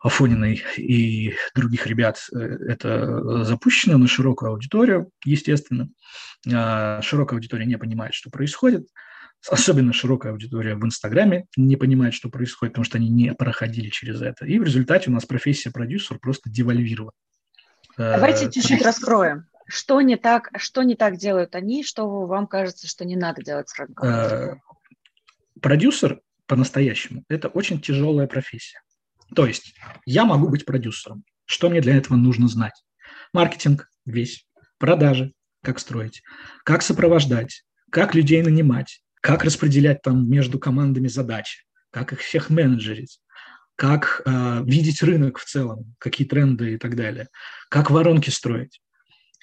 Афониной 0.00 0.62
и 0.76 1.34
других 1.54 1.86
ребят 1.86 2.18
э, 2.34 2.38
это 2.38 3.44
запущено 3.44 3.98
на 3.98 4.08
широкую 4.08 4.50
аудиторию, 4.50 5.10
естественно. 5.24 5.88
А, 6.52 7.00
широкая 7.02 7.36
аудитория 7.36 7.66
не 7.66 7.78
понимает, 7.78 8.14
что 8.14 8.30
происходит 8.30 8.88
особенно 9.48 9.92
широкая 9.92 10.32
аудитория 10.32 10.74
в 10.74 10.84
Инстаграме 10.84 11.46
не 11.56 11.76
понимает, 11.76 12.14
что 12.14 12.28
происходит, 12.28 12.74
потому 12.74 12.84
что 12.84 12.98
они 12.98 13.08
не 13.08 13.34
проходили 13.34 13.88
через 13.88 14.22
это. 14.22 14.46
И 14.46 14.58
в 14.58 14.64
результате 14.64 15.10
у 15.10 15.12
нас 15.12 15.24
профессия 15.24 15.70
продюсер 15.70 16.18
просто 16.18 16.50
девальвирована. 16.50 17.12
Давайте 17.96 18.46
э, 18.46 18.50
чуть-чуть 18.50 18.82
раскроем. 18.82 19.46
Что 19.66 20.00
не 20.00 20.16
так, 20.16 20.50
что 20.56 20.82
не 20.82 20.96
так 20.96 21.16
делают 21.16 21.54
они, 21.54 21.84
что 21.84 22.26
вам 22.26 22.46
кажется, 22.46 22.86
что 22.86 23.04
не 23.04 23.16
надо 23.16 23.42
делать 23.42 23.68
с 23.68 23.78
рынком? 23.78 24.08
Э, 24.08 24.54
продюсер 25.60 26.20
по-настоящему– 26.46 27.24
это 27.28 27.48
очень 27.48 27.80
тяжелая 27.80 28.26
профессия. 28.26 28.80
То 29.34 29.46
есть 29.46 29.74
я 30.04 30.24
могу 30.24 30.48
быть 30.48 30.64
продюсером. 30.64 31.24
Что 31.44 31.68
мне 31.68 31.80
для 31.80 31.96
этого 31.96 32.16
нужно 32.16 32.48
знать? 32.48 32.84
Маркетинг 33.32 33.88
весь, 34.04 34.46
продажи, 34.78 35.32
как 35.62 35.78
строить, 35.78 36.22
как 36.64 36.82
сопровождать, 36.82 37.64
как 37.90 38.14
людей 38.14 38.42
нанимать, 38.42 39.02
как 39.22 39.44
распределять 39.44 40.02
там 40.02 40.28
между 40.28 40.58
командами 40.58 41.08
задачи, 41.08 41.62
как 41.90 42.12
их 42.12 42.20
всех 42.20 42.50
менеджерить, 42.50 43.20
как 43.76 44.20
э, 44.26 44.62
видеть 44.64 45.02
рынок 45.02 45.38
в 45.38 45.44
целом, 45.44 45.94
какие 45.98 46.26
тренды 46.26 46.74
и 46.74 46.76
так 46.76 46.96
далее, 46.96 47.28
как 47.70 47.90
воронки 47.90 48.30
строить, 48.30 48.80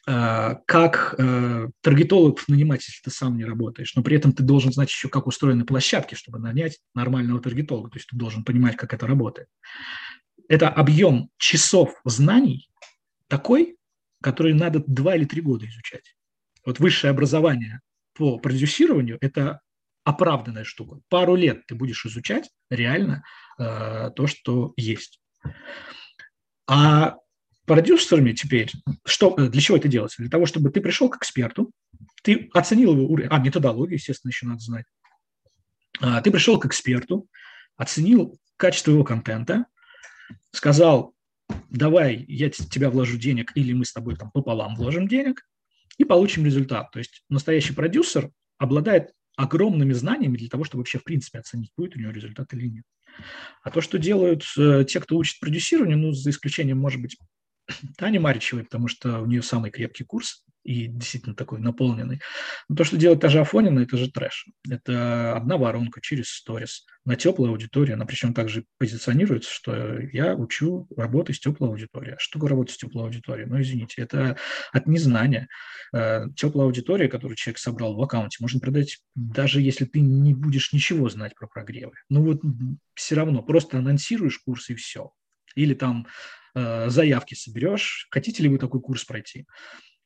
э, 0.06 0.56
как 0.66 1.16
э, 1.18 1.70
таргетологов 1.82 2.48
нанимать, 2.50 2.86
если 2.88 3.02
ты 3.04 3.10
сам 3.10 3.38
не 3.38 3.46
работаешь, 3.46 3.96
но 3.96 4.04
при 4.04 4.18
этом 4.18 4.34
ты 4.34 4.44
должен 4.44 4.74
знать 4.74 4.90
еще, 4.90 5.08
как 5.08 5.28
устроены 5.28 5.64
площадки, 5.64 6.14
чтобы 6.14 6.40
нанять 6.40 6.80
нормального 6.94 7.42
таргетолога, 7.42 7.90
то 7.90 7.98
есть 7.98 8.10
ты 8.10 8.18
должен 8.18 8.44
понимать, 8.44 8.76
как 8.76 8.94
это 8.94 9.08
работает. 9.08 9.48
Это 10.50 10.68
объем 10.68 11.30
часов 11.38 11.94
знаний 12.04 12.70
такой, 13.28 13.78
который 14.22 14.54
надо 14.54 14.84
два 14.86 15.16
или 15.16 15.24
три 15.24 15.40
года 15.42 15.66
изучать. 15.68 16.16
Вот 16.66 16.80
высшее 16.80 17.12
образование 17.12 17.80
по 18.14 18.40
продюсированию– 18.40 19.18
это 19.22 19.62
оправданная 20.10 20.64
штука. 20.64 21.00
Пару 21.08 21.36
лет 21.36 21.68
ты 21.68 21.76
будешь 21.76 22.06
изучать 22.06 22.50
реально 22.70 23.24
э, 23.60 24.10
то, 24.16 24.28
что 24.28 24.74
есть. 24.76 25.22
А 26.68 27.16
продюсерами 27.66 28.34
теперь, 28.34 28.72
что, 29.06 29.36
для 29.36 29.62
чего 29.62 29.78
это 29.78 29.88
делается? 29.88 30.24
Для 30.24 30.32
того, 30.32 30.48
чтобы 30.48 30.72
ты 30.72 30.82
пришел 30.82 31.10
к 31.10 31.18
эксперту, 31.18 31.72
ты 32.24 32.50
оценил 32.54 32.94
его 32.94 33.06
уровень, 33.08 33.30
а, 33.30 33.38
методологию, 33.38 33.98
естественно, 33.98 34.30
еще 34.30 34.48
надо 34.48 34.60
знать. 34.62 34.86
А, 36.02 36.22
ты 36.22 36.32
пришел 36.32 36.60
к 36.60 36.66
эксперту, 36.66 37.28
оценил 37.78 38.40
качество 38.58 38.92
его 38.92 39.04
контента, 39.04 39.66
сказал, 40.52 41.14
давай 41.70 42.26
я 42.28 42.50
тебя 42.50 42.90
вложу 42.90 43.18
денег, 43.18 43.52
или 43.56 43.74
мы 43.74 43.86
с 43.86 43.94
тобой 43.94 44.16
там 44.16 44.32
пополам 44.32 44.76
вложим 44.76 45.08
денег, 45.08 45.44
и 45.98 46.06
получим 46.06 46.46
результат. 46.46 46.90
То 46.92 46.98
есть 46.98 47.24
настоящий 47.30 47.74
продюсер 47.74 48.32
обладает 48.58 49.12
огромными 49.40 49.94
знаниями 49.94 50.36
для 50.36 50.50
того, 50.50 50.66
чтобы 50.66 50.82
вообще 50.82 51.00
в 51.00 51.06
принципе 51.06 51.40
оценить, 51.40 51.72
будет 51.78 51.96
у 51.96 52.00
него 52.00 52.12
результат 52.12 52.54
или 52.54 52.68
нет. 52.68 52.84
А 53.64 53.72
то, 53.72 53.80
что 53.80 53.98
делают 53.98 54.44
э, 54.58 54.84
те, 54.86 55.00
кто 55.00 55.16
учит 55.16 55.40
продюсированию, 55.40 55.98
ну, 55.98 56.12
за 56.12 56.30
исключением, 56.30 56.78
может 56.80 57.02
быть, 57.02 57.18
Тани 57.98 58.20
Маричевой, 58.20 58.66
потому 58.66 58.90
что 58.90 59.22
у 59.22 59.26
нее 59.26 59.42
самый 59.42 59.72
крепкий 59.72 60.04
курс, 60.04 60.44
и 60.64 60.88
действительно 60.88 61.36
такой 61.36 61.60
наполненный. 61.60 62.22
Но 62.68 62.76
то, 62.76 62.84
что 62.84 62.98
делает 62.98 63.22
та 63.22 63.30
же 63.30 63.40
Афонина, 63.40 63.80
это 63.80 63.98
же 63.98 64.12
трэш. 64.12 64.48
Это 64.70 65.36
одна 65.36 65.58
воронка 65.58 66.02
через 66.02 66.30
сторис 66.30 66.86
на 67.06 67.16
теплую 67.16 67.52
аудиторию. 67.52 67.96
Она 67.96 68.06
причем 68.06 68.34
также 68.34 68.66
позиционируется, 68.78 69.52
что 69.52 70.00
я 70.00 70.36
учу 70.36 70.88
работать 70.96 71.38
с 71.38 71.40
теплой 71.40 71.70
аудиторией. 71.70 72.16
А 72.16 72.20
что 72.20 72.40
такое 72.40 72.50
работать 72.50 72.76
с 72.76 72.78
теплой 72.78 73.06
аудиторией? 73.06 73.48
Ну, 73.48 73.62
извините, 73.62 74.02
это 74.02 74.38
от 74.72 74.88
незнания. 74.88 75.48
Э, 75.94 76.26
теплая 76.36 76.68
аудитория, 76.68 77.08
которую 77.08 77.36
человек 77.36 77.60
собрал 77.60 77.96
в 77.96 78.02
аккаунте, 78.02 78.38
можно 78.42 78.60
продать, 78.60 79.00
даже 79.16 79.62
если 79.62 79.86
ты 79.86 80.02
не 80.02 80.34
будешь 80.34 80.74
ничего 80.74 81.10
знать 81.10 81.36
про 81.36 81.48
прогревы. 81.48 81.94
Ну 82.10 82.24
вот 82.24 82.42
все 82.94 83.16
равно, 83.16 83.42
просто 83.42 83.78
анонсируешь 83.78 84.40
курс 84.40 84.70
и 84.70 84.76
все. 84.76 85.12
Или 85.56 85.74
там 85.74 86.08
э, 86.54 86.90
заявки 86.90 87.34
соберешь. 87.34 88.08
Хотите 88.12 88.44
ли 88.44 88.50
вы 88.50 88.60
такой 88.60 88.82
курс 88.82 89.04
пройти? 89.04 89.46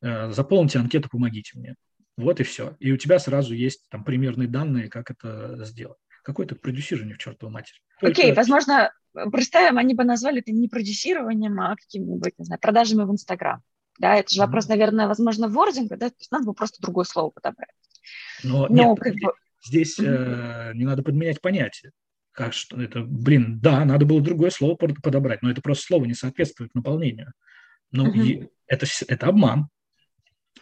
Э, 0.04 0.30
заполните 0.30 0.78
анкету, 0.78 1.08
помогите 1.08 1.58
мне. 1.58 1.76
Вот 2.18 2.38
и 2.38 2.42
все. 2.42 2.76
И 2.78 2.92
у 2.92 2.96
тебя 2.98 3.18
сразу 3.18 3.54
есть 3.54 3.88
там 3.88 4.04
примерные 4.04 4.48
данные, 4.48 4.90
как 4.90 5.10
это 5.10 5.64
сделать. 5.64 5.98
Какое-то 6.22 6.56
продюсирование 6.56 7.14
в 7.14 7.18
чертову 7.18 7.50
матерь. 7.50 7.82
Окей, 8.02 8.30
okay, 8.30 8.34
возможно, 8.34 8.92
представим, 9.32 9.78
они 9.78 9.94
бы 9.94 10.04
назвали 10.04 10.40
это 10.40 10.52
не 10.52 10.68
продюсированием, 10.68 11.58
а 11.58 11.74
какими-нибудь, 11.76 12.34
не 12.38 12.44
знаю, 12.44 12.60
продажами 12.60 13.04
в 13.04 13.12
Инстаграм. 13.12 13.62
Да, 13.98 14.16
это 14.16 14.32
же 14.32 14.40
mm-hmm. 14.40 14.46
вопрос, 14.46 14.68
наверное, 14.68 15.08
возможно, 15.08 15.48
вординга, 15.48 15.96
да, 15.96 16.10
то 16.10 16.16
есть 16.18 16.30
надо 16.30 16.46
бы 16.46 16.52
просто 16.52 16.82
другое 16.82 17.04
слово 17.04 17.30
подобрать. 17.30 17.70
Но, 18.42 18.66
Но 18.68 18.90
нет, 18.90 18.98
как 18.98 19.14
бы... 19.14 19.32
здесь 19.64 19.98
mm-hmm. 19.98 20.70
э, 20.70 20.74
не 20.74 20.84
надо 20.84 21.02
подменять 21.02 21.40
понятие. 21.40 21.92
Как 22.32 22.52
что 22.52 22.82
это, 22.82 23.02
блин, 23.02 23.60
да, 23.60 23.84
надо 23.84 24.04
было 24.04 24.20
другое 24.20 24.50
слово 24.50 24.74
подобрать, 24.74 25.42
но 25.42 25.50
это 25.50 25.62
просто 25.62 25.86
слово 25.86 26.04
не 26.04 26.14
соответствует 26.14 26.74
наполнению. 26.74 27.32
Ну, 27.92 28.08
mm-hmm. 28.08 28.26
и 28.26 28.48
это, 28.66 28.86
это 29.06 29.28
обман. 29.28 29.68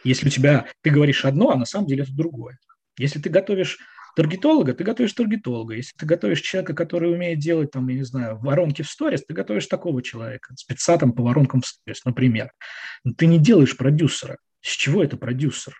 Если 0.04 0.26
у 0.26 0.30
тебя, 0.30 0.66
ты 0.82 0.90
говоришь 0.90 1.24
одно, 1.24 1.50
а 1.50 1.56
на 1.56 1.64
самом 1.64 1.86
деле 1.86 2.02
это 2.02 2.14
другое. 2.14 2.58
Если 2.98 3.20
ты 3.20 3.30
готовишь 3.30 3.78
таргетолога, 4.16 4.74
ты 4.74 4.84
готовишь 4.84 5.12
таргетолога. 5.12 5.74
Если 5.74 5.96
ты 5.96 6.06
готовишь 6.06 6.40
человека, 6.40 6.74
который 6.74 7.12
умеет 7.12 7.38
делать, 7.38 7.70
там, 7.70 7.88
я 7.88 7.96
не 7.96 8.04
знаю, 8.04 8.38
воронки 8.38 8.82
в 8.82 8.88
сторис, 8.88 9.24
ты 9.24 9.34
готовишь 9.34 9.66
такого 9.66 10.02
человека, 10.02 10.54
спеца 10.56 10.98
там 10.98 11.12
по 11.12 11.22
воронкам 11.22 11.62
в 11.62 11.66
сторис, 11.66 12.04
например. 12.04 12.52
Но 13.04 13.12
ты 13.14 13.26
не 13.26 13.38
делаешь 13.38 13.76
продюсера. 13.76 14.38
С 14.60 14.70
чего 14.70 15.02
это 15.02 15.16
продюсер? 15.16 15.74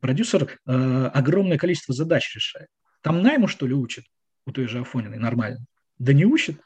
Продюсер 0.00 0.58
э, 0.66 1.10
огромное 1.12 1.58
количество 1.58 1.94
задач 1.94 2.34
решает. 2.34 2.68
Там 3.02 3.22
найму, 3.22 3.48
что 3.48 3.66
ли, 3.66 3.74
учат 3.74 4.04
у 4.46 4.52
той 4.52 4.68
же 4.68 4.80
Афониной 4.80 5.18
нормально? 5.18 5.64
Да 5.98 6.12
не 6.12 6.24
учат. 6.24 6.56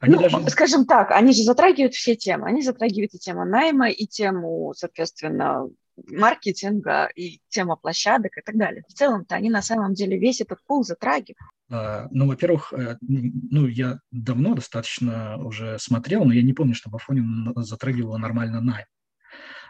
Они 0.00 0.16
ну, 0.16 0.20
даже... 0.20 0.50
скажем 0.50 0.84
так, 0.84 1.12
они 1.12 1.32
же 1.32 1.42
затрагивают 1.44 1.94
все 1.94 2.14
темы. 2.14 2.48
Они 2.48 2.62
затрагивают 2.62 3.14
и 3.14 3.18
тему 3.18 3.44
найма, 3.44 3.88
и 3.88 4.06
тему, 4.06 4.74
соответственно, 4.76 5.68
маркетинга 5.96 7.08
и 7.14 7.40
тема 7.48 7.76
площадок 7.76 8.36
и 8.36 8.40
так 8.40 8.56
далее. 8.56 8.82
В 8.88 8.94
целом-то 8.94 9.34
они 9.34 9.50
на 9.50 9.62
самом 9.62 9.94
деле 9.94 10.18
весь 10.18 10.40
этот 10.40 10.58
пул 10.66 10.84
затрагивают. 10.84 11.38
А, 11.70 12.08
ну, 12.10 12.26
во-первых, 12.26 12.72
э, 12.72 12.98
ну, 13.00 13.66
я 13.66 13.98
давно 14.10 14.54
достаточно 14.54 15.36
уже 15.38 15.78
смотрел, 15.78 16.24
но 16.24 16.32
я 16.32 16.42
не 16.42 16.52
помню, 16.52 16.74
чтобы 16.74 16.96
Афонин 16.96 17.52
затрагивала 17.56 18.18
нормально 18.18 18.60
найм. 18.60 18.86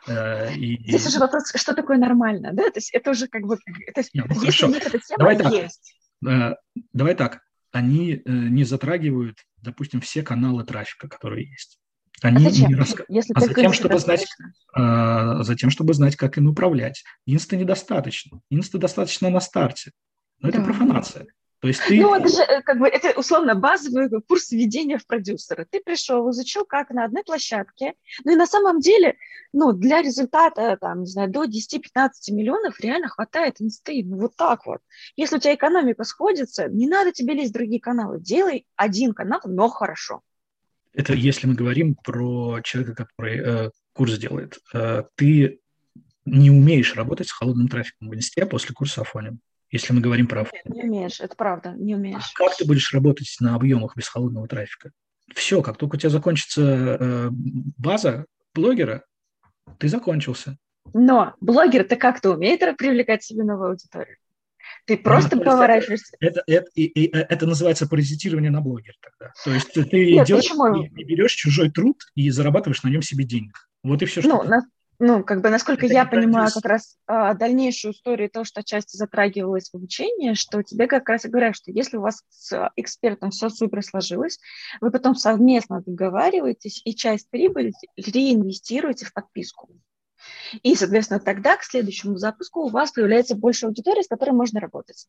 Э, 0.06 0.54
и, 0.54 0.82
Здесь 0.88 1.06
уже 1.06 1.18
вопрос, 1.18 1.52
что 1.54 1.74
такое 1.74 1.98
нормально, 1.98 2.50
да? 2.52 2.64
То 2.64 2.78
есть 2.78 2.92
это 2.92 3.10
уже 3.10 3.28
как 3.28 3.42
бы... 3.42 3.56
То 3.56 4.00
есть, 4.00 4.14
нет, 4.14 4.26
ну, 4.28 4.34
если 4.42 4.46
хорошо. 4.46 4.66
нет 4.68 4.82
темы, 4.82 5.18
давай 5.18 5.36
так. 5.36 5.52
есть. 5.52 5.98
Э, 6.26 6.54
давай 6.92 7.14
так. 7.14 7.40
Они 7.70 8.22
не 8.24 8.62
затрагивают, 8.62 9.38
допустим, 9.56 10.00
все 10.00 10.22
каналы 10.22 10.64
трафика, 10.64 11.08
которые 11.08 11.50
есть. 11.50 11.80
Они 12.24 12.46
а 12.46 12.50
зачем? 12.50 12.68
Не 12.70 12.74
раска... 12.74 13.04
Если 13.08 13.34
а 13.36 13.40
затем, 13.40 13.72
чтобы 13.74 13.98
знать, 13.98 14.26
а, 14.72 15.42
затем, 15.42 15.68
чтобы 15.68 15.92
знать, 15.92 16.16
как 16.16 16.38
им 16.38 16.48
управлять. 16.48 17.04
Инста 17.26 17.54
недостаточно. 17.54 18.40
Инста 18.48 18.78
достаточно 18.78 19.28
на 19.28 19.40
старте. 19.40 19.92
Но 20.40 20.50
да. 20.50 20.56
это 20.56 20.64
профанация. 20.64 21.26
То 21.60 21.68
есть 21.68 21.82
ты... 21.86 22.00
Ну, 22.00 22.14
это 22.14 22.28
же 22.28 22.42
э, 22.42 22.62
как 22.62 22.78
бы 22.78 22.88
это 22.88 23.18
условно 23.18 23.54
базовый 23.54 24.08
курс 24.26 24.52
введения 24.52 24.96
в 24.96 25.06
продюсера. 25.06 25.66
Ты 25.70 25.80
пришел, 25.80 26.30
изучил, 26.30 26.64
как 26.64 26.90
на 26.90 27.04
одной 27.04 27.24
площадке. 27.24 27.92
Ну 28.24 28.32
и 28.32 28.36
на 28.36 28.46
самом 28.46 28.80
деле, 28.80 29.16
ну, 29.52 29.72
для 29.72 30.00
результата, 30.00 30.78
там, 30.80 31.00
не 31.00 31.06
знаю, 31.06 31.30
до 31.30 31.44
10-15 31.44 31.50
миллионов 32.30 32.80
реально 32.80 33.08
хватает 33.08 33.60
инсты. 33.60 34.02
Ну, 34.02 34.18
вот 34.18 34.34
так 34.36 34.64
вот. 34.64 34.80
Если 35.16 35.36
у 35.36 35.38
тебя 35.40 35.54
экономика 35.54 36.04
сходится, 36.04 36.68
не 36.68 36.86
надо 36.86 37.12
тебе 37.12 37.34
лезть 37.34 37.50
в 37.50 37.54
другие 37.54 37.80
каналы. 37.80 38.18
Делай 38.18 38.66
один 38.76 39.12
канал, 39.12 39.40
но 39.44 39.68
хорошо. 39.68 40.22
Это 40.94 41.12
если 41.12 41.46
мы 41.46 41.54
говорим 41.54 41.96
про 41.96 42.60
человека, 42.62 43.04
который 43.04 43.38
э, 43.38 43.70
курс 43.92 44.16
делает. 44.18 44.58
Э, 44.72 45.02
ты 45.16 45.60
не 46.24 46.50
умеешь 46.50 46.94
работать 46.94 47.28
с 47.28 47.32
холодным 47.32 47.68
трафиком 47.68 48.08
в 48.08 48.14
инсте 48.14 48.46
после 48.46 48.74
курса 48.74 49.02
Афонин 49.02 49.40
если 49.74 49.92
мы 49.92 50.00
говорим 50.00 50.28
про 50.28 50.46
Нет, 50.52 50.66
не 50.66 50.82
умеешь, 50.84 51.20
это 51.20 51.34
правда, 51.34 51.74
не 51.76 51.96
умеешь. 51.96 52.32
А 52.36 52.38
как 52.38 52.56
ты 52.56 52.64
будешь 52.64 52.94
работать 52.94 53.34
на 53.40 53.56
объемах 53.56 53.96
без 53.96 54.06
холодного 54.06 54.46
трафика? 54.46 54.92
Все, 55.34 55.62
как 55.62 55.78
только 55.78 55.96
у 55.96 55.98
тебя 55.98 56.10
закончится 56.10 56.62
э, 56.62 57.28
база 57.32 58.26
блогера, 58.54 59.04
ты 59.78 59.88
закончился. 59.88 60.58
Но 60.92 61.34
блогер-то 61.40 61.96
как-то 61.96 62.30
умеет 62.30 62.60
привлекать 62.76 63.24
себе 63.24 63.42
новую 63.42 63.70
аудиторию. 63.70 64.16
Ты 64.86 64.98
просто 64.98 65.36
ну, 65.36 65.42
поворачиваешься. 65.42 66.16
Это, 66.20 66.42
это, 66.46 66.66
это, 66.76 67.18
это 67.18 67.46
называется 67.46 67.88
паразитирование 67.88 68.50
на 68.50 68.60
блогер 68.60 68.94
тогда. 69.00 69.32
То 69.44 69.50
есть 69.52 69.72
ты 69.72 70.12
Нет, 70.12 70.28
идешь 70.28 70.50
и, 70.50 71.00
и 71.00 71.04
берешь 71.04 71.32
чужой 71.32 71.70
труд 71.70 72.02
и 72.14 72.28
зарабатываешь 72.30 72.82
на 72.82 72.88
нем 72.88 73.00
себе 73.00 73.24
денег. 73.24 73.68
Вот 73.82 74.02
и 74.02 74.06
все, 74.06 74.20
что 74.20 74.30
ну, 74.30 74.42
на, 74.42 74.62
ну, 74.98 75.24
как 75.24 75.42
бы, 75.42 75.50
насколько 75.50 75.86
это 75.86 75.94
я 75.94 76.06
понимаю, 76.06 76.50
как 76.52 76.64
раз 76.64 76.96
а, 77.06 77.34
дальнейшую 77.34 77.92
историю, 77.92 78.30
то, 78.30 78.44
что 78.44 78.60
отчасти 78.60 78.96
затрагивалось 78.96 79.70
в 79.70 79.74
обучении, 79.74 80.34
что 80.34 80.62
тебе 80.62 80.86
как 80.86 81.08
раз 81.08 81.24
и 81.24 81.28
говорят, 81.28 81.56
что 81.56 81.70
если 81.72 81.96
у 81.96 82.02
вас 82.02 82.22
с 82.28 82.70
экспертом 82.76 83.30
все 83.30 83.48
супер 83.48 83.82
сложилось, 83.82 84.38
вы 84.80 84.90
потом 84.90 85.14
совместно 85.14 85.82
договариваетесь 85.84 86.80
и 86.84 86.94
часть 86.94 87.28
прибыли 87.30 87.72
реинвестируете 87.96 89.06
в 89.06 89.12
подписку. 89.12 89.70
И, 90.62 90.74
соответственно, 90.74 91.20
тогда 91.20 91.56
к 91.56 91.64
следующему 91.64 92.16
запуску 92.16 92.60
у 92.60 92.68
вас 92.68 92.92
появляется 92.92 93.34
больше 93.34 93.66
аудитории, 93.66 94.02
с 94.02 94.08
которой 94.08 94.30
можно 94.30 94.60
работать. 94.60 95.06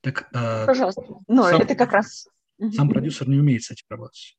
Так, 0.00 0.28
э, 0.32 0.66
Пожалуйста. 0.66 1.02
Ну, 1.28 1.44
это 1.46 1.74
как 1.74 1.92
раз... 1.92 2.28
Сам 2.74 2.88
продюсер 2.88 3.28
не 3.28 3.38
умеет 3.38 3.64
с 3.64 3.70
этим 3.70 3.86
работать. 3.88 4.36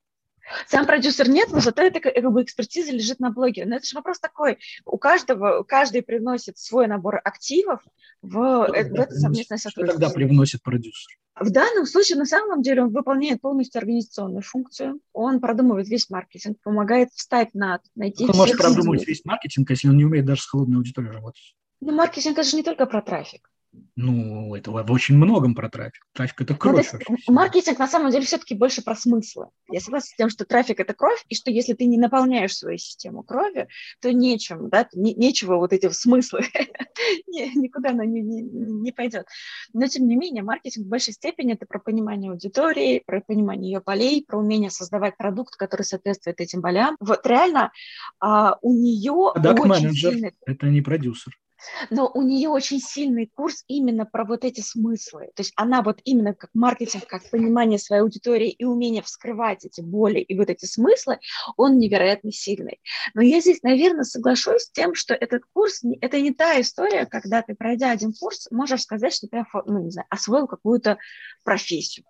Сам 0.67 0.85
продюсер 0.85 1.29
нет, 1.29 1.49
но 1.51 1.59
зато 1.59 1.81
эта 1.81 1.99
как 1.99 2.13
бы, 2.31 2.43
экспертиза 2.43 2.91
лежит 2.91 3.19
на 3.19 3.31
блоге. 3.31 3.65
Но 3.65 3.77
это 3.77 3.85
же 3.85 3.95
вопрос 3.95 4.19
такой. 4.19 4.59
У 4.85 4.97
каждого, 4.97 5.63
каждый 5.63 6.01
приносит 6.01 6.57
свой 6.57 6.87
набор 6.87 7.19
активов 7.23 7.81
в, 8.21 8.31
что 8.31 8.75
э, 8.75 8.89
в 8.89 8.93
это 8.93 9.13
совместное 9.13 9.57
сотрудничество. 9.57 9.83
Что 9.83 9.91
тогда 9.93 10.09
привносит 10.09 10.61
продюсер? 10.61 11.17
В 11.37 11.51
данном 11.51 11.85
случае, 11.85 12.17
на 12.17 12.25
самом 12.25 12.61
деле, 12.61 12.83
он 12.83 12.93
выполняет 12.93 13.41
полностью 13.41 13.79
организационную 13.79 14.41
функцию. 14.41 15.01
Он 15.11 15.41
продумывает 15.41 15.87
весь 15.89 16.09
маркетинг, 16.09 16.57
помогает 16.63 17.09
встать 17.11 17.53
на, 17.53 17.81
найти 17.95 18.25
Он 18.25 18.37
может 18.37 18.57
продумывать 18.57 19.05
весь 19.05 19.25
маркетинг, 19.25 19.69
если 19.69 19.89
он 19.89 19.97
не 19.97 20.05
умеет 20.05 20.25
даже 20.25 20.41
с 20.41 20.45
холодной 20.45 20.77
аудиторией 20.77 21.13
работать. 21.13 21.55
Но 21.81 21.91
маркетинг– 21.91 22.37
это 22.39 22.47
же 22.49 22.55
не 22.55 22.63
только 22.63 22.85
про 22.85 23.01
трафик. 23.01 23.49
Ну, 23.95 24.53
это 24.55 24.71
в 24.71 24.91
очень 24.91 25.15
многом 25.15 25.55
про 25.55 25.69
трафик. 25.69 26.05
Трафик– 26.13 26.41
это 26.41 26.53
ну, 26.53 26.59
кровь. 26.59 26.91
Ну, 27.07 27.33
маркетинг 27.33 27.79
на 27.79 27.87
самом 27.87 28.11
деле 28.11 28.25
все-таки 28.25 28.53
больше 28.53 28.83
про 28.83 28.95
смыслы. 28.95 29.47
Я 29.71 29.79
согласна 29.79 30.09
с 30.09 30.15
тем, 30.15 30.29
что 30.29 30.45
трафик– 30.45 30.79
это 30.81 30.93
кровь, 30.93 31.23
и 31.29 31.35
что 31.35 31.49
если 31.49 31.73
ты 31.73 31.85
не 31.85 31.97
наполняешь 31.97 32.57
свою 32.57 32.77
систему 32.77 33.23
крови, 33.23 33.67
то 34.01 34.11
нечем, 34.11 34.69
да, 34.69 34.87
не, 34.93 35.13
нечего 35.13 35.55
вот 35.55 35.71
эти 35.71 35.89
смыслы, 35.89 36.41
никуда 37.27 37.91
она 37.91 38.05
не, 38.05 38.21
не, 38.21 38.41
не 38.41 38.91
пойдет. 38.91 39.27
Но, 39.71 39.87
тем 39.87 40.07
не 40.07 40.17
менее, 40.17 40.43
маркетинг 40.43 40.87
в 40.87 40.89
большей 40.89 41.13
степени– 41.13 41.53
это 41.55 41.65
про 41.65 41.79
понимание 41.79 42.31
аудитории, 42.31 43.01
про 43.05 43.21
понимание 43.21 43.73
ее 43.73 43.81
полей, 43.81 44.25
про 44.25 44.39
умение 44.39 44.69
создавать 44.69 45.15
продукт, 45.15 45.55
который 45.55 45.83
соответствует 45.83 46.41
этим 46.41 46.59
болям. 46.59 46.97
Вот 46.99 47.25
реально 47.25 47.71
а, 48.19 48.57
у 48.61 48.73
нее 48.73 49.11
очень 49.11 49.93
сильный... 49.93 50.33
это 50.45 50.67
не 50.67 50.81
продюсер 50.81 51.37
но 51.89 52.09
у 52.13 52.21
нее 52.21 52.49
очень 52.49 52.79
сильный 52.79 53.31
курс 53.33 53.63
именно 53.67 54.05
про 54.05 54.25
вот 54.25 54.43
эти 54.43 54.61
смыслы. 54.61 55.31
То 55.35 55.41
есть 55.41 55.53
она 55.55 55.81
вот 55.81 55.99
именно 56.03 56.33
как 56.33 56.49
маркетинг, 56.53 57.05
как 57.07 57.29
понимание 57.29 57.79
своей 57.79 58.01
аудитории 58.01 58.49
и 58.49 58.65
умение 58.65 59.01
вскрывать 59.01 59.65
эти 59.65 59.81
боли 59.81 60.19
и 60.19 60.37
вот 60.37 60.49
эти 60.49 60.65
смыслы, 60.65 61.19
он 61.57 61.77
невероятно 61.77 62.31
сильный. 62.31 62.79
Но 63.13 63.21
я 63.21 63.39
здесь, 63.39 63.63
наверное, 63.63 64.03
соглашусь 64.03 64.63
с 64.63 64.71
тем, 64.71 64.95
что 64.95 65.13
этот 65.13 65.43
курс, 65.53 65.81
это 66.01 66.19
не 66.21 66.33
та 66.33 66.59
история, 66.61 67.05
когда 67.05 67.41
ты, 67.41 67.55
пройдя 67.55 67.91
один 67.91 68.13
курс, 68.13 68.47
можешь 68.51 68.81
сказать, 68.81 69.13
что 69.13 69.27
ты 69.27 69.45
ну, 69.65 69.83
не 69.83 69.91
знаю, 69.91 70.07
освоил 70.09 70.47
какую-то 70.47 70.97
профессию. 71.43 72.05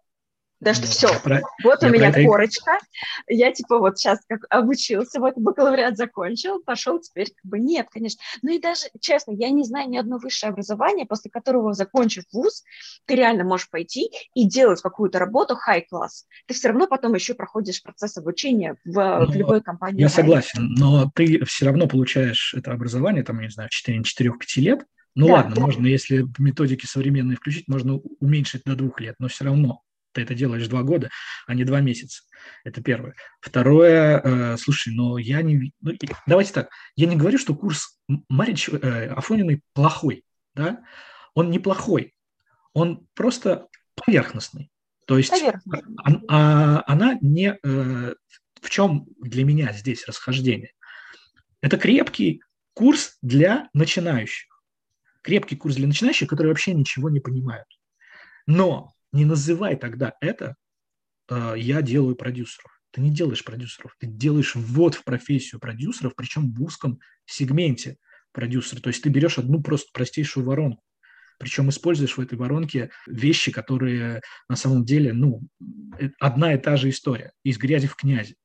Да 0.61 0.73
что 0.73 0.87
все, 0.87 1.09
про... 1.19 1.41
вот 1.63 1.83
у 1.83 1.89
меня 1.89 2.09
это... 2.09 2.23
корочка, 2.23 2.79
я 3.27 3.51
типа 3.51 3.77
вот 3.77 3.99
сейчас 3.99 4.19
как 4.27 4.45
обучился, 4.49 5.19
вот 5.19 5.35
бакалавриат 5.35 5.97
закончил, 5.97 6.61
пошел 6.63 6.99
теперь 6.99 7.27
как 7.27 7.43
бы 7.43 7.59
нет, 7.59 7.87
конечно. 7.91 8.21
Ну 8.41 8.53
и 8.53 8.59
даже, 8.59 8.87
честно, 8.99 9.31
я 9.31 9.49
не 9.49 9.65
знаю 9.65 9.89
ни 9.89 9.97
одно 9.97 10.17
высшее 10.17 10.51
образование, 10.51 11.05
после 11.05 11.29
которого, 11.29 11.73
закончив 11.73 12.23
вуз, 12.31 12.63
ты 13.05 13.15
реально 13.15 13.43
можешь 13.43 13.69
пойти 13.69 14.09
и 14.33 14.47
делать 14.47 14.81
какую-то 14.81 15.19
работу 15.19 15.55
high-класс. 15.55 16.25
Ты 16.47 16.53
все 16.53 16.69
равно 16.69 16.87
потом 16.87 17.13
еще 17.13 17.33
проходишь 17.33 17.83
процесс 17.83 18.17
обучения 18.17 18.77
в, 18.85 18.93
но, 18.93 19.25
в 19.25 19.35
любой 19.35 19.61
компании. 19.61 20.01
Я 20.01 20.09
согласен, 20.09 20.73
но 20.77 21.11
ты 21.13 21.43
все 21.43 21.65
равно 21.65 21.87
получаешь 21.87 22.53
это 22.53 22.71
образование, 22.71 23.23
там, 23.23 23.41
не 23.41 23.49
знаю, 23.49 23.69
в 23.69 23.75
течение 23.75 24.03
4-5 24.03 24.31
лет, 24.61 24.85
ну 25.15 25.27
да, 25.27 25.33
ладно, 25.33 25.55
да. 25.55 25.61
можно, 25.61 25.87
если 25.87 26.25
методики 26.37 26.85
современные 26.85 27.37
включить, 27.37 27.67
можно 27.67 27.99
уменьшить 28.19 28.63
до 28.65 28.75
двух 28.75 28.99
лет, 28.99 29.15
но 29.19 29.29
все 29.29 29.45
равно 29.45 29.81
ты 30.15 30.21
это 30.21 30.33
делаешь 30.33 30.67
два 30.67 30.81
года, 30.81 31.09
а 31.45 31.53
не 31.53 31.65
два 31.65 31.81
месяца. 31.81 32.23
Это 32.63 32.81
первое. 32.81 33.15
Второе, 33.41 34.21
э, 34.23 34.57
слушай, 34.57 34.93
но 34.95 35.17
я 35.17 35.41
не... 35.41 35.73
Ну, 35.81 35.91
давайте 36.25 36.53
так, 36.53 36.69
я 36.95 37.05
не 37.07 37.17
говорю, 37.17 37.37
что 37.37 37.53
курс 37.53 37.99
Марич 38.29 38.69
э, 38.69 39.07
Афониной 39.09 39.61
плохой, 39.73 40.23
да? 40.55 40.83
Он 41.33 41.51
неплохой, 41.51 42.13
он 42.73 43.07
просто 43.13 43.67
поверхностный. 43.93 44.71
То 45.05 45.17
есть 45.17 45.33
а, 45.33 46.11
а, 46.29 46.83
она 46.87 47.17
не... 47.21 47.57
Э, 47.63 48.13
в 48.61 48.69
чем 48.69 49.05
для 49.19 49.43
меня 49.43 49.73
здесь 49.73 50.07
расхождение? 50.07 50.71
Это 51.61 51.77
крепкий 51.77 52.41
курс 52.73 53.17
для 53.21 53.69
начинающих. 53.73 54.63
Крепкий 55.21 55.55
курс 55.55 55.75
для 55.75 55.87
начинающих, 55.87 56.29
которые 56.29 56.51
вообще 56.51 56.73
ничего 56.73 57.09
не 57.09 57.19
понимают. 57.19 57.67
Но 58.47 58.94
не 59.15 59.25
называй 59.25 59.77
тогда 59.77 60.13
это 60.19 60.55
э, 61.29 61.53
«я 61.57 61.81
делаю 61.81 62.15
продюсеров». 62.15 62.81
Ты 62.91 63.01
не 63.01 63.11
делаешь 63.11 63.43
продюсеров, 63.43 63.95
ты 63.99 64.07
делаешь 64.07 64.55
ввод 64.55 64.95
в 64.95 65.03
профессию 65.03 65.59
продюсеров, 65.59 66.15
причем 66.15 66.53
в 66.53 66.61
узком 66.61 66.99
сегменте 67.25 67.97
продюсера. 68.31 68.79
То 68.81 68.89
есть 68.89 69.01
ты 69.01 69.09
берешь 69.09 69.37
одну 69.37 69.61
просто 69.61 69.89
простейшую 69.93 70.45
воронку, 70.45 70.83
причем 71.39 71.69
используешь 71.69 72.17
в 72.17 72.21
этой 72.21 72.37
воронке 72.37 72.91
вещи, 73.07 73.51
которые 73.51 74.21
на 74.49 74.55
самом 74.55 74.85
деле, 74.85 75.13
ну, 75.13 75.41
э, 75.97 76.09
одна 76.19 76.53
и 76.53 76.57
та 76.57 76.77
же 76.77 76.89
история, 76.89 77.31
из 77.43 77.57
грязи 77.57 77.87
в 77.87 77.95
князи. 77.95 78.35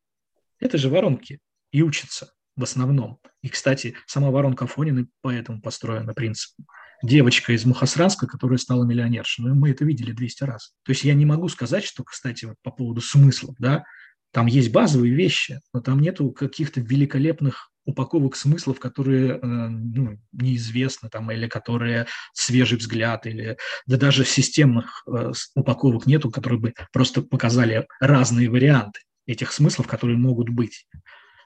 Это 0.60 0.78
же 0.78 0.88
воронки 0.88 1.40
и 1.72 1.82
учатся 1.82 2.32
в 2.56 2.62
основном. 2.62 3.18
И, 3.42 3.48
кстати, 3.48 3.96
сама 4.06 4.30
воронка 4.30 4.66
Фонина 4.66 5.06
поэтому 5.20 5.60
построена 5.60 6.14
принципом 6.14 6.66
девочка 7.02 7.52
из 7.52 7.64
Мухасранска, 7.64 8.26
которая 8.26 8.58
стала 8.58 8.84
миллионершей. 8.84 9.44
Ну, 9.44 9.54
мы 9.54 9.70
это 9.70 9.84
видели 9.84 10.12
200 10.12 10.44
раз. 10.44 10.72
То 10.84 10.92
есть 10.92 11.04
я 11.04 11.14
не 11.14 11.26
могу 11.26 11.48
сказать, 11.48 11.84
что, 11.84 12.04
кстати, 12.04 12.44
вот 12.44 12.56
по 12.62 12.70
поводу 12.70 13.00
смыслов, 13.00 13.56
да, 13.58 13.84
там 14.32 14.46
есть 14.46 14.70
базовые 14.70 15.12
вещи, 15.14 15.60
но 15.72 15.80
там 15.80 16.00
нету 16.00 16.30
каких-то 16.30 16.80
великолепных 16.80 17.70
упаковок 17.84 18.36
смыслов, 18.36 18.78
которые 18.78 19.32
э, 19.32 19.38
ну, 19.42 20.18
неизвестны, 20.32 21.08
там, 21.08 21.30
или 21.32 21.48
которые 21.48 22.06
свежий 22.32 22.78
взгляд, 22.78 23.26
или 23.26 23.56
да 23.86 23.96
даже 23.96 24.24
системных 24.24 25.02
э, 25.06 25.32
упаковок 25.54 26.06
нету, 26.06 26.30
которые 26.30 26.60
бы 26.60 26.74
просто 26.92 27.22
показали 27.22 27.86
разные 27.98 28.48
варианты 28.48 29.00
этих 29.26 29.52
смыслов, 29.52 29.88
которые 29.88 30.18
могут 30.18 30.48
быть. 30.48 30.86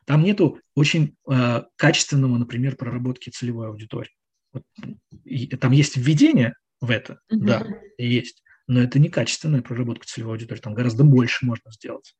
Там 0.06 0.22
нету 0.22 0.60
очень 0.74 1.16
э, 1.30 1.62
качественного, 1.76 2.36
например, 2.36 2.76
проработки 2.76 3.30
целевой 3.30 3.68
аудитории. 3.68 4.10
Там 5.60 5.72
есть 5.72 5.96
введение 5.96 6.54
в 6.80 6.90
это, 6.90 7.20
mm-hmm. 7.32 7.38
да, 7.38 7.66
есть, 7.98 8.42
но 8.66 8.80
это 8.80 8.98
не 8.98 9.08
качественная 9.08 9.62
проработка 9.62 10.06
целевой 10.06 10.34
аудитории, 10.34 10.60
там 10.60 10.74
гораздо 10.74 11.04
больше 11.04 11.44
можно 11.44 11.70
сделать. 11.72 12.14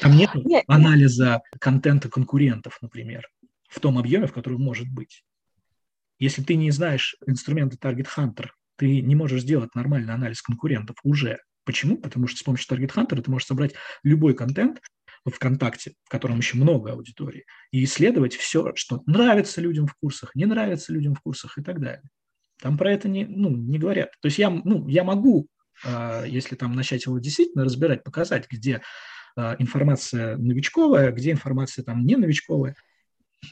Там 0.00 0.16
нет 0.16 0.30
yeah. 0.34 0.62
анализа 0.66 1.40
контента 1.60 2.08
конкурентов, 2.08 2.78
например, 2.80 3.28
в 3.68 3.80
том 3.80 3.98
объеме, 3.98 4.26
в 4.26 4.32
котором 4.32 4.62
может 4.62 4.88
быть. 4.88 5.24
Если 6.18 6.42
ты 6.42 6.54
не 6.54 6.70
знаешь 6.70 7.16
инструменты 7.26 7.76
Target 7.76 8.08
Hunter, 8.16 8.48
ты 8.76 9.00
не 9.00 9.14
можешь 9.14 9.42
сделать 9.42 9.74
нормальный 9.74 10.14
анализ 10.14 10.42
конкурентов 10.42 10.96
уже. 11.02 11.38
Почему? 11.64 11.96
Потому 11.96 12.26
что 12.26 12.38
с 12.38 12.42
помощью 12.42 12.74
Target 12.74 12.94
Hunter 12.94 13.22
ты 13.22 13.30
можешь 13.30 13.46
собрать 13.46 13.74
любой 14.02 14.34
контент, 14.34 14.80
ВКонтакте, 15.30 15.94
в 16.04 16.08
котором 16.08 16.38
еще 16.38 16.56
много 16.56 16.92
аудитории, 16.92 17.44
и 17.70 17.84
исследовать 17.84 18.34
все, 18.34 18.72
что 18.74 19.02
нравится 19.06 19.60
людям 19.60 19.86
в 19.86 19.94
курсах, 19.94 20.34
не 20.34 20.46
нравится 20.46 20.92
людям 20.92 21.14
в 21.14 21.20
курсах 21.20 21.58
и 21.58 21.62
так 21.62 21.80
далее. 21.80 22.02
Там 22.60 22.78
про 22.78 22.92
это 22.92 23.08
не, 23.08 23.24
ну, 23.24 23.50
не 23.50 23.78
говорят. 23.78 24.10
То 24.20 24.26
есть 24.26 24.38
я, 24.38 24.50
ну, 24.50 24.86
я 24.88 25.04
могу 25.04 25.48
а, 25.84 26.24
если 26.24 26.56
там 26.56 26.74
начать 26.74 27.06
его 27.06 27.18
действительно 27.18 27.64
разбирать, 27.64 28.04
показать, 28.04 28.46
где 28.50 28.82
а, 29.36 29.56
информация 29.58 30.36
новичковая, 30.36 31.10
где 31.12 31.32
информация 31.32 31.84
там 31.84 32.04
не 32.04 32.16
новичковая. 32.16 32.76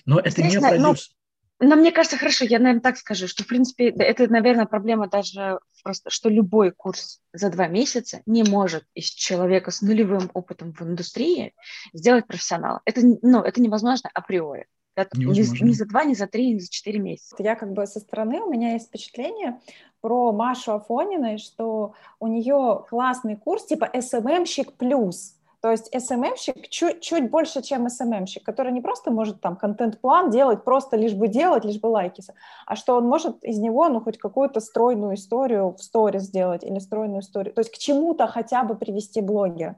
Но 0.04 0.20
это 0.20 0.42
не 0.42 0.58
продюсер. 0.58 1.14
Но 1.60 1.76
мне 1.76 1.92
кажется, 1.92 2.16
хорошо, 2.16 2.46
я, 2.46 2.58
наверное, 2.58 2.80
так 2.80 2.96
скажу, 2.96 3.28
что, 3.28 3.44
в 3.44 3.46
принципе, 3.46 3.90
это, 3.90 4.26
наверное, 4.28 4.64
проблема 4.64 5.08
даже 5.08 5.60
просто, 5.82 6.08
что 6.08 6.30
любой 6.30 6.70
курс 6.70 7.20
за 7.34 7.50
два 7.50 7.66
месяца 7.68 8.22
не 8.24 8.42
может 8.42 8.84
из 8.94 9.10
человека 9.10 9.70
с 9.70 9.82
нулевым 9.82 10.30
опытом 10.32 10.72
в 10.72 10.80
индустрии 10.80 11.52
сделать 11.92 12.26
профессионала. 12.26 12.80
Это, 12.86 13.02
ну, 13.22 13.42
это 13.42 13.60
невозможно 13.60 14.08
априори. 14.14 14.66
Это 14.96 15.18
ни, 15.18 15.24
ни 15.24 15.72
за 15.72 15.86
два, 15.86 16.04
ни 16.04 16.14
за 16.14 16.26
три, 16.26 16.54
ни 16.54 16.58
за 16.58 16.70
четыре 16.70 16.98
месяца. 16.98 17.36
Я 17.38 17.54
как 17.54 17.72
бы 17.72 17.86
со 17.86 18.00
стороны, 18.00 18.40
у 18.40 18.50
меня 18.50 18.72
есть 18.72 18.88
впечатление 18.88 19.60
про 20.00 20.32
Машу 20.32 20.72
Афониной, 20.72 21.38
что 21.38 21.94
у 22.18 22.26
нее 22.26 22.84
классный 22.88 23.36
курс 23.36 23.66
типа 23.66 23.88
SMM-щик 23.92 24.72
плюс. 24.72 25.36
То 25.60 25.70
есть 25.70 25.94
SMM-щик 25.94 26.68
чуть, 26.68 27.02
чуть 27.02 27.30
больше, 27.30 27.62
чем 27.62 27.86
SMM-щик, 27.86 28.42
который 28.42 28.72
не 28.72 28.80
просто 28.80 29.10
может 29.10 29.40
там 29.40 29.56
контент-план 29.56 30.30
делать, 30.30 30.64
просто 30.64 30.96
лишь 30.96 31.12
бы 31.12 31.28
делать, 31.28 31.64
лишь 31.64 31.80
бы 31.80 31.88
лайки, 31.88 32.22
а 32.66 32.76
что 32.76 32.96
он 32.96 33.06
может 33.06 33.44
из 33.44 33.58
него, 33.58 33.88
ну, 33.88 34.00
хоть 34.00 34.18
какую-то 34.18 34.60
стройную 34.60 35.14
историю 35.14 35.74
в 35.74 35.82
сторис 35.82 36.22
сделать 36.22 36.64
или 36.64 36.78
стройную 36.78 37.20
историю, 37.20 37.52
то 37.54 37.60
есть 37.60 37.72
к 37.72 37.78
чему-то 37.78 38.26
хотя 38.26 38.62
бы 38.64 38.74
привести 38.74 39.20
блогера. 39.20 39.76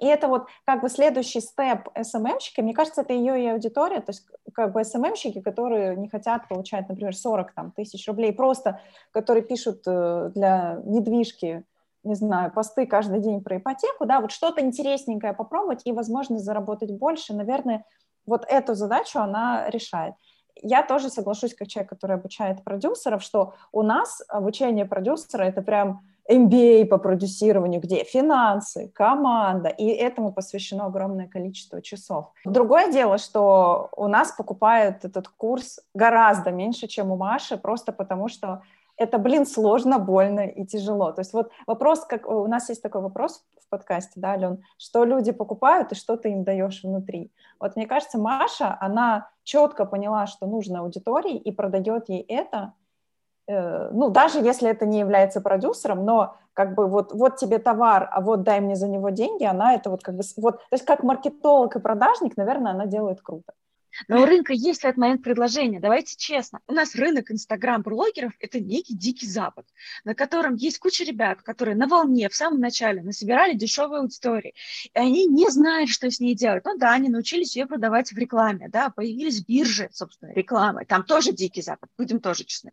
И 0.00 0.06
это 0.06 0.26
вот 0.28 0.46
как 0.64 0.82
бы 0.82 0.88
следующий 0.88 1.40
степ 1.40 1.88
SMM-щика, 1.96 2.62
мне 2.62 2.74
кажется, 2.74 3.02
это 3.02 3.12
ее 3.12 3.42
и 3.42 3.46
аудитория, 3.48 4.00
то 4.00 4.10
есть 4.10 4.26
как 4.52 4.72
бы 4.72 4.82
SMM-щики, 4.82 5.40
которые 5.40 5.96
не 5.96 6.08
хотят 6.08 6.48
получать, 6.48 6.88
например, 6.88 7.14
40 7.16 7.52
там, 7.52 7.72
тысяч 7.72 8.06
рублей, 8.06 8.32
просто 8.32 8.80
которые 9.12 9.44
пишут 9.44 9.82
э, 9.86 10.30
для 10.34 10.80
недвижки 10.84 11.64
не 12.04 12.14
знаю, 12.14 12.52
посты 12.52 12.86
каждый 12.86 13.20
день 13.20 13.42
про 13.42 13.56
ипотеку, 13.56 14.06
да, 14.06 14.20
вот 14.20 14.30
что-то 14.30 14.60
интересненькое 14.60 15.32
попробовать 15.32 15.82
и 15.84 15.92
возможность 15.92 16.44
заработать 16.44 16.92
больше, 16.92 17.34
наверное, 17.34 17.84
вот 18.26 18.44
эту 18.48 18.74
задачу 18.74 19.18
она 19.18 19.68
решает. 19.70 20.14
Я 20.56 20.82
тоже 20.82 21.10
соглашусь, 21.10 21.54
как 21.54 21.68
человек, 21.68 21.90
который 21.90 22.16
обучает 22.16 22.62
продюсеров, 22.62 23.22
что 23.22 23.54
у 23.72 23.82
нас 23.82 24.22
обучение 24.28 24.86
продюсера— 24.86 25.42
это 25.44 25.62
прям 25.62 26.02
MBA 26.30 26.86
по 26.86 26.96
продюсированию, 26.98 27.80
где 27.80 28.04
финансы, 28.04 28.90
команда, 28.94 29.68
и 29.68 29.86
этому 29.88 30.32
посвящено 30.32 30.86
огромное 30.86 31.28
количество 31.28 31.82
часов. 31.82 32.32
Другое 32.44 32.90
дело, 32.90 33.18
что 33.18 33.90
у 33.96 34.08
нас 34.08 34.32
покупают 34.32 35.04
этот 35.04 35.28
курс 35.28 35.80
гораздо 35.92 36.50
меньше, 36.50 36.86
чем 36.86 37.10
у 37.10 37.16
Маши, 37.16 37.58
просто 37.58 37.92
потому 37.92 38.28
что 38.28 38.62
это, 38.96 39.18
блин, 39.18 39.46
сложно, 39.46 39.98
больно 39.98 40.46
и 40.46 40.64
тяжело. 40.64 41.12
То 41.12 41.20
есть 41.20 41.32
вот 41.32 41.50
вопрос, 41.66 42.04
как 42.04 42.28
у 42.28 42.46
нас 42.46 42.68
есть 42.68 42.82
такой 42.82 43.00
вопрос 43.00 43.44
в 43.60 43.68
подкасте, 43.68 44.20
да, 44.20 44.32
Ален, 44.32 44.62
что 44.78 45.04
люди 45.04 45.32
покупают 45.32 45.92
и 45.92 45.94
что 45.94 46.16
ты 46.16 46.30
им 46.30 46.44
даешь 46.44 46.82
внутри. 46.82 47.32
Вот 47.58 47.76
мне 47.76 47.86
кажется, 47.86 48.18
Маша, 48.18 48.76
она 48.80 49.30
четко 49.42 49.84
поняла, 49.84 50.26
что 50.26 50.46
нужно 50.46 50.80
аудитории 50.80 51.36
и 51.36 51.50
продает 51.50 52.08
ей 52.08 52.22
это, 52.22 52.74
э, 53.48 53.90
ну, 53.90 54.10
даже 54.10 54.38
если 54.38 54.70
это 54.70 54.86
не 54.86 55.00
является 55.00 55.40
продюсером, 55.40 56.04
но 56.04 56.36
как 56.52 56.76
бы 56.76 56.86
вот, 56.86 57.12
вот 57.12 57.36
тебе 57.36 57.58
товар, 57.58 58.08
а 58.12 58.20
вот 58.20 58.44
дай 58.44 58.60
мне 58.60 58.76
за 58.76 58.86
него 58.88 59.10
деньги, 59.10 59.44
она 59.44 59.74
это 59.74 59.90
вот 59.90 60.02
как 60.02 60.14
бы, 60.14 60.22
вот, 60.36 60.58
то 60.58 60.74
есть 60.74 60.84
как 60.84 61.02
маркетолог 61.02 61.74
и 61.74 61.80
продажник, 61.80 62.36
наверное, 62.36 62.72
она 62.72 62.86
делает 62.86 63.20
круто. 63.20 63.54
Но 64.08 64.22
у 64.22 64.24
рынка 64.24 64.52
есть 64.52 64.82
в 64.82 64.84
этот 64.84 64.98
момент 64.98 65.22
предложение. 65.22 65.80
Давайте 65.80 66.16
честно. 66.16 66.60
У 66.66 66.72
нас 66.72 66.94
рынок 66.94 67.30
инстаграм-блогеров– 67.30 68.32
это 68.40 68.60
некий 68.60 68.94
дикий 68.94 69.26
запад, 69.26 69.66
на 70.04 70.14
котором 70.14 70.54
есть 70.54 70.78
куча 70.78 71.04
ребят, 71.04 71.42
которые 71.42 71.76
на 71.76 71.86
волне 71.86 72.28
в 72.28 72.34
самом 72.34 72.60
начале 72.60 73.02
насобирали 73.02 73.54
дешевые 73.54 74.00
аудитории, 74.00 74.54
и 74.92 74.98
они 74.98 75.26
не 75.26 75.48
знают, 75.50 75.90
что 75.90 76.10
с 76.10 76.20
ней 76.20 76.34
делать. 76.34 76.64
Ну 76.64 76.76
да, 76.76 76.92
они 76.92 77.08
научились 77.08 77.56
ее 77.56 77.66
продавать 77.66 78.12
в 78.12 78.18
рекламе, 78.18 78.68
да, 78.68 78.90
появились 78.90 79.44
биржи, 79.44 79.88
собственно, 79.92 80.32
рекламы. 80.32 80.84
Там 80.84 81.04
тоже 81.04 81.32
дикий 81.32 81.62
запад, 81.62 81.88
будем 81.96 82.20
тоже 82.20 82.44
честны. 82.44 82.72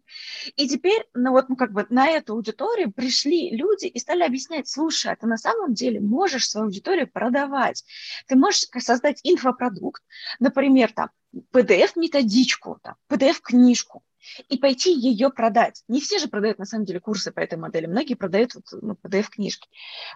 И 0.55 0.67
теперь, 0.67 1.05
ну 1.13 1.31
вот, 1.31 1.49
ну 1.49 1.55
как 1.55 1.71
бы 1.71 1.85
на 1.89 2.07
эту 2.09 2.33
аудиторию 2.33 2.91
пришли 2.91 3.55
люди 3.55 3.85
и 3.85 3.99
стали 3.99 4.23
объяснять, 4.23 4.67
слушай, 4.67 5.11
а 5.11 5.15
ты 5.15 5.27
на 5.27 5.37
самом 5.37 5.73
деле 5.73 5.99
можешь 5.99 6.49
свою 6.49 6.65
аудиторию 6.65 7.09
продавать. 7.11 7.83
Ты 8.27 8.35
можешь 8.35 8.65
создать 8.79 9.19
инфопродукт, 9.23 10.03
например, 10.39 10.91
там, 10.91 11.10
PDF-методичку, 11.53 12.79
PDF-книжку, 13.09 14.03
и 14.49 14.57
пойти 14.57 14.93
ее 14.93 15.29
продать. 15.29 15.83
Не 15.87 16.01
все 16.01 16.19
же 16.19 16.27
продают, 16.27 16.59
на 16.59 16.65
самом 16.65 16.85
деле, 16.85 16.99
курсы 16.99 17.31
по 17.31 17.39
этой 17.39 17.57
модели. 17.57 17.87
Многие 17.87 18.15
продают 18.15 18.55
вот, 18.55 18.65
ну, 18.71 18.97
PDF-книжки. 19.01 19.69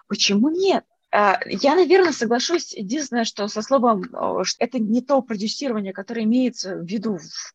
Почему 0.08 0.50
нет? 0.50 0.84
А, 1.10 1.40
я, 1.46 1.74
наверное, 1.74 2.12
соглашусь. 2.12 2.72
Единственное, 2.74 3.24
что 3.24 3.48
со 3.48 3.62
словом, 3.62 4.04
что 4.44 4.64
это 4.64 4.78
не 4.78 5.00
то 5.00 5.22
продюсирование, 5.22 5.92
которое 5.92 6.24
имеется 6.24 6.76
в 6.76 6.84
виду 6.84 7.18
в 7.18 7.54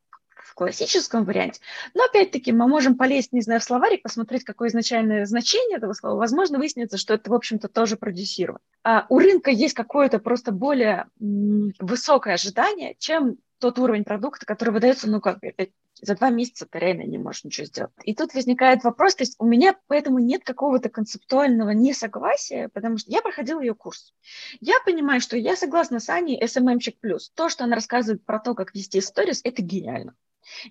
в 0.52 0.54
классическом 0.54 1.24
варианте. 1.24 1.62
Но 1.94 2.04
опять-таки 2.04 2.52
мы 2.52 2.68
можем 2.68 2.98
полезть, 2.98 3.32
не 3.32 3.40
знаю, 3.40 3.62
в 3.62 3.64
словарик, 3.64 4.04
посмотреть, 4.04 4.44
какое 4.44 4.68
изначальное 4.68 5.26
значение 5.26 5.78
этого 5.78 5.94
слова. 5.94 6.18
Возможно, 6.18 6.58
выяснится, 6.58 6.98
что 6.98 7.14
это, 7.14 7.32
в 7.32 7.34
общем-то, 7.34 7.70
тоже 7.70 7.96
продюсирование. 7.96 8.60
А 8.84 9.06
у 9.08 9.20
рынка 9.20 9.50
есть 9.50 9.74
какое-то 9.74 10.20
просто 10.20 10.52
более 10.52 11.06
высокое 11.20 12.34
ожидание, 12.34 12.96
чем 13.00 13.38
тот 13.60 13.80
уровень 13.80 14.04
продукта, 14.04 14.46
который 14.46 14.72
выдается, 14.72 15.10
ну, 15.10 15.22
как 15.22 15.40
бы, 15.40 15.54
за 16.02 16.16
два 16.16 16.32
месяца 16.32 16.66
ты 16.70 16.80
реально 16.80 17.04
не 17.04 17.18
можешь 17.18 17.46
ничего 17.46 17.66
сделать. 17.68 17.94
И 18.04 18.14
тут 18.14 18.34
возникает 18.34 18.84
вопрос, 18.84 19.16
то 19.16 19.22
есть 19.22 19.36
у 19.40 19.46
меня 19.46 19.76
поэтому 19.88 20.20
нет 20.20 20.44
какого-то 20.44 20.90
концептуального 20.90 21.70
несогласия, 21.70 22.70
потому 22.74 22.98
что 22.98 23.10
я 23.12 23.22
проходила 23.22 23.62
ее 23.62 23.76
курс. 23.76 24.14
Я 24.60 24.76
понимаю, 24.84 25.22
что 25.22 25.38
я 25.38 25.56
согласна 25.56 26.00
с 26.00 26.10
Аней, 26.10 26.42
SMM-чик 26.44 26.98
плюс. 27.00 27.30
То, 27.36 27.48
что 27.48 27.64
она 27.64 27.76
рассказывает 27.76 28.26
про 28.26 28.40
то, 28.40 28.56
как 28.56 28.74
вести 28.74 29.00
сторис, 29.00 29.42
это 29.44 29.62
гениально. 29.62 30.16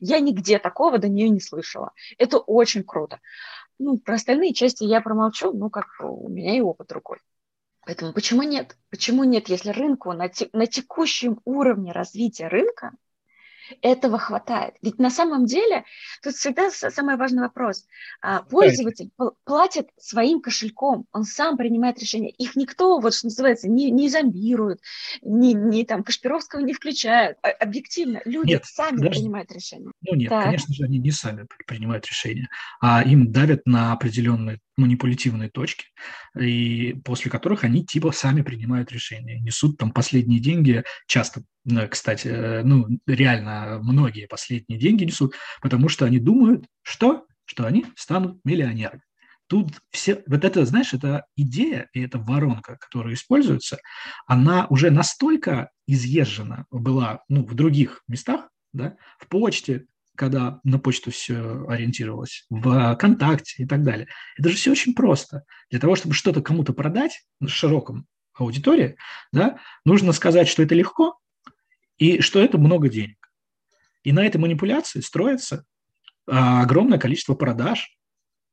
Я 0.00 0.20
нигде 0.20 0.58
такого 0.58 0.98
до 0.98 1.08
нее 1.08 1.28
не 1.28 1.40
слышала. 1.40 1.92
Это 2.18 2.38
очень 2.38 2.84
круто. 2.84 3.20
Ну, 3.78 3.98
про 3.98 4.14
остальные 4.14 4.54
части 4.54 4.84
я 4.84 5.00
промолчу, 5.00 5.52
ну, 5.52 5.70
как 5.70 5.86
у 6.00 6.28
меня 6.28 6.56
и 6.56 6.60
опыт 6.60 6.88
другой. 6.88 7.18
Поэтому 7.86 8.12
почему 8.12 8.42
нет? 8.42 8.76
Почему 8.90 9.24
нет, 9.24 9.48
если 9.48 9.70
рынку 9.70 10.12
на, 10.12 10.28
те, 10.28 10.48
на 10.52 10.66
текущем 10.66 11.40
уровне 11.44 11.92
развития 11.92 12.48
рынка 12.48 12.92
этого 13.82 14.18
хватает? 14.18 14.74
Ведь 14.82 14.98
на 14.98 15.10
самом 15.10 15.46
деле 15.46 15.84
тут 16.22 16.34
всегда 16.34 16.70
самый 16.70 17.16
важный 17.16 17.42
вопрос. 17.42 17.84
А, 18.20 18.42
пользователь 18.42 19.10
платит 19.44 19.88
своим 19.98 20.40
кошельком, 20.40 21.06
он 21.12 21.24
сам 21.24 21.56
принимает 21.56 21.98
решения. 21.98 22.30
Их 22.30 22.56
никто, 22.56 22.98
вот 22.98 23.14
что 23.14 23.26
называется, 23.26 23.68
не, 23.68 23.90
не 23.90 24.08
зомбирует, 24.08 24.80
не, 25.22 25.54
не 25.54 25.84
там 25.84 26.02
Кашпировского 26.02 26.60
не 26.60 26.72
включают. 26.72 27.38
А, 27.42 27.50
объективно, 27.50 28.20
люди 28.24 28.52
нет, 28.52 28.64
сами 28.64 28.98
даже, 28.98 29.10
принимают 29.10 29.52
решения. 29.52 29.90
Ну 30.02 30.14
нет, 30.14 30.30
так. 30.30 30.44
конечно 30.44 30.74
же, 30.74 30.84
они 30.84 30.98
не 30.98 31.10
сами 31.10 31.46
принимают 31.66 32.06
решения, 32.06 32.48
а 32.80 33.02
им 33.02 33.32
давят 33.32 33.62
на 33.66 33.92
определенные 33.92 34.58
манипулятивные 34.80 35.50
точки, 35.50 35.86
и 36.38 36.94
после 37.04 37.30
которых 37.30 37.64
они 37.64 37.84
типа 37.84 38.12
сами 38.12 38.42
принимают 38.42 38.90
решения, 38.92 39.38
несут 39.40 39.78
там 39.78 39.92
последние 39.92 40.40
деньги, 40.40 40.82
часто, 41.06 41.42
э, 41.70 41.86
кстати, 41.88 42.28
э, 42.28 42.62
ну, 42.64 42.88
реально 43.06 43.80
многие 43.82 44.26
последние 44.26 44.78
деньги 44.78 45.04
несут, 45.04 45.34
потому 45.62 45.88
что 45.88 46.04
они 46.04 46.18
думают, 46.18 46.66
что? 46.82 47.26
Что 47.44 47.66
они 47.66 47.86
станут 47.96 48.40
миллионерами. 48.44 49.02
Тут 49.48 49.80
все, 49.90 50.22
вот 50.28 50.44
это, 50.44 50.64
знаешь, 50.64 50.94
эта 50.94 51.26
идея 51.34 51.88
и 51.92 52.00
эта 52.00 52.18
воронка, 52.18 52.76
которая 52.80 53.14
используется, 53.14 53.78
она 54.26 54.66
уже 54.70 54.90
настолько 54.92 55.70
изъезжена 55.88 56.66
была 56.70 57.24
ну, 57.28 57.44
в 57.44 57.54
других 57.54 58.02
местах, 58.06 58.48
да, 58.72 58.96
в 59.18 59.26
почте, 59.26 59.86
когда 60.16 60.60
на 60.64 60.78
почту 60.78 61.10
все 61.10 61.64
ориентировалось, 61.66 62.44
в 62.50 62.94
ВКонтакте 62.94 63.62
и 63.62 63.66
так 63.66 63.82
далее. 63.82 64.06
Это 64.36 64.48
же 64.48 64.56
все 64.56 64.72
очень 64.72 64.94
просто. 64.94 65.44
Для 65.70 65.80
того, 65.80 65.96
чтобы 65.96 66.14
что-то 66.14 66.42
кому-то 66.42 66.72
продать 66.72 67.22
на 67.40 67.48
широком 67.48 68.06
аудитории, 68.34 68.96
да, 69.32 69.58
нужно 69.84 70.12
сказать, 70.12 70.48
что 70.48 70.62
это 70.62 70.74
легко 70.74 71.18
и 71.98 72.20
что 72.20 72.42
это 72.42 72.58
много 72.58 72.88
денег. 72.88 73.16
И 74.02 74.12
на 74.12 74.24
этой 74.24 74.38
манипуляции 74.38 75.00
строится 75.00 75.64
а, 76.26 76.62
огромное 76.62 76.98
количество 76.98 77.34
продаж 77.34 77.96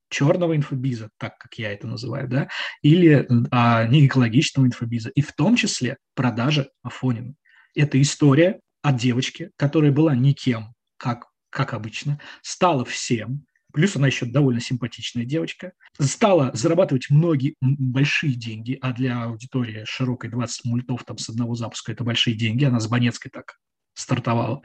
черного 0.09 0.55
инфобиза, 0.55 1.09
так 1.17 1.37
как 1.37 1.55
я 1.55 1.71
это 1.71 1.87
называю, 1.87 2.27
да, 2.27 2.49
или 2.81 3.27
а, 3.51 3.85
неэкологичного 3.87 4.67
инфобиза, 4.67 5.09
и 5.09 5.21
в 5.21 5.33
том 5.33 5.55
числе 5.55 5.97
продажа 6.15 6.69
Афонина. 6.81 7.35
Это 7.75 8.01
история 8.01 8.59
от 8.81 8.97
девочки, 8.97 9.51
которая 9.57 9.91
была 9.91 10.15
никем, 10.15 10.73
как 10.97 11.27
как 11.49 11.73
обычно, 11.73 12.19
стала 12.41 12.85
всем, 12.85 13.45
плюс 13.73 13.95
она 13.95 14.07
еще 14.07 14.25
довольно 14.25 14.59
симпатичная 14.59 15.25
девочка, 15.25 15.73
стала 15.99 16.51
зарабатывать 16.53 17.09
многие 17.09 17.55
большие 17.61 18.33
деньги, 18.33 18.77
а 18.81 18.93
для 18.93 19.23
аудитории 19.23 19.83
широкой 19.85 20.29
20 20.29 20.65
мультов 20.65 21.03
там 21.03 21.17
с 21.17 21.29
одного 21.29 21.55
запуска 21.55 21.91
это 21.91 22.03
большие 22.03 22.35
деньги, 22.35 22.65
она 22.65 22.79
с 22.79 22.87
Банецкой 22.87 23.31
так 23.31 23.57
стартовала. 23.93 24.61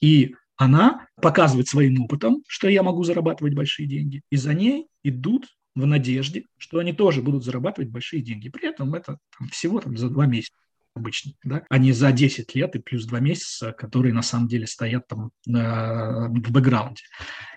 И 0.00 0.34
она 0.56 1.06
показывает 1.20 1.68
своим 1.68 2.00
опытом, 2.02 2.42
что 2.48 2.68
я 2.68 2.82
могу 2.82 3.04
зарабатывать 3.04 3.54
большие 3.54 3.86
деньги, 3.86 4.22
и 4.30 4.36
за 4.36 4.54
ней 4.54 4.86
идут 5.02 5.46
в 5.74 5.84
надежде, 5.84 6.44
что 6.56 6.78
они 6.78 6.94
тоже 6.94 7.20
будут 7.20 7.44
зарабатывать 7.44 7.90
большие 7.90 8.22
деньги. 8.22 8.48
При 8.48 8.68
этом 8.68 8.94
это 8.94 9.18
там, 9.38 9.48
всего 9.48 9.80
там, 9.80 9.96
за 9.96 10.08
два 10.08 10.24
месяца 10.24 10.56
обычно, 10.96 11.32
да, 11.44 11.62
а 11.68 11.78
не 11.78 11.92
за 11.92 12.12
10 12.12 12.54
лет 12.54 12.74
и 12.74 12.78
плюс 12.78 13.04
два 13.04 13.20
месяца, 13.20 13.72
которые 13.72 14.12
на 14.12 14.22
самом 14.22 14.48
деле 14.48 14.66
стоят 14.66 15.06
там 15.06 15.30
э, 15.46 15.52
в 15.52 16.50
бэкграунде. 16.50 17.02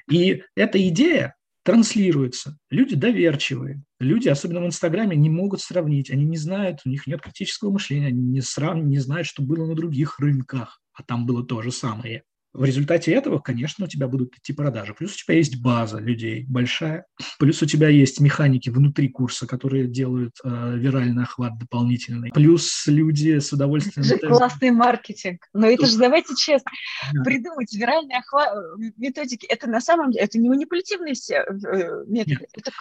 И 0.09 0.43
эта 0.55 0.87
идея 0.89 1.35
транслируется. 1.63 2.57
Люди 2.69 2.95
доверчивые. 2.95 3.83
Люди, 3.99 4.27
особенно 4.29 4.61
в 4.61 4.65
Инстаграме, 4.65 5.15
не 5.15 5.29
могут 5.29 5.61
сравнить. 5.61 6.09
Они 6.09 6.25
не 6.25 6.37
знают, 6.37 6.79
у 6.85 6.89
них 6.89 7.05
нет 7.05 7.21
критического 7.21 7.71
мышления, 7.71 8.07
они 8.07 8.21
не, 8.21 8.41
срав... 8.41 8.77
не 8.77 8.99
знают, 8.99 9.27
что 9.27 9.41
было 9.41 9.65
на 9.65 9.75
других 9.75 10.19
рынках, 10.19 10.81
а 10.93 11.03
там 11.03 11.25
было 11.25 11.45
то 11.45 11.61
же 11.61 11.71
самое. 11.71 12.23
В 12.51 12.63
результате 12.63 13.11
этого, 13.11 13.39
конечно, 13.39 13.85
у 13.85 13.87
тебя 13.87 14.07
будут 14.07 14.35
идти 14.35 14.53
продажи. 14.53 14.95
Плюс 14.95 15.13
у 15.13 15.17
тебя 15.17 15.35
есть 15.35 15.61
база 15.61 15.99
людей 15.99 16.45
большая. 16.49 17.05
Плюс 17.37 17.61
у 17.61 17.67
тебя 17.67 17.89
есть 17.89 18.19
механики 18.19 18.69
внутри 18.69 19.07
курса, 19.09 19.45
которые 19.45 19.87
делают 19.87 20.33
э, 20.43 20.75
виральный 20.77 21.23
охват 21.23 21.57
дополнительный. 21.59 22.31
Плюс 22.31 22.87
люди 22.87 23.37
с 23.37 23.53
удовольствием... 23.53 24.05
Это 24.05 24.27
же 24.27 24.33
классный 24.33 24.71
маркетинг. 24.71 25.47
Но 25.53 25.67
это 25.67 25.85
же, 25.85 25.97
давайте 25.97 26.35
честно, 26.35 26.71
да. 27.13 27.23
придумать 27.23 27.71
виральный 27.73 28.15
охват, 28.17 28.49
э, 28.51 28.91
методики. 28.97 29.45
Это 29.45 29.69
на 29.69 29.79
самом 29.79 30.11
деле, 30.11 30.25
это 30.25 30.39
не 30.39 30.49
манипулятивные 30.49 31.13
все 31.13 31.45
э, 31.45 32.05
методы. 32.07 32.41
Нет. 32.41 32.49
Это 32.53 32.71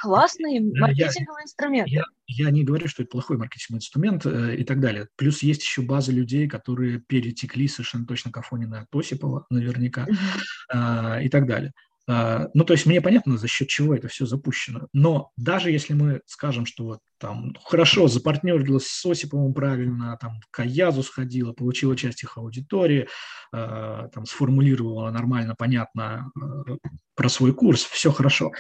я, 1.39 1.43
инструменты. 1.43 1.91
Я, 1.91 2.05
я 2.29 2.51
не 2.51 2.63
говорю, 2.63 2.87
что 2.87 3.03
это 3.03 3.11
плохой 3.11 3.37
маркетинговый 3.37 3.79
инструмент 3.79 4.25
э, 4.27 4.57
и 4.57 4.65
так 4.65 4.81
далее. 4.81 5.09
Плюс 5.17 5.43
есть 5.43 5.63
еще 5.63 5.83
база 5.83 6.13
людей, 6.13 6.47
которые 6.47 7.01
перетекли 7.01 7.67
совершенно 7.67 8.07
точно 8.07 8.31
к 8.31 8.37
Афонина 8.37 8.81
от 8.81 8.95
Осипова, 8.95 9.47
наверняка, 9.51 10.07
mm-hmm. 10.07 11.25
и 11.25 11.29
так 11.29 11.47
далее. 11.47 11.73
А, 12.11 12.49
ну, 12.55 12.65
то 12.65 12.73
есть 12.73 12.87
мне 12.87 13.03
понятно, 13.03 13.37
за 13.37 13.49
счет 13.49 13.69
чего 13.69 13.95
это 13.95 14.09
все 14.09 14.25
запущено. 14.25 14.89
Но 14.95 15.31
даже 15.37 15.71
если 15.71 15.93
мы 15.93 16.23
скажем, 16.25 16.65
что 16.65 16.85
вот 16.85 17.01
там 17.19 17.49
ну, 17.49 17.55
хорошо 17.63 18.09
запартнерилась 18.09 18.87
с 18.87 19.05
Осиповым 19.05 19.53
правильно, 19.53 20.17
там 20.19 20.41
к 20.51 20.61
Аязу 20.61 21.03
сходила, 21.03 21.53
получила 21.53 21.95
часть 21.97 22.23
их 22.23 22.39
аудитории, 22.39 23.09
а, 23.53 24.09
там 24.09 24.25
сформулировала 24.25 25.11
нормально, 25.11 25.55
понятно 25.57 26.33
э, 26.35 26.77
про 27.15 27.29
свой 27.29 27.53
курс, 27.53 27.85
все 27.85 28.11
хорошо. 28.11 28.53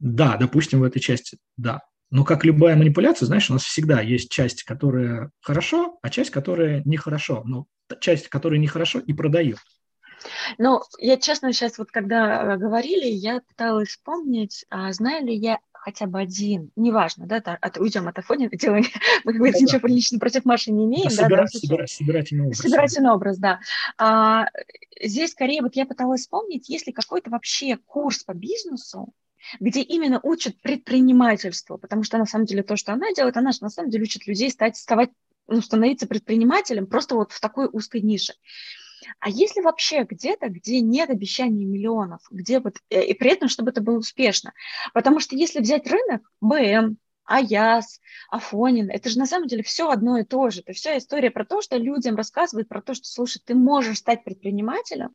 Да, 0.00 0.36
допустим, 0.36 0.80
в 0.80 0.84
этой 0.84 0.98
части, 0.98 1.38
да. 1.56 1.82
Но 2.10 2.24
как 2.24 2.44
любая 2.44 2.76
манипуляция, 2.76 3.26
знаешь, 3.26 3.50
у 3.50 3.52
нас 3.52 3.64
всегда 3.64 4.00
есть 4.00 4.30
часть, 4.30 4.62
которая 4.62 5.30
хорошо, 5.40 5.98
а 6.02 6.08
часть, 6.08 6.30
которая 6.30 6.82
нехорошо. 6.84 7.42
Но 7.44 7.66
часть, 8.00 8.28
которая 8.28 8.58
нехорошо, 8.58 8.98
и 8.98 9.12
продает. 9.12 9.58
Ну, 10.58 10.80
я 10.98 11.16
честно 11.16 11.52
сейчас 11.52 11.78
вот 11.78 11.90
когда 11.90 12.54
э, 12.54 12.56
говорили, 12.56 13.06
я 13.06 13.40
пыталась 13.40 13.90
вспомнить, 13.90 14.64
а 14.68 14.92
знаю 14.92 15.26
ли 15.26 15.34
я 15.34 15.58
хотя 15.72 16.06
бы 16.06 16.20
один, 16.20 16.70
неважно, 16.76 17.26
да, 17.26 17.40
та, 17.40 17.54
от, 17.54 17.78
уйдем 17.78 18.08
от 18.08 18.18
Афонина, 18.18 18.50
делаем, 18.50 18.84
мы, 19.24 19.32
как 19.32 19.38
говорится, 19.38 19.62
ничего 19.62 19.86
лично 19.88 20.18
против 20.18 20.44
Маши 20.44 20.72
не 20.72 20.86
имеем. 20.86 21.08
Да, 21.08 21.10
собирать, 21.10 21.50
да, 21.52 21.58
собирать, 21.58 21.90
собирательный 21.90 22.44
образ. 22.44 22.58
Собирательный 22.58 23.10
образ, 23.10 23.38
да. 23.38 23.60
А, 23.96 24.46
здесь 25.00 25.30
скорее 25.30 25.62
вот 25.62 25.76
я 25.76 25.86
пыталась 25.86 26.22
вспомнить, 26.22 26.68
есть 26.68 26.86
ли 26.86 26.92
какой-то 26.92 27.30
вообще 27.30 27.78
курс 27.86 28.24
по 28.24 28.34
бизнесу, 28.34 29.14
где 29.60 29.82
именно 29.82 30.20
учат 30.22 30.60
предпринимательству, 30.60 31.78
потому 31.78 32.02
что 32.02 32.18
на 32.18 32.26
самом 32.26 32.46
деле 32.46 32.62
то, 32.62 32.76
что 32.76 32.92
она 32.92 33.12
делает, 33.12 33.36
она 33.36 33.52
же 33.52 33.58
на 33.62 33.70
самом 33.70 33.90
деле 33.90 34.04
учит 34.04 34.26
людей 34.26 34.50
стать, 34.50 34.76
вставать, 34.76 35.10
ну, 35.46 35.60
становиться 35.60 36.06
предпринимателем 36.06 36.86
просто 36.86 37.14
вот 37.14 37.32
в 37.32 37.40
такой 37.40 37.68
узкой 37.70 38.02
нише. 38.02 38.34
А 39.20 39.30
если 39.30 39.60
вообще 39.60 40.04
где-то, 40.04 40.48
где 40.48 40.80
нет 40.80 41.10
обещаний 41.10 41.64
миллионов, 41.64 42.20
где 42.30 42.60
вот, 42.60 42.76
э, 42.90 43.04
и 43.04 43.14
при 43.14 43.30
этом, 43.30 43.48
чтобы 43.48 43.70
это 43.70 43.80
было 43.80 43.98
успешно? 43.98 44.52
Потому 44.92 45.20
что 45.20 45.36
если 45.36 45.60
взять 45.60 45.86
рынок, 45.86 46.30
БМ, 46.40 46.98
Аяс, 47.28 48.00
Афонин, 48.30 48.90
это 48.90 49.10
же 49.10 49.18
на 49.18 49.26
самом 49.26 49.48
деле 49.48 49.62
все 49.62 49.90
одно 49.90 50.18
и 50.18 50.24
то 50.24 50.48
же. 50.48 50.62
Это 50.62 50.72
вся 50.72 50.96
история 50.96 51.30
про 51.30 51.44
то, 51.44 51.60
что 51.60 51.76
людям 51.76 52.16
рассказывают 52.16 52.68
про 52.68 52.80
то, 52.80 52.94
что, 52.94 53.04
слушай, 53.04 53.40
ты 53.44 53.54
можешь 53.54 53.98
стать 53.98 54.24
предпринимателем, 54.24 55.10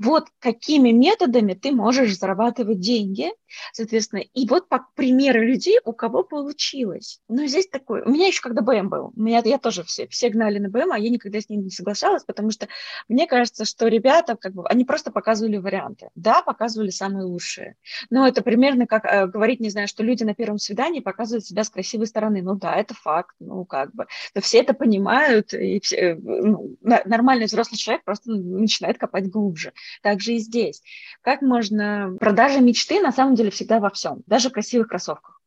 вот 0.00 0.26
какими 0.40 0.90
методами 0.90 1.54
ты 1.54 1.70
можешь 1.70 2.18
зарабатывать 2.18 2.80
деньги, 2.80 3.30
соответственно, 3.72 4.20
и 4.20 4.46
вот 4.46 4.68
по 4.68 4.86
примеру 4.94 5.42
людей, 5.42 5.78
у 5.84 5.92
кого 5.92 6.22
получилось. 6.22 7.20
Но 7.28 7.46
здесь 7.46 7.68
такое, 7.68 8.04
у 8.04 8.10
меня 8.10 8.26
еще 8.26 8.40
когда 8.40 8.62
БМ 8.62 8.88
был, 8.88 9.12
меня, 9.16 9.42
я 9.44 9.58
тоже 9.58 9.82
все, 9.84 10.06
все 10.08 10.28
гнали 10.30 10.58
на 10.58 10.68
БМ, 10.68 10.92
а 10.92 10.98
я 10.98 11.10
никогда 11.10 11.40
с 11.40 11.48
ним 11.48 11.62
не 11.62 11.70
соглашалась, 11.70 12.24
потому 12.24 12.50
что 12.50 12.68
мне 13.08 13.26
кажется, 13.26 13.64
что 13.64 13.88
ребята, 13.88 14.36
как 14.36 14.52
бы, 14.52 14.66
они 14.66 14.84
просто 14.84 15.10
показывали 15.10 15.56
варианты. 15.56 16.08
Да, 16.14 16.42
показывали 16.42 16.90
самые 16.90 17.24
лучшие, 17.24 17.76
но 18.10 18.26
это 18.26 18.42
примерно 18.42 18.86
как 18.86 19.04
э, 19.04 19.26
говорить, 19.26 19.60
не 19.60 19.70
знаю, 19.70 19.88
что 19.88 20.02
люди 20.02 20.24
на 20.24 20.34
первом 20.34 20.58
свидании 20.58 21.00
показывают 21.00 21.44
себя 21.44 21.64
с 21.64 21.70
красивой 21.70 22.06
стороны. 22.06 22.42
Ну 22.42 22.54
да, 22.54 22.74
это 22.76 22.94
факт, 22.94 23.34
ну 23.40 23.64
как 23.64 23.94
бы. 23.94 24.06
Но 24.34 24.40
все 24.40 24.58
это 24.58 24.74
понимают, 24.74 25.52
и 25.54 25.80
все, 25.80 25.96
э, 25.96 26.14
ну, 26.14 26.76
нормальный 26.82 27.46
взрослый 27.46 27.78
человек 27.78 28.04
просто 28.04 28.30
начинает 28.30 28.98
копать 28.98 29.28
глубже. 29.30 29.72
Так 30.02 30.20
же 30.20 30.34
и 30.34 30.38
здесь. 30.38 30.82
Как 31.22 31.42
можно... 31.42 32.16
Продажа 32.20 32.60
мечты 32.60 33.00
на 33.00 33.12
самом 33.12 33.34
деле 33.34 33.41
всегда 33.50 33.80
во 33.80 33.90
всем, 33.90 34.22
даже 34.26 34.48
в 34.48 34.52
красивых 34.52 34.88
кроссовках. 34.88 35.40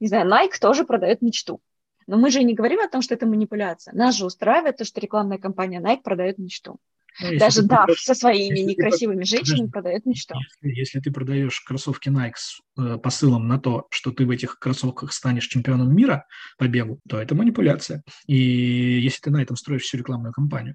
Не 0.00 0.08
знаю, 0.08 0.28
Nike 0.28 0.58
тоже 0.60 0.84
продает 0.84 1.22
мечту. 1.22 1.60
Но 2.06 2.18
мы 2.18 2.30
же 2.30 2.42
не 2.42 2.54
говорим 2.54 2.80
о 2.80 2.88
том, 2.88 3.02
что 3.02 3.14
это 3.14 3.26
манипуляция. 3.26 3.94
Нас 3.94 4.16
же 4.16 4.26
устраивает 4.26 4.76
то, 4.76 4.84
что 4.84 5.00
рекламная 5.00 5.38
компания 5.38 5.80
Nike 5.80 6.02
продает 6.02 6.38
мечту. 6.38 6.78
Ну, 7.20 7.38
Даже 7.38 7.62
да, 7.62 7.86
со 7.96 8.14
своими 8.14 8.58
некрасивыми 8.58 9.22
ты, 9.22 9.36
женщинами 9.36 9.68
продает 9.68 10.04
мечту. 10.04 10.34
Если, 10.34 10.80
если 10.80 11.00
ты 11.00 11.12
продаешь 11.12 11.60
кроссовки 11.60 12.08
Nike 12.08 12.32
с 12.34 12.60
э, 12.76 12.98
посылом 12.98 13.46
на 13.46 13.60
то, 13.60 13.86
что 13.90 14.10
ты 14.10 14.26
в 14.26 14.30
этих 14.30 14.58
кроссовках 14.58 15.12
станешь 15.12 15.46
чемпионом 15.46 15.94
мира 15.94 16.26
по 16.58 16.66
бегу, 16.66 16.98
то 17.08 17.20
это 17.20 17.36
манипуляция. 17.36 18.02
И 18.26 18.36
если 18.36 19.20
ты 19.20 19.30
на 19.30 19.40
этом 19.40 19.56
строишь 19.56 19.82
всю 19.82 19.98
рекламную 19.98 20.32
кампанию. 20.32 20.74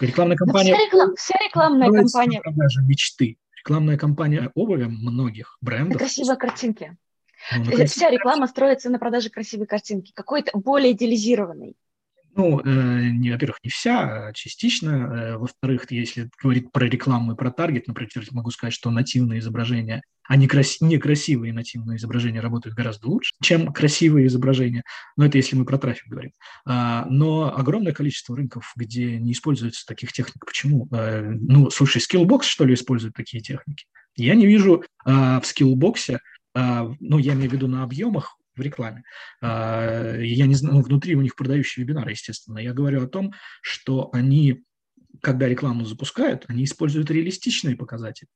Рекламная 0.00 0.36
кампания... 0.36 0.72
Да 0.72 0.76
вся, 0.76 0.86
реклам, 0.86 1.14
вся 1.16 1.34
рекламная 1.44 1.92
кампания... 1.92 2.40
Продажа 2.40 2.80
мечты. 2.80 3.36
Рекламная 3.64 3.96
кампания 3.96 4.50
обуви 4.54 4.84
многих 4.84 5.56
брендов. 5.62 5.96
Красивые 5.96 6.36
картинки. 6.36 6.98
Ну, 7.56 7.86
Вся 7.86 8.10
реклама 8.10 8.46
строится 8.46 8.90
на 8.90 8.98
продаже 8.98 9.30
красивой 9.30 9.66
картинки, 9.66 10.12
какой-то 10.14 10.58
более 10.58 10.92
идеализированной. 10.92 11.74
Ну, 12.36 12.60
э, 12.60 13.08
не, 13.10 13.30
во-первых, 13.30 13.58
не 13.62 13.70
вся, 13.70 14.26
а 14.26 14.32
частично. 14.32 14.88
Э, 14.88 15.36
во-вторых, 15.36 15.90
если 15.90 16.28
говорить 16.42 16.72
про 16.72 16.86
рекламу 16.86 17.32
и 17.32 17.36
про 17.36 17.52
таргет, 17.52 17.86
например, 17.86 18.10
могу 18.32 18.50
сказать, 18.50 18.74
что 18.74 18.90
нативные 18.90 19.38
изображения, 19.38 20.02
а 20.24 20.36
не 20.36 20.48
крас- 20.48 20.78
некрасивые 20.80 21.52
нативные 21.52 21.96
изображения 21.96 22.40
работают 22.40 22.74
гораздо 22.74 23.08
лучше, 23.08 23.34
чем 23.40 23.72
красивые 23.72 24.26
изображения. 24.26 24.82
Но 25.16 25.26
это 25.26 25.38
если 25.38 25.54
мы 25.54 25.64
про 25.64 25.78
трафик 25.78 26.08
говорим. 26.08 26.32
А, 26.66 27.06
но 27.08 27.54
огромное 27.56 27.92
количество 27.92 28.36
рынков, 28.36 28.72
где 28.74 29.16
не 29.18 29.32
используется 29.32 29.86
таких 29.86 30.12
техник. 30.12 30.44
Почему? 30.44 30.88
А, 30.90 31.22
ну, 31.22 31.70
слушай, 31.70 32.02
Skillbox, 32.02 32.42
что 32.44 32.64
ли, 32.64 32.74
использует 32.74 33.14
такие 33.14 33.42
техники? 33.42 33.86
Я 34.16 34.34
не 34.34 34.46
вижу 34.46 34.82
а, 35.04 35.40
в 35.40 35.44
Skillbox, 35.44 36.18
а, 36.54 36.90
ну, 36.98 37.18
я 37.18 37.34
имею 37.34 37.50
в 37.50 37.52
виду 37.52 37.68
на 37.68 37.84
объемах, 37.84 38.36
в 38.56 38.60
рекламе. 38.60 39.04
А, 39.40 40.16
я 40.18 40.46
не 40.46 40.54
знаю, 40.54 40.76
ну, 40.76 40.82
внутри 40.82 41.14
у 41.16 41.20
них 41.20 41.36
продающие 41.36 41.84
вебинары, 41.84 42.12
естественно. 42.12 42.58
Я 42.58 42.72
говорю 42.72 43.04
о 43.04 43.08
том, 43.08 43.32
что 43.62 44.10
они, 44.12 44.64
когда 45.20 45.48
рекламу 45.48 45.84
запускают, 45.84 46.44
они 46.48 46.64
используют 46.64 47.10
реалистичные 47.10 47.76
показатели. 47.76 48.28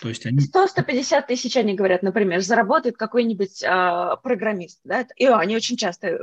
То 0.00 0.08
есть 0.08 0.26
они... 0.26 0.38
100-150 0.38 1.26
тысяч, 1.26 1.56
они 1.56 1.74
говорят, 1.74 2.02
например, 2.02 2.40
заработает 2.40 2.96
какой-нибудь 2.96 3.62
а, 3.64 4.16
программист. 4.16 4.80
Да? 4.84 5.06
И 5.16 5.26
они 5.26 5.56
очень 5.56 5.76
часто 5.76 6.18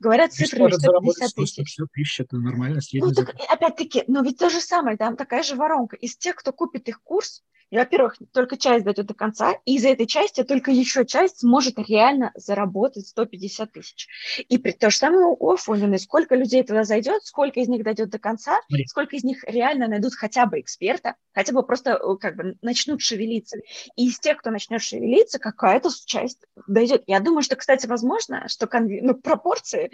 говорят 0.00 0.32
цифры 0.32 0.72
150 0.72 1.34
тысяч. 1.34 1.74
100 1.74 1.86
тысяч– 1.92 2.20
это 2.20 2.36
нормально. 2.36 2.80
Ну, 2.94 3.12
так, 3.12 3.34
опять-таки, 3.48 4.04
но 4.08 4.22
ведь 4.22 4.38
то 4.38 4.50
же 4.50 4.60
самое, 4.60 4.96
там 4.96 5.16
такая 5.16 5.42
же 5.42 5.54
воронка. 5.54 5.96
Из 5.96 6.16
тех, 6.16 6.34
кто 6.36 6.52
купит 6.52 6.88
их 6.88 7.02
курс, 7.02 7.42
во-первых, 7.70 8.16
только 8.32 8.56
часть 8.56 8.84
дойдет 8.84 9.06
до 9.06 9.14
конца, 9.14 9.54
и 9.64 9.76
из 9.76 9.84
этой 9.84 10.06
части 10.06 10.42
только 10.44 10.70
еще 10.70 11.04
часть 11.04 11.40
сможет 11.40 11.78
реально 11.78 12.32
заработать 12.34 13.06
150 13.08 13.72
тысяч. 13.72 14.08
И 14.48 14.58
при 14.58 14.72
то 14.72 14.90
же 14.90 14.96
самое 14.96 15.26
у 15.26 15.50
Афонина, 15.50 15.98
сколько 15.98 16.34
людей 16.34 16.62
туда 16.62 16.84
зайдет, 16.84 17.22
сколько 17.24 17.60
из 17.60 17.68
них 17.68 17.82
дойдет 17.82 18.10
до 18.10 18.18
конца, 18.18 18.60
Смотри. 18.68 18.86
сколько 18.86 19.16
из 19.16 19.24
них 19.24 19.44
реально 19.44 19.88
найдут 19.88 20.14
хотя 20.14 20.46
бы 20.46 20.60
эксперта, 20.60 21.16
хотя 21.32 21.52
бы 21.52 21.64
просто 21.64 21.92
э, 21.92 22.16
как 22.20 22.36
бы 22.36 22.56
начнут 22.62 22.83
шевелиться. 23.00 23.58
И 23.96 24.08
из 24.08 24.18
тех, 24.18 24.38
кто 24.38 24.50
начнет 24.50 24.82
шевелиться, 24.82 25.38
какая-то 25.38 25.90
часть 26.06 26.44
дойдет. 26.66 27.02
Я 27.06 27.20
думаю, 27.20 27.42
что, 27.42 27.56
кстати, 27.56 27.86
возможно, 27.86 28.48
что 28.48 28.66
конви... 28.66 29.00
ну, 29.00 29.14
пропорции 29.14 29.90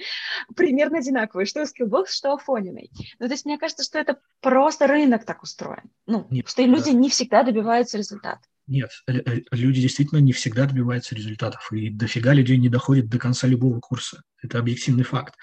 примерно 0.55 0.99
одинаковые, 0.99 1.47
что 1.47 1.63
у 1.63 1.65
Skillbox, 1.65 2.07
что 2.09 2.31
у 2.31 2.35
Афониной. 2.35 2.91
Ну, 3.19 3.27
то 3.27 3.33
есть 3.33 3.45
мне 3.45 3.59
кажется, 3.59 3.85
что 3.85 3.99
это 3.99 4.19
просто 4.41 4.87
рынок 4.87 5.25
так 5.25 5.43
устроен. 5.43 5.91
Ну, 6.07 6.27
Нет, 6.31 6.49
что 6.49 6.63
люди 6.63 6.91
да. 6.91 6.97
не 6.97 7.09
всегда 7.09 7.43
добиваются 7.43 7.61
добиваются 7.61 7.99
результата. 7.99 8.41
Нет, 8.67 8.91
э, 9.07 9.19
э, 9.19 9.41
люди 9.51 9.81
действительно 9.81 10.19
не 10.21 10.33
всегда 10.33 10.67
добиваются 10.67 11.15
результатов, 11.15 11.73
и 11.73 11.91
дофига 11.91 12.33
людей 12.35 12.57
не 12.57 12.69
доходит 12.69 13.09
до 13.09 13.19
конца 13.19 13.47
любого 13.47 13.81
курса. 13.81 14.23
Это 14.43 14.59
объективный 14.59 15.05
факт. 15.05 15.35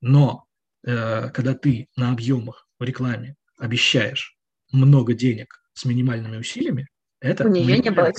Но 0.00 0.44
э, 0.86 1.30
когда 1.30 1.54
ты 1.54 1.88
на 1.96 2.12
объемах 2.12 2.68
в 2.78 2.84
рекламе 2.84 3.36
обещаешь 3.58 4.36
много 4.72 5.14
денег 5.14 5.62
с 5.72 5.84
минимальными 5.84 6.38
усилиями, 6.38 6.88
это... 7.28 7.44
У 7.44 7.48
нее 7.48 7.78
не 7.78 7.90
было 7.90 8.12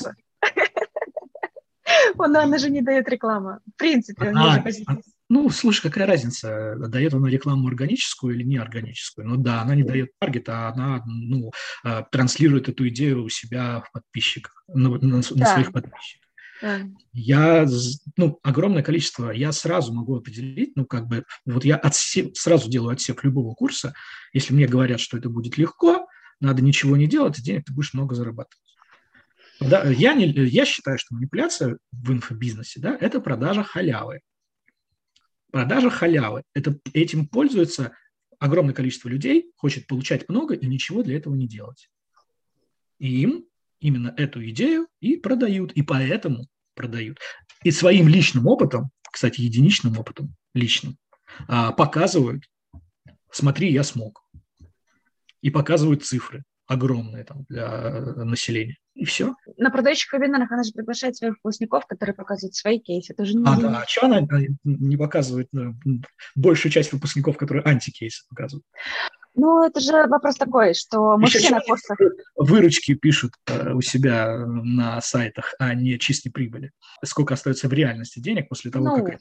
но 2.17 2.39
она 2.41 2.57
же 2.57 2.69
не 2.69 2.81
дает 2.81 3.07
рекламу. 3.09 3.59
В 3.65 3.77
принципе, 3.77 4.31
а, 4.35 4.63
а, 4.87 4.97
ну, 5.29 5.49
слушай, 5.49 5.81
какая 5.81 6.05
разница, 6.05 6.75
дает 6.77 7.13
она 7.13 7.29
рекламу 7.29 7.67
органическую 7.67 8.35
или 8.35 8.43
неорганическую? 8.43 9.27
Ну 9.27 9.37
да, 9.37 9.61
она 9.61 9.75
не 9.75 9.83
дает 9.83 10.11
таргет, 10.19 10.49
а 10.49 10.69
она 10.69 11.03
ну, 11.05 11.51
а, 11.83 12.03
транслирует 12.03 12.69
эту 12.69 12.87
идею 12.89 13.23
у 13.23 13.29
себя 13.29 13.81
в 13.81 13.91
подписчиках, 13.91 14.63
на, 14.67 14.89
на, 14.89 14.97
на 14.97 15.21
да. 15.21 15.53
своих 15.53 15.71
подписчиках. 15.71 16.25
Да. 16.61 16.79
Я, 17.11 17.67
ну, 18.17 18.39
огромное 18.43 18.81
количество, 18.81 19.31
я 19.31 19.51
сразу 19.51 19.93
могу 19.93 20.15
определить, 20.15 20.75
ну, 20.75 20.85
как 20.85 21.07
бы, 21.07 21.25
вот 21.45 21.65
я 21.65 21.75
отсев, 21.75 22.37
сразу 22.37 22.69
делаю 22.69 22.93
отсев 22.93 23.23
любого 23.23 23.53
курса, 23.53 23.93
если 24.31 24.53
мне 24.53 24.67
говорят, 24.67 24.99
что 24.99 25.17
это 25.17 25.29
будет 25.29 25.57
легко, 25.57 26.07
надо 26.39 26.61
ничего 26.61 26.95
не 26.97 27.07
делать, 27.07 27.41
денег 27.41 27.65
ты 27.65 27.73
будешь 27.73 27.93
много 27.93 28.15
зарабатывать. 28.15 28.64
Да, 29.59 29.89
я, 29.89 30.13
не, 30.13 30.27
я 30.27 30.65
считаю, 30.65 30.97
что 30.97 31.15
манипуляция 31.15 31.77
в 31.91 32.11
инфобизнесе, 32.11 32.79
да, 32.79 32.97
это 32.99 33.21
продажа 33.21 33.63
халявы. 33.63 34.19
Продажа 35.51 35.89
халявы. 35.89 36.43
Это, 36.53 36.77
этим 36.93 37.27
пользуется 37.27 37.93
огромное 38.39 38.73
количество 38.73 39.07
людей, 39.07 39.51
хочет 39.55 39.87
получать 39.87 40.27
много 40.27 40.55
и 40.55 40.65
ничего 40.65 41.03
для 41.03 41.17
этого 41.17 41.33
не 41.35 41.47
делать. 41.47 41.89
И 42.99 43.21
им 43.21 43.45
именно 43.79 44.13
эту 44.17 44.47
идею 44.49 44.87
и 44.99 45.15
продают, 45.17 45.71
и 45.73 45.81
поэтому 45.81 46.47
продают. 46.73 47.19
И 47.63 47.71
своим 47.71 48.07
личным 48.07 48.47
опытом, 48.47 48.89
кстати, 49.11 49.41
единичным 49.41 49.97
опытом, 49.97 50.35
личным, 50.53 50.97
а, 51.47 51.71
показывают, 51.71 52.43
смотри, 53.31 53.71
я 53.71 53.83
смог. 53.83 54.23
И 55.41 55.49
показывают 55.49 56.03
цифры 56.03 56.43
огромные 56.67 57.23
там 57.23 57.45
для 57.47 58.01
населения. 58.15 58.77
И 58.95 59.03
все. 59.03 59.35
На 59.57 59.69
продающих 59.69 60.11
вебинарах 60.13 60.51
она 60.51 60.63
же 60.63 60.71
приглашает 60.71 61.17
своих 61.17 61.35
выпускников, 61.35 61.85
которые 61.85 62.15
показывают 62.15 62.55
свои 62.55 62.79
кейсы. 62.79 63.11
Это 63.11 63.25
же 63.25 63.35
не... 63.35 63.43
А, 63.45 63.59
да. 63.59 63.81
А 63.83 63.87
что 63.87 64.05
она 64.05 64.25
не 64.63 64.95
показывает 64.95 65.49
ну, 65.51 65.75
большую 66.33 66.71
часть 66.71 66.93
выпускников, 66.93 67.35
которые 67.35 67.63
антикейсы 67.65 68.23
показывают? 68.29 68.65
Ну, 69.33 69.65
это 69.65 69.81
же 69.81 70.07
вопрос 70.07 70.35
такой, 70.35 70.73
что 70.73 71.17
мы 71.17 71.27
Еще 71.27 71.39
все 71.39 71.49
на 71.49 71.59
курсах... 71.59 71.97
Выручки 72.37 72.95
пишут 72.95 73.33
э, 73.47 73.73
у 73.73 73.81
себя 73.81 74.37
на 74.37 75.01
сайтах, 75.01 75.53
а 75.59 75.73
не 75.73 75.99
чистой 75.99 76.29
прибыли. 76.29 76.71
Сколько 77.03 77.33
остается 77.33 77.67
в 77.67 77.73
реальности 77.73 78.19
денег 78.19 78.47
после 78.47 78.71
того, 78.71 78.85
ну... 78.85 79.03
как 79.03 79.19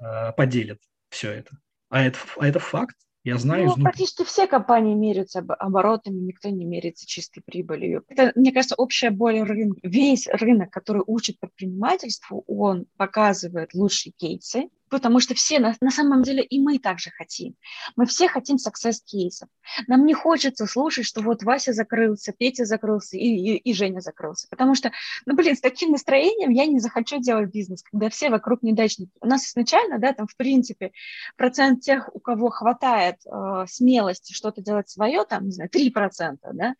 э, 0.00 0.32
поделят 0.36 0.80
все 1.08 1.30
это. 1.30 1.56
А 1.88 2.02
это, 2.02 2.18
а 2.36 2.48
это 2.48 2.58
факт. 2.58 2.96
Я 3.24 3.38
знаю, 3.38 3.62
ну, 3.62 3.68
изнутри. 3.68 3.84
практически 3.84 4.24
все 4.24 4.46
компании 4.46 4.94
меряются 4.94 5.38
оборотами, 5.40 6.20
никто 6.20 6.50
не 6.50 6.66
меряется 6.66 7.06
чистой 7.06 7.40
прибылью. 7.40 8.04
Это, 8.08 8.32
мне 8.38 8.52
кажется, 8.52 8.74
общая 8.76 9.10
боль 9.10 9.40
рынка. 9.40 9.80
Весь 9.82 10.26
рынок, 10.28 10.70
который 10.70 11.02
учит 11.06 11.40
предпринимательству, 11.40 12.44
он 12.46 12.84
показывает 12.98 13.72
лучшие 13.72 14.12
кейсы, 14.12 14.68
потому 14.94 15.18
что 15.18 15.34
все, 15.34 15.58
на, 15.58 15.74
на 15.80 15.90
самом 15.90 16.22
деле, 16.22 16.44
и 16.44 16.60
мы 16.60 16.78
также 16.78 17.10
хотим. 17.10 17.56
Мы 17.96 18.06
все 18.06 18.28
хотим 18.28 18.58
success 18.58 18.98
кейсов. 19.04 19.48
Нам 19.88 20.06
не 20.06 20.14
хочется 20.14 20.66
слушать, 20.66 21.04
что 21.04 21.20
вот 21.20 21.42
Вася 21.42 21.72
закрылся, 21.72 22.32
Петя 22.32 22.64
закрылся 22.64 23.16
и, 23.16 23.26
и, 23.26 23.56
и 23.56 23.74
Женя 23.74 23.98
закрылся. 23.98 24.46
Потому 24.48 24.76
что, 24.76 24.92
ну, 25.26 25.34
блин, 25.34 25.56
с 25.56 25.60
таким 25.60 25.90
настроением 25.90 26.50
я 26.50 26.66
не 26.66 26.78
захочу 26.78 27.18
делать 27.18 27.50
бизнес, 27.50 27.82
когда 27.82 28.08
все 28.08 28.30
вокруг 28.30 28.62
неудачники. 28.62 29.10
У 29.20 29.26
нас 29.26 29.50
изначально, 29.50 29.98
да, 29.98 30.12
там, 30.12 30.28
в 30.28 30.36
принципе, 30.36 30.92
процент 31.36 31.80
тех, 31.80 32.08
у 32.14 32.20
кого 32.20 32.50
хватает 32.50 33.16
э, 33.26 33.64
смелости 33.66 34.32
что-то 34.32 34.62
делать 34.62 34.88
свое, 34.88 35.24
там, 35.24 35.46
не 35.46 35.50
знаю, 35.50 35.70
3%, 35.70 36.36
да, 36.52 36.76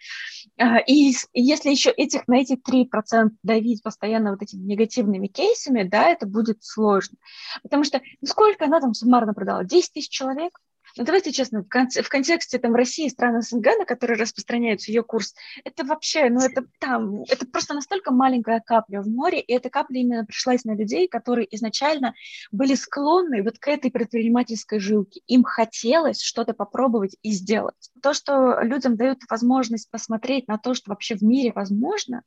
э, 0.57 0.85
и, 0.87 1.11
и 1.33 1.43
если 1.43 1.71
еще 1.71 1.91
этих, 1.91 2.29
на 2.29 2.37
эти 2.37 2.53
3% 2.53 3.31
давить 3.43 3.83
постоянно 3.83 4.31
вот 4.31 4.43
этими 4.43 4.63
негативными 4.63 5.27
кейсами, 5.27 5.83
да, 5.83 6.11
это 6.11 6.27
будет 6.27 6.63
сложно. 6.63 7.17
Потому 7.65 7.83
что 7.83 8.01
сколько 8.25 8.65
она 8.65 8.81
там 8.81 8.95
суммарно 8.95 9.35
продала? 9.35 9.65
10 9.65 9.93
тысяч 9.93 10.11
человек? 10.11 10.59
Ну, 10.97 11.05
давайте 11.05 11.33
честно, 11.33 11.63
в, 11.63 11.69
конце, 11.69 12.03
в 12.03 12.09
контексте 12.09 12.59
там 12.59 12.75
России 12.75 13.07
и 13.07 13.11
стран 13.11 13.43
СНГ, 13.43 13.67
на 13.79 13.85
которые 13.85 14.17
распространяется 14.17 14.93
ее 14.93 15.03
курс, 15.03 15.35
это 15.65 15.85
вообще, 15.85 16.31
ну, 16.31 16.41
это 16.41 16.65
там, 16.79 17.23
это 17.29 17.47
просто 17.47 17.75
настолько 17.75 18.13
маленькая 18.13 18.63
капля 18.65 19.01
в 19.03 19.09
море, 19.09 19.41
и 19.41 19.53
эта 19.53 19.71
капля 19.71 20.01
именно 20.01 20.25
пришлась 20.25 20.65
на 20.65 20.77
людей, 20.77 21.09
которые 21.09 21.53
изначально 21.57 22.15
были 22.53 22.77
склонны 22.77 23.43
вот 23.43 23.59
к 23.59 23.67
этой 23.67 23.91
предпринимательской 23.91 24.79
жилке. 24.79 25.21
Им 25.27 25.43
хотелось 25.43 26.21
что-то 26.21 26.55
попробовать 26.55 27.17
и 27.23 27.33
сделать. 27.33 27.91
То, 28.01 28.15
что 28.15 28.61
людям 28.63 28.97
дают 28.97 29.19
возможность 29.29 29.91
посмотреть 29.91 30.47
на 30.47 30.59
то, 30.59 30.75
что 30.75 30.91
вообще 30.91 31.17
в 31.17 31.23
мире 31.23 31.53
возможно, 31.53 32.23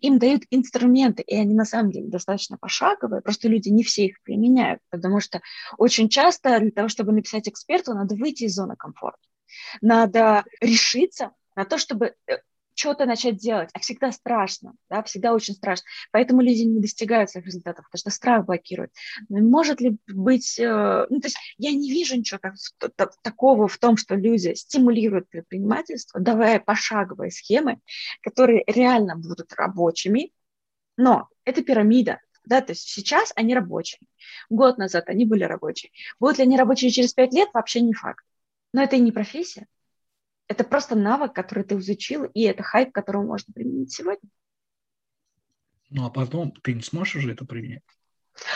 им 0.00 0.18
дают 0.18 0.42
инструменты, 0.50 1.22
и 1.22 1.34
они 1.34 1.54
на 1.54 1.64
самом 1.64 1.90
деле 1.90 2.08
достаточно 2.08 2.56
пошаговые, 2.56 3.20
просто 3.20 3.48
люди 3.48 3.68
не 3.68 3.82
все 3.82 4.06
их 4.06 4.22
применяют, 4.22 4.80
потому 4.90 5.18
что 5.18 5.40
очень 5.76 6.08
часто 6.08 6.60
для 6.60 6.70
того, 6.70 6.88
чтобы 6.88 7.12
написать 7.12 7.48
эксперту, 7.48 7.94
надо 7.94 8.11
надо 8.12 8.22
выйти 8.22 8.44
из 8.44 8.54
зоны 8.54 8.76
комфорта. 8.76 9.18
Надо 9.80 10.44
решиться 10.60 11.32
на 11.56 11.64
то, 11.64 11.78
чтобы 11.78 12.14
э, 12.26 12.38
что-то 12.74 13.04
начать 13.04 13.36
делать, 13.36 13.68
а 13.74 13.80
всегда 13.80 14.12
страшно, 14.12 14.74
да, 14.88 15.02
всегда 15.02 15.34
очень 15.34 15.54
страшно. 15.54 15.84
Поэтому 16.10 16.40
люди 16.40 16.62
не 16.62 16.80
достигают 16.80 17.30
своих 17.30 17.46
результатов, 17.46 17.84
потому 17.84 17.98
что 17.98 18.10
страх 18.10 18.46
блокирует. 18.46 18.92
Может 19.28 19.80
ли 19.80 19.98
быть, 20.06 20.58
э, 20.58 21.06
ну, 21.10 21.20
то 21.20 21.26
есть 21.26 21.36
я 21.58 21.72
не 21.72 21.90
вижу 21.90 22.16
ничего 22.16 22.40
так, 22.96 23.12
такого 23.22 23.68
в 23.68 23.78
том, 23.78 23.96
что 23.96 24.14
люди 24.14 24.54
стимулируют 24.54 25.28
предпринимательство, 25.28 26.20
давая 26.20 26.60
пошаговые 26.60 27.30
схемы, 27.30 27.78
которые 28.22 28.64
реально 28.66 29.16
будут 29.16 29.52
рабочими, 29.52 30.32
но 30.96 31.28
это 31.44 31.62
пирамида, 31.62 32.20
да, 32.44 32.60
то 32.60 32.72
есть 32.72 32.88
сейчас 32.88 33.32
они 33.36 33.54
рабочие. 33.54 34.00
Год 34.50 34.78
назад 34.78 35.08
они 35.08 35.24
были 35.24 35.44
рабочие. 35.44 35.92
Будут 36.18 36.38
ли 36.38 36.44
они 36.44 36.56
рабочие 36.56 36.90
через 36.90 37.14
пять 37.14 37.32
лет, 37.32 37.48
вообще 37.52 37.80
не 37.80 37.92
факт. 37.92 38.24
Но 38.72 38.82
это 38.82 38.96
и 38.96 39.00
не 39.00 39.12
профессия. 39.12 39.66
Это 40.48 40.64
просто 40.64 40.96
навык, 40.96 41.32
который 41.32 41.64
ты 41.64 41.76
изучил, 41.76 42.24
и 42.24 42.42
это 42.42 42.62
хайп, 42.62 42.92
который 42.92 43.24
можно 43.24 43.52
применить 43.52 43.92
сегодня. 43.92 44.28
Ну, 45.90 46.06
а 46.06 46.10
потом 46.10 46.52
ты 46.52 46.72
не 46.72 46.82
сможешь 46.82 47.16
уже 47.16 47.32
это 47.32 47.44
применять. 47.44 47.82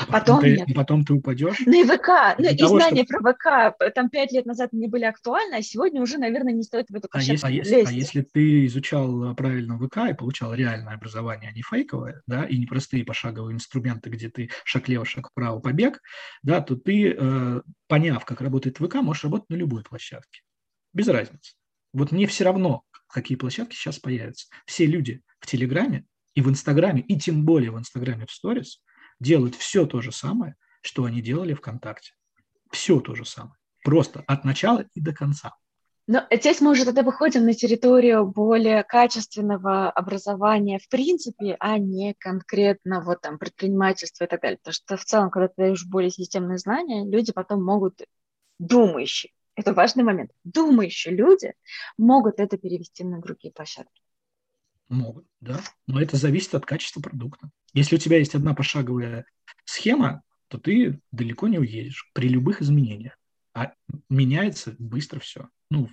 А 0.01 0.07
потом, 0.07 0.13
потом, 0.13 0.41
ты, 0.41 0.57
нет. 0.57 0.69
потом 0.75 1.05
ты 1.05 1.13
упадешь. 1.13 1.61
И 1.61 1.85
ВК, 1.85 2.39
ну 2.39 2.51
и 2.51 2.57
того, 2.57 2.79
знания 2.79 3.05
чтобы... 3.05 3.35
про 3.35 3.71
ВК 3.71 3.95
там 3.95 4.09
пять 4.09 4.33
лет 4.33 4.47
назад 4.47 4.73
не 4.73 4.89
были 4.89 5.05
актуальны, 5.05 5.55
а 5.55 5.63
сегодня 5.63 6.01
уже, 6.01 6.19
наверное, 6.19 6.53
не 6.53 6.63
стоит 6.63 6.87
в 6.89 6.95
эту 6.95 7.09
а 7.11 7.21
если, 7.21 7.47
а, 7.47 7.51
если, 7.51 7.85
а 7.85 7.91
если 7.91 8.23
ты 8.23 8.67
изучал 8.67 9.35
правильно 9.35 9.79
ВК 9.79 9.99
и 10.11 10.15
получал 10.15 10.55
реальное 10.55 10.95
образование, 10.95 11.51
а 11.51 11.53
не 11.53 11.63
фейковое, 11.63 12.23
да, 12.27 12.45
и 12.45 12.57
не 12.59 12.67
простые 12.67 13.05
пошаговые 13.05 13.55
инструменты, 13.55 14.11
где 14.11 14.31
ты 14.31 14.51
шаг 14.65 14.89
лево, 14.89 15.05
шаг 15.05 15.31
вправо, 15.31 15.61
побег, 15.61 16.01
да, 16.43 16.61
то 16.61 16.77
ты, 16.77 17.15
э, 17.17 17.61
поняв, 17.87 18.25
как 18.25 18.41
работает 18.41 18.79
ВК, 18.79 18.97
можешь 18.97 19.25
работать 19.25 19.51
на 19.51 19.55
любой 19.55 19.83
площадке. 19.83 20.41
Без 20.93 21.09
разницы. 21.09 21.55
Вот 21.93 22.13
мне 22.13 22.27
все 22.27 22.45
равно, 22.45 22.83
какие 23.09 23.37
площадки 23.37 23.75
сейчас 23.75 23.99
появятся. 23.99 24.49
Все 24.67 24.87
люди 24.87 25.23
в 25.39 25.47
Телеграме 25.47 26.07
и 26.35 26.41
в 26.41 26.49
Инстаграме, 26.49 27.03
и 27.03 27.19
тем 27.19 27.45
более 27.45 27.71
в 27.71 27.79
Инстаграме 27.79 28.27
в 28.27 28.33
Сторис– 28.33 28.83
делают 29.21 29.55
все 29.55 29.87
то 29.87 30.01
же 30.01 30.13
самое, 30.13 30.57
что 30.83 31.05
они 31.05 31.21
делали 31.21 31.55
ВКонтакте. 31.55 32.13
Все 32.71 33.01
то 33.01 33.15
же 33.15 33.25
самое. 33.25 33.57
Просто 33.85 34.25
от 34.27 34.45
начала 34.45 34.85
и 34.95 35.01
до 35.01 35.13
конца. 35.13 35.55
Но 36.09 36.25
здесь 36.31 36.61
мы 36.61 36.71
уже 36.71 36.85
тогда 36.85 37.03
выходим 37.03 37.45
на 37.45 37.55
территорию 37.55 38.27
более 38.27 38.85
качественного 38.85 39.91
образования 39.91 40.79
в 40.79 40.89
принципе, 40.89 41.57
а 41.59 41.79
не 41.79 42.15
конкретно 42.19 43.01
вот 43.01 43.23
там 43.23 43.39
предпринимательство 43.39 44.25
и 44.25 44.29
так 44.29 44.41
далее. 44.41 44.59
Потому 44.59 44.75
что 44.75 44.97
в 44.97 45.05
целом, 45.05 45.31
когда 45.31 45.49
ты 45.49 45.55
даешь 45.57 45.85
более 45.85 46.11
системные 46.11 46.59
знания, 46.59 47.05
люди 47.05 47.33
потом 47.33 47.65
могут 47.65 48.03
думающие, 48.61 49.33
это 49.57 49.73
важный 49.73 50.05
момент, 50.05 50.31
думающие 50.45 51.13
люди 51.13 51.55
могут 51.99 52.39
это 52.39 52.57
перевести 52.57 53.03
на 53.03 53.21
другие 53.21 53.53
площадки. 53.53 54.03
Могут, 54.89 55.27
да. 55.41 55.61
Но 55.87 56.01
это 56.01 56.17
зависит 56.17 56.55
от 56.55 56.65
качества 56.65 57.01
продукта. 57.01 57.51
Если 57.73 57.97
у 57.97 57.99
тебя 57.99 58.19
есть 58.19 58.35
одна 58.35 58.55
пошаговая 58.55 59.27
схема, 59.65 60.23
то 60.49 60.59
ты 60.59 61.01
далеко 61.11 61.49
не 61.49 61.59
уедешь 61.59 62.11
при 62.15 62.29
любых 62.29 62.63
изменениях. 62.63 63.19
А 63.53 63.73
меняется 64.09 64.77
быстро 64.79 65.19
все. 65.19 65.49
Ну, 65.71 65.89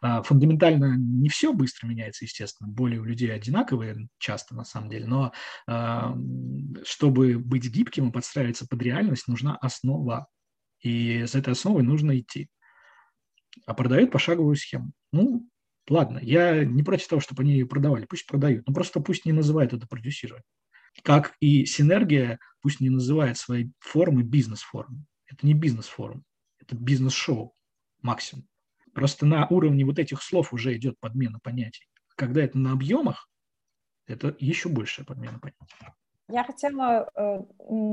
а, 0.00 0.22
фундаментально 0.22 0.96
не 0.96 1.28
все 1.28 1.52
быстро 1.52 1.86
меняется, 1.86 2.24
естественно. 2.24 2.68
Боли 2.70 2.98
у 2.98 3.04
людей 3.04 3.32
одинаковые 3.32 4.08
часто, 4.18 4.54
на 4.54 4.64
самом 4.64 4.90
деле. 4.90 5.06
Но 5.06 5.32
а, 5.66 6.16
чтобы 6.84 7.38
быть 7.38 7.68
гибким 7.68 8.08
и 8.08 8.12
подстраиваться 8.12 8.66
под 8.68 8.82
реальность, 8.82 9.28
нужна 9.28 9.56
основа. 9.56 10.28
И 10.80 11.24
с 11.26 11.34
этой 11.34 11.54
основой 11.54 11.82
нужно 11.82 12.18
идти. 12.18 12.48
А 13.66 13.74
продают 13.74 14.12
пошаговую 14.12 14.54
схему. 14.56 14.92
Ну, 15.12 15.48
Ладно, 15.88 16.18
я 16.22 16.64
не 16.64 16.82
против 16.82 17.08
того, 17.08 17.20
чтобы 17.20 17.42
они 17.42 17.52
ее 17.52 17.66
продавали, 17.66 18.04
пусть 18.04 18.26
продают, 18.26 18.66
но 18.66 18.74
просто 18.74 19.00
пусть 19.00 19.24
не 19.24 19.32
называют 19.32 19.72
это 19.72 19.86
продюсирование. 19.86 20.44
Как 21.02 21.34
и 21.40 21.64
синергия, 21.64 22.38
пусть 22.60 22.80
не 22.80 22.90
называет 22.90 23.38
свои 23.38 23.70
формы 23.78 24.22
бизнес-формы. 24.22 25.04
Это 25.26 25.46
не 25.46 25.54
бизнес-форум, 25.54 26.24
это 26.60 26.76
бизнес-шоу 26.76 27.54
максимум. 28.02 28.46
Просто 28.92 29.26
на 29.26 29.46
уровне 29.46 29.84
вот 29.84 29.98
этих 29.98 30.22
слов 30.22 30.52
уже 30.52 30.76
идет 30.76 30.98
подмена 30.98 31.38
понятий. 31.42 31.86
Когда 32.16 32.42
это 32.42 32.58
на 32.58 32.72
объемах, 32.72 33.28
это 34.06 34.34
еще 34.38 34.68
большая 34.68 35.06
подмена 35.06 35.38
понятий. 35.38 35.94
Я 36.30 36.44
хотела 36.44 37.10
э, 37.14 37.40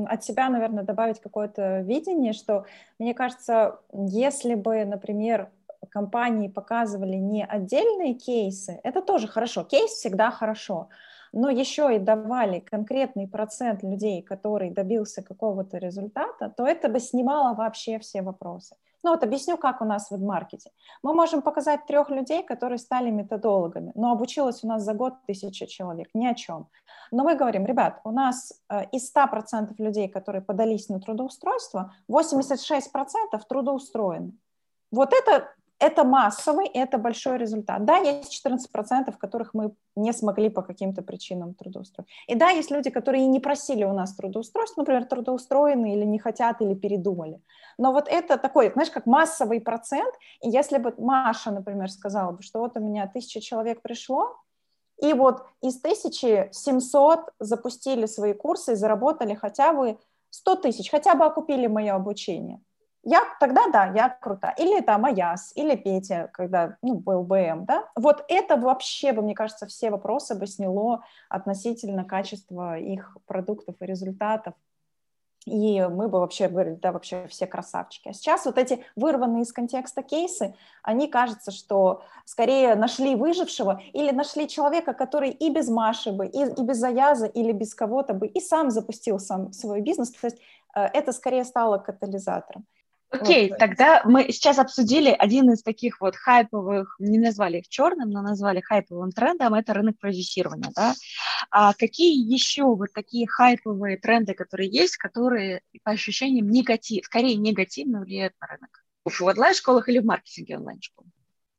от 0.07 0.23
себя, 0.23 0.49
наверное, 0.49 0.83
добавить 0.83 1.21
какое-то 1.21 1.81
видение, 1.81 2.33
что 2.33 2.65
мне 2.99 3.13
кажется, 3.13 3.79
если 3.93 4.55
бы, 4.55 4.83
например, 4.83 5.51
компании 5.85 6.47
показывали 6.47 7.15
не 7.15 7.45
отдельные 7.45 8.13
кейсы, 8.13 8.79
это 8.83 9.01
тоже 9.01 9.27
хорошо. 9.27 9.63
Кейс 9.63 9.91
всегда 9.91 10.31
хорошо, 10.31 10.89
но 11.31 11.49
еще 11.49 11.95
и 11.95 11.99
давали 11.99 12.59
конкретный 12.59 13.27
процент 13.27 13.83
людей, 13.83 14.21
который 14.21 14.71
добился 14.71 15.21
какого-то 15.21 15.77
результата, 15.77 16.53
то 16.55 16.65
это 16.65 16.89
бы 16.89 16.99
снимало 16.99 17.53
вообще 17.55 17.99
все 17.99 18.21
вопросы. 18.21 18.75
Ну 19.05 19.11
вот 19.11 19.23
объясню, 19.23 19.55
как 19.57 19.81
у 19.81 19.85
нас 19.85 20.09
в 20.09 20.19
маркете. 20.19 20.71
Мы 21.03 21.13
можем 21.13 21.43
показать 21.43 21.85
трех 21.85 22.09
людей, 22.09 22.41
которые 22.41 22.79
стали 22.79 23.11
методологами, 23.11 23.91
но 23.93 24.11
обучилось 24.11 24.63
у 24.63 24.67
нас 24.67 24.81
за 24.81 24.95
год 24.95 25.13
тысяча 25.27 25.67
человек, 25.67 26.09
ни 26.15 26.25
о 26.25 26.33
чем. 26.33 26.69
Но 27.11 27.23
мы 27.23 27.35
говорим, 27.35 27.67
ребят, 27.67 28.01
у 28.03 28.09
нас 28.09 28.51
э, 28.67 28.85
из 28.91 29.13
100% 29.15 29.75
людей, 29.77 30.07
которые 30.07 30.41
подались 30.41 30.89
на 30.89 30.99
трудоустройство, 30.99 31.93
86% 32.09 32.89
трудоустроены. 33.47 34.31
Вот 34.91 35.13
это 35.13 35.53
это 35.79 36.03
массовый, 36.03 36.67
это 36.67 36.97
большой 36.97 37.37
результат. 37.37 37.85
Да, 37.85 37.97
есть 37.97 38.45
14%, 38.45 39.17
которых 39.17 39.53
мы 39.53 39.71
не 39.95 40.13
смогли 40.13 40.49
по 40.49 40.61
каким-то 40.61 41.01
причинам 41.01 41.53
трудоустроить. 41.53 42.09
И 42.27 42.35
да, 42.35 42.49
есть 42.49 42.71
люди, 42.71 42.89
которые 42.89 43.27
не 43.27 43.39
просили 43.39 43.83
у 43.83 43.93
нас 43.93 44.15
трудоустройство, 44.15 44.81
например, 44.81 45.05
трудоустроены 45.05 45.93
или 45.93 46.05
не 46.05 46.17
хотят, 46.17 46.61
или 46.61 46.73
передумали. 46.75 47.41
Но 47.77 47.91
вот 47.91 48.07
это 48.07 48.37
такой, 48.37 48.71
знаешь, 48.71 48.91
как 48.91 49.05
массовый 49.05 49.59
процент. 49.59 50.13
И 50.41 50.49
если 50.49 50.77
бы 50.77 50.93
Маша, 50.97 51.51
например, 51.51 51.91
сказала 51.91 52.31
бы, 52.31 52.41
что 52.41 52.59
вот 52.59 52.77
у 52.77 52.79
меня 52.79 53.07
тысяча 53.07 53.41
человек 53.41 53.81
пришло, 53.81 54.37
и 55.01 55.11
вот 55.11 55.45
из 55.61 55.77
1700 55.77 57.19
запустили 57.39 58.05
свои 58.05 58.33
курсы 58.33 58.73
и 58.73 58.75
заработали 58.75 59.33
хотя 59.33 59.73
бы 59.73 59.97
100 60.29 60.55
тысяч, 60.55 60.89
хотя 60.89 61.15
бы 61.15 61.25
окупили 61.25 61.67
мое 61.67 61.93
обучение– 61.93 62.61
я 63.05 63.21
тогда, 63.39 63.67
да, 63.69 63.85
я 63.95 64.09
крута. 64.09 64.49
Или 64.57 64.81
там 64.81 65.05
Аяс, 65.05 65.51
или 65.55 65.75
Петя, 65.75 66.29
когда, 66.33 66.77
ну, 66.81 66.95
был 66.95 67.23
БМ, 67.23 67.65
да. 67.65 67.87
Вот 67.95 68.25
это 68.27 68.57
вообще 68.57 69.13
бы, 69.13 69.21
мне 69.21 69.35
кажется, 69.35 69.67
все 69.67 69.91
вопросы 69.91 70.33
бы 70.33 70.47
сняло 70.47 71.03
относительно 71.29 72.03
качества 72.03 72.79
их 72.79 73.15
продуктов 73.27 73.75
и 73.79 73.85
результатов. 73.85 74.55
И 75.45 75.79
мы 75.81 76.07
бы 76.07 76.19
вообще 76.19 76.47
говорили, 76.47 76.73
да, 76.81 76.91
вообще 76.91 77.27
все 77.27 77.45
красавчики. 77.45 78.09
А 78.09 78.13
сейчас 78.13 78.45
вот 78.45 78.57
эти 78.57 78.83
вырванные 78.95 79.43
из 79.43 79.53
контекста 79.53 80.01
кейсы, 80.01 80.55
они 80.81 81.07
кажется, 81.07 81.51
что 81.51 82.01
скорее 82.25 82.73
нашли 82.73 83.13
выжившего 83.13 83.79
или 83.93 84.09
нашли 84.09 84.47
человека, 84.47 84.93
который 84.93 85.29
и 85.29 85.51
без 85.51 85.69
Маши 85.69 86.11
бы, 86.11 86.25
и, 86.25 86.39
и 86.39 86.63
без 86.63 86.81
Аяза, 86.81 87.27
или 87.27 87.51
без 87.51 87.75
кого-то 87.75 88.15
бы, 88.15 88.25
и 88.25 88.39
сам 88.41 88.71
запустил 88.71 89.19
сам 89.19 89.53
свой 89.53 89.81
бизнес. 89.81 90.09
То 90.13 90.25
есть 90.25 90.39
э, 90.75 90.81
это 90.81 91.11
скорее 91.11 91.43
стало 91.43 91.77
катализатором. 91.77 92.65
Окей, 93.21 93.49
вот. 93.49 93.57
тогда 93.57 94.01
мы 94.05 94.31
сейчас 94.31 94.59
обсудили 94.59 95.09
один 95.09 95.51
из 95.51 95.63
таких 95.63 96.01
вот 96.01 96.15
хайповых, 96.15 96.95
не 96.99 97.17
назвали 97.17 97.59
их 97.59 97.67
черным, 97.67 98.09
но 98.09 98.21
назвали 98.21 98.61
хайповым 98.61 99.11
трендом, 99.11 99.53
это 99.53 99.73
рынок 99.73 99.97
продюсирования, 99.99 100.71
да. 100.75 100.93
А 101.51 101.73
какие 101.73 102.15
еще 102.31 102.63
вот 102.63 102.89
такие 102.93 103.27
хайповые 103.27 103.97
тренды, 103.97 104.33
которые 104.33 104.69
есть, 104.69 104.97
которые 104.97 105.61
по 105.83 105.91
ощущениям 105.91 106.49
негатив, 106.49 107.05
скорее 107.05 107.35
негативно 107.35 108.01
влияют 108.01 108.33
на 108.41 108.47
рынок? 108.47 108.83
В 109.05 109.21
онлайн-школах 109.21 109.87
или 109.89 109.99
в 109.99 110.05
маркетинге 110.05 110.57
онлайн-школ? 110.57 111.05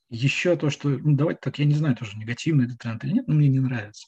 Еще 0.08 0.56
то, 0.56 0.70
что, 0.70 0.88
ну, 0.88 1.16
давайте 1.16 1.40
так, 1.42 1.58
я 1.58 1.64
не 1.64 1.74
знаю, 1.74 1.96
тоже 1.96 2.16
негативный 2.16 2.66
этот 2.66 2.78
тренд 2.78 3.02
или 3.04 3.12
нет, 3.12 3.26
но 3.26 3.34
мне 3.34 3.48
не 3.48 3.58
нравится. 3.58 4.06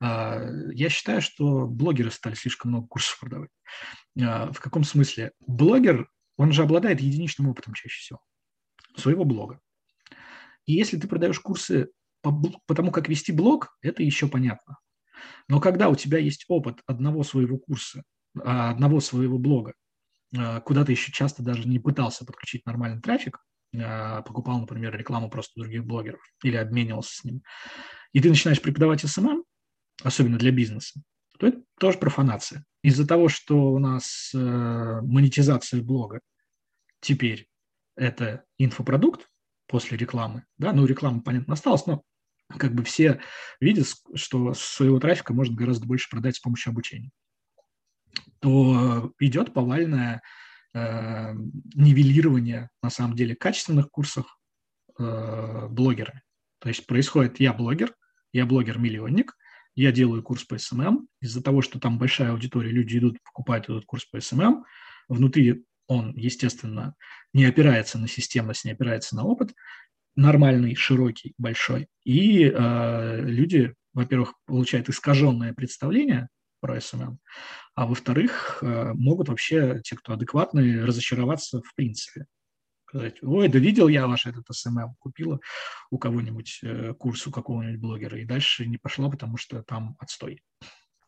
А, 0.00 0.42
я 0.72 0.88
считаю, 0.88 1.20
что 1.20 1.66
блогеры 1.66 2.10
стали 2.10 2.34
слишком 2.34 2.70
много 2.70 2.86
курсов 2.86 3.20
продавать. 3.20 3.50
А, 4.18 4.50
в 4.52 4.60
каком 4.60 4.84
смысле? 4.84 5.32
Блогер 5.46 6.08
он 6.36 6.52
же 6.52 6.62
обладает 6.62 7.00
единичным 7.00 7.48
опытом 7.48 7.74
чаще 7.74 8.00
всего 8.00 8.20
своего 8.96 9.24
блога. 9.24 9.60
И 10.66 10.72
если 10.72 10.98
ты 10.98 11.08
продаешь 11.08 11.40
курсы 11.40 11.88
по, 12.22 12.32
по 12.66 12.74
тому, 12.74 12.90
как 12.90 13.08
вести 13.08 13.32
блог, 13.32 13.76
это 13.82 14.02
еще 14.02 14.28
понятно. 14.28 14.78
Но 15.48 15.60
когда 15.60 15.88
у 15.88 15.94
тебя 15.94 16.18
есть 16.18 16.44
опыт 16.48 16.80
одного 16.86 17.22
своего 17.22 17.58
курса, 17.58 18.02
а, 18.40 18.70
одного 18.70 19.00
своего 19.00 19.38
блога, 19.38 19.74
а, 20.36 20.60
куда 20.60 20.84
ты 20.84 20.92
еще 20.92 21.12
часто 21.12 21.42
даже 21.42 21.68
не 21.68 21.78
пытался 21.78 22.24
подключить 22.24 22.66
нормальный 22.66 23.00
трафик, 23.00 23.38
а, 23.76 24.22
покупал, 24.22 24.60
например, 24.60 24.96
рекламу 24.96 25.28
просто 25.28 25.60
других 25.60 25.84
блогеров 25.84 26.20
или 26.42 26.56
обменивался 26.56 27.16
с 27.16 27.24
ним, 27.24 27.42
и 28.12 28.20
ты 28.20 28.28
начинаешь 28.28 28.62
преподавать 28.62 29.02
SMM, 29.02 29.44
особенно 30.02 30.38
для 30.38 30.50
бизнеса, 30.50 31.00
то 31.38 31.46
это 31.46 31.62
тоже 31.78 31.98
профанация. 31.98 32.64
Из-за 32.84 33.06
того, 33.06 33.30
что 33.30 33.72
у 33.72 33.78
нас 33.78 34.30
э, 34.34 34.38
монетизация 34.38 35.82
блога 35.82 36.20
теперь 37.00 37.48
это 37.96 38.44
инфопродукт 38.58 39.30
после 39.66 39.96
рекламы, 39.96 40.44
да, 40.58 40.74
ну, 40.74 40.84
реклама, 40.84 41.22
понятно, 41.22 41.54
осталась, 41.54 41.86
но 41.86 42.02
как 42.58 42.74
бы 42.74 42.84
все 42.84 43.22
видят, 43.58 43.86
что 44.14 44.52
своего 44.52 45.00
трафика 45.00 45.32
можно 45.32 45.56
гораздо 45.56 45.86
больше 45.86 46.10
продать 46.10 46.36
с 46.36 46.40
помощью 46.40 46.72
обучения, 46.72 47.10
то 48.40 49.14
идет 49.18 49.54
повальное 49.54 50.20
э, 50.74 51.32
нивелирование, 51.74 52.68
на 52.82 52.90
самом 52.90 53.16
деле, 53.16 53.34
качественных 53.34 53.90
курсов 53.90 54.26
э, 54.98 55.68
блогерами. 55.70 56.20
То 56.58 56.68
есть 56.68 56.86
происходит, 56.86 57.40
я 57.40 57.54
блогер, 57.54 57.94
я 58.34 58.44
блогер-миллионник, 58.44 59.34
я 59.74 59.92
делаю 59.92 60.22
курс 60.22 60.44
по 60.44 60.58
SMM, 60.58 61.08
из-за 61.20 61.42
того, 61.42 61.62
что 61.62 61.78
там 61.78 61.98
большая 61.98 62.32
аудитория, 62.32 62.70
люди 62.70 62.98
идут, 62.98 63.18
покупают 63.22 63.64
этот 63.64 63.84
курс 63.84 64.04
по 64.04 64.20
SMM, 64.20 64.64
внутри 65.08 65.64
он, 65.86 66.14
естественно, 66.16 66.94
не 67.32 67.44
опирается 67.44 67.98
на 67.98 68.08
системность, 68.08 68.64
не 68.64 68.72
опирается 68.72 69.16
на 69.16 69.24
опыт, 69.24 69.54
нормальный, 70.16 70.74
широкий, 70.74 71.34
большой. 71.38 71.88
И 72.04 72.44
э, 72.44 73.20
люди, 73.20 73.74
во-первых, 73.92 74.34
получают 74.46 74.88
искаженное 74.88 75.52
представление 75.52 76.28
про 76.60 76.80
SMM, 76.80 77.18
а 77.74 77.86
во-вторых, 77.86 78.58
э, 78.62 78.92
могут 78.94 79.28
вообще, 79.28 79.80
те, 79.84 79.96
кто 79.96 80.14
адекватные, 80.14 80.84
разочароваться 80.84 81.60
в 81.60 81.74
принципе. 81.74 82.26
Сказать, 82.94 83.20
ой, 83.24 83.48
да 83.48 83.58
видел 83.58 83.88
я 83.88 84.06
ваш 84.06 84.26
этот 84.26 84.44
SMM, 84.52 84.94
купила 85.00 85.40
у 85.90 85.98
кого-нибудь 85.98 86.60
э, 86.62 86.94
курс 86.94 87.26
у 87.26 87.32
какого-нибудь 87.32 87.80
блогера, 87.80 88.20
и 88.20 88.24
дальше 88.24 88.66
не 88.66 88.78
пошла, 88.78 89.10
потому 89.10 89.36
что 89.36 89.64
там 89.64 89.96
отстой. 89.98 90.44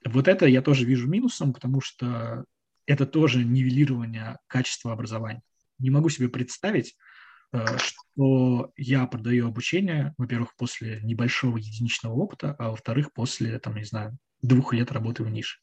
Вот 0.04 0.26
это 0.26 0.46
я 0.46 0.62
тоже 0.62 0.84
вижу 0.84 1.06
минусом, 1.06 1.52
потому 1.52 1.80
что 1.80 2.44
это 2.86 3.06
тоже 3.06 3.44
нивелирование 3.44 4.36
качества 4.48 4.92
образования. 4.92 5.42
Не 5.78 5.90
могу 5.90 6.08
себе 6.08 6.28
представить, 6.28 6.96
э, 7.52 7.64
что 7.78 8.72
я 8.76 9.06
продаю 9.06 9.46
обучение, 9.46 10.12
во-первых, 10.18 10.56
после 10.56 11.00
небольшого 11.04 11.56
единичного 11.56 12.14
опыта, 12.14 12.56
а 12.58 12.70
во-вторых, 12.70 13.12
после, 13.12 13.60
там, 13.60 13.76
не 13.76 13.84
знаю, 13.84 14.18
двух 14.42 14.74
лет 14.74 14.90
работы 14.90 15.22
в 15.22 15.30
нише. 15.30 15.60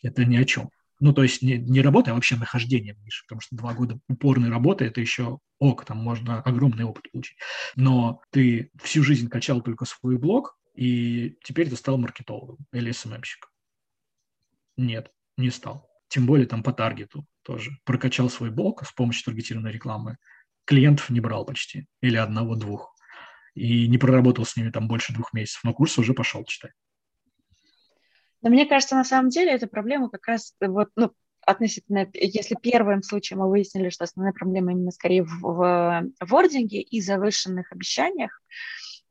Это 0.00 0.24
ни 0.24 0.36
о 0.36 0.44
чем. 0.44 0.70
Ну, 1.00 1.12
то 1.12 1.22
есть 1.22 1.42
не, 1.42 1.58
не 1.58 1.80
работа, 1.80 2.10
а 2.10 2.14
вообще 2.14 2.36
нахождение 2.36 2.94
в 2.94 3.22
потому 3.24 3.40
что 3.40 3.56
два 3.56 3.74
года 3.74 3.98
упорной 4.08 4.50
работы– 4.50 4.84
это 4.86 5.00
еще 5.00 5.38
ок, 5.58 5.84
там 5.84 5.98
можно 5.98 6.40
огромный 6.42 6.84
опыт 6.84 7.10
получить. 7.12 7.38
Но 7.76 8.20
ты 8.30 8.70
всю 8.82 9.02
жизнь 9.02 9.28
качал 9.28 9.60
только 9.60 9.84
свой 9.84 10.18
блог, 10.18 10.58
и 10.74 11.36
теперь 11.44 11.68
ты 11.68 11.76
стал 11.76 11.98
маркетологом 11.98 12.58
или 12.72 12.90
СММщиком. 12.92 13.50
Нет, 14.76 15.10
не 15.36 15.50
стал 15.50 15.88
тем 16.08 16.26
более 16.26 16.46
там 16.46 16.62
по 16.62 16.72
таргету 16.72 17.26
тоже. 17.42 17.72
Прокачал 17.84 18.28
свой 18.30 18.50
блог 18.50 18.84
с 18.84 18.92
помощью 18.92 19.26
таргетированной 19.26 19.72
рекламы. 19.72 20.16
Клиентов 20.64 21.10
не 21.10 21.20
брал 21.20 21.44
почти, 21.44 21.86
или 22.02 22.16
одного-двух. 22.16 22.94
И 23.54 23.88
не 23.88 23.98
проработал 23.98 24.44
с 24.44 24.56
ними 24.56 24.70
там 24.70 24.88
больше 24.88 25.12
двух 25.12 25.32
месяцев, 25.32 25.62
но 25.64 25.72
курс 25.72 25.98
уже 25.98 26.14
пошел 26.14 26.44
читать. 26.44 26.72
Но 28.42 28.50
мне 28.50 28.66
кажется, 28.66 28.94
на 28.94 29.04
самом 29.04 29.30
деле 29.30 29.52
эта 29.52 29.66
проблема 29.66 30.08
как 30.10 30.26
раз 30.26 30.54
вот, 30.60 30.88
ну, 30.96 31.12
относительно, 31.44 32.08
если 32.12 32.56
первым 32.60 33.02
случаем 33.02 33.40
мы 33.40 33.48
выяснили, 33.48 33.88
что 33.88 34.04
основная 34.04 34.32
проблема 34.32 34.72
именно 34.72 34.90
скорее 34.90 35.24
в, 35.24 35.30
в 35.40 36.10
вординге 36.20 36.80
и 36.80 37.00
завышенных 37.00 37.72
обещаниях, 37.72 38.40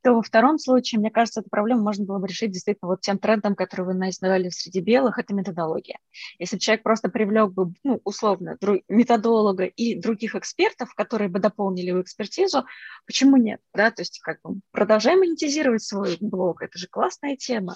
то 0.03 0.13
во 0.13 0.21
втором 0.21 0.59
случае, 0.59 0.99
мне 0.99 1.11
кажется, 1.11 1.41
эту 1.41 1.49
проблему 1.49 1.81
можно 1.81 2.05
было 2.05 2.19
бы 2.19 2.27
решить 2.27 2.51
действительно 2.51 2.89
вот 2.89 3.01
тем 3.01 3.17
трендом, 3.17 3.55
который 3.55 3.85
вы 3.85 3.93
назвали 3.93 4.49
среди 4.49 4.79
белых, 4.79 5.19
это 5.19 5.33
методология. 5.33 5.99
Если 6.39 6.57
человек 6.57 6.83
просто 6.83 7.09
привлек 7.09 7.51
бы, 7.51 7.73
ну, 7.83 8.01
условно, 8.03 8.57
друг, 8.59 8.81
методолога 8.87 9.65
и 9.65 9.99
других 9.99 10.35
экспертов, 10.35 10.93
которые 10.93 11.29
бы 11.29 11.39
дополнили 11.39 11.87
его 11.87 12.01
экспертизу, 12.01 12.65
почему 13.05 13.37
нет, 13.37 13.59
да, 13.73 13.91
то 13.91 14.01
есть 14.01 14.19
как 14.19 14.39
бы 14.41 14.59
продолжаем 14.71 15.19
монетизировать 15.19 15.83
свой 15.83 16.17
блог, 16.21 16.61
это 16.61 16.77
же 16.77 16.87
классная 16.87 17.35
тема. 17.35 17.75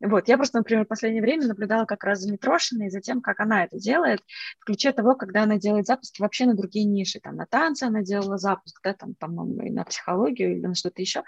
Вот, 0.00 0.28
я 0.28 0.36
просто, 0.36 0.58
например, 0.58 0.84
в 0.84 0.88
последнее 0.88 1.22
время 1.22 1.46
наблюдала 1.46 1.84
как 1.84 2.04
раз 2.04 2.20
за 2.20 2.32
Митрошиной, 2.32 2.90
за 2.90 3.00
тем, 3.00 3.20
как 3.20 3.40
она 3.40 3.64
это 3.64 3.78
делает, 3.78 4.20
в 4.60 4.64
ключе 4.64 4.92
того, 4.92 5.14
когда 5.14 5.44
она 5.44 5.58
делает 5.58 5.86
запуски 5.86 6.20
вообще 6.20 6.46
на 6.46 6.54
другие 6.54 6.84
ниши, 6.84 7.20
там, 7.20 7.36
на 7.36 7.46
танцы 7.46 7.84
она 7.84 8.02
делала 8.02 8.36
запуск, 8.36 8.80
да, 8.82 8.94
там, 8.94 9.14
по-моему, 9.14 9.62
и 9.62 9.70
на 9.70 9.84
психологию 9.84 10.56
или 10.56 10.66
на 10.66 10.74
что-то 10.74 11.00
еще, 11.00 11.22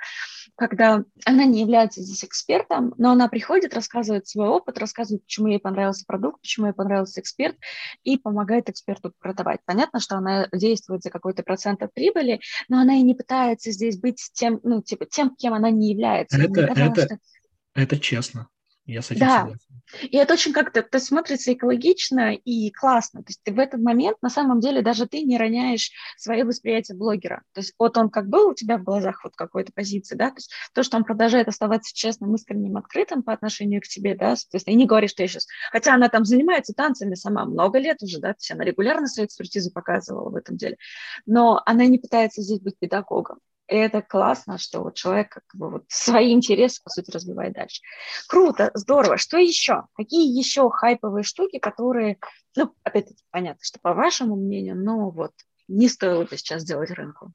когда 0.56 1.04
она 1.24 1.44
не 1.44 1.60
является 1.60 2.02
здесь 2.02 2.24
экспертом, 2.24 2.94
но 2.98 3.12
она 3.12 3.28
приходит, 3.28 3.74
рассказывает 3.74 4.26
свой 4.26 4.48
опыт, 4.48 4.78
рассказывает, 4.78 5.22
почему 5.24 5.48
ей 5.48 5.58
понравился 5.58 6.04
продукт, 6.06 6.40
почему 6.40 6.66
ей 6.66 6.72
понравился 6.72 7.20
эксперт, 7.20 7.56
и 8.02 8.16
помогает 8.18 8.68
эксперту 8.68 9.12
продавать. 9.18 9.60
Понятно, 9.64 10.00
что 10.00 10.16
она 10.16 10.48
действует 10.52 11.02
за 11.02 11.10
какой-то 11.10 11.42
процент 11.42 11.82
от 11.82 11.92
прибыли, 11.94 12.40
но 12.68 12.78
она 12.78 12.94
и 12.94 13.02
не 13.02 13.14
пытается 13.14 13.70
здесь 13.70 13.98
быть 13.98 14.30
тем, 14.32 14.60
ну, 14.62 14.82
типа, 14.82 15.06
тем, 15.06 15.34
кем 15.36 15.54
она 15.54 15.70
не 15.70 15.90
является. 15.92 16.40
Это, 16.40 16.60
это, 16.62 16.94
что... 16.94 17.18
это 17.74 17.98
честно. 17.98 18.48
Я 18.86 19.00
с 19.00 19.10
этим 19.10 19.20
да. 19.20 19.40
согласен. 19.40 19.82
И 20.02 20.16
это 20.16 20.34
очень 20.34 20.52
как-то 20.52 20.80
это 20.80 20.98
смотрится 20.98 21.52
экологично 21.52 22.34
и 22.34 22.70
классно. 22.70 23.22
То 23.22 23.30
есть 23.30 23.40
ты 23.42 23.52
в 23.52 23.58
этот 23.58 23.80
момент 23.80 24.18
на 24.22 24.28
самом 24.28 24.60
деле 24.60 24.82
даже 24.82 25.06
ты 25.06 25.22
не 25.22 25.38
роняешь 25.38 25.90
свое 26.16 26.44
восприятие 26.44 26.96
блогера. 26.96 27.42
То 27.52 27.60
есть 27.60 27.74
вот 27.78 27.96
он 27.96 28.10
как 28.10 28.28
был 28.28 28.50
у 28.50 28.54
тебя 28.54 28.76
в 28.76 28.84
глазах 28.84 29.24
вот 29.24 29.34
какой-то 29.36 29.72
позиции, 29.72 30.16
да, 30.16 30.30
то 30.30 30.36
есть 30.36 30.52
то, 30.74 30.82
что 30.82 30.96
он 30.96 31.04
продолжает 31.04 31.48
оставаться 31.48 31.94
честным, 31.94 32.34
искренним, 32.34 32.76
открытым 32.76 33.22
по 33.22 33.32
отношению 33.32 33.80
к 33.80 33.84
тебе, 33.84 34.14
да, 34.14 34.34
то 34.34 34.42
есть 34.54 34.68
и 34.68 34.74
не 34.74 34.86
говоришь, 34.86 35.10
что 35.10 35.22
я 35.22 35.28
сейчас... 35.28 35.46
Хотя 35.70 35.94
она 35.94 36.08
там 36.08 36.24
занимается 36.24 36.74
танцами 36.74 37.14
сама 37.14 37.46
много 37.46 37.78
лет 37.78 38.02
уже, 38.02 38.18
да, 38.18 38.32
то 38.32 38.38
есть 38.38 38.50
она 38.50 38.64
регулярно 38.64 39.06
свою 39.06 39.26
экспертизу 39.26 39.70
показывала 39.70 40.30
в 40.30 40.36
этом 40.36 40.56
деле, 40.56 40.76
но 41.26 41.62
она 41.64 41.86
не 41.86 41.98
пытается 41.98 42.42
здесь 42.42 42.60
быть 42.60 42.78
педагогом. 42.78 43.38
И 43.68 43.74
это 43.74 44.02
классно, 44.02 44.58
что 44.58 44.82
вот 44.82 44.94
человек 44.94 45.30
как 45.30 45.44
бы 45.54 45.70
вот 45.70 45.84
свои 45.88 46.32
интересы, 46.32 46.82
по 46.82 46.90
сути, 46.90 47.10
развивает 47.10 47.54
дальше. 47.54 47.80
Круто, 48.28 48.70
здорово. 48.74 49.16
Что 49.16 49.38
еще? 49.38 49.84
Какие 49.94 50.36
еще 50.36 50.68
хайповые 50.70 51.22
штуки, 51.22 51.58
которые, 51.58 52.18
ну, 52.56 52.74
опять-таки, 52.82 53.22
понятно, 53.30 53.60
что 53.62 53.78
по 53.80 53.94
вашему 53.94 54.36
мнению, 54.36 54.76
но 54.76 55.10
вот 55.10 55.32
не 55.66 55.88
стоило 55.88 56.24
бы 56.24 56.36
сейчас 56.36 56.64
делать 56.64 56.90
рынку? 56.90 57.32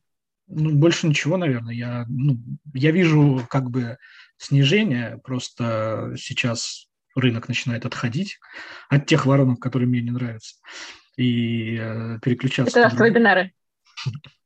Ну, 0.47 0.73
больше 0.75 1.07
ничего, 1.07 1.37
наверное. 1.37 1.73
Я, 1.73 2.05
ну, 2.07 2.37
я 2.73 2.91
вижу 2.91 3.45
как 3.49 3.69
бы 3.69 3.97
снижение, 4.37 5.19
просто 5.23 6.13
сейчас 6.17 6.87
рынок 7.15 7.47
начинает 7.47 7.85
отходить 7.85 8.39
от 8.89 9.07
тех 9.07 9.25
воронок, 9.25 9.59
которые 9.59 9.87
мне 9.87 10.01
не 10.01 10.11
нравятся, 10.11 10.55
и 11.17 11.77
э, 11.79 12.19
переключаться. 12.21 12.79
Это 12.79 12.87
автовебинары. 12.87 13.53
Вебинары, 14.05 14.21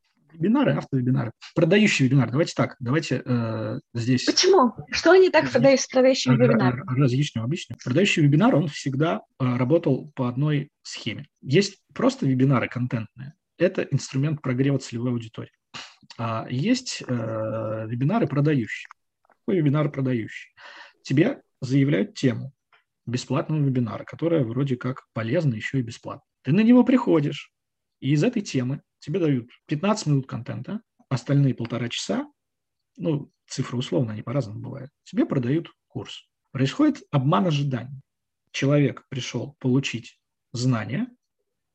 автовебинары. 0.77 1.31
Продающий 1.55 2.05
вебинар. 2.05 2.29
Давайте 2.31 2.53
так, 2.55 2.75
давайте 2.79 3.21
э, 3.25 3.79
здесь... 3.93 4.25
Почему? 4.25 4.73
Что 4.91 5.11
они 5.11 5.29
так 5.29 5.51
продают 5.51 5.79
с 5.79 5.87
продающим 5.87 6.37
вебинаром? 6.37 6.87
Разъясню, 6.87 7.43
объясню. 7.43 7.75
Продающий 7.83 8.23
вебинар, 8.23 8.55
он 8.55 8.67
всегда 8.67 9.21
э, 9.39 9.57
работал 9.57 10.11
по 10.15 10.27
одной 10.27 10.69
схеме. 10.81 11.27
Есть 11.41 11.81
просто 11.93 12.25
вебинары 12.25 12.67
контентные. 12.67 13.33
Это 13.57 13.83
инструмент 13.83 14.41
прогрева 14.41 14.79
целевой 14.79 15.11
аудитории. 15.11 15.51
А 16.17 16.47
есть 16.49 17.03
э, 17.05 17.85
вебинары 17.87 18.27
продающие. 18.27 18.89
Какой 19.27 19.57
вебинар 19.57 19.89
продающий? 19.89 20.53
Тебе 21.03 21.41
заявляют 21.61 22.13
тему 22.15 22.53
бесплатного 23.05 23.61
вебинара, 23.61 24.03
которая 24.03 24.43
вроде 24.43 24.75
как 24.77 25.05
полезна 25.13 25.55
еще 25.55 25.79
и 25.79 25.83
бесплатно. 25.83 26.23
Ты 26.43 26.51
на 26.51 26.61
него 26.61 26.83
приходишь, 26.83 27.51
и 27.99 28.11
из 28.11 28.23
этой 28.23 28.41
темы 28.41 28.81
тебе 29.03 29.19
дают 29.19 29.49
15 29.67 30.07
минут 30.07 30.27
контента, 30.27 30.81
остальные 31.09 31.55
полтора 31.55 31.89
часа, 31.89 32.31
ну, 32.95 33.31
цифры 33.47 33.77
условно, 33.77 34.13
они 34.13 34.21
по-разному 34.21 34.61
бывают, 34.61 34.91
тебе 35.03 35.25
продают 35.25 35.71
курс. 35.87 36.27
Происходит 36.51 37.03
обман 37.11 37.47
ожиданий. 37.47 38.01
Человек 38.51 39.05
пришел 39.09 39.55
получить 39.59 40.19
знания, 40.53 41.07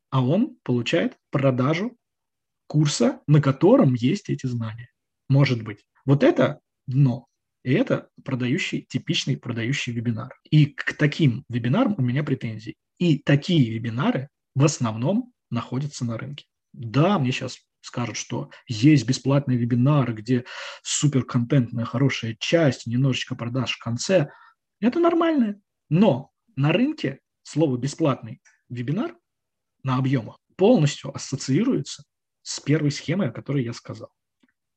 а 0.09 0.25
он 0.25 0.57
получает 0.63 1.17
продажу 1.29 1.95
курса, 2.67 3.21
на 3.27 3.41
котором 3.41 3.93
есть 3.93 4.29
эти 4.29 4.47
знания. 4.47 4.89
Может 5.27 5.63
быть. 5.63 5.85
Вот 6.05 6.23
это 6.23 6.61
дно. 6.87 7.27
И 7.63 7.73
это 7.73 8.09
продающий, 8.23 8.83
типичный 8.89 9.37
продающий 9.37 9.93
вебинар. 9.93 10.33
И 10.49 10.67
к 10.67 10.93
таким 10.93 11.43
вебинарам 11.49 11.95
у 11.97 12.01
меня 12.01 12.23
претензии. 12.23 12.75
И 12.97 13.19
такие 13.19 13.69
вебинары 13.71 14.29
в 14.55 14.63
основном 14.63 15.33
находится 15.51 16.05
на 16.05 16.17
рынке. 16.17 16.45
Да, 16.73 17.19
мне 17.19 17.31
сейчас 17.31 17.57
скажут, 17.81 18.17
что 18.17 18.49
есть 18.67 19.07
бесплатные 19.07 19.57
вебинары, 19.57 20.13
где 20.13 20.45
суперконтентная 20.83 21.85
хорошая 21.85 22.35
часть, 22.39 22.85
немножечко 22.87 23.35
продаж 23.35 23.71
в 23.71 23.79
конце. 23.79 24.29
Это 24.79 24.99
нормально. 24.99 25.61
Но 25.89 26.31
на 26.55 26.71
рынке 26.71 27.19
слово 27.43 27.77
«бесплатный 27.77 28.41
вебинар» 28.69 29.15
на 29.83 29.97
объемах 29.97 30.37
полностью 30.55 31.15
ассоциируется 31.15 32.03
с 32.41 32.59
первой 32.59 32.91
схемой, 32.91 33.29
о 33.29 33.31
которой 33.31 33.63
я 33.63 33.73
сказал. 33.73 34.11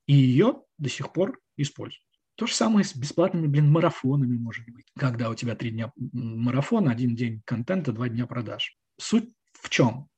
И 0.06 0.14
ее 0.14 0.62
до 0.78 0.88
сих 0.88 1.12
пор 1.12 1.38
используют. 1.56 2.04
То 2.36 2.46
же 2.46 2.54
самое 2.54 2.84
с 2.84 2.96
бесплатными, 2.96 3.46
блин, 3.46 3.70
марафонами 3.70 4.36
может 4.36 4.64
быть. 4.66 4.86
Когда 4.96 5.28
у 5.28 5.34
тебя 5.34 5.54
три 5.54 5.70
дня 5.70 5.92
марафона, 5.96 6.90
один 6.90 7.14
день 7.14 7.42
контента, 7.44 7.92
два 7.92 8.08
дня 8.08 8.26
продаж. 8.26 8.76
Суть 8.98 9.32
в 9.52 9.68
чем? 9.68 10.08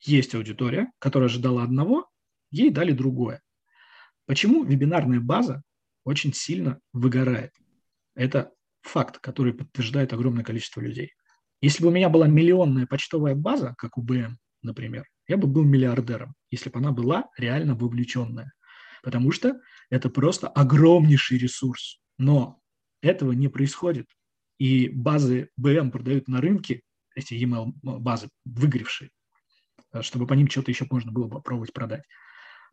Есть 0.00 0.34
аудитория, 0.34 0.90
которая 0.98 1.28
ожидала 1.28 1.62
одного, 1.62 2.08
ей 2.50 2.70
дали 2.70 2.92
другое. 2.92 3.42
Почему 4.26 4.64
вебинарная 4.64 5.20
база 5.20 5.62
очень 6.04 6.32
сильно 6.32 6.80
выгорает? 6.92 7.52
Это 8.14 8.52
факт, 8.82 9.18
который 9.18 9.54
подтверждает 9.54 10.12
огромное 10.12 10.44
количество 10.44 10.80
людей. 10.80 11.12
Если 11.60 11.82
бы 11.82 11.88
у 11.88 11.92
меня 11.92 12.08
была 12.08 12.26
миллионная 12.26 12.86
почтовая 12.86 13.34
база, 13.34 13.74
как 13.78 13.98
у 13.98 14.02
БМ, 14.02 14.38
например, 14.62 15.06
я 15.28 15.36
бы 15.36 15.46
был 15.46 15.64
миллиардером, 15.64 16.34
если 16.50 16.70
бы 16.70 16.78
она 16.78 16.92
была 16.92 17.28
реально 17.36 17.74
вовлеченная. 17.74 18.52
Потому 19.02 19.32
что 19.32 19.60
это 19.90 20.10
просто 20.10 20.48
огромнейший 20.48 21.38
ресурс. 21.38 22.00
Но 22.18 22.60
этого 23.00 23.32
не 23.32 23.48
происходит. 23.48 24.06
И 24.58 24.88
базы 24.88 25.50
БМ 25.56 25.90
продают 25.90 26.28
на 26.28 26.40
рынке, 26.40 26.82
эти 27.14 27.34
email 27.34 27.72
базы 27.82 28.28
выгоревшие, 28.44 29.10
чтобы 30.02 30.26
по 30.26 30.34
ним 30.34 30.48
что-то 30.48 30.70
еще 30.70 30.86
можно 30.90 31.12
было 31.12 31.28
попробовать 31.28 31.72
продать. 31.72 32.02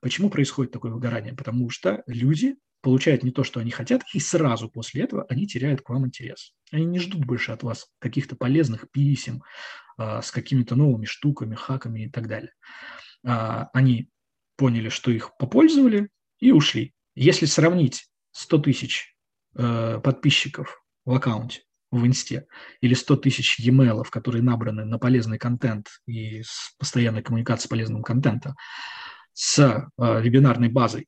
Почему 0.01 0.29
происходит 0.29 0.71
такое 0.71 0.91
выгорание? 0.91 1.33
Потому 1.33 1.69
что 1.69 2.03
люди 2.07 2.57
получают 2.81 3.23
не 3.23 3.31
то, 3.31 3.43
что 3.43 3.61
они 3.61 3.71
хотят, 3.71 4.03
и 4.13 4.19
сразу 4.19 4.69
после 4.69 5.03
этого 5.03 5.25
они 5.29 5.47
теряют 5.47 5.81
к 5.81 5.89
вам 5.89 6.05
интерес. 6.05 6.53
Они 6.71 6.85
не 6.85 6.99
ждут 6.99 7.25
больше 7.25 7.53
от 7.53 7.63
вас 7.63 7.87
каких-то 7.99 8.35
полезных 8.35 8.91
писем 8.91 9.41
а, 9.97 10.21
с 10.21 10.31
какими-то 10.31 10.75
новыми 10.75 11.05
штуками, 11.05 11.55
хаками 11.55 12.01
и 12.01 12.09
так 12.09 12.27
далее. 12.27 12.51
А, 13.25 13.69
они 13.73 14.09
поняли, 14.57 14.89
что 14.89 15.11
их 15.11 15.31
попользовали 15.37 16.09
и 16.39 16.51
ушли. 16.51 16.93
Если 17.15 17.45
сравнить 17.45 18.09
100 18.31 18.57
тысяч 18.59 19.15
э, 19.55 19.99
подписчиков 20.03 20.83
в 21.05 21.13
аккаунте 21.13 21.61
в 21.99 22.06
инсте, 22.07 22.48
или 22.82 22.94
100 22.94 23.18
тысяч 23.18 23.60
e-mail, 23.60 24.03
которые 24.10 24.41
набраны 24.41 24.86
на 24.86 24.98
полезный 24.98 25.38
контент 25.38 25.88
и 26.06 26.41
с 26.44 26.74
постоянной 26.78 27.22
коммуникацией 27.22 27.70
полезным 27.70 28.03
контентом, 28.03 28.56
с 29.34 29.60
э, 29.60 30.22
вебинарной 30.22 30.70
базой, 30.70 31.07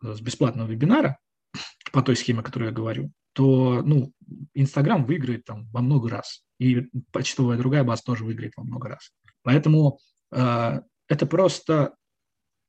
с 0.00 0.20
бесплатного 0.20 0.68
вебинара, 0.68 1.18
по 1.92 2.02
той 2.02 2.16
схеме, 2.16 2.40
о 2.40 2.42
которой 2.42 2.66
я 2.66 2.72
говорю, 2.72 3.10
то 3.34 3.82
ну, 3.82 4.12
Инстаграм 4.54 5.04
выиграет 5.04 5.44
там 5.44 5.68
во 5.72 5.80
много 5.80 6.08
раз. 6.08 6.42
И 6.58 6.88
почтовая 7.10 7.58
другая 7.58 7.84
база 7.84 8.02
тоже 8.04 8.24
выиграет 8.24 8.52
во 8.56 8.64
много 8.64 8.90
раз. 8.90 9.10
Поэтому 9.42 9.98
э, 10.30 10.80
это 11.08 11.26
просто 11.26 11.94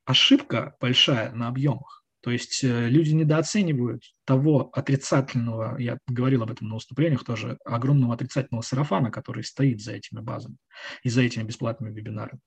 ошибка 0.06 0.76
большая 0.80 1.32
на 1.32 1.48
объемах. 1.48 2.03
То 2.24 2.32
есть 2.32 2.64
э, 2.64 2.88
люди 2.88 3.12
недооценивают 3.12 4.02
того 4.24 4.70
отрицательного, 4.72 5.78
я 5.78 5.98
говорил 6.08 6.44
об 6.44 6.52
этом 6.52 6.70
на 6.70 6.76
выступлениях 6.76 7.26
тоже, 7.26 7.58
огромного 7.66 8.14
отрицательного 8.14 8.62
сарафана, 8.62 9.12
который 9.12 9.44
стоит 9.44 9.82
за 9.82 9.92
этими 9.92 10.22
базами 10.22 10.56
и 11.04 11.10
за 11.10 11.22
этими 11.22 11.44
бесплатными 11.44 11.94
вебинарами. 11.94 12.40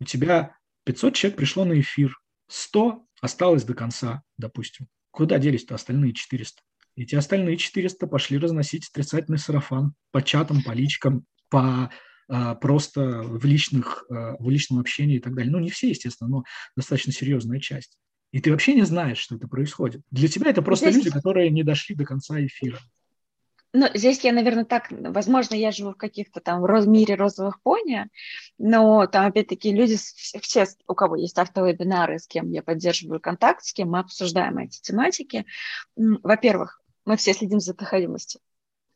У 0.00 0.04
тебя 0.04 0.58
500 0.84 1.14
человек 1.14 1.38
пришло 1.38 1.64
на 1.64 1.80
эфир, 1.80 2.14
100 2.48 3.02
осталось 3.22 3.64
до 3.64 3.72
конца, 3.72 4.22
допустим. 4.36 4.86
Куда 5.10 5.38
делись-то 5.38 5.74
остальные 5.74 6.12
400? 6.12 6.60
Эти 6.96 7.14
остальные 7.14 7.56
400 7.56 8.06
пошли 8.06 8.36
разносить 8.36 8.90
отрицательный 8.90 9.38
сарафан 9.38 9.94
по 10.12 10.20
чатам, 10.20 10.62
по 10.62 10.72
личкам, 10.72 11.24
по 11.48 11.90
а, 12.28 12.54
просто 12.54 13.22
в, 13.22 13.46
личных, 13.46 14.04
а, 14.10 14.36
в 14.38 14.50
личном 14.50 14.80
общении 14.80 15.16
и 15.16 15.20
так 15.20 15.34
далее. 15.34 15.50
Ну, 15.50 15.58
не 15.58 15.70
все, 15.70 15.88
естественно, 15.88 16.28
но 16.28 16.44
достаточно 16.76 17.14
серьезная 17.14 17.60
часть 17.60 17.96
и 18.34 18.40
ты 18.40 18.50
вообще 18.50 18.74
не 18.74 18.82
знаешь, 18.82 19.18
что 19.18 19.36
это 19.36 19.46
происходит. 19.46 20.02
Для 20.10 20.26
тебя 20.26 20.50
это 20.50 20.60
просто 20.60 20.90
здесь... 20.90 21.04
люди, 21.04 21.14
которые 21.14 21.50
не 21.50 21.62
дошли 21.62 21.94
до 21.94 22.04
конца 22.04 22.44
эфира. 22.44 22.80
Ну, 23.72 23.86
здесь 23.94 24.24
я, 24.24 24.32
наверное, 24.32 24.64
так, 24.64 24.88
возможно, 24.90 25.54
я 25.54 25.70
живу 25.70 25.92
в 25.92 25.96
каких-то 25.96 26.40
там 26.40 26.64
мире 26.90 27.14
розовых 27.14 27.62
пони, 27.62 28.08
но 28.58 29.06
там, 29.06 29.26
опять-таки, 29.26 29.70
люди, 29.70 29.96
все, 29.96 30.66
у 30.88 30.94
кого 30.94 31.14
есть 31.14 31.38
автовебинары, 31.38 32.18
с 32.18 32.26
кем 32.26 32.50
я 32.50 32.64
поддерживаю 32.64 33.20
контакт, 33.20 33.64
с 33.64 33.72
кем 33.72 33.92
мы 33.92 34.00
обсуждаем 34.00 34.58
эти 34.58 34.80
тематики, 34.80 35.46
во-первых, 35.94 36.82
мы 37.04 37.16
все 37.16 37.34
следим 37.34 37.60
за 37.60 37.72
доходимостью 37.72 38.40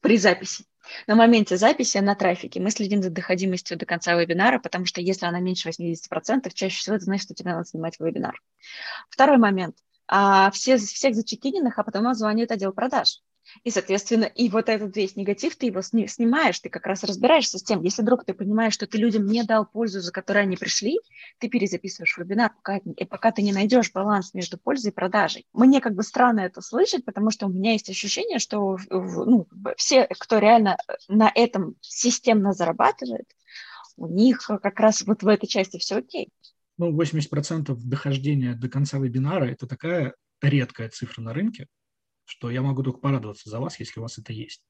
при 0.01 0.16
записи. 0.16 0.65
На 1.06 1.15
моменте 1.15 1.56
записи 1.56 1.98
на 1.98 2.15
трафике 2.15 2.60
мы 2.60 2.70
следим 2.70 3.02
за 3.02 3.10
доходимостью 3.10 3.77
до 3.77 3.86
конца 3.86 4.15
вебинара, 4.15 4.59
потому 4.59 4.86
что 4.86 5.01
если 5.01 5.27
она 5.27 5.40
меньше 5.40 5.69
80%, 5.69 6.52
чаще 6.55 6.78
всего 6.78 6.97
это 6.97 7.05
значит, 7.05 7.24
что 7.24 7.35
тебе 7.35 7.52
надо 7.52 7.66
снимать 7.66 7.98
вебинар. 8.01 8.40
Второй 9.10 9.39
момент. 9.39 9.77
а 10.06 10.51
все, 10.51 10.78
всех 10.78 11.15
зачекиненных, 11.15 11.78
а 11.78 11.85
потом 11.85 12.12
звонит 12.15 12.51
отдел 12.51 12.73
продаж. 12.73 13.20
И, 13.64 13.70
соответственно, 13.70 14.24
и 14.24 14.48
вот 14.48 14.68
этот 14.68 14.96
весь 14.96 15.16
негатив, 15.16 15.56
ты 15.56 15.66
его 15.66 15.80
снимаешь, 15.82 16.58
ты 16.60 16.68
как 16.68 16.86
раз 16.86 17.04
разбираешься 17.04 17.58
с 17.58 17.62
тем. 17.62 17.82
Если 17.82 18.02
вдруг 18.02 18.24
ты 18.24 18.34
понимаешь, 18.34 18.74
что 18.74 18.86
ты 18.86 18.98
людям 18.98 19.26
не 19.26 19.42
дал 19.42 19.66
пользу, 19.66 20.00
за 20.00 20.12
которой 20.12 20.42
они 20.44 20.56
пришли, 20.56 20.98
ты 21.38 21.48
перезаписываешь 21.48 22.16
вебинар, 22.18 22.52
пока, 22.54 22.76
и 22.78 23.04
пока 23.04 23.32
ты 23.32 23.42
не 23.42 23.52
найдешь 23.52 23.92
баланс 23.92 24.34
между 24.34 24.58
пользой 24.58 24.90
и 24.90 24.94
продажей. 24.94 25.46
Мне 25.52 25.80
как 25.80 25.94
бы 25.94 26.02
странно 26.02 26.40
это 26.40 26.60
слышать, 26.60 27.04
потому 27.04 27.30
что 27.30 27.46
у 27.46 27.50
меня 27.50 27.72
есть 27.72 27.90
ощущение, 27.90 28.38
что 28.38 28.78
ну, 28.90 29.46
все, 29.76 30.06
кто 30.18 30.38
реально 30.38 30.76
э, 30.86 30.92
на 31.08 31.30
этом 31.34 31.76
системно 31.80 32.52
зарабатывает, 32.52 33.26
у 33.96 34.06
них 34.06 34.40
как 34.46 34.78
раз 34.80 35.02
вот 35.02 35.22
в 35.22 35.28
этой 35.28 35.46
части 35.46 35.78
все 35.78 35.96
окей. 35.96 36.28
Ну, 36.78 36.96
80% 36.96 37.74
дохождения 37.74 38.54
до 38.54 38.68
конца 38.68 38.98
вебинара– 38.98 39.44
это 39.50 39.66
такая 39.66 40.14
редкая 40.40 40.88
цифра 40.88 41.20
на 41.20 41.34
рынке, 41.34 41.66
что 42.28 42.50
я 42.50 42.62
могу 42.62 42.82
только 42.82 43.00
порадоваться 43.00 43.48
за 43.48 43.59
вас, 43.59 43.80
если 43.80 43.98
у 43.98 44.02
вас 44.02 44.18
это 44.18 44.32
есть. 44.32 44.62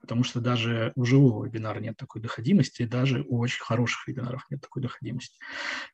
Потому 0.00 0.24
что 0.24 0.40
даже 0.40 0.92
у 0.96 1.04
живого 1.04 1.44
вебинара 1.44 1.80
нет 1.80 1.96
такой 1.96 2.20
доходимости, 2.20 2.82
и 2.82 2.86
даже 2.86 3.24
у 3.28 3.38
очень 3.38 3.62
хороших 3.62 4.06
вебинаров 4.06 4.44
нет 4.50 4.60
такой 4.60 4.82
доходимости. 4.82 5.36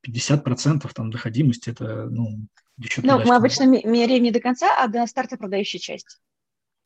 50% 0.07 0.91
там 0.95 1.11
доходимости– 1.11 1.71
это, 1.71 2.07
ну, 2.07 2.47
еще 2.79 3.03
Ну, 3.03 3.19
мы 3.25 3.37
обычно 3.37 3.65
меряем 3.67 4.23
не 4.23 4.31
до 4.31 4.41
конца, 4.41 4.83
а 4.83 4.89
до 4.89 5.07
старта 5.07 5.37
продающей 5.37 5.79
части. 5.79 6.19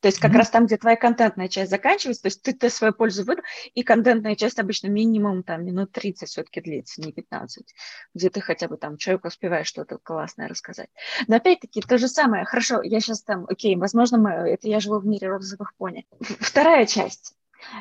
То 0.05 0.09
есть 0.09 0.18
как 0.18 0.32
mm-hmm. 0.32 0.36
раз 0.36 0.51
там, 0.51 0.66
где 0.66 0.76
твоя 0.76 0.97
контентная 0.97 1.48
часть 1.48 1.70
заканчивается, 1.70 2.24
то 2.24 2.26
есть 2.26 2.43
ты, 2.43 2.52
ты 2.52 2.68
свою 2.68 2.93
пользу 2.93 3.24
выдал, 3.24 3.43
и 3.72 3.82
контентная 3.82 4.36
часть 4.36 4.59
обычно 4.59 4.89
минимум 4.89 5.43
там 5.43 5.64
минут 5.64 5.93
30 5.93 6.28
все-таки 6.28 6.60
длится, 6.60 7.01
не 7.01 7.10
15, 7.10 7.74
где 8.12 8.28
ты 8.28 8.43
хотя 8.43 8.68
бы 8.68 8.76
там 8.76 8.98
человеку 8.98 9.28
успеваешь 9.28 9.66
что-то 9.66 9.97
классное 9.97 10.47
рассказать. 10.47 10.90
Но 11.26 11.36
опять-таки 11.36 11.81
то 11.81 11.97
же 11.97 12.09
самое, 12.09 12.44
хорошо, 12.44 12.82
я 12.82 13.01
сейчас 13.01 13.22
там, 13.22 13.47
окей, 13.48 13.76
возможно, 13.76 14.18
мы, 14.18 14.31
это 14.31 14.68
я 14.68 14.78
живу 14.78 14.98
в 14.98 15.06
мире 15.06 15.28
розовых 15.28 15.74
пони. 15.76 16.06
Вторая 16.20 16.85
часть. 16.85 17.35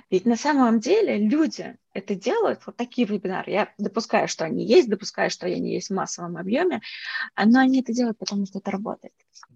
Ведь 0.09 0.25
на 0.25 0.35
самом 0.35 0.79
деле 0.79 1.17
люди 1.17 1.75
это 1.93 2.15
делают, 2.15 2.61
вот 2.65 2.75
такие 2.77 3.07
вебинары. 3.07 3.51
Я 3.51 3.73
допускаю, 3.77 4.27
что 4.27 4.45
они 4.45 4.65
есть, 4.65 4.89
допускаю, 4.89 5.29
что 5.29 5.45
они 5.45 5.73
есть 5.73 5.89
в 5.89 5.93
массовом 5.93 6.37
объеме, 6.37 6.81
но 7.37 7.59
они 7.59 7.81
это 7.81 7.93
делают, 7.93 8.17
потому 8.17 8.45
что 8.45 8.59
это 8.59 8.71
работает. 8.71 9.13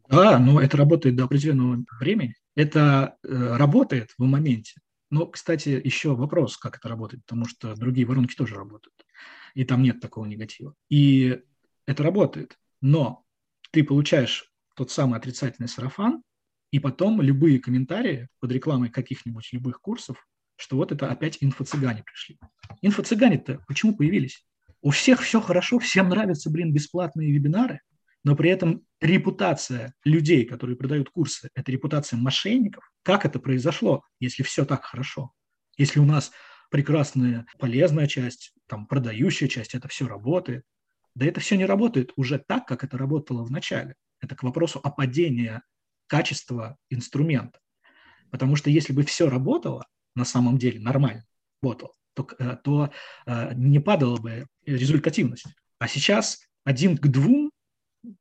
Да, 0.10 0.39
но 0.39 0.61
это 0.61 0.77
работает 0.77 1.15
до 1.15 1.26
определенного 1.26 1.84
времени. 1.99 2.35
Это 2.56 3.18
э, 3.23 3.57
работает 3.57 4.11
в 4.18 4.23
моменте. 4.23 4.81
Но, 5.10 5.26
кстати, 5.26 5.81
еще 5.84 6.15
вопрос, 6.15 6.57
как 6.57 6.77
это 6.77 6.89
работает, 6.89 7.23
потому 7.26 7.45
что 7.45 7.76
другие 7.76 8.06
воронки 8.06 8.35
тоже 8.35 8.56
работают. 8.56 8.95
И 9.53 9.64
там 9.64 9.81
нет 9.81 9.99
такого 9.99 10.26
негатива. 10.26 10.73
И 10.89 11.41
это 11.85 12.03
работает. 12.03 12.57
Но 12.81 13.23
ты 13.72 13.84
получаешь 13.84 14.52
тот 14.76 14.91
самый 14.91 15.18
отрицательный 15.18 15.69
сарафан, 15.69 16.22
и 16.72 16.80
потом 16.80 17.22
любые 17.22 17.60
комментарии 17.60 18.27
под 18.39 18.52
рекламой 18.52 18.89
каких-нибудь 18.89 19.49
любых 19.52 19.81
курсов, 19.81 20.27
что 20.57 20.77
вот 20.77 20.91
это 20.91 21.10
опять 21.10 21.38
инфо-цыгане 21.41 22.03
пришли. 22.03 22.38
Инфо-цыгане-то 22.81 23.61
почему 23.68 23.95
появились? 23.95 24.45
У 24.81 24.91
всех 24.91 25.22
все 25.22 25.41
хорошо, 25.41 25.80
всем 25.80 26.10
нравятся, 26.10 26.49
блин, 26.49 26.73
бесплатные 26.73 27.31
вебинары, 27.31 27.81
но 28.23 28.35
при 28.35 28.49
этом 28.49 28.84
репутация 28.99 29.94
людей, 30.03 30.45
которые 30.45 30.76
продают 30.76 31.10
курсы, 31.10 31.49
это 31.56 31.72
репутация 31.72 32.18
мошенников. 32.18 32.89
Как 33.03 33.26
это 33.26 33.39
произошло, 33.39 34.03
если 34.19 34.44
все 34.44 34.65
так 34.65 34.84
хорошо? 34.84 35.31
Если 35.77 35.99
у 35.99 36.06
нас 36.06 36.31
прекрасная 36.69 37.45
полезная 37.60 38.07
часть, 38.07 38.53
там 38.68 38.88
продающая 38.88 39.48
часть, 39.48 39.76
это 39.76 39.88
все 39.88 40.07
работает. 40.07 40.64
Да 41.15 41.26
это 41.26 41.39
все 41.39 41.56
не 41.56 41.65
работает 41.65 42.11
уже 42.15 42.38
так, 42.38 42.68
как 42.68 42.84
это 42.84 42.98
работало 42.98 43.44
в 43.44 43.52
начале. 43.52 43.95
Это 44.19 44.35
к 44.35 44.44
вопросу 44.44 44.80
о 44.84 44.91
падении 44.91 45.61
качества 46.08 46.78
инструмента. 46.90 47.60
Потому 48.32 48.56
что 48.56 48.70
если 48.70 48.94
бы 48.94 49.04
все 49.04 49.30
работало 49.30 49.86
на 50.16 50.26
самом 50.26 50.58
деле 50.58 50.80
нормально, 50.80 51.26
работало, 51.62 51.94
то, 52.14 52.28
э, 52.40 52.58
то 52.64 52.92
э, 53.26 53.54
не 53.56 53.80
падала 53.80 54.18
бы 54.18 54.48
результативность. 54.66 55.46
А 55.80 55.88
сейчас 55.88 56.40
один 56.64 56.98
к 56.98 57.08
двум 57.08 57.52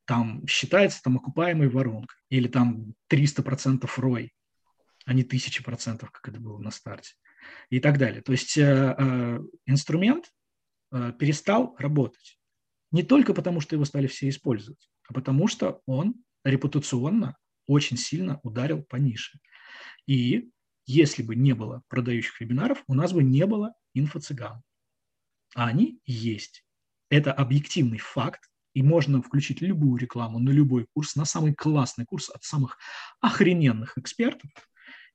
там 0.05 0.47
считается 0.47 1.03
там 1.03 1.17
окупаемой 1.17 1.69
воронкой 1.69 2.19
или 2.29 2.49
там 2.49 2.95
300% 3.11 3.89
рой, 3.97 4.33
а 5.05 5.13
не 5.13 5.23
1000%, 5.23 5.99
как 5.99 6.29
это 6.29 6.41
было 6.41 6.59
на 6.59 6.71
старте 6.71 7.15
и 7.71 7.81
так 7.81 7.99
далее. 7.99 8.23
То 8.23 8.33
есть 8.33 8.57
э, 8.59 9.41
инструмент 9.67 10.31
перестал 11.19 11.75
работать. 11.79 12.39
Не 12.93 13.03
только 13.03 13.35
потому, 13.35 13.61
что 13.61 13.75
его 13.75 13.85
стали 13.85 14.07
все 14.07 14.29
использовать, 14.29 14.89
а 15.09 15.15
потому 15.15 15.49
что 15.49 15.83
он 15.85 16.15
репутационно 16.45 17.37
очень 17.67 17.97
сильно 17.97 18.41
ударил 18.43 18.83
по 18.83 18.97
нише. 18.97 19.39
И 20.07 20.51
если 20.87 21.23
бы 21.23 21.35
не 21.35 21.55
было 21.55 21.83
продающих 21.89 22.41
вебинаров, 22.41 22.83
у 22.87 22.95
нас 22.95 23.13
бы 23.13 23.23
не 23.23 23.45
было 23.47 23.75
инфо-цыган. 23.95 24.63
А 25.55 25.67
они 25.67 26.01
есть. 26.05 26.65
Это 27.09 27.33
объективный 27.33 27.99
факт, 27.99 28.49
и 28.75 28.83
можно 28.83 29.23
включить 29.23 29.63
любую 29.63 29.99
рекламу 29.99 30.39
на 30.39 30.51
любой 30.51 30.87
курс, 30.93 31.17
на 31.17 31.25
самый 31.25 31.55
классный 31.55 32.05
курс 32.05 32.29
от 32.29 32.45
самых 32.45 32.79
охрененных 33.21 33.97
экспертов, 33.97 34.51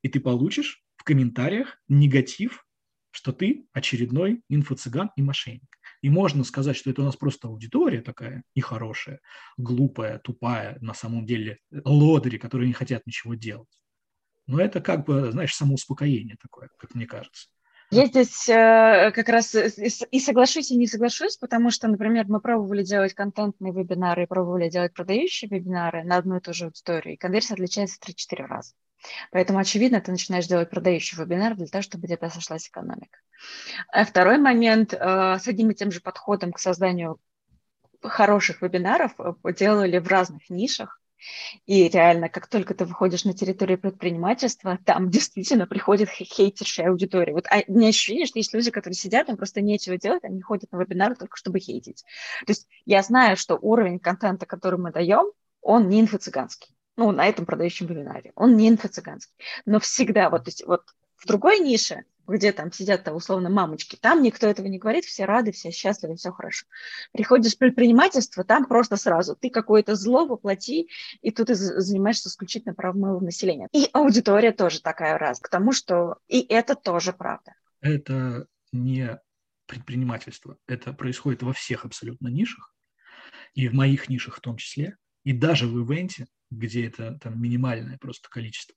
и 0.01 0.09
ты 0.09 0.19
получишь 0.19 0.83
в 0.97 1.03
комментариях 1.03 1.77
негатив, 1.87 2.65
что 3.11 3.33
ты 3.33 3.67
очередной 3.71 4.41
инфо-цыган 4.49 5.11
и 5.15 5.21
мошенник. 5.21 5.77
И 6.01 6.09
можно 6.09 6.43
сказать, 6.43 6.75
что 6.75 6.89
это 6.89 7.01
у 7.01 7.05
нас 7.05 7.15
просто 7.15 7.47
аудитория 7.47 8.01
такая 8.01 8.43
нехорошая, 8.55 9.19
глупая, 9.57 10.19
тупая, 10.19 10.77
на 10.81 10.93
самом 10.93 11.25
деле 11.25 11.59
лодыри, 11.71 12.37
которые 12.37 12.67
не 12.67 12.73
хотят 12.73 13.05
ничего 13.05 13.35
делать. 13.35 13.69
Но 14.47 14.59
это 14.59 14.81
как 14.81 15.05
бы, 15.05 15.31
знаешь, 15.31 15.55
самоуспокоение 15.55 16.37
такое, 16.41 16.69
как 16.77 16.95
мне 16.95 17.05
кажется. 17.05 17.47
Я 17.93 18.05
здесь 18.05 18.47
э, 18.47 19.11
как 19.13 19.27
раз 19.27 19.53
и 19.53 20.19
соглашусь, 20.21 20.71
и 20.71 20.77
не 20.77 20.87
соглашусь, 20.87 21.35
потому 21.35 21.71
что, 21.71 21.89
например, 21.89 22.25
мы 22.29 22.39
пробовали 22.39 22.83
делать 22.83 23.13
контентные 23.13 23.73
вебинары 23.73 24.27
пробовали 24.27 24.69
делать 24.69 24.93
продающие 24.93 25.49
вебинары 25.49 26.05
на 26.05 26.15
одну 26.15 26.37
и 26.37 26.39
ту 26.39 26.53
же 26.53 26.65
аудиторию, 26.65 27.15
и 27.15 27.17
конверсия 27.17 27.53
отличается 27.53 27.97
в 27.99 28.07
3-4 28.07 28.45
раза. 28.45 28.71
Поэтому, 29.31 29.59
очевидно, 29.59 29.99
ты 29.99 30.11
начинаешь 30.11 30.47
делать 30.47 30.69
продающий 30.69 31.17
вебинар 31.17 31.55
для 31.55 31.67
того, 31.67 31.81
чтобы 31.81 32.05
где-то 32.05 32.29
сошлась 32.29 32.69
экономика. 32.69 33.19
А 33.91 34.05
второй 34.05 34.37
момент, 34.37 34.93
э, 34.93 34.97
с 35.39 35.47
одним 35.47 35.71
и 35.71 35.75
тем 35.75 35.91
же 35.91 36.01
подходом 36.01 36.51
к 36.51 36.59
созданию 36.59 37.19
хороших 38.01 38.61
вебинаров 38.61 39.13
э, 39.19 39.53
делали 39.53 39.99
в 39.99 40.07
разных 40.07 40.49
нишах, 40.49 41.01
и 41.65 41.87
реально, 41.87 42.29
как 42.29 42.47
только 42.47 42.73
ты 42.73 42.85
выходишь 42.85 43.25
на 43.25 43.33
территорию 43.33 43.79
предпринимательства, 43.79 44.79
там 44.85 45.09
действительно 45.11 45.67
приходит 45.67 46.09
хейтершая 46.09 46.89
аудитория. 46.89 47.33
Вот 47.33 47.45
а, 47.49 47.63
не 47.67 47.89
ощущение, 47.89 48.25
что 48.25 48.39
есть 48.39 48.53
люди, 48.53 48.71
которые 48.71 48.95
сидят, 48.95 49.29
им 49.29 49.37
просто 49.37 49.61
нечего 49.61 49.97
делать, 49.97 50.23
они 50.23 50.41
ходят 50.41 50.71
на 50.71 50.77
вебинары 50.77 51.15
только 51.15 51.37
чтобы 51.37 51.59
хейтить. 51.59 52.03
То 52.45 52.51
есть 52.51 52.67
я 52.85 53.01
знаю, 53.03 53.37
что 53.37 53.55
уровень 53.55 53.99
контента, 53.99 54.45
который 54.45 54.79
мы 54.79 54.91
даем, 54.91 55.31
он 55.61 55.89
не 55.89 56.01
инфо-цыганский. 56.01 56.75
Ну, 56.97 57.11
на 57.11 57.25
этом 57.25 57.45
продающем 57.45 57.87
вебинаре. 57.87 58.33
Он 58.35 58.57
не 58.57 58.69
инфо-цыганский. 58.69 59.33
Но 59.65 59.79
всегда, 59.79 60.29
вот, 60.29 60.45
то 60.45 60.49
есть, 60.49 60.65
вот 60.65 60.83
в 61.15 61.27
другой 61.27 61.59
нише 61.59 62.03
где 62.31 62.51
там 62.51 62.71
сидят 62.71 63.07
-то, 63.07 63.11
условно 63.11 63.49
мамочки, 63.49 63.95
там 63.95 64.21
никто 64.21 64.47
этого 64.47 64.67
не 64.67 64.79
говорит, 64.79 65.05
все 65.05 65.25
рады, 65.25 65.51
все 65.51 65.71
счастливы, 65.71 66.15
все 66.15 66.31
хорошо. 66.31 66.65
Приходишь 67.11 67.55
в 67.55 67.57
предпринимательство, 67.57 68.43
там 68.43 68.65
просто 68.65 68.97
сразу 68.97 69.35
ты 69.35 69.49
какое-то 69.49 69.95
зло 69.95 70.25
воплоти, 70.25 70.89
и 71.21 71.31
тут 71.31 71.47
ты 71.47 71.55
занимаешься 71.55 72.29
исключительно 72.29 72.73
правом 72.73 73.23
населения. 73.23 73.67
И 73.73 73.89
аудитория 73.93 74.51
тоже 74.51 74.81
такая 74.81 75.17
раз, 75.17 75.39
к 75.39 75.49
тому, 75.49 75.71
что 75.73 76.17
и 76.27 76.41
это 76.41 76.75
тоже 76.75 77.13
правда. 77.13 77.53
Это 77.81 78.47
не 78.71 79.19
предпринимательство, 79.67 80.57
это 80.67 80.93
происходит 80.93 81.43
во 81.43 81.53
всех 81.53 81.85
абсолютно 81.85 82.27
нишах, 82.27 82.73
и 83.53 83.67
в 83.67 83.73
моих 83.73 84.09
нишах 84.09 84.37
в 84.37 84.41
том 84.41 84.57
числе, 84.57 84.97
и 85.23 85.33
даже 85.33 85.67
в 85.67 85.77
ивенте, 85.79 86.27
где 86.49 86.87
это 86.87 87.17
там 87.21 87.41
минимальное 87.41 87.97
просто 87.97 88.29
количество 88.29 88.75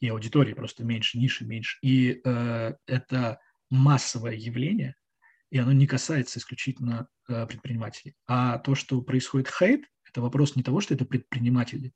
и 0.00 0.08
аудитории 0.08 0.54
просто 0.54 0.84
меньше, 0.84 1.18
ниши 1.18 1.44
меньше. 1.44 1.78
И 1.82 2.20
э, 2.24 2.74
это 2.86 3.40
массовое 3.70 4.34
явление, 4.34 4.94
и 5.50 5.58
оно 5.58 5.72
не 5.72 5.86
касается 5.86 6.38
исключительно 6.38 7.08
э, 7.28 7.46
предпринимателей. 7.46 8.14
А 8.26 8.58
то, 8.58 8.74
что 8.74 9.00
происходит 9.02 9.48
хейт, 9.48 9.84
это 10.08 10.20
вопрос 10.20 10.56
не 10.56 10.62
того, 10.62 10.80
что 10.80 10.94
это 10.94 11.04
предприниматели, 11.04 11.92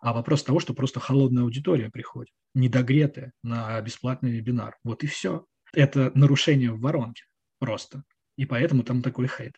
а 0.00 0.12
вопрос 0.12 0.42
того, 0.44 0.60
что 0.60 0.74
просто 0.74 1.00
холодная 1.00 1.42
аудитория 1.42 1.90
приходит, 1.90 2.32
недогретая 2.54 3.32
на 3.42 3.80
бесплатный 3.80 4.30
вебинар. 4.30 4.76
Вот 4.84 5.02
и 5.04 5.06
все. 5.06 5.46
Это 5.72 6.12
нарушение 6.14 6.72
в 6.72 6.80
воронке 6.80 7.24
просто. 7.58 8.04
И 8.36 8.46
поэтому 8.46 8.82
там 8.82 9.02
такой 9.02 9.28
хейт. 9.28 9.56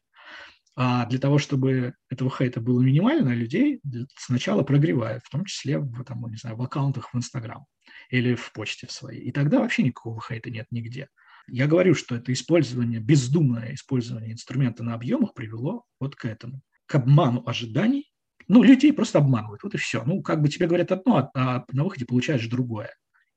А 0.79 1.07
для 1.07 1.19
того, 1.19 1.39
чтобы 1.39 1.95
этого 2.11 2.31
хейта 2.31 2.61
было 2.61 2.81
минимально, 2.83 3.31
людей 3.35 3.81
сначала 4.17 4.63
прогревают, 4.63 5.25
в 5.25 5.31
том 5.31 5.45
числе 5.47 5.79
в, 5.79 6.05
там, 6.05 6.25
не 6.31 6.37
знаю, 6.37 6.57
в 6.57 6.63
аккаунтах 6.63 7.13
в 7.13 7.17
Инстаграм 7.17 7.65
или 8.11 8.35
в 8.35 8.53
почте 8.53 8.87
своей. 8.91 9.23
И 9.23 9.33
тогда 9.33 9.61
вообще 9.61 9.83
никакого 9.83 10.21
хейта 10.21 10.51
нет 10.51 10.67
нигде. 10.71 11.09
Я 11.49 11.67
говорю, 11.67 11.95
что 11.95 12.15
это 12.15 12.33
использование, 12.33 13.01
бездумное 13.01 13.73
использование 13.75 14.33
инструмента 14.33 14.83
на 14.83 14.95
объемах 14.95 15.33
привело 15.33 15.85
вот 15.99 16.15
к 16.15 16.27
этому. 16.27 16.61
К 16.87 16.97
обману 16.97 17.43
ожиданий 17.47 18.13
Ну, 18.49 18.63
людей 18.63 18.93
просто 18.93 19.19
обманывают, 19.19 19.63
вот 19.63 19.75
и 19.75 19.79
все. 19.79 20.05
Ну, 20.05 20.23
как 20.23 20.41
бы 20.43 20.49
тебе 20.49 20.67
говорят 20.67 20.93
одно, 20.93 21.31
а 21.35 21.65
на 21.73 21.85
выходе 21.85 22.05
получаешь 22.05 22.47
другое. 22.47 22.91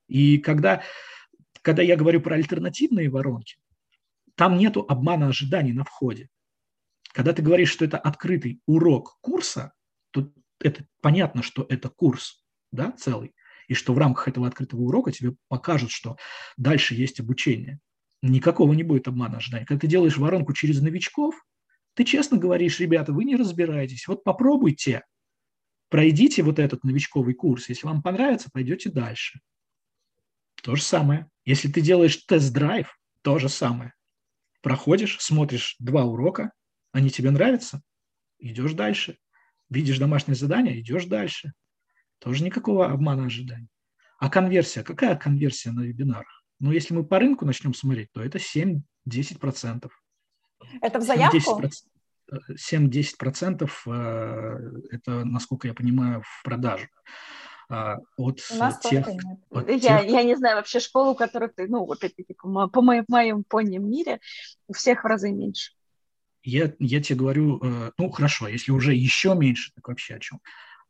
И 0.07 0.37
когда, 0.39 0.83
когда 1.61 1.81
я 1.83 1.95
говорю 1.95 2.21
про 2.21 2.35
альтернативные 2.35 3.09
воронки, 3.09 3.57
там 4.35 4.57
нету 4.57 4.85
обмана 4.87 5.27
ожиданий 5.27 5.73
на 5.73 5.83
входе. 5.83 6.29
Когда 7.19 7.33
ты 7.33 7.41
говоришь, 7.41 7.69
что 7.69 7.83
это 7.83 7.97
открытый 7.97 8.61
урок 8.65 9.17
курса, 9.19 9.73
то 10.11 10.31
это 10.61 10.85
понятно, 11.01 11.43
что 11.43 11.65
это 11.67 11.89
курс, 11.89 12.45
да, 12.71 12.93
целый, 12.93 13.35
и 13.67 13.73
что 13.73 13.93
в 13.93 13.97
рамках 13.97 14.29
этого 14.29 14.47
открытого 14.47 14.83
урока 14.83 15.11
тебе 15.11 15.35
покажут, 15.49 15.91
что 15.91 16.15
дальше 16.55 16.95
есть 16.95 17.19
обучение. 17.19 17.81
Никакого 18.21 18.71
не 18.71 18.83
будет 18.83 19.09
обмана 19.09 19.39
ожиданий. 19.39 19.65
Когда 19.65 19.81
ты 19.81 19.87
делаешь 19.87 20.15
воронку 20.15 20.53
через 20.53 20.79
новичков, 20.79 21.35
ты 21.93 22.05
честно 22.05 22.37
говоришь, 22.37 22.79
ребята, 22.79 23.11
вы 23.11 23.25
не 23.25 23.35
разбираетесь, 23.35 24.07
вот 24.07 24.23
попробуйте, 24.23 25.03
пройдите 25.89 26.41
вот 26.41 26.57
этот 26.57 26.85
новичковый 26.85 27.33
курс. 27.33 27.67
Если 27.67 27.85
вам 27.85 28.01
понравится, 28.01 28.49
пойдете 28.49 28.91
дальше. 28.91 29.41
То 30.63 30.77
же 30.77 30.81
самое. 30.81 31.29
Если 31.43 31.69
ты 31.69 31.81
делаешь 31.81 32.15
тест-драйв, 32.15 32.97
то 33.23 33.39
же 33.39 33.49
самое. 33.49 33.93
Проходишь, 34.61 35.19
смотришь 35.19 35.75
два 35.79 36.05
урока, 36.05 36.53
они 36.91 37.09
тебе 37.09 37.31
нравятся, 37.31 37.81
идешь 38.39 38.73
дальше. 38.73 39.17
Видишь 39.69 39.99
домашнее 39.99 40.35
задание, 40.35 40.79
идешь 40.79 41.05
дальше. 41.05 41.53
Тоже 42.19 42.43
никакого 42.43 42.91
обмана 42.91 43.25
ожиданий. 43.25 43.69
А 44.17 44.29
конверсия? 44.29 44.83
Какая 44.83 45.15
конверсия 45.15 45.71
на 45.71 45.81
вебинарах? 45.81 46.43
Ну, 46.59 46.71
если 46.71 46.93
мы 46.93 47.05
по 47.05 47.19
рынку 47.19 47.45
начнем 47.45 47.73
смотреть, 47.73 48.11
то 48.11 48.21
это 48.21 48.37
7-10%. 48.37 49.89
Это 50.81 50.99
в 50.99 51.03
заявку? 51.03 51.61
7-10% 52.51 53.69
э, 53.87 54.71
это, 54.91 55.25
насколько 55.25 55.67
я 55.67 55.73
понимаю, 55.73 56.21
в 56.21 56.43
продажу. 56.43 56.87
А, 57.69 57.97
от 58.17 58.41
У 58.51 58.55
нас 58.55 58.79
тех, 58.79 59.07
от 59.51 59.69
я, 59.69 60.01
тех... 60.01 60.11
я 60.11 60.23
не 60.23 60.35
знаю 60.35 60.57
вообще 60.57 60.79
школу, 60.79 61.15
которую 61.15 61.51
ты, 61.51 61.67
ну, 61.67 61.85
вот 61.85 62.03
эти, 62.03 62.23
типа, 62.23 62.67
по 62.67 62.81
моим, 62.81 63.05
моим 63.07 63.43
пониям 63.43 63.89
мире, 63.89 64.19
у 64.67 64.73
всех 64.73 65.03
в 65.03 65.07
разы 65.07 65.31
меньше. 65.31 65.71
Я, 66.49 66.73
я 66.79 67.01
тебе 67.01 67.19
говорю, 67.19 67.59
э, 67.61 67.91
ну, 67.97 68.09
хорошо, 68.09 68.47
если 68.47 68.71
уже 68.71 68.93
еще 68.93 69.35
меньше, 69.35 69.71
так 69.75 69.87
вообще 69.87 70.15
о 70.15 70.19
чем? 70.19 70.41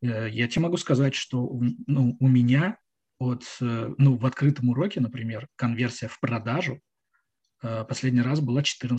Э, 0.02 0.28
я 0.30 0.48
тебе 0.48 0.62
могу 0.62 0.76
сказать, 0.76 1.14
что 1.14 1.60
ну, 1.86 2.16
у 2.18 2.28
меня 2.28 2.78
от, 3.18 3.44
ну, 3.60 4.16
в 4.16 4.24
открытом 4.24 4.70
уроке, 4.70 4.98
например, 5.00 5.46
конверсия 5.54 6.08
в 6.08 6.18
продажу 6.20 6.80
последний 7.60 8.22
раз 8.22 8.40
была 8.40 8.62
14% 8.62 8.98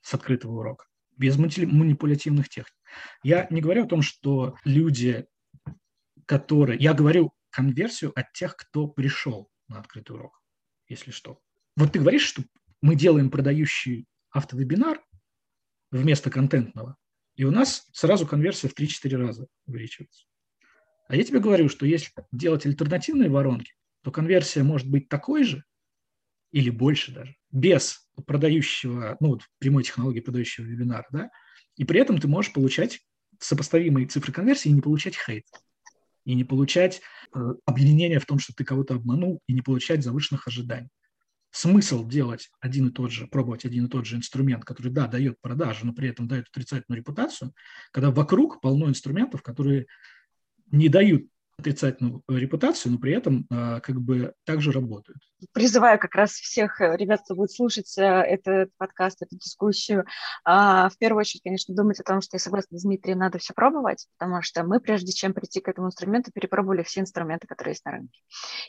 с 0.00 0.14
открытого 0.14 0.60
урока, 0.60 0.86
без 1.18 1.36
манипулятивных 1.36 2.48
техник. 2.48 2.74
Я 3.22 3.46
не 3.50 3.60
говорю 3.60 3.84
о 3.84 3.88
том, 3.88 4.00
что 4.00 4.56
люди, 4.64 5.26
которые... 6.24 6.78
Я 6.78 6.94
говорю 6.94 7.34
конверсию 7.50 8.12
от 8.18 8.32
тех, 8.32 8.56
кто 8.56 8.88
пришел 8.88 9.50
на 9.68 9.78
открытый 9.78 10.16
урок, 10.16 10.42
если 10.88 11.10
что. 11.10 11.40
Вот 11.76 11.92
ты 11.92 11.98
говоришь, 11.98 12.24
что 12.24 12.42
мы 12.80 12.94
делаем 12.94 13.30
продающий 13.30 14.06
автовебинар 14.30 15.00
вместо 15.98 16.30
контентного, 16.30 16.96
и 17.36 17.44
у 17.44 17.50
нас 17.50 17.88
сразу 17.92 18.26
конверсия 18.26 18.68
в 18.68 18.78
3-4 18.78 19.16
раза 19.16 19.46
увеличивается. 19.66 20.26
А 21.08 21.16
я 21.16 21.24
тебе 21.24 21.40
говорю, 21.40 21.68
что 21.68 21.86
если 21.86 22.12
делать 22.32 22.66
альтернативные 22.66 23.30
воронки, 23.30 23.74
то 24.02 24.10
конверсия 24.10 24.62
может 24.62 24.88
быть 24.88 25.08
такой 25.08 25.44
же 25.44 25.64
или 26.50 26.70
больше 26.70 27.12
даже, 27.12 27.36
без 27.50 28.08
продающего, 28.26 29.16
ну 29.20 29.28
вот 29.30 29.42
прямой 29.58 29.82
технологии 29.82 30.20
продающего 30.20 30.64
вебинара, 30.64 31.06
да, 31.10 31.30
и 31.76 31.84
при 31.84 32.00
этом 32.00 32.18
ты 32.18 32.28
можешь 32.28 32.52
получать 32.52 33.00
сопоставимые 33.40 34.06
цифры 34.06 34.32
конверсии 34.32 34.68
и 34.68 34.72
не 34.72 34.80
получать 34.80 35.16
хейт, 35.16 35.44
и 36.24 36.34
не 36.34 36.44
получать 36.44 37.02
э, 37.34 37.38
обвинения 37.66 38.20
в 38.20 38.26
том, 38.26 38.38
что 38.38 38.54
ты 38.54 38.64
кого-то 38.64 38.94
обманул, 38.94 39.40
и 39.46 39.52
не 39.52 39.62
получать 39.62 40.04
завышенных 40.04 40.46
ожиданий. 40.46 40.88
Смысл 41.54 42.04
делать 42.04 42.50
один 42.58 42.88
и 42.88 42.90
тот 42.90 43.12
же, 43.12 43.28
пробовать 43.28 43.64
один 43.64 43.86
и 43.86 43.88
тот 43.88 44.06
же 44.06 44.16
инструмент, 44.16 44.64
который, 44.64 44.90
да, 44.90 45.06
дает 45.06 45.40
продажу, 45.40 45.86
но 45.86 45.92
при 45.92 46.08
этом 46.08 46.26
дает 46.26 46.48
отрицательную 46.48 46.98
репутацию, 46.98 47.54
когда 47.92 48.10
вокруг 48.10 48.60
полно 48.60 48.88
инструментов, 48.88 49.40
которые 49.40 49.86
не 50.72 50.88
дают 50.88 51.28
отрицательную 51.58 52.22
репутацию, 52.28 52.92
но 52.92 52.98
при 52.98 53.12
этом 53.12 53.46
а, 53.50 53.80
как 53.80 54.00
бы 54.00 54.34
также 54.44 54.72
работают. 54.72 55.18
Призываю 55.52 55.98
как 55.98 56.14
раз 56.14 56.32
всех 56.32 56.80
э, 56.80 56.96
ребят, 56.96 57.20
кто 57.24 57.34
будет 57.34 57.52
слушать 57.52 57.96
э, 57.98 58.02
этот 58.02 58.70
подкаст, 58.76 59.22
эту 59.22 59.36
дискуссию, 59.36 60.04
а, 60.44 60.88
в 60.88 60.98
первую 60.98 61.20
очередь, 61.20 61.42
конечно, 61.42 61.74
думать 61.74 62.00
о 62.00 62.04
том, 62.04 62.20
что 62.20 62.36
я 62.36 62.40
согласна 62.40 62.78
с 62.78 62.82
Дмитрием, 62.82 63.18
надо 63.18 63.38
все 63.38 63.54
пробовать, 63.54 64.06
потому 64.18 64.42
что 64.42 64.64
мы, 64.64 64.80
прежде 64.80 65.12
чем 65.12 65.32
прийти 65.32 65.60
к 65.60 65.68
этому 65.68 65.88
инструменту, 65.88 66.32
перепробовали 66.32 66.82
все 66.82 67.00
инструменты, 67.00 67.46
которые 67.46 67.72
есть 67.72 67.84
на 67.84 67.92
рынке. 67.92 68.20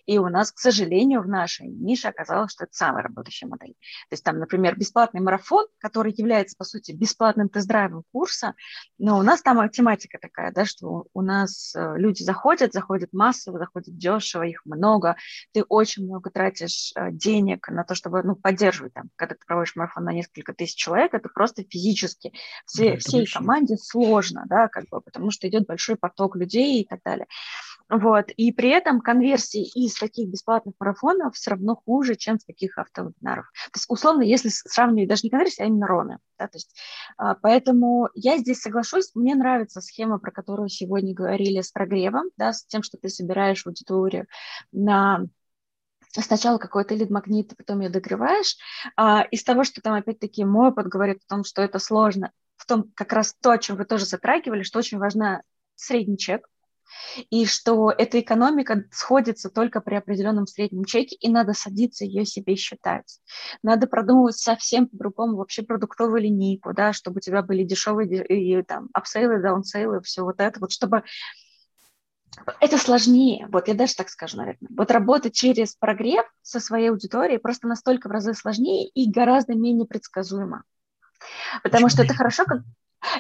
И 0.05 0.17
у 0.17 0.27
нас, 0.27 0.51
к 0.51 0.59
сожалению, 0.59 1.21
в 1.21 1.27
нашей 1.27 1.67
нише 1.67 2.09
оказалось, 2.09 2.51
что 2.51 2.65
это 2.65 2.73
самая 2.73 3.03
работающая 3.03 3.47
модель. 3.47 3.73
То 4.09 4.13
есть 4.13 4.23
там, 4.23 4.37
например, 4.37 4.77
бесплатный 4.77 5.21
марафон, 5.21 5.65
который 5.79 6.13
является, 6.15 6.55
по 6.57 6.65
сути, 6.65 6.91
бесплатным 6.91 7.49
тест-драйвом 7.49 8.03
курса, 8.11 8.53
но 8.97 9.17
у 9.17 9.23
нас 9.23 9.41
там 9.41 9.69
тематика 9.69 10.19
такая, 10.19 10.51
да, 10.51 10.65
что 10.65 11.05
у 11.13 11.21
нас 11.21 11.73
э, 11.75 11.93
люди 11.97 12.21
заходят, 12.23 12.74
заходят 12.75 13.13
массово, 13.13 13.57
заходят 13.57 13.97
дешево, 13.97 14.43
их 14.43 14.61
много, 14.65 15.15
ты 15.51 15.63
очень 15.63 16.05
много 16.05 16.29
тратишь 16.29 16.91
э, 16.95 17.11
денег 17.11 17.67
на 17.69 17.83
то, 17.83 17.95
чтобы 17.95 18.21
ну, 18.21 18.35
поддерживать 18.35 18.93
там, 18.93 19.09
когда 19.15 19.33
ты 19.33 19.41
проводишь 19.45 19.75
марафон 19.75 20.03
на 20.03 20.13
несколько 20.13 20.53
тысяч 20.53 20.75
человек, 20.75 21.13
это 21.13 21.29
просто 21.29 21.63
физически 21.63 22.33
все, 22.65 22.91
да, 22.91 22.97
всей 22.97 23.21
точно. 23.21 23.39
команде 23.39 23.77
сложно, 23.77 24.43
да, 24.47 24.67
как 24.67 24.85
бы, 24.89 25.01
потому 25.01 25.31
что 25.31 25.47
идет 25.47 25.65
большой 25.65 25.95
поток 25.95 26.35
людей 26.35 26.81
и 26.81 26.87
так 26.87 26.99
далее. 27.03 27.25
Вот. 27.89 28.31
И 28.37 28.51
при 28.51 28.69
этом 28.69 28.99
конверсии 28.99 29.63
из 29.63 29.93
таких 29.95 30.29
бесплатных 30.29 30.73
марафонов 30.79 31.35
все 31.35 31.51
равно 31.51 31.75
хуже, 31.75 32.15
чем 32.15 32.39
с 32.39 32.45
таких 32.45 32.77
автовебинаров. 32.77 33.45
То 33.65 33.77
есть, 33.77 33.85
условно, 33.87 34.23
если 34.23 34.49
сравнивать 34.49 35.09
даже 35.09 35.21
не 35.23 35.29
конверсии, 35.29 35.61
а 35.61 35.65
именно 35.65 35.87
роны. 35.87 36.17
Да, 36.39 36.47
то 36.47 36.57
есть, 36.57 36.75
а, 37.17 37.35
поэтому 37.35 38.09
я 38.15 38.37
здесь 38.37 38.61
соглашусь. 38.61 39.11
Мне 39.13 39.35
нравится 39.35 39.81
схема, 39.81 40.17
про 40.17 40.31
которую 40.31 40.69
сегодня 40.69 41.13
говорили 41.13 41.61
с 41.61 41.71
прогревом, 41.71 42.29
да, 42.37 42.53
с 42.53 42.65
тем, 42.65 42.81
что 42.81 42.97
ты 42.97 43.09
собираешь 43.09 43.65
аудиторию 43.65 44.25
на 44.71 45.25
сначала 46.21 46.57
какой-то 46.57 46.95
лид-магнит, 46.95 47.51
а 47.51 47.55
потом 47.55 47.81
ее 47.81 47.89
догреваешь. 47.89 48.57
А, 48.95 49.21
из 49.31 49.43
того, 49.43 49.63
что 49.63 49.81
там, 49.81 49.93
опять-таки, 49.93 50.43
мой 50.43 50.69
опыт 50.69 50.87
говорит 50.87 51.21
о 51.25 51.29
том, 51.29 51.43
что 51.43 51.61
это 51.61 51.77
сложно, 51.77 52.31
в 52.55 52.65
том 52.65 52.91
как 52.95 53.13
раз 53.13 53.35
то, 53.41 53.51
о 53.51 53.57
чем 53.57 53.75
вы 53.75 53.85
тоже 53.85 54.05
затрагивали, 54.05 54.63
что 54.63 54.79
очень 54.79 54.97
важна 54.97 55.41
средний 55.75 56.17
чек, 56.17 56.47
и 57.29 57.45
что 57.45 57.91
эта 57.91 58.19
экономика 58.19 58.85
сходится 58.91 59.49
только 59.49 59.81
при 59.81 59.95
определенном 59.95 60.47
среднем 60.47 60.85
чеке, 60.85 61.15
и 61.15 61.29
надо 61.29 61.53
садиться 61.53 62.05
ее 62.05 62.25
себе 62.25 62.55
считать. 62.55 63.19
Надо 63.63 63.87
продумывать 63.87 64.37
совсем 64.37 64.87
по-другому 64.87 65.37
вообще 65.37 65.63
продуктовую 65.63 66.21
линейку, 66.21 66.73
да, 66.73 66.93
чтобы 66.93 67.17
у 67.17 67.21
тебя 67.21 67.41
были 67.41 67.63
дешевые 67.63 68.25
и, 68.25 68.61
там 68.63 68.89
upsell 68.93 69.41
ы, 69.41 69.51
downsell 69.51 69.91
ы, 69.91 70.01
все 70.01 70.23
вот 70.23 70.39
это, 70.39 70.59
вот 70.59 70.71
чтобы 70.71 71.03
это 72.59 72.77
сложнее, 72.77 73.47
вот 73.49 73.67
я 73.67 73.73
даже 73.73 73.95
так 73.95 74.09
скажу, 74.09 74.37
наверное. 74.37 74.69
Вот 74.75 74.91
работать 74.91 75.33
через 75.33 75.75
прогрев 75.75 76.25
со 76.41 76.59
своей 76.59 76.89
аудиторией 76.89 77.39
просто 77.39 77.67
настолько 77.67 78.09
в 78.09 78.11
разы 78.11 78.33
сложнее 78.33 78.87
и 78.89 79.09
гораздо 79.09 79.53
менее 79.53 79.87
предсказуемо. 79.87 80.63
Потому 81.63 81.85
Очень 81.85 81.95
что 81.95 82.03
это 82.03 82.13
хорошо, 82.13 82.45
как, 82.45 82.61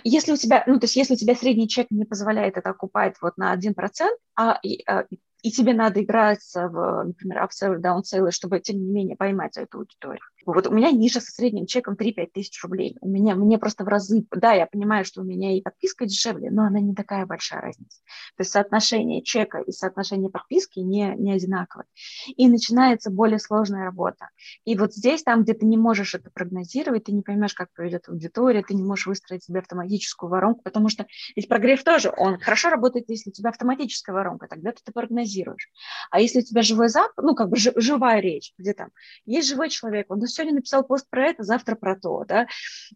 если 0.03 0.31
у 0.33 0.37
тебя, 0.37 0.63
ну, 0.67 0.79
то 0.79 0.85
есть 0.85 0.95
если 0.95 1.13
у 1.13 1.17
тебя 1.17 1.35
средний 1.35 1.67
чек 1.67 1.87
не 1.89 2.05
позволяет 2.05 2.57
это 2.57 2.69
окупать 2.69 3.15
вот 3.21 3.37
на 3.37 3.51
1%, 3.51 4.17
а, 4.35 4.59
и, 4.63 4.83
а, 4.87 5.05
и 5.41 5.51
тебе 5.51 5.73
надо 5.73 6.03
играть 6.03 6.43
в, 6.53 7.03
например, 7.03 7.43
upsell, 7.43 7.79
downsell, 7.79 8.31
чтобы, 8.31 8.59
тем 8.59 8.77
не 8.77 8.91
менее, 8.91 9.15
поймать 9.15 9.57
эту 9.57 9.79
аудиторию. 9.79 10.23
Вот 10.45 10.67
у 10.67 10.71
меня 10.71 10.91
ниша 10.91 11.19
со 11.19 11.31
средним 11.31 11.65
чеком 11.65 11.95
3-5 11.95 12.29
тысяч 12.33 12.61
рублей. 12.63 12.97
У 13.01 13.09
меня, 13.09 13.35
мне 13.35 13.57
просто 13.57 13.83
в 13.83 13.87
разы, 13.87 14.25
да, 14.31 14.53
я 14.53 14.67
понимаю, 14.67 15.05
что 15.05 15.21
у 15.21 15.23
меня 15.23 15.57
и 15.57 15.61
подписка 15.61 16.05
дешевле, 16.05 16.51
но 16.51 16.63
она 16.63 16.79
не 16.79 16.93
такая 16.93 17.25
большая 17.25 17.61
разница. 17.61 17.99
То 18.37 18.41
есть 18.41 18.51
соотношение 18.51 19.23
чека 19.23 19.59
и 19.59 19.71
соотношение 19.71 20.29
подписки 20.29 20.79
не, 20.79 21.15
не 21.17 21.33
одинаковое. 21.33 21.87
И 22.35 22.47
начинается 22.47 23.09
более 23.09 23.39
сложная 23.39 23.85
работа. 23.85 24.29
И 24.65 24.77
вот 24.77 24.93
здесь, 24.93 25.23
там, 25.23 25.43
где 25.43 25.53
ты 25.53 25.65
не 25.65 25.77
можешь 25.77 26.13
это 26.13 26.29
прогнозировать, 26.29 27.05
ты 27.05 27.11
не 27.11 27.21
поймешь, 27.21 27.53
как 27.53 27.73
поведет 27.73 28.07
аудитория, 28.07 28.63
ты 28.63 28.75
не 28.75 28.83
можешь 28.83 29.07
выстроить 29.07 29.43
себе 29.43 29.59
автоматическую 29.59 30.29
воронку, 30.29 30.61
потому 30.63 30.89
что 30.89 31.05
ведь 31.35 31.47
прогрев 31.47 31.83
тоже, 31.83 32.13
он 32.15 32.39
хорошо 32.39 32.69
работает, 32.69 33.09
если 33.09 33.29
у 33.29 33.33
тебя 33.33 33.49
автоматическая 33.49 34.13
воронка, 34.13 34.47
тогда 34.47 34.71
ты 34.71 34.81
это 34.83 34.91
прогнозируешь. 34.91 35.69
А 36.11 36.19
если 36.19 36.39
у 36.39 36.43
тебя 36.43 36.61
живой 36.61 36.89
запад, 36.89 37.23
ну, 37.23 37.35
как 37.35 37.49
бы 37.49 37.57
живая 37.57 38.19
речь, 38.19 38.53
где 38.57 38.73
там 38.73 38.89
есть 39.25 39.49
живой 39.49 39.69
человек, 39.69 40.05
он 40.09 40.19
сегодня 40.35 40.55
написал 40.55 40.83
пост 40.83 41.07
про 41.09 41.29
это, 41.29 41.43
завтра 41.43 41.75
про 41.75 41.99
то, 41.99 42.23
да, 42.25 42.47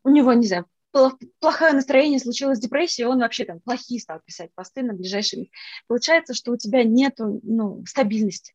у 0.03 0.09
него, 0.09 0.33
не 0.33 0.47
знаю, 0.47 0.65
плохое 0.91 1.73
настроение, 1.73 2.19
случилась 2.19 2.59
депрессия, 2.59 3.07
он 3.07 3.19
вообще 3.19 3.45
там 3.45 3.59
плохие 3.59 3.99
стал 3.99 4.19
писать 4.25 4.51
посты 4.55 4.81
на 4.83 4.93
ближайшие. 4.93 5.49
Получается, 5.87 6.33
что 6.33 6.51
у 6.51 6.57
тебя 6.57 6.83
нет 6.83 7.15
ну, 7.17 7.83
стабильности. 7.85 8.53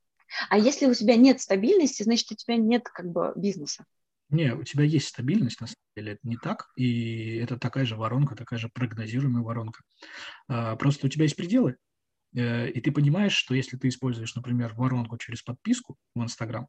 А 0.48 0.59
если 0.59 0.86
у 0.86 0.94
тебя 0.94 1.16
нет 1.16 1.40
стабильности, 1.40 2.02
значит, 2.02 2.31
у 2.32 2.35
тебя 2.35 2.56
нет 2.56 2.89
как 2.89 3.06
бы 3.06 3.32
бизнеса. 3.36 3.85
Не, 4.31 4.55
у 4.55 4.65
тебя 4.65 4.85
есть 4.85 5.09
стабильность, 5.09 5.61
на 5.61 5.66
самом 5.66 5.77
деле, 5.97 6.12
это 6.12 6.20
не 6.27 6.36
так, 6.36 6.73
и 6.77 7.36
это 7.36 7.59
такая 7.59 7.85
же 7.85 7.94
воронка, 7.94 8.35
такая 8.35 8.59
же 8.59 8.69
прогнозируемая 8.69 9.44
воронка. 9.44 9.82
А, 10.48 10.77
просто 10.77 11.06
у 11.06 11.11
тебя 11.11 11.24
есть 11.24 11.36
пределы, 11.36 11.77
и 12.35 12.81
ты 12.81 12.90
понимаешь, 12.90 13.32
что 13.32 13.55
если 13.55 13.77
ты 13.77 13.89
используешь, 13.89 14.35
например, 14.35 14.74
воронку 14.74 15.16
через 15.19 15.43
подписку 15.43 15.97
в 16.15 16.23
Инстаграм, 16.23 16.66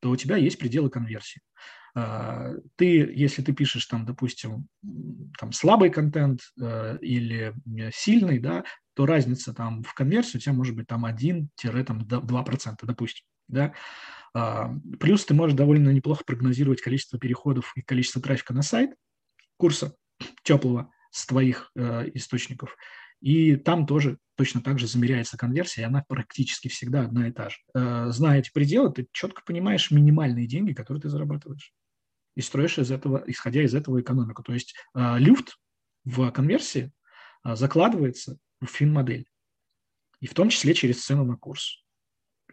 то 0.00 0.10
у 0.10 0.16
тебя 0.16 0.36
есть 0.36 0.58
пределы 0.58 0.90
конверсии. 0.90 1.40
А, 1.94 2.52
ты, 2.76 2.86
если 3.14 3.42
ты 3.42 3.52
пишешь 3.52 3.86
там, 3.86 4.06
допустим, 4.06 4.68
там 5.38 5.52
слабый 5.52 5.90
контент 5.90 6.40
э, 6.60 6.98
или 7.00 7.54
сильный, 7.92 8.38
да, 8.38 8.64
то 8.94 9.06
разница 9.06 9.52
там 9.52 9.82
в 9.82 9.92
конверсии 9.94 10.38
у 10.38 10.40
тебя 10.40 10.52
может 10.54 10.74
быть 10.74 10.86
там 10.86 11.04
1-2%, 11.04 12.76
допустим, 12.82 13.24
да. 13.48 13.74
А, 14.34 14.74
плюс 15.00 15.24
ты 15.26 15.34
можешь 15.34 15.56
довольно 15.56 15.90
неплохо 15.90 16.24
прогнозировать 16.24 16.80
количество 16.80 17.18
переходов 17.18 17.72
и 17.76 17.82
количество 17.82 18.22
трафика 18.22 18.54
на 18.54 18.62
сайт 18.62 18.94
курса 19.58 19.94
теплого 20.42 20.90
с 21.10 21.26
твоих 21.26 21.70
э, 21.76 22.08
источников. 22.14 22.76
И 23.22 23.56
там 23.56 23.86
тоже 23.86 24.18
точно 24.36 24.60
так 24.60 24.78
же 24.78 24.86
замеряется 24.86 25.36
конверсия, 25.36 25.82
и 25.82 25.84
она 25.84 26.04
практически 26.06 26.68
всегда 26.68 27.02
одна 27.02 27.28
и 27.28 27.32
та 27.32 27.48
же. 27.48 27.56
Э, 27.74 28.10
зная 28.10 28.40
эти 28.40 28.50
пределы, 28.52 28.92
ты 28.92 29.06
четко 29.12 29.42
понимаешь 29.46 29.90
минимальные 29.90 30.46
деньги, 30.48 30.72
которые 30.72 31.00
ты 31.00 31.08
зарабатываешь. 31.08 31.72
И 32.34 32.40
строишь 32.40 32.78
из 32.78 32.90
этого, 32.90 33.22
исходя 33.26 33.62
из 33.62 33.74
этого 33.74 34.00
экономику. 34.00 34.42
То 34.42 34.52
есть 34.52 34.74
э, 34.94 35.18
люфт 35.18 35.56
в 36.04 36.30
конверсии 36.32 36.92
э, 37.44 37.54
закладывается 37.54 38.38
в 38.60 38.66
фин-модель. 38.66 39.26
И 40.20 40.26
в 40.26 40.34
том 40.34 40.48
числе 40.48 40.74
через 40.74 41.04
цену 41.04 41.24
на 41.24 41.36
курс 41.36 41.82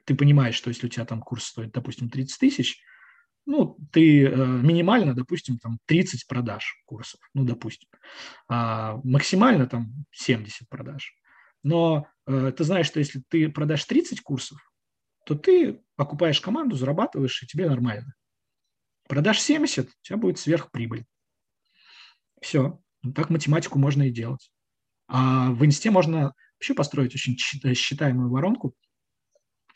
ты 0.05 0.15
понимаешь, 0.15 0.55
что 0.55 0.69
если 0.69 0.87
у 0.87 0.89
тебя 0.89 1.05
там 1.05 1.21
курс 1.21 1.45
стоит, 1.45 1.71
допустим, 1.71 2.09
30 2.09 2.39
тысяч, 2.39 2.81
ну, 3.45 3.77
ты 3.91 4.25
э, 4.25 4.35
минимально, 4.35 5.13
допустим, 5.15 5.57
там 5.57 5.79
30 5.85 6.27
продаж 6.27 6.81
курсов, 6.85 7.19
ну, 7.33 7.45
допустим, 7.45 7.89
а 8.47 8.99
максимально 9.03 9.67
там 9.67 10.05
70 10.11 10.67
продаж. 10.69 11.15
Но 11.63 12.07
э, 12.25 12.51
ты 12.55 12.63
знаешь, 12.63 12.87
что 12.87 12.99
если 12.99 13.21
ты 13.27 13.49
продашь 13.49 13.85
30 13.85 14.21
курсов, 14.21 14.59
то 15.25 15.35
ты 15.35 15.81
покупаешь 15.95 16.41
команду, 16.41 16.75
зарабатываешь, 16.75 17.43
и 17.43 17.47
тебе 17.47 17.67
нормально. 17.67 18.13
Продашь 19.07 19.41
70, 19.41 19.87
у 19.87 19.91
тебя 20.01 20.17
будет 20.17 20.39
сверхприбыль. 20.39 21.05
Все. 22.41 22.81
Так 23.15 23.29
математику 23.29 23.79
можно 23.79 24.03
и 24.03 24.11
делать. 24.11 24.51
А 25.07 25.51
в 25.51 25.65
инсте 25.65 25.89
можно 25.89 26.33
вообще 26.57 26.73
построить 26.73 27.15
очень 27.15 27.37
считаемую 27.37 28.29
воронку– 28.29 28.75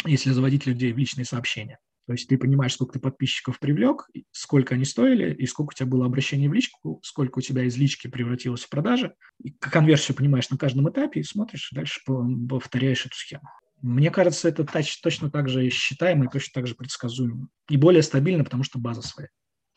если 0.06 0.32
заводить 0.32 0.66
людей 0.66 0.92
в 0.94 0.98
личные 0.98 1.26
сообщения. 1.26 1.80
То 2.06 2.14
есть 2.14 2.28
ты 2.28 2.38
понимаешь, 2.38 2.74
сколько 2.74 2.94
ты 2.94 3.00
подписчиков 3.00 3.60
привлек, 3.60 4.10
сколько 4.32 4.76
они 4.76 4.84
стоили, 4.84 5.34
и 5.34 5.46
сколько 5.46 5.72
у 5.72 5.74
тебя 5.74 5.86
было 5.86 6.06
обращений 6.06 6.50
в 6.50 6.54
личку, 6.54 7.00
сколько 7.02 7.40
у 7.40 7.42
тебя 7.42 7.64
из 7.64 7.78
лички 7.78 8.08
превратилось 8.08 8.64
в 8.64 8.70
продажи. 8.70 9.16
И 9.42 9.52
конверсию 9.52 10.18
понимаешь 10.18 10.50
на 10.50 10.58
каждом 10.58 10.90
этапе 10.90 11.22
и 11.22 11.24
смотришь, 11.24 11.70
дальше 11.72 12.02
повторяешь 12.50 13.06
эту 13.06 13.16
схему. 13.16 13.44
Мне 13.82 14.12
кажется, 14.12 14.50
это 14.50 14.66
точно 15.02 15.30
так 15.32 15.48
же 15.48 15.70
считаемо 15.70 16.26
и 16.26 16.30
точно 16.30 16.52
так 16.54 16.68
же 16.68 16.76
предсказуемо. 16.76 17.48
И 17.70 17.78
более 17.78 18.04
стабильно, 18.04 18.44
потому 18.44 18.64
что 18.64 18.80
база 18.80 19.02
своя. 19.02 19.30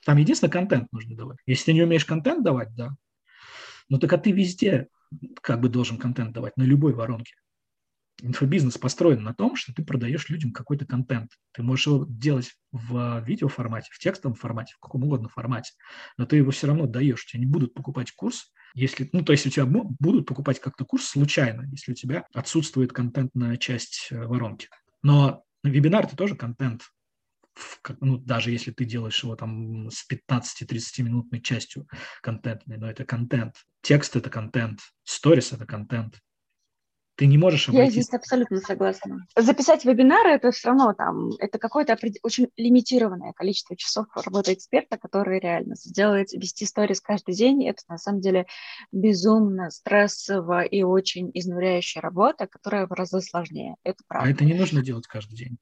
Там 0.04 0.16
единственный 0.16 0.50
контент 0.50 0.92
нужно 0.92 1.16
давать. 1.16 1.38
Если 1.46 1.66
ты 1.66 1.72
не 1.74 1.82
умеешь 1.82 2.04
контент 2.04 2.44
давать, 2.44 2.74
да, 2.74 2.96
ну 3.88 3.98
так 3.98 4.12
а 4.12 4.18
ты 4.18 4.32
везде 4.32 4.88
как 5.42 5.60
бы 5.60 5.68
должен 5.68 5.98
контент 5.98 6.32
давать, 6.32 6.56
на 6.56 6.64
любой 6.64 6.92
воронке 6.92 7.34
инфобизнес 8.22 8.78
построен 8.78 9.22
на 9.22 9.34
том, 9.34 9.56
что 9.56 9.74
ты 9.74 9.84
продаешь 9.84 10.28
людям 10.28 10.52
какой-то 10.52 10.86
контент. 10.86 11.32
Ты 11.52 11.62
можешь 11.62 11.86
его 11.86 12.06
делать 12.08 12.52
в 12.72 13.22
видеоформате, 13.26 13.90
в 13.92 13.98
текстовом 13.98 14.34
формате, 14.34 14.74
в 14.76 14.80
каком 14.80 15.04
угодно 15.04 15.28
формате, 15.28 15.72
но 16.16 16.26
ты 16.26 16.36
его 16.36 16.50
все 16.50 16.66
равно 16.66 16.86
даешь. 16.86 17.26
Тебя 17.26 17.40
не 17.40 17.46
будут 17.46 17.74
покупать 17.74 18.12
курс, 18.12 18.52
если, 18.74 19.08
ну, 19.12 19.22
то 19.22 19.32
есть 19.32 19.46
у 19.46 19.50
тебя 19.50 19.66
будут 19.66 20.26
покупать 20.26 20.60
как-то 20.60 20.84
курс 20.84 21.06
случайно, 21.06 21.66
если 21.70 21.92
у 21.92 21.94
тебя 21.94 22.26
отсутствует 22.34 22.92
контентная 22.92 23.56
часть 23.56 24.08
э, 24.10 24.26
воронки. 24.26 24.68
Но 25.02 25.44
вебинар– 25.62 26.04
это 26.06 26.16
тоже 26.16 26.36
контент, 26.36 26.82
ну, 28.00 28.18
даже 28.18 28.50
если 28.50 28.70
ты 28.70 28.84
делаешь 28.84 29.22
его 29.22 29.34
там 29.34 29.90
с 29.90 30.06
15-30 30.10 31.02
минутной 31.02 31.40
частью 31.40 31.88
контентной, 32.22 32.76
но 32.76 32.90
это 32.90 33.04
контент. 33.04 33.56
Текст– 33.82 34.16
это 34.16 34.30
контент, 34.30 34.80
сторис– 35.04 35.52
это 35.54 35.64
контент. 35.64 36.20
Ты 37.16 37.26
не 37.26 37.38
можешь 37.38 37.68
обратиться. 37.68 37.98
Я 37.98 38.02
здесь 38.02 38.12
абсолютно 38.12 38.60
согласна. 38.60 39.26
Записать 39.34 39.84
вебинары 39.86 40.30
это 40.30 40.50
все 40.50 40.68
равно 40.68 40.92
там, 40.92 41.30
это 41.38 41.58
какое-то 41.58 41.98
очень 42.22 42.48
лимитированное 42.58 43.32
количество 43.32 43.74
часов 43.74 44.06
работы 44.14 44.52
эксперта, 44.52 44.98
который 44.98 45.40
реально 45.40 45.76
сделает, 45.76 46.32
вести 46.32 46.66
сторис 46.66 47.00
каждый 47.00 47.34
день. 47.34 47.66
Это 47.66 47.82
на 47.88 47.96
самом 47.96 48.20
деле 48.20 48.46
безумно 48.92 49.70
стрессовая 49.70 50.64
и 50.64 50.82
очень 50.82 51.30
изнуряющая 51.32 52.02
работа, 52.02 52.46
которая 52.46 52.86
в 52.86 52.92
разы 52.92 53.22
сложнее. 53.22 53.76
Это 53.82 53.98
а 54.02 54.08
правда. 54.08 54.28
А 54.28 54.32
это 54.32 54.44
не 54.44 54.52
нужно 54.54 54.82
делать 54.82 55.06
каждый 55.06 55.36
день. 55.36 55.56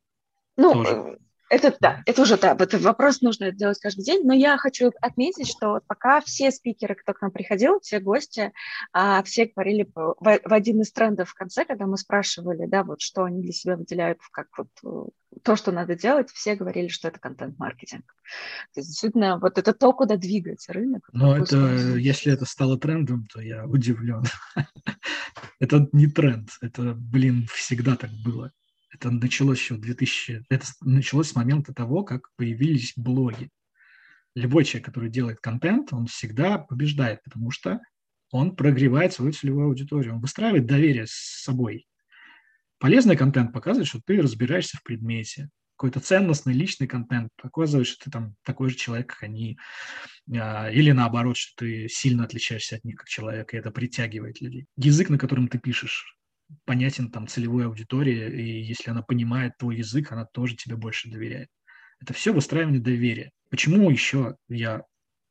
Ну, 0.56 0.72
Тоже. 0.72 1.18
Это 1.50 1.76
да, 1.78 2.02
это 2.06 2.22
уже 2.22 2.38
да, 2.38 2.54
вот 2.54 2.72
вопрос 2.74 3.20
нужно 3.20 3.52
делать 3.52 3.78
каждый 3.78 4.04
день, 4.04 4.24
но 4.24 4.32
я 4.32 4.56
хочу 4.56 4.92
отметить, 5.00 5.48
что 5.48 5.80
пока 5.86 6.20
все 6.22 6.50
спикеры, 6.50 6.94
кто 6.94 7.12
к 7.12 7.20
нам 7.20 7.30
приходил, 7.30 7.80
все 7.80 8.00
гости, 8.00 8.52
а, 8.92 9.22
все 9.24 9.46
говорили 9.46 9.88
в, 9.94 10.16
один 10.20 10.80
из 10.80 10.90
трендов 10.92 11.30
в 11.30 11.34
конце, 11.34 11.64
когда 11.64 11.86
мы 11.86 11.98
спрашивали, 11.98 12.66
да, 12.66 12.82
вот 12.82 13.02
что 13.02 13.24
они 13.24 13.42
для 13.42 13.52
себя 13.52 13.76
выделяют 13.76 14.20
как 14.32 14.48
вот 14.56 14.68
э, 14.84 15.10
то, 15.42 15.56
что 15.56 15.70
надо 15.70 15.94
делать, 15.94 16.30
все 16.30 16.54
говорили, 16.54 16.88
что 16.88 17.08
это 17.08 17.20
контент-маркетинг. 17.20 18.04
То 18.72 18.80
есть, 18.80 18.90
действительно, 18.90 19.38
вот 19.38 19.58
это 19.58 19.74
то, 19.74 19.92
куда 19.92 20.16
двигается 20.16 20.72
рынок. 20.72 21.08
Но 21.12 21.36
это, 21.36 21.56
если 21.96 22.32
это 22.32 22.46
стало 22.46 22.78
трендом, 22.78 23.26
то 23.26 23.40
я 23.40 23.66
удивлен. 23.66 24.24
это 25.60 25.88
не 25.92 26.06
тренд, 26.06 26.48
это, 26.62 26.94
блин, 26.94 27.46
всегда 27.52 27.96
так 27.96 28.10
было. 28.24 28.52
Это 28.94 29.10
началось 29.10 29.58
еще 29.58 29.74
в 29.74 29.80
2000... 29.80 30.44
Это 30.48 30.66
началось 30.80 31.30
с 31.30 31.34
момента 31.34 31.74
того, 31.74 32.04
как 32.04 32.30
появились 32.36 32.92
блоги. 32.96 33.50
Любой 34.36 34.64
человек, 34.64 34.86
который 34.86 35.10
делает 35.10 35.40
контент, 35.40 35.92
он 35.92 36.06
всегда 36.06 36.58
побеждает, 36.58 37.22
потому 37.24 37.50
что 37.50 37.80
он 38.30 38.54
прогревает 38.56 39.12
свою 39.12 39.32
целевую 39.32 39.66
аудиторию, 39.66 40.14
он 40.14 40.20
выстраивает 40.20 40.66
доверие 40.66 41.06
с 41.06 41.42
собой. 41.42 41.86
Полезный 42.78 43.16
контент 43.16 43.52
показывает, 43.52 43.88
что 43.88 44.00
ты 44.04 44.20
разбираешься 44.20 44.76
в 44.76 44.82
предмете, 44.82 45.50
какой-то 45.76 46.00
ценностный 46.00 46.54
личный 46.54 46.86
контент 46.86 47.30
показывает, 47.36 47.88
что 47.88 48.04
ты 48.04 48.10
там 48.10 48.36
такой 48.44 48.70
же 48.70 48.76
человек, 48.76 49.08
как 49.08 49.24
они, 49.24 49.58
а, 50.32 50.70
или 50.70 50.92
наоборот, 50.92 51.36
что 51.36 51.64
ты 51.64 51.88
сильно 51.88 52.24
отличаешься 52.24 52.76
от 52.76 52.84
них 52.84 52.96
как 52.96 53.08
человек, 53.08 53.52
и 53.52 53.56
это 53.56 53.72
притягивает 53.72 54.40
людей. 54.40 54.66
Язык, 54.76 55.10
на 55.10 55.18
котором 55.18 55.48
ты 55.48 55.58
пишешь, 55.58 56.16
понятен 56.64 57.10
там 57.10 57.26
целевой 57.26 57.66
аудитории, 57.66 58.42
и 58.42 58.62
если 58.62 58.90
она 58.90 59.02
понимает 59.02 59.56
твой 59.58 59.76
язык, 59.78 60.12
она 60.12 60.24
тоже 60.24 60.56
тебе 60.56 60.76
больше 60.76 61.10
доверяет. 61.10 61.48
Это 62.00 62.12
все 62.12 62.32
выстраивание 62.32 62.80
доверия. 62.80 63.30
Почему 63.50 63.90
еще 63.90 64.36
я 64.48 64.82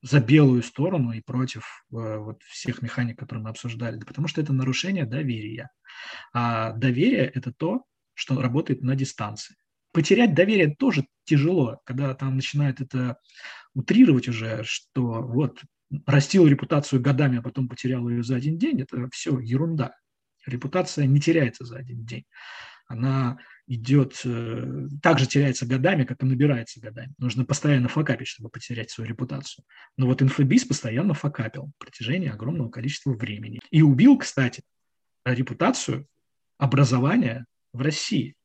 за 0.02 0.20
белую 0.20 0.64
сторону 0.64 1.12
и 1.12 1.22
против 1.22 1.86
э, 1.92 2.18
вот 2.18 2.42
всех 2.44 2.82
механик, 2.82 3.20
которые 3.20 3.44
мы 3.44 3.50
обсуждали? 3.50 3.98
Да 3.98 4.06
потому 4.06 4.28
что 4.28 4.42
это 4.42 4.54
нарушение 4.54 5.06
доверия. 5.06 5.70
А 6.34 6.72
доверие– 6.74 7.26
это 7.36 7.54
то, 7.54 7.84
что 8.14 8.42
работает 8.42 8.82
на 8.82 8.96
дистанции. 8.96 9.56
Потерять 9.92 10.34
доверие 10.34 10.76
тоже 10.76 11.06
тяжело, 11.26 11.80
когда 11.86 12.14
там 12.16 12.36
начинают 12.36 12.82
это 12.82 13.18
утрировать 13.76 14.28
уже, 14.28 14.64
что 14.64 15.22
вот 15.22 15.62
растил 16.06 16.48
репутацию 16.48 17.02
годами, 17.02 17.38
а 17.38 17.42
потом 17.42 17.70
потерял 17.70 18.08
ее 18.10 18.24
за 18.24 18.36
один 18.36 18.58
день, 18.58 18.82
это 18.82 19.08
все 19.12 19.40
ерунда. 19.40 19.96
Репутация 20.46 21.06
не 21.06 21.20
теряется 21.20 21.66
за 21.66 21.78
один 21.78 22.06
день. 22.06 22.26
Она 22.88 23.38
идет, 23.68 24.22
э, 24.26 24.88
также 25.02 25.26
теряется 25.26 25.66
годами, 25.66 26.04
как 26.04 26.22
и 26.22 26.26
набирается 26.26 26.82
годами. 26.82 27.14
Нужно 27.18 27.46
постоянно 27.46 27.88
факапить, 27.88 28.28
чтобы 28.28 28.50
потерять 28.50 28.92
свою 28.92 29.10
репутацию. 29.10 29.66
Но 29.98 30.08
вот 30.08 30.22
инфобиз 30.22 30.66
постоянно 30.66 31.14
факапил 31.14 31.72
в 31.76 31.78
протяжении 31.80 32.30
огромного 32.30 32.70
количества 32.70 33.14
времени. 33.14 33.60
И 33.72 33.82
убил, 33.82 34.18
кстати, 34.18 34.64
репутацию 35.26 36.08
образования 36.58 37.46
в 37.72 37.82
России. 37.82 38.36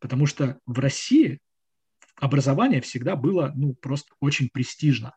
Потому 0.00 0.26
что 0.26 0.58
в 0.66 0.78
России 0.78 1.40
образование 2.16 2.80
всегда 2.80 3.16
было 3.16 3.52
ну, 3.54 3.74
просто 3.74 4.14
очень 4.20 4.50
престижно. 4.52 5.16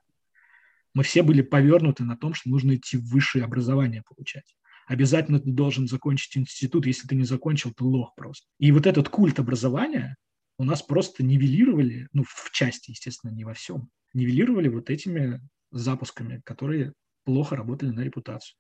Мы 0.94 1.04
все 1.04 1.24
были 1.24 1.42
повернуты 1.42 2.04
на 2.04 2.18
том, 2.18 2.34
что 2.34 2.50
нужно 2.50 2.76
идти 2.76 2.98
в 2.98 3.06
высшее 3.10 3.46
образование 3.46 4.04
получать 4.04 4.56
обязательно 4.88 5.40
ты 5.40 5.52
должен 5.52 5.88
закончить 5.88 6.38
институт, 6.38 6.86
если 6.86 7.08
ты 7.08 7.16
не 7.16 7.24
закончил, 7.24 7.74
ты 7.74 7.84
лох 7.84 8.14
просто. 8.16 8.46
И 8.60 8.72
вот 8.72 8.86
этот 8.86 9.10
культ 9.10 9.40
образования 9.40 10.16
у 10.58 10.64
нас 10.64 10.82
просто 10.82 11.24
нивелировали, 11.24 12.08
ну, 12.14 12.24
в 12.24 12.52
части, 12.52 12.92
естественно, 12.92 13.32
не 13.32 13.44
во 13.44 13.54
всем, 13.54 13.90
нивелировали 14.14 14.68
вот 14.68 14.90
этими 14.90 15.42
запусками, 15.72 16.42
которые 16.46 16.94
плохо 17.24 17.56
работали 17.56 17.92
на 17.92 18.02
репутацию. 18.02 18.56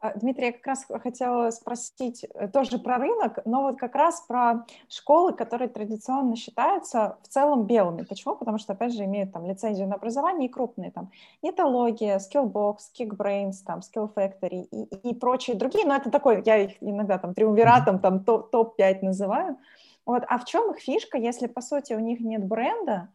А, 0.00 0.12
Дмитрий, 0.16 0.46
я 0.46 0.52
как 0.52 0.66
раз 0.66 0.86
хотела 1.02 1.50
спросить 1.50 2.24
э, 2.34 2.46
тоже 2.48 2.78
про 2.78 2.98
рынок, 2.98 3.40
но 3.44 3.62
вот 3.62 3.78
как 3.78 3.96
раз 3.96 4.20
про 4.28 4.64
школы, 4.88 5.32
которые 5.32 5.68
традиционно 5.68 6.36
считаются 6.36 7.18
в 7.22 7.28
целом 7.28 7.66
белыми. 7.66 8.04
Почему? 8.04 8.36
Потому 8.36 8.58
что, 8.58 8.74
опять 8.74 8.94
же, 8.94 9.04
имеют 9.04 9.32
там 9.32 9.44
лицензию 9.44 9.88
на 9.88 9.96
образование 9.96 10.48
и 10.48 10.52
крупные 10.52 10.92
там 10.92 11.10
Нетология, 11.42 12.18
Skillbox, 12.18 12.76
Kickbrains, 12.96 13.56
там 13.66 13.80
Skill 13.80 14.12
Factory 14.14 14.68
и, 14.70 15.10
и 15.10 15.14
прочие 15.14 15.56
другие. 15.56 15.84
Но 15.84 15.96
это 15.96 16.12
такой, 16.12 16.44
я 16.46 16.58
их 16.58 16.80
иногда 16.80 17.18
там 17.18 17.34
триумвиратом 17.34 17.98
там 17.98 18.24
топ-5 18.24 18.98
называю. 19.02 19.58
Вот. 20.06 20.22
А 20.28 20.38
в 20.38 20.44
чем 20.44 20.70
их 20.70 20.78
фишка, 20.78 21.18
если, 21.18 21.48
по 21.48 21.60
сути, 21.60 21.94
у 21.94 21.98
них 21.98 22.20
нет 22.20 22.46
бренда, 22.46 23.08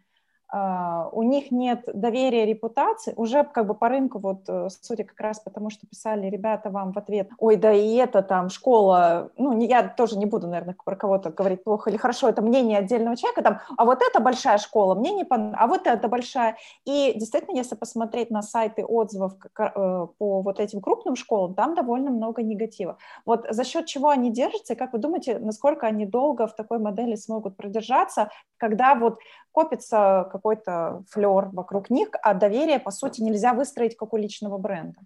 у 0.54 1.24
них 1.24 1.50
нет 1.52 1.82
доверия 1.94 2.46
репутации, 2.46 3.14
уже 3.16 3.44
как 3.44 3.66
бы 3.66 3.74
по 3.74 3.90
рынку, 3.90 4.20
вот, 4.20 4.44
э, 4.48 4.68
судя 4.70 5.04
как 5.04 5.20
раз 5.20 5.40
потому, 5.40 5.72
что 5.72 5.88
писали 5.88 6.28
ребята 6.30 6.70
вам 6.70 6.92
в 6.92 6.98
ответ, 6.98 7.30
ой, 7.40 7.56
да 7.56 7.74
и 7.74 7.96
это 7.96 8.22
там 8.22 8.50
школа, 8.50 9.32
ну, 9.38 9.54
не, 9.54 9.66
я 9.66 9.88
тоже 9.88 10.16
не 10.18 10.28
буду, 10.28 10.48
наверное, 10.48 10.76
про 10.86 10.96
кого-то 10.96 11.32
говорить 11.32 11.64
плохо 11.64 11.90
или 11.90 11.98
хорошо, 11.98 12.30
это 12.30 12.44
мнение 12.44 12.78
отдельного 12.78 13.18
человека, 13.18 13.42
там, 13.42 13.60
а 13.78 13.86
вот 13.86 14.04
это 14.08 14.20
большая 14.20 14.60
школа, 14.60 14.94
мне 14.94 15.12
не 15.14 15.24
понравилось, 15.24 15.58
а 15.60 15.68
вот 15.68 15.88
это 15.88 16.08
большая. 16.08 16.58
И 16.86 17.14
действительно, 17.16 17.56
если 17.56 17.76
посмотреть 17.76 18.30
на 18.30 18.44
сайты 18.44 18.86
отзывов 18.86 19.34
э, 19.58 20.08
по 20.18 20.42
вот 20.42 20.60
этим 20.60 20.82
крупным 20.82 21.16
школам, 21.16 21.56
там 21.56 21.74
довольно 21.74 22.12
много 22.12 22.44
негатива. 22.44 22.98
Вот 23.26 23.48
за 23.50 23.64
счет 23.64 23.88
чего 23.88 24.10
они 24.10 24.32
держатся, 24.32 24.74
и 24.74 24.76
как 24.76 24.94
вы 24.94 25.00
думаете, 25.00 25.40
насколько 25.40 25.88
они 25.88 26.06
долго 26.06 26.46
в 26.46 26.56
такой 26.56 26.78
модели 26.78 27.16
смогут 27.16 27.58
продержаться, 27.58 28.30
когда 28.58 28.94
вот 28.94 29.18
копится 29.52 30.28
какой-то 30.44 31.06
флер 31.10 31.50
вокруг 31.54 31.90
них, 31.90 32.10
а 32.22 32.34
доверие, 32.34 32.80
по 32.80 32.92
сути, 32.92 33.22
нельзя 33.22 33.54
выстроить 33.54 33.96
как 33.96 34.14
у 34.14 34.18
личного 34.18 34.58
бренда. 34.58 35.00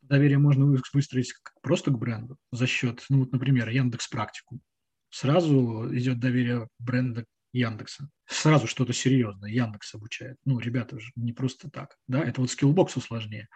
Доверие 0.00 0.38
можно 0.38 0.64
выстроить 0.64 1.34
просто 1.60 1.90
к 1.90 1.98
бренду 1.98 2.36
за 2.50 2.66
счет, 2.66 3.04
ну 3.10 3.20
вот, 3.20 3.32
например, 3.32 3.68
Яндекс 3.68 4.08
Практику. 4.08 4.58
Сразу 5.10 5.94
идет 5.94 6.20
доверие 6.20 6.68
бренда 6.78 7.24
Яндекса. 7.52 8.08
Сразу 8.26 8.66
что-то 8.66 8.92
серьезное. 8.92 9.50
Яндекс 9.50 9.94
обучает. 9.94 10.36
Ну, 10.44 10.58
ребята 10.58 10.98
же 10.98 11.10
не 11.16 11.32
просто 11.32 11.68
так. 11.68 11.96
Да, 12.06 12.20
это 12.20 12.40
вот 12.40 12.50
скиллбоксу 12.50 13.00
сложнее, 13.00 13.48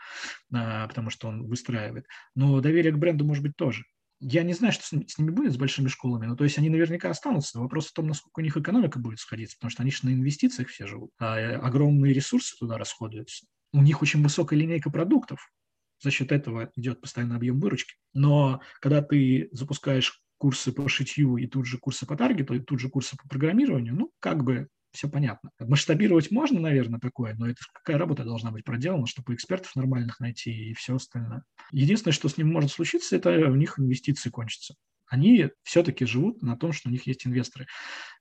а, 0.52 0.86
потому 0.88 1.10
что 1.10 1.28
он 1.28 1.46
выстраивает. 1.46 2.06
Но 2.34 2.60
доверие 2.60 2.92
к 2.92 2.98
бренду 2.98 3.24
может 3.24 3.42
быть 3.42 3.56
тоже. 3.56 3.84
Я 4.26 4.42
не 4.42 4.54
знаю, 4.54 4.72
что 4.72 4.84
с, 4.84 4.88
с 4.88 5.18
ними 5.18 5.30
будет, 5.30 5.52
с 5.52 5.58
большими 5.58 5.88
школами, 5.88 6.24
но 6.24 6.34
то 6.34 6.44
есть 6.44 6.56
они 6.56 6.70
наверняка 6.70 7.10
останутся. 7.10 7.58
Вопрос 7.58 7.88
в 7.88 7.92
том, 7.92 8.06
насколько 8.06 8.40
у 8.40 8.42
них 8.42 8.56
экономика 8.56 8.98
будет 8.98 9.18
сходиться, 9.18 9.56
потому 9.58 9.70
что 9.70 9.82
они 9.82 9.90
же 9.90 9.98
на 10.04 10.14
инвестициях 10.14 10.68
все 10.68 10.86
живут, 10.86 11.10
а 11.18 11.38
э, 11.38 11.56
огромные 11.56 12.14
ресурсы 12.14 12.56
туда 12.58 12.78
расходуются. 12.78 13.44
У 13.74 13.82
них 13.82 14.00
очень 14.00 14.22
высокая 14.22 14.58
линейка 14.58 14.88
продуктов, 14.90 15.52
за 16.00 16.10
счет 16.10 16.32
этого 16.32 16.70
идет 16.74 17.02
постоянный 17.02 17.36
объем 17.36 17.60
выручки. 17.60 17.96
Но 18.14 18.62
когда 18.80 19.02
ты 19.02 19.50
запускаешь 19.52 20.22
курсы 20.38 20.72
по 20.72 20.88
шитью 20.88 21.36
и 21.36 21.46
тут 21.46 21.66
же 21.66 21.76
курсы 21.76 22.06
по 22.06 22.16
таргету, 22.16 22.54
и 22.54 22.60
тут 22.60 22.80
же 22.80 22.88
курсы 22.88 23.16
по 23.18 23.28
программированию, 23.28 23.94
ну, 23.94 24.10
как 24.20 24.42
бы 24.42 24.68
все 24.94 25.08
понятно. 25.08 25.50
Масштабировать 25.58 26.30
можно, 26.30 26.60
наверное, 26.60 27.00
такое, 27.00 27.34
но 27.34 27.48
это 27.48 27.60
какая 27.72 27.98
работа 27.98 28.24
должна 28.24 28.52
быть 28.52 28.64
проделана, 28.64 29.06
чтобы 29.06 29.34
экспертов 29.34 29.74
нормальных 29.74 30.20
найти 30.20 30.70
и 30.70 30.74
все 30.74 30.96
остальное. 30.96 31.42
Единственное, 31.72 32.14
что 32.14 32.28
с 32.28 32.38
ним 32.38 32.52
может 32.52 32.70
случиться, 32.70 33.16
это 33.16 33.30
у 33.50 33.56
них 33.56 33.78
инвестиции 33.78 34.30
кончатся. 34.30 34.74
Они 35.06 35.50
все-таки 35.64 36.06
живут 36.06 36.42
на 36.42 36.56
том, 36.56 36.72
что 36.72 36.88
у 36.88 36.92
них 36.92 37.06
есть 37.06 37.26
инвесторы. 37.26 37.66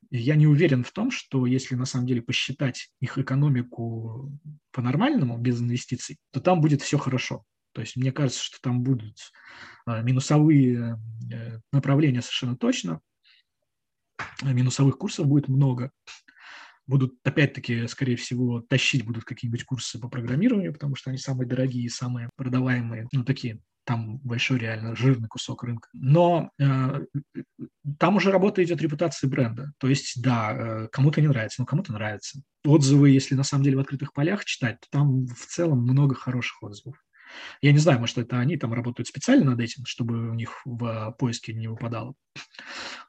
И 0.09 0.17
я 0.17 0.35
не 0.35 0.47
уверен 0.47 0.83
в 0.83 0.91
том, 0.91 1.11
что 1.11 1.45
если 1.45 1.75
на 1.75 1.85
самом 1.85 2.07
деле 2.07 2.21
посчитать 2.21 2.89
их 2.99 3.17
экономику 3.17 4.31
по-нормальному, 4.71 5.37
без 5.37 5.61
инвестиций, 5.61 6.17
то 6.31 6.41
там 6.41 6.59
будет 6.59 6.81
все 6.81 6.97
хорошо. 6.97 7.43
То 7.73 7.81
есть 7.81 7.95
мне 7.95 8.11
кажется, 8.11 8.43
что 8.43 8.57
там 8.61 8.83
будут 8.83 9.17
а, 9.85 10.01
минусовые 10.01 10.99
э, 11.31 11.59
направления 11.71 12.21
совершенно 12.21 12.55
точно, 12.55 12.99
минусовых 14.41 14.97
курсов 14.97 15.27
будет 15.27 15.47
много 15.47 15.91
будут, 16.87 17.15
опять-таки, 17.23 17.87
скорее 17.87 18.15
всего, 18.15 18.61
тащить 18.61 19.05
будут 19.05 19.23
какие-нибудь 19.23 19.65
курсы 19.65 19.99
по 19.99 20.09
программированию, 20.09 20.73
потому 20.73 20.95
что 20.95 21.09
они 21.09 21.17
самые 21.17 21.47
дорогие, 21.47 21.89
самые 21.89 22.29
продаваемые, 22.35 23.07
ну, 23.11 23.23
такие 23.23 23.61
там 23.85 24.17
большой 24.19 24.59
реально 24.59 24.95
жирный 24.95 25.27
кусок 25.27 25.63
рынка. 25.63 25.89
Но 25.93 26.51
э, 26.59 27.05
там 27.99 28.15
уже 28.15 28.31
работа 28.31 28.63
идет 28.63 28.81
репутации 28.81 29.27
бренда. 29.27 29.73
То 29.77 29.87
есть, 29.87 30.21
да, 30.21 30.53
э, 30.53 30.87
кому-то 30.89 31.21
не 31.21 31.27
нравится, 31.27 31.61
но 31.61 31.65
кому-то 31.65 31.91
нравится. 31.91 32.41
Отзывы, 32.63 33.09
если 33.09 33.35
на 33.35 33.43
самом 33.43 33.63
деле 33.63 33.77
в 33.77 33.81
открытых 33.81 34.13
полях 34.13 34.45
читать, 34.45 34.79
то 34.79 34.87
там 34.89 35.25
в 35.27 35.45
целом 35.47 35.79
много 35.81 36.15
хороших 36.15 36.63
отзывов. 36.63 36.95
Я 37.61 37.71
не 37.71 37.79
знаю, 37.79 37.99
может, 37.99 38.17
это 38.17 38.39
они 38.39 38.57
там 38.57 38.73
работают 38.73 39.07
специально 39.07 39.51
над 39.51 39.59
этим, 39.59 39.85
чтобы 39.85 40.29
у 40.29 40.33
них 40.33 40.61
в 40.65 41.15
поиске 41.17 41.53
не 41.53 41.67
выпадало. 41.67 42.13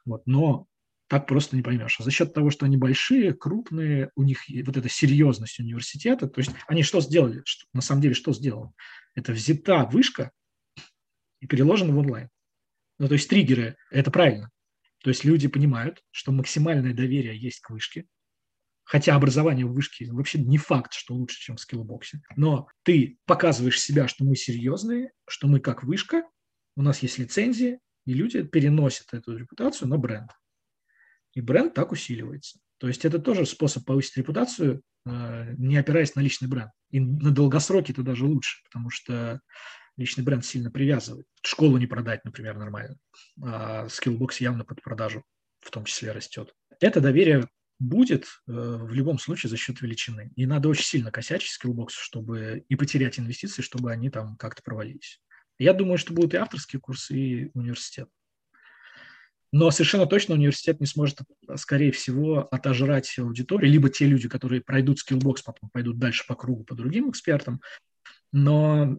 Вот. 0.05 0.23
Но 0.25 0.67
так 1.07 1.27
просто 1.27 1.55
не 1.55 1.61
поймешь. 1.61 1.99
А 1.99 2.03
за 2.03 2.11
счет 2.11 2.33
того, 2.33 2.49
что 2.49 2.65
они 2.65 2.77
большие, 2.77 3.33
крупные, 3.33 4.11
у 4.15 4.23
них 4.23 4.43
вот 4.65 4.77
эта 4.77 4.89
серьезность 4.89 5.59
университета, 5.59 6.27
то 6.27 6.39
есть 6.39 6.51
они 6.67 6.83
что 6.83 7.01
сделали? 7.01 7.41
Что, 7.45 7.65
на 7.73 7.81
самом 7.81 8.01
деле 8.01 8.15
что 8.15 8.33
сделано? 8.33 8.73
Это 9.13 9.31
взята 9.31 9.85
вышка 9.85 10.31
и 11.41 11.47
переложена 11.47 11.93
в 11.93 11.97
онлайн. 11.97 12.29
Ну, 12.97 13.07
то 13.07 13.13
есть 13.13 13.29
триггеры– 13.29 13.77
это 13.91 14.09
правильно. 14.09 14.49
То 15.03 15.09
есть 15.09 15.23
люди 15.23 15.47
понимают, 15.47 16.03
что 16.11 16.31
максимальное 16.31 16.93
доверие 16.93 17.39
есть 17.39 17.59
к 17.59 17.69
вышке, 17.69 18.07
хотя 18.83 19.15
образование 19.15 19.65
в 19.65 19.73
вышке 19.73 20.11
вообще 20.11 20.39
не 20.39 20.57
факт, 20.57 20.93
что 20.93 21.13
лучше, 21.13 21.39
чем 21.39 21.57
в 21.57 21.59
скиллбоксе. 21.59 22.21
Но 22.35 22.67
ты 22.83 23.19
показываешь 23.25 23.79
себя, 23.79 24.07
что 24.07 24.23
мы 24.23 24.35
серьезные, 24.35 25.11
что 25.27 25.47
мы 25.47 25.59
как 25.59 25.83
вышка, 25.83 26.23
у 26.75 26.81
нас 26.81 27.03
есть 27.03 27.19
лицензии, 27.19 27.79
и 28.05 28.13
люди 28.13 28.41
переносят 28.43 29.13
эту 29.13 29.37
репутацию 29.37 29.87
на 29.87 29.97
бренд 29.97 30.31
и 31.35 31.41
бренд 31.41 31.73
так 31.73 31.91
усиливается. 31.91 32.59
То 32.77 32.87
есть 32.87 33.05
это 33.05 33.19
тоже 33.19 33.45
способ 33.45 33.85
повысить 33.85 34.17
репутацию, 34.17 34.81
э, 35.05 35.53
не 35.57 35.77
опираясь 35.77 36.15
на 36.15 36.21
личный 36.21 36.47
бренд. 36.47 36.71
И 36.91 36.99
на 36.99 37.31
долгосроке 37.31 37.93
это 37.93 38.01
даже 38.01 38.25
лучше, 38.25 38.63
потому 38.63 38.89
что 38.89 39.41
личный 39.97 40.23
бренд 40.23 40.45
сильно 40.45 40.71
привязывает. 40.71 41.27
Школу 41.41 41.77
не 41.77 41.87
продать, 41.87 42.25
например, 42.25 42.57
нормально. 42.57 42.97
А 43.41 43.87
Skillbox 43.89 44.41
явно 44.41 44.65
под 44.65 44.81
продажу 44.81 45.23
в 45.59 45.71
том 45.71 45.85
числе 45.85 46.11
растет. 46.11 46.53
Это 46.79 47.01
доверие 47.01 47.47
будет 47.79 48.23
э, 48.23 48.51
в 48.51 48.93
любом 48.93 49.19
случае 49.19 49.49
за 49.49 49.57
счет 49.57 49.81
величины. 49.81 50.31
И 50.35 50.45
надо 50.45 50.69
очень 50.69 50.85
сильно 50.85 51.11
косячить 51.11 51.51
Skillbox 51.51 51.89
у, 51.89 51.99
чтобы 52.01 52.65
и 52.67 52.75
потерять 52.75 53.19
инвестиции, 53.19 53.61
чтобы 53.61 53.91
они 53.91 54.09
там 54.09 54.37
как-то 54.37 54.61
провалились. 54.63 55.21
Я 55.57 55.73
думаю, 55.73 55.97
что 55.97 56.13
будут 56.13 56.33
и 56.33 56.37
авторские 56.37 56.79
курсы, 56.79 57.17
и 57.17 57.51
университет. 57.53 58.09
Но 59.57 59.71
совершенно 59.71 60.05
точно 60.05 60.35
университет 60.35 60.81
не 60.81 60.85
сможет, 60.85 61.19
скорее 61.55 61.93
всего, 61.93 62.45
отожрать 62.51 63.17
аудиторию, 63.17 63.71
либо 63.71 63.89
те 63.89 64.05
люди, 64.05 64.27
которые 64.27 64.59
пройдут 64.59 64.99
скиллбокс, 64.99 65.43
потом 65.43 65.69
пойдут 65.69 65.97
дальше 65.97 66.25
по 66.27 66.35
кругу 66.35 66.65
по 66.65 66.75
другим 66.75 67.09
экспертам. 67.09 67.61
Но 68.33 68.97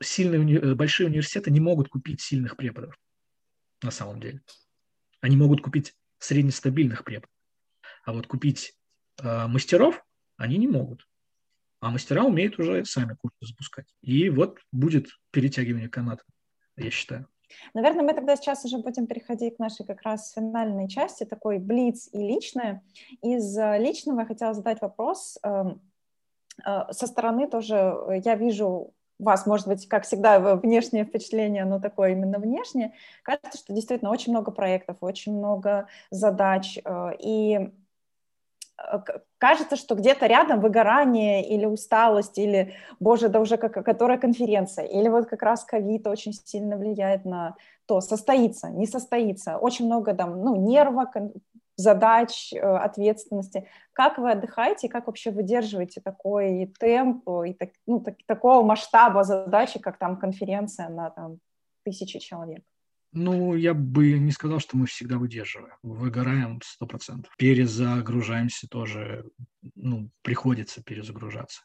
сильные, 0.00 0.38
уни... 0.38 0.74
большие 0.74 1.08
университеты 1.08 1.50
не 1.50 1.58
могут 1.58 1.88
купить 1.88 2.20
сильных 2.20 2.56
преподов 2.56 2.94
на 3.82 3.90
самом 3.90 4.20
деле. 4.20 4.42
Они 5.22 5.36
могут 5.36 5.60
купить 5.60 5.92
среднестабильных 6.18 7.02
преподов. 7.02 7.34
А 8.04 8.12
вот 8.12 8.28
купить 8.28 8.74
э, 9.20 9.48
мастеров 9.48 10.00
они 10.36 10.56
не 10.58 10.68
могут. 10.68 11.04
А 11.80 11.90
мастера 11.90 12.22
умеют 12.22 12.60
уже 12.60 12.84
сами 12.84 13.16
курсы 13.20 13.38
запускать. 13.40 13.92
И 14.02 14.30
вот 14.30 14.60
будет 14.70 15.08
перетягивание 15.32 15.88
каната, 15.88 16.22
я 16.76 16.92
считаю. 16.92 17.28
Наверное, 17.74 18.04
мы 18.04 18.14
тогда 18.14 18.36
сейчас 18.36 18.64
уже 18.64 18.78
будем 18.78 19.06
переходить 19.06 19.56
к 19.56 19.58
нашей 19.58 19.86
как 19.86 20.02
раз 20.02 20.32
финальной 20.32 20.88
части, 20.88 21.24
такой 21.24 21.58
блиц 21.58 22.08
и 22.12 22.18
личное. 22.18 22.82
Из 23.22 23.56
э, 23.56 23.78
личного 23.78 24.20
я 24.20 24.26
хотела 24.26 24.54
задать 24.54 24.80
вопрос. 24.80 25.38
Эм, 25.42 25.80
э, 26.64 26.92
со 26.92 27.06
стороны 27.06 27.48
тоже 27.48 27.74
э, 27.74 28.20
я 28.24 28.34
вижу 28.34 28.92
вас, 29.18 29.46
может 29.46 29.66
быть, 29.66 29.88
как 29.88 30.04
всегда, 30.04 30.38
внешнее 30.56 31.04
впечатление, 31.04 31.64
оно 31.64 31.80
такое 31.80 32.12
именно 32.12 32.38
внешнее. 32.38 32.94
Кажется, 33.22 33.58
что 33.58 33.72
действительно 33.74 34.12
очень 34.12 34.32
много 34.32 34.52
проектов, 34.52 34.98
очень 35.00 35.36
много 35.36 35.88
задач. 36.10 36.78
И 37.18 37.72
кажется, 39.38 39.76
что 39.76 39.94
где-то 39.94 40.26
рядом 40.26 40.60
выгорание 40.60 41.46
или 41.48 41.66
усталость, 41.66 42.38
или, 42.38 42.74
боже, 43.00 43.28
да 43.28 43.40
уже 43.40 43.56
как, 43.56 43.84
которая 43.84 44.18
конференция, 44.18 44.84
или 44.84 45.08
вот 45.08 45.26
как 45.26 45.42
раз 45.42 45.64
ковид 45.64 46.06
очень 46.06 46.32
сильно 46.32 46.76
влияет 46.76 47.24
на 47.24 47.56
то, 47.86 48.00
состоится, 48.00 48.70
не 48.70 48.86
состоится. 48.86 49.56
Очень 49.56 49.86
много 49.86 50.14
там, 50.14 50.42
ну, 50.42 50.56
нерва, 50.56 51.10
задач, 51.76 52.52
э, 52.52 52.58
ответственности. 52.58 53.68
Как 53.92 54.18
вы 54.18 54.32
отдыхаете, 54.32 54.88
как 54.88 55.06
вообще 55.06 55.30
выдерживаете 55.30 56.00
такой 56.00 56.72
темп 56.78 57.28
и 57.46 57.54
так, 57.54 57.70
ну, 57.86 58.00
так, 58.00 58.16
такого 58.26 58.62
масштаба 58.62 59.24
задачи, 59.24 59.78
как 59.78 59.96
там 59.98 60.18
конференция 60.18 60.88
на 60.88 61.10
там, 61.10 61.38
тысячи 61.84 62.18
человек? 62.18 62.64
Ну, 63.12 63.54
я 63.54 63.74
бы 63.74 64.18
не 64.18 64.32
сказал, 64.32 64.60
что 64.60 64.76
мы 64.76 64.86
всегда 64.86 65.18
выдерживаем. 65.18 65.74
Выгораем 65.82 66.60
100%. 66.82 67.26
Перезагружаемся 67.38 68.68
тоже, 68.68 69.24
ну, 69.74 70.10
приходится 70.22 70.82
перезагружаться. 70.82 71.62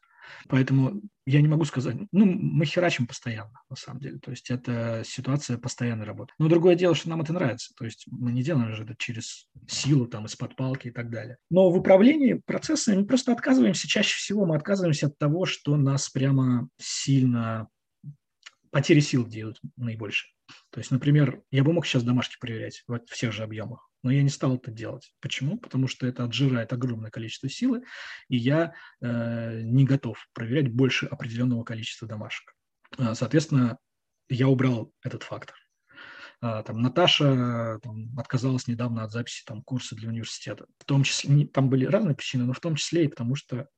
Поэтому 0.48 1.02
я 1.26 1.42
не 1.42 1.48
могу 1.48 1.66
сказать, 1.66 1.96
ну, 2.12 2.26
мы 2.26 2.66
херачим 2.66 3.08
постоянно, 3.08 3.62
на 3.70 3.76
самом 3.76 4.00
деле. 4.00 4.20
То 4.20 4.32
есть 4.32 4.50
это 4.50 5.04
ситуация 5.06 5.58
постоянной 5.58 6.06
работы. 6.06 6.34
Но 6.40 6.48
другое 6.48 6.76
дело, 6.76 6.96
что 6.96 7.10
нам 7.10 7.22
это 7.22 7.34
нравится. 7.34 7.74
То 7.78 7.86
есть 7.86 8.06
мы 8.08 8.32
не 8.32 8.44
делаем 8.44 8.74
же 8.74 8.84
это 8.84 8.96
через 8.98 9.48
силу, 9.68 10.08
там, 10.08 10.26
из-под 10.26 10.56
палки 10.56 10.88
и 10.88 10.92
так 10.92 11.10
далее. 11.10 11.38
Но 11.50 11.70
в 11.70 11.78
управлении 11.78 12.42
процессами 12.46 12.98
мы 13.02 13.06
просто 13.06 13.32
отказываемся, 13.32 13.88
чаще 13.88 14.16
всего 14.16 14.46
мы 14.46 14.56
отказываемся 14.56 15.08
от 15.08 15.18
того, 15.18 15.46
что 15.46 15.76
нас 15.76 16.10
прямо 16.10 16.70
сильно 16.78 17.68
потери 18.72 19.00
сил 19.02 19.26
делают 19.26 19.60
наибольшие. 19.78 20.33
То 20.70 20.80
есть, 20.80 20.92
например, 20.92 21.42
я 21.52 21.64
бы 21.64 21.74
мог 21.74 21.86
сейчас 21.86 22.04
домашки 22.04 22.38
проверять 22.40 22.84
в 22.88 23.00
всех 23.08 23.32
же 23.32 23.44
объемах, 23.44 23.90
но 24.04 24.12
я 24.12 24.22
не 24.24 24.30
стал 24.30 24.56
это 24.56 24.72
делать. 24.72 25.14
Почему? 25.22 25.58
Потому 25.58 25.88
что 25.88 26.08
это 26.08 26.24
отжирает 26.24 26.74
огромное 26.74 27.12
количество 27.12 27.50
силы, 27.50 27.84
и 28.28 28.38
я 28.38 28.74
э, 29.02 29.62
не 29.64 29.86
готов 29.86 30.28
проверять 30.34 30.72
больше 30.72 31.06
определенного 31.06 31.64
количества 31.64 32.08
домашек. 32.08 32.54
А, 32.98 33.16
соответственно, 33.16 33.78
я 34.30 34.48
убрал 34.48 34.92
этот 35.04 35.24
фактор. 35.24 35.56
А, 36.42 36.62
там 36.64 36.82
Наташа 36.82 37.80
там, 37.82 38.20
отказалась 38.20 38.68
недавно 38.68 39.04
от 39.04 39.12
записи 39.12 39.44
там, 39.46 39.64
курса 39.64 39.96
для 39.96 40.10
университета. 40.10 40.66
В 40.78 40.86
том 40.86 41.04
числе, 41.04 41.48
там 41.48 41.70
были 41.70 41.86
разные 41.86 42.16
причины, 42.16 42.44
но 42.44 42.54
в 42.54 42.60
том 42.60 42.76
числе 42.76 43.06
и 43.06 43.08
потому 43.08 43.36
что 43.36 43.70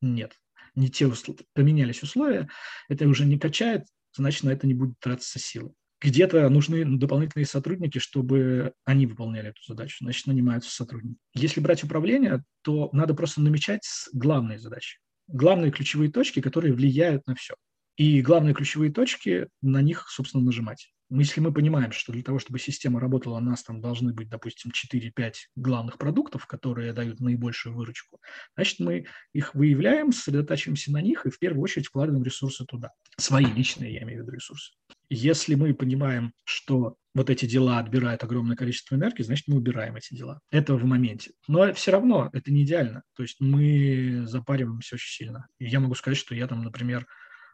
нет, 0.00 0.36
не 0.74 0.88
те 0.88 1.06
условия, 1.06 1.44
поменялись 1.54 2.02
условия, 2.02 2.48
это 2.88 3.06
уже 3.06 3.24
не 3.24 3.38
качает, 3.38 3.86
значит, 4.16 4.42
на 4.42 4.50
это 4.50 4.66
не 4.66 4.74
будет 4.74 4.98
тратиться 4.98 5.38
силы. 5.38 5.74
Где-то 6.02 6.48
нужны 6.48 6.84
дополнительные 6.84 7.46
сотрудники, 7.46 7.98
чтобы 7.98 8.72
они 8.84 9.06
выполняли 9.06 9.50
эту 9.50 9.62
задачу. 9.66 9.98
Значит, 10.00 10.26
нанимаются 10.26 10.70
сотрудники. 10.70 11.18
Если 11.34 11.60
брать 11.60 11.84
управление, 11.84 12.42
то 12.62 12.90
надо 12.92 13.14
просто 13.14 13.40
намечать 13.40 13.86
главные 14.12 14.58
задачи. 14.58 14.98
Главные 15.28 15.70
ключевые 15.70 16.10
точки, 16.10 16.40
которые 16.40 16.74
влияют 16.74 17.26
на 17.26 17.36
все. 17.36 17.54
И 17.96 18.20
главные 18.20 18.54
ключевые 18.54 18.92
точки, 18.92 19.48
на 19.60 19.80
них, 19.80 20.08
собственно, 20.08 20.42
нажимать. 20.42 20.91
Если 21.14 21.40
мы 21.40 21.52
понимаем, 21.52 21.92
что 21.92 22.12
для 22.12 22.22
того, 22.22 22.38
чтобы 22.38 22.58
система 22.58 22.98
работала, 22.98 23.36
у 23.36 23.40
нас 23.40 23.62
там 23.62 23.80
должны 23.80 24.14
быть, 24.14 24.28
допустим, 24.28 24.72
4-5 24.72 25.32
главных 25.56 25.98
продуктов, 25.98 26.46
которые 26.46 26.92
дают 26.92 27.20
наибольшую 27.20 27.74
выручку, 27.74 28.20
значит, 28.56 28.80
мы 28.80 29.06
их 29.34 29.54
выявляем, 29.54 30.12
сосредотачиваемся 30.12 30.90
на 30.90 31.02
них 31.02 31.26
и 31.26 31.30
в 31.30 31.38
первую 31.38 31.62
очередь 31.62 31.88
вкладываем 31.88 32.24
ресурсы 32.24 32.64
туда. 32.64 32.92
Свои 33.18 33.44
личные, 33.44 33.92
я 33.94 34.02
имею 34.04 34.20
в 34.20 34.22
виду, 34.22 34.32
ресурсы. 34.32 34.72
Если 35.10 35.54
мы 35.54 35.74
понимаем, 35.74 36.32
что 36.44 36.96
вот 37.14 37.28
эти 37.28 37.44
дела 37.44 37.78
отбирают 37.78 38.24
огромное 38.24 38.56
количество 38.56 38.94
энергии, 38.94 39.22
значит, 39.22 39.46
мы 39.48 39.56
убираем 39.56 39.96
эти 39.96 40.14
дела. 40.14 40.40
Это 40.50 40.74
в 40.74 40.84
моменте. 40.84 41.32
Но 41.46 41.74
все 41.74 41.90
равно 41.90 42.30
это 42.32 42.50
не 42.50 42.62
идеально. 42.62 43.02
То 43.14 43.22
есть 43.22 43.36
мы 43.38 44.22
запариваемся 44.26 44.94
очень 44.94 45.12
сильно. 45.12 45.46
И 45.58 45.66
я 45.66 45.80
могу 45.80 45.94
сказать, 45.94 46.18
что 46.18 46.34
я 46.34 46.46
там, 46.46 46.62
например, 46.62 47.06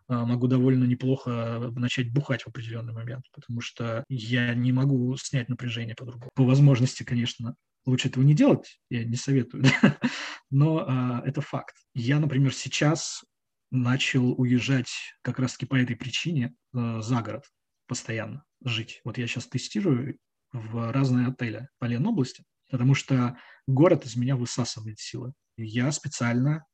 могу 0.09 0.47
довольно 0.47 0.85
неплохо 0.85 1.71
начать 1.77 2.13
бухать 2.13 2.43
в 2.43 2.49
определенный 2.49 2.93
момент, 2.93 3.25
потому 3.33 3.61
что 3.61 4.05
я 4.09 4.55
не 4.55 4.73
могу 4.73 5.17
снять 5.17 5.49
напряжение 5.49 5.95
по-другому. 5.95 6.31
По 6.35 6.45
возможности, 6.45 7.03
конечно, 7.03 7.55
лучше 7.87 8.09
этого 8.09 8.25
не 8.25 8.35
делать, 8.35 8.81
я 8.91 9.05
не 9.05 9.17
советую, 9.17 9.65
но 10.51 10.85
а, 10.87 11.23
это 11.25 11.41
факт. 11.41 11.77
Я, 11.95 12.21
например, 12.21 12.55
сейчас 12.55 13.25
начал 13.71 14.33
уезжать 14.41 14.91
как 15.23 15.39
раз-таки 15.39 15.67
по 15.67 15.75
этой 15.75 15.97
причине 15.97 16.55
э, 16.75 17.01
за 17.03 17.21
город 17.21 17.45
постоянно 17.87 18.45
жить. 18.65 19.01
Вот 19.05 19.19
я 19.19 19.27
сейчас 19.27 19.47
тестирую 19.47 20.19
в 20.53 20.91
разные 20.93 21.29
отели 21.29 21.69
по 21.79 21.85
Ленобласти, 21.85 22.45
потому 22.71 22.95
что 22.95 23.39
город 23.67 24.07
из 24.07 24.17
меня 24.17 24.37
высасывает 24.37 24.99
силы. 24.99 25.33
Я 25.57 25.93
специально 25.93 26.65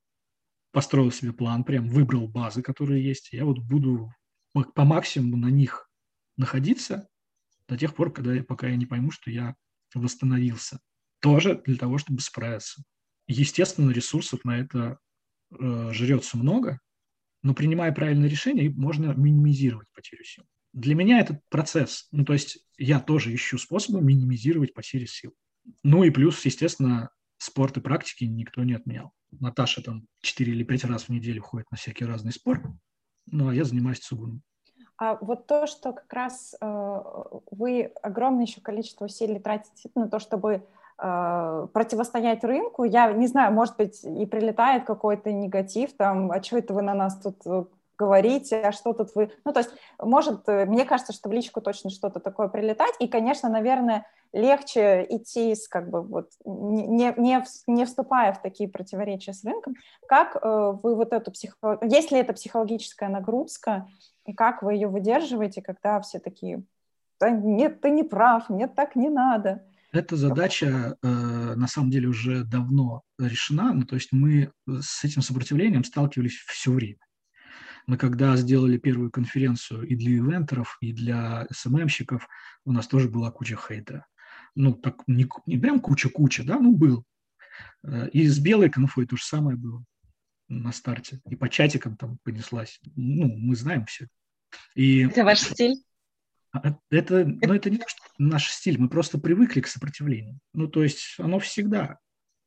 построил 0.75 1.13
себе 1.13 1.33
план, 1.33 1.65
прям 1.65 1.89
выбрал 1.89 2.29
базы, 2.29 2.61
которые 2.61 3.03
есть. 3.03 3.33
Я 3.33 3.45
вот 3.45 3.61
буду 3.61 4.13
по 4.53 4.85
максимуму 4.85 5.37
на 5.37 5.47
них 5.47 5.89
находиться 6.37 7.09
до 7.69 7.79
тех 7.79 7.95
пор, 7.95 8.13
когда 8.13 8.35
я, 8.35 8.45
пока 8.45 8.69
я 8.69 8.77
не 8.77 8.85
пойму, 8.85 9.11
что 9.11 9.31
я 9.31 9.55
восстановился. 9.95 10.81
Тоже 11.21 11.63
для 11.65 11.77
того, 11.77 11.99
чтобы 11.99 12.21
справиться. 12.21 12.83
Естественно, 13.27 13.91
ресурсов 13.91 14.45
на 14.45 14.59
это 14.59 14.99
э, 15.59 15.91
жрется 15.93 16.37
много, 16.37 16.81
но 17.43 17.55
принимая 17.55 17.93
правильное 17.93 18.29
решение, 18.29 18.69
можно 18.71 19.13
минимизировать 19.15 19.89
потерю 19.95 20.25
сил. 20.25 20.45
Для 20.73 20.97
меня 20.97 21.21
этот 21.21 21.41
процесс, 21.51 22.09
ну 22.11 22.25
то 22.25 22.33
есть 22.33 22.59
я 22.77 23.01
тоже 23.01 23.33
ищу 23.33 23.59
способы 23.59 24.03
минимизировать 24.03 24.75
потери 24.75 25.07
сил. 25.07 25.33
Ну 25.85 26.03
и 26.03 26.11
плюс, 26.11 26.45
естественно, 26.45 27.11
спорт 27.45 27.77
и 27.77 27.81
практики 27.81 28.25
никто 28.25 28.63
не 28.65 28.75
отменял. 28.75 29.13
Наташа 29.31 29.83
там 29.83 30.07
4 30.23 30.53
или 30.53 30.65
5 30.65 30.85
раз 30.85 31.05
в 31.05 31.09
неделю 31.11 31.43
ходит 31.43 31.71
на 31.71 31.77
всякий 31.77 32.05
разный 32.05 32.33
спорт, 32.33 32.63
ну 33.27 33.49
а 33.49 33.55
я 33.55 33.65
занимаюсь 33.65 34.01
цугуном. 34.01 34.43
А 34.97 35.17
вот 35.21 35.47
то, 35.47 35.67
что 35.67 35.93
как 35.93 36.13
раз 36.13 36.55
э, 36.61 37.03
вы 37.51 37.93
огромное 38.03 38.45
еще 38.45 38.61
количество 38.61 39.07
усилий 39.07 39.41
тратите 39.41 39.91
на 39.97 40.09
то, 40.09 40.21
чтобы 40.21 40.63
э, 40.99 41.69
противостоять 41.73 42.45
рынку, 42.45 42.85
я 42.85 43.13
не 43.13 43.27
знаю, 43.27 43.53
может 43.53 43.77
быть, 43.77 44.05
и 44.05 44.25
прилетает 44.25 44.85
какой-то 44.85 45.33
негатив, 45.33 45.95
там, 45.97 46.31
а 46.31 46.41
что 46.43 46.59
это 46.59 46.73
вы 46.75 46.83
на 46.83 46.95
нас 46.95 47.21
тут 47.21 47.45
э, 47.45 47.65
говорите, 47.99 48.61
а 48.61 48.73
что 48.73 48.93
тут 48.93 49.15
вы... 49.15 49.31
Ну, 49.45 49.53
то 49.53 49.61
есть, 49.61 49.71
может, 49.99 50.49
э, 50.49 50.67
мне 50.67 50.85
кажется, 50.85 51.13
что 51.13 51.29
в 51.29 51.33
личку 51.33 51.61
точно 51.61 51.91
что-то 51.91 52.21
такое 52.21 52.49
прилетать, 52.49 52.95
и, 52.99 53.09
конечно, 53.09 53.49
наверное, 53.49 54.07
легче 54.33 55.07
идти 55.09 55.55
с, 55.55 55.69
как 55.69 55.91
бы, 55.91 56.03
вот, 56.03 56.31
не, 56.45 57.15
не, 57.17 57.45
не 57.67 57.85
вступая 57.85 58.33
в 58.33 58.43
такие 58.43 58.69
противоречия 58.69 59.33
с 59.33 59.45
рынком. 59.45 59.75
Как 60.09 60.37
э, 60.37 60.41
вы 60.83 60.97
вот 60.97 61.13
эту 61.13 61.31
психо... 61.31 61.79
Есть 61.83 62.11
ли 62.11 62.19
это 62.19 62.33
психологическая 62.33 63.09
нагрузка, 63.09 63.87
и 64.27 64.33
как 64.33 64.63
вы 64.63 64.75
ее 64.75 64.89
выдерживаете, 64.89 65.63
когда 65.63 66.01
все 66.01 66.19
такие, 66.19 66.65
да 67.21 67.31
нет, 67.31 67.81
ты 67.81 67.91
не 67.91 68.03
прав, 68.03 68.49
нет, 68.51 68.75
так 68.75 68.97
не 68.97 69.09
надо. 69.09 69.63
Эта 69.93 70.17
задача 70.17 70.97
э, 71.01 71.07
на 71.07 71.69
самом 71.69 71.91
деле 71.91 72.09
уже 72.09 72.43
давно 72.43 73.03
решена, 73.17 73.73
ну, 73.73 73.85
то 73.85 73.95
есть 73.95 74.09
мы 74.11 74.51
с 74.67 75.05
этим 75.05 75.23
сопротивлением 75.23 75.85
сталкивались 75.85 76.35
все 76.49 76.73
время. 76.73 76.99
Мы 77.87 77.99
когда 77.99 78.37
сделали 78.37 78.79
первую 78.79 79.11
конференцию 79.11 79.87
и 79.87 79.95
для 79.95 80.17
ивентеров, 80.17 80.79
и 80.81 80.93
для 80.93 81.47
СММщиков, 81.51 82.27
у 82.65 82.73
нас 82.73 82.89
тоже 82.89 83.09
была 83.09 83.31
куча 83.31 83.57
хейта. 83.57 84.07
Ну, 84.55 84.73
так 84.73 85.03
не, 85.07 85.29
не 85.47 85.59
прям 85.59 85.81
куча-куча, 85.81 86.45
да, 86.45 86.59
ну, 86.59 86.75
был. 86.75 87.05
Э, 87.83 88.09
и 88.11 88.27
с 88.27 88.39
белой 88.39 88.71
конфой 88.71 89.07
то 89.07 89.17
же 89.17 89.25
самое 89.25 89.57
было 89.57 89.85
на 90.49 90.73
старте. 90.73 91.21
И 91.29 91.37
по 91.37 91.49
чатикам 91.49 91.97
там 91.97 92.19
понеслась. 92.23 92.81
Ну, 92.97 93.27
мы 93.37 93.55
знаем 93.57 93.85
все. 93.85 94.09
И... 94.75 95.07
Это 95.07 95.25
ваш 95.25 95.41
стиль? 95.41 95.77
А, 96.53 96.79
это, 96.91 97.25
ну, 97.27 97.53
это 97.53 97.69
не 97.69 97.79
то, 97.79 97.89
что 97.89 98.01
наш 98.19 98.49
стиль, 98.49 98.79
мы 98.79 98.89
просто 98.89 99.19
привыкли 99.19 99.61
к 99.61 99.67
сопротивлению. 99.67 100.39
Ну, 100.53 100.69
то 100.69 100.83
есть 100.83 101.17
оно 101.19 101.39
всегда. 101.39 101.99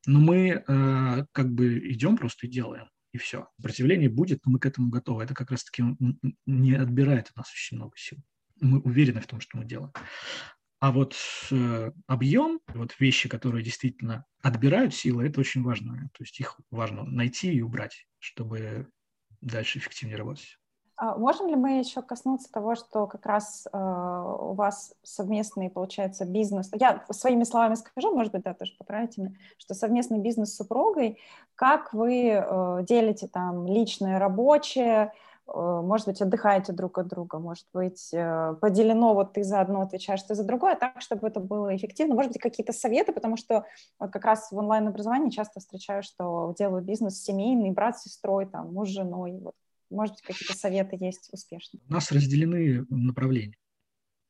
Но 0.06 0.18
мы 0.20 0.64
э, 0.66 1.24
как 1.32 1.52
бы 1.52 1.78
идем 1.92 2.16
просто 2.16 2.46
и 2.46 2.50
делаем 2.50 2.88
все. 3.18 3.48
Сопротивление 3.56 4.08
будет, 4.08 4.44
но 4.44 4.52
мы 4.52 4.58
к 4.58 4.66
этому 4.66 4.90
готовы. 4.90 5.24
Это 5.24 5.34
как 5.34 5.50
раз-таки 5.50 5.84
не 6.46 6.74
отбирает 6.74 7.30
у 7.34 7.38
нас 7.38 7.50
очень 7.52 7.76
много 7.76 7.96
сил. 7.96 8.18
Мы 8.60 8.80
уверены 8.80 9.20
в 9.20 9.26
том, 9.26 9.40
что 9.40 9.58
мы 9.58 9.64
делаем. 9.64 9.92
А 10.80 10.92
вот 10.92 11.16
э, 11.50 11.90
объем, 12.06 12.60
вот 12.68 12.94
вещи, 13.00 13.28
которые 13.28 13.64
действительно 13.64 14.24
отбирают 14.42 14.94
силы, 14.94 15.26
это 15.26 15.40
очень 15.40 15.62
важно. 15.62 16.08
То 16.14 16.22
есть 16.22 16.38
их 16.38 16.60
важно 16.70 17.04
найти 17.04 17.52
и 17.52 17.62
убрать, 17.62 18.06
чтобы 18.20 18.88
дальше 19.40 19.78
эффективнее 19.78 20.16
работать. 20.16 20.58
А 21.00 21.14
можем 21.16 21.46
ли 21.46 21.54
мы 21.54 21.78
еще 21.78 22.02
коснуться 22.02 22.50
того, 22.50 22.74
что 22.74 23.06
как 23.06 23.24
раз 23.24 23.68
э, 23.72 23.78
у 23.78 24.52
вас 24.54 24.94
совместный, 25.04 25.70
получается, 25.70 26.24
бизнес? 26.24 26.70
Я 26.74 27.04
своими 27.10 27.44
словами 27.44 27.76
скажу, 27.76 28.12
может 28.12 28.32
быть, 28.32 28.42
да, 28.42 28.52
тоже 28.52 28.72
поправите 28.76 29.20
меня, 29.20 29.34
что 29.58 29.74
совместный 29.74 30.18
бизнес 30.18 30.52
с 30.52 30.56
супругой, 30.56 31.20
как 31.54 31.92
вы 31.92 32.30
э, 32.32 32.78
делите 32.82 33.28
там 33.28 33.68
личное, 33.68 34.18
рабочее, 34.18 35.12
э, 35.46 35.52
может 35.54 36.08
быть, 36.08 36.20
отдыхаете 36.20 36.72
друг 36.72 36.98
от 36.98 37.06
друга, 37.06 37.38
может 37.38 37.66
быть, 37.72 38.12
э, 38.12 38.56
поделено, 38.60 39.14
вот 39.14 39.34
ты 39.34 39.44
за 39.44 39.60
одно 39.60 39.82
отвечаешь, 39.82 40.24
ты 40.24 40.34
за 40.34 40.42
другое, 40.42 40.74
так, 40.74 41.00
чтобы 41.00 41.28
это 41.28 41.38
было 41.38 41.76
эффективно. 41.76 42.16
Может 42.16 42.32
быть, 42.32 42.42
какие-то 42.42 42.72
советы, 42.72 43.12
потому 43.12 43.36
что 43.36 43.64
вот 44.00 44.10
как 44.10 44.24
раз 44.24 44.50
в 44.50 44.58
онлайн-образовании 44.58 45.30
часто 45.30 45.60
встречаю, 45.60 46.02
что 46.02 46.56
делают 46.58 46.86
бизнес 46.86 47.22
семейный, 47.22 47.70
брат 47.70 47.96
с 48.00 48.02
сестрой, 48.02 48.46
там, 48.46 48.74
муж 48.74 48.88
с 48.88 48.94
женой, 48.94 49.38
вот 49.40 49.54
может 49.90 50.16
быть, 50.16 50.22
какие-то 50.22 50.54
советы 50.54 50.96
есть 51.00 51.28
успешные? 51.32 51.80
У 51.88 51.92
нас 51.92 52.12
разделены 52.12 52.84
направления. 52.90 53.56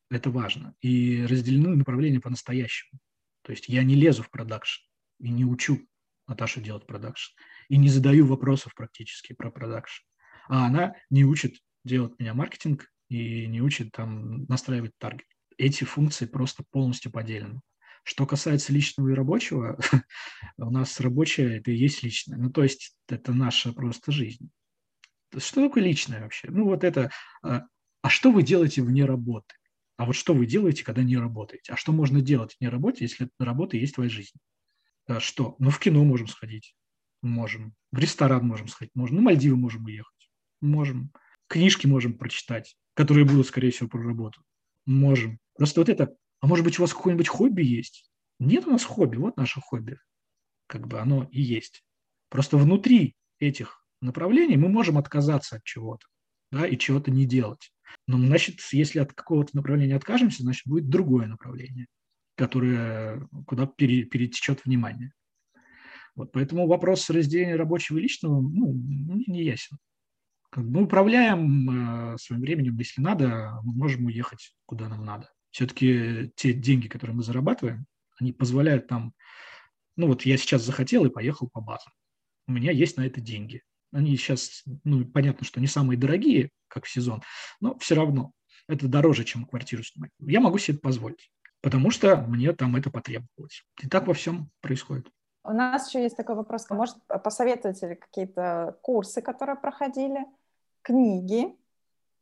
Это 0.09 0.31
важно. 0.31 0.75
И 0.81 1.25
разделены 1.25 1.75
направления 1.75 2.19
по-настоящему. 2.19 2.99
То 3.43 3.51
есть 3.51 3.67
я 3.67 3.83
не 3.83 3.95
лезу 3.95 4.23
в 4.23 4.29
продакшн 4.29 4.83
и 5.19 5.29
не 5.29 5.45
учу 5.45 5.79
Наташу 6.27 6.61
делать 6.61 6.85
продакшн. 6.85 7.33
И 7.69 7.77
не 7.77 7.89
задаю 7.89 8.25
вопросов 8.25 8.73
практически 8.75 9.33
про 9.33 9.51
продакшн. 9.51 10.03
А 10.47 10.67
она 10.67 10.95
не 11.09 11.25
учит 11.25 11.55
делать 11.83 12.17
меня 12.19 12.33
маркетинг 12.33 12.87
и 13.09 13.47
не 13.47 13.61
учит 13.61 13.91
там 13.91 14.45
настраивать 14.45 14.97
таргет. 14.97 15.27
Эти 15.57 15.83
функции 15.83 16.25
просто 16.25 16.63
полностью 16.69 17.11
поделены. 17.11 17.61
Что 18.03 18.25
касается 18.25 18.71
личного 18.71 19.09
и 19.09 19.13
рабочего, 19.13 19.77
у 20.57 20.71
нас 20.71 20.99
рабочее– 20.99 21.57
это 21.59 21.71
и 21.71 21.75
есть 21.75 22.01
личное. 22.01 22.37
Ну, 22.37 22.49
то 22.49 22.63
есть 22.63 22.95
это 23.07 23.33
наша 23.33 23.73
просто 23.73 24.11
жизнь 24.11 24.49
Что 25.37 25.67
такое 25.67 25.83
личное 25.83 26.21
вообще? 26.21 26.49
Ну 26.49 26.65
вот 26.65 26.83
это, 26.83 27.11
а, 27.43 27.65
а 28.01 28.09
что 28.09 28.31
вы 28.31 28.43
делаете 28.43 28.81
вне 28.81 29.05
работы? 29.05 29.55
А 29.97 30.05
вот 30.05 30.15
что 30.15 30.33
вы 30.33 30.45
делаете, 30.45 30.83
когда 30.83 31.03
не 31.03 31.17
работаете? 31.17 31.73
А 31.73 31.75
что 31.75 31.91
можно 31.91 32.21
делать 32.21 32.55
вне 32.59 32.69
работы, 32.69 33.03
если 33.03 33.29
работа 33.37 33.75
есть 33.75 33.91
в 33.91 33.95
твоей 33.95 34.09
жизни? 34.09 34.39
А 35.07 35.19
что? 35.19 35.55
Ну, 35.59 35.69
в 35.71 35.79
кино 35.79 36.03
можем 36.05 36.27
сходить. 36.27 36.73
Можем. 37.21 37.75
В 37.91 37.99
ресторан 37.99 38.47
можем 38.47 38.69
сходить. 38.69 38.95
Можем. 38.95 39.17
На 39.17 39.21
Мальдивы 39.23 39.57
можем 39.57 39.83
уехать. 39.85 40.29
Можем. 40.61 41.11
Книжки 41.47 41.85
можем 41.85 42.13
прочитать, 42.13 42.77
которые 42.93 43.25
будут, 43.25 43.47
скорее 43.47 43.71
всего, 43.71 43.89
про 43.89 44.01
работу. 44.01 44.41
Можем. 44.85 45.39
Просто 45.57 45.81
вот 45.81 45.89
это... 45.89 46.15
А 46.39 46.47
может 46.47 46.63
быть, 46.63 46.79
у 46.79 46.83
вас 46.83 46.93
какое-нибудь 46.93 47.27
хобби 47.27 47.63
есть? 47.63 48.09
Нет 48.39 48.67
у 48.67 48.71
нас 48.71 48.85
хобби. 48.85 49.17
Вот 49.17 49.35
наше 49.35 49.59
хобби. 49.59 49.99
Как 50.67 50.87
бы 50.87 50.99
оно 50.99 51.27
и 51.29 51.41
есть. 51.41 51.83
Просто 52.29 52.55
внутри 52.55 53.17
этих 53.39 53.78
направлений 54.01 54.57
мы 54.57 54.69
можем 54.69 54.97
отказаться 54.97 55.57
от 55.57 55.63
чего-то 55.63 56.07
да, 56.51 56.67
и 56.67 56.77
чего-то 56.77 57.11
не 57.11 57.25
делать. 57.25 57.71
Но, 58.07 58.17
значит, 58.17 58.59
если 58.71 58.99
от 58.99 59.13
какого-то 59.13 59.55
направления 59.55 59.95
откажемся, 59.95 60.43
значит, 60.43 60.67
будет 60.67 60.89
другое 60.89 61.27
направление, 61.27 61.87
которое, 62.35 63.27
куда 63.45 63.65
пере, 63.65 64.03
перетечет 64.03 64.65
внимание. 64.65 65.13
Вот, 66.15 66.31
поэтому 66.31 66.67
вопрос 66.67 67.09
разделения 67.09 67.55
рабочего 67.55 67.97
и 67.97 68.01
личного 68.01 68.41
ну, 68.41 68.73
не 69.27 69.43
ясен. 69.43 69.77
Мы 70.55 70.83
управляем 70.83 72.13
э, 72.13 72.17
своим 72.17 72.41
временем, 72.41 72.77
если 72.77 73.01
надо, 73.01 73.59
мы 73.63 73.73
можем 73.73 74.05
уехать 74.05 74.55
куда 74.65 74.89
нам 74.89 75.05
надо. 75.05 75.29
Все-таки 75.51 76.31
те 76.35 76.53
деньги, 76.53 76.87
которые 76.87 77.15
мы 77.15 77.23
зарабатываем, 77.23 77.85
они 78.19 78.33
позволяют 78.33 78.89
нам, 78.89 79.13
ну 79.95 80.07
вот 80.07 80.23
я 80.23 80.37
сейчас 80.37 80.63
захотел 80.63 81.05
и 81.05 81.11
поехал 81.11 81.49
по 81.49 81.61
базам. 81.61 81.93
У 82.47 82.51
меня 82.51 82.71
есть 82.71 82.97
на 82.97 83.05
это 83.05 83.21
деньги. 83.21 83.61
Они 83.91 84.15
сейчас, 84.17 84.63
ну, 84.83 85.05
понятно, 85.05 85.45
что 85.45 85.59
не 85.59 85.67
самые 85.67 85.97
дорогие, 85.97 86.49
как 86.67 86.85
в 86.85 86.89
сезон, 86.89 87.21
но 87.59 87.77
все 87.79 87.95
равно 87.95 88.31
это 88.67 88.87
дороже, 88.87 89.23
чем 89.23 89.45
квартиру 89.45 89.83
снимать. 89.83 90.11
Я 90.19 90.39
могу 90.39 90.57
себе 90.57 90.75
это 90.75 90.83
позволить, 90.83 91.31
потому 91.61 91.89
что 91.91 92.17
мне 92.17 92.53
там 92.53 92.75
это 92.75 92.91
потребовалось. 92.91 93.63
И 93.81 93.87
так 93.87 94.07
во 94.07 94.13
всем 94.13 94.49
происходит. 94.61 95.09
У 95.43 95.51
нас 95.51 95.89
еще 95.89 96.03
есть 96.03 96.17
такой 96.17 96.35
вопрос. 96.35 96.69
Может, 96.69 96.97
посоветуете 97.23 97.89
ли 97.89 97.95
какие-то 97.95 98.77
курсы, 98.81 99.21
которые 99.21 99.55
проходили, 99.55 100.25
книги, 100.81 101.55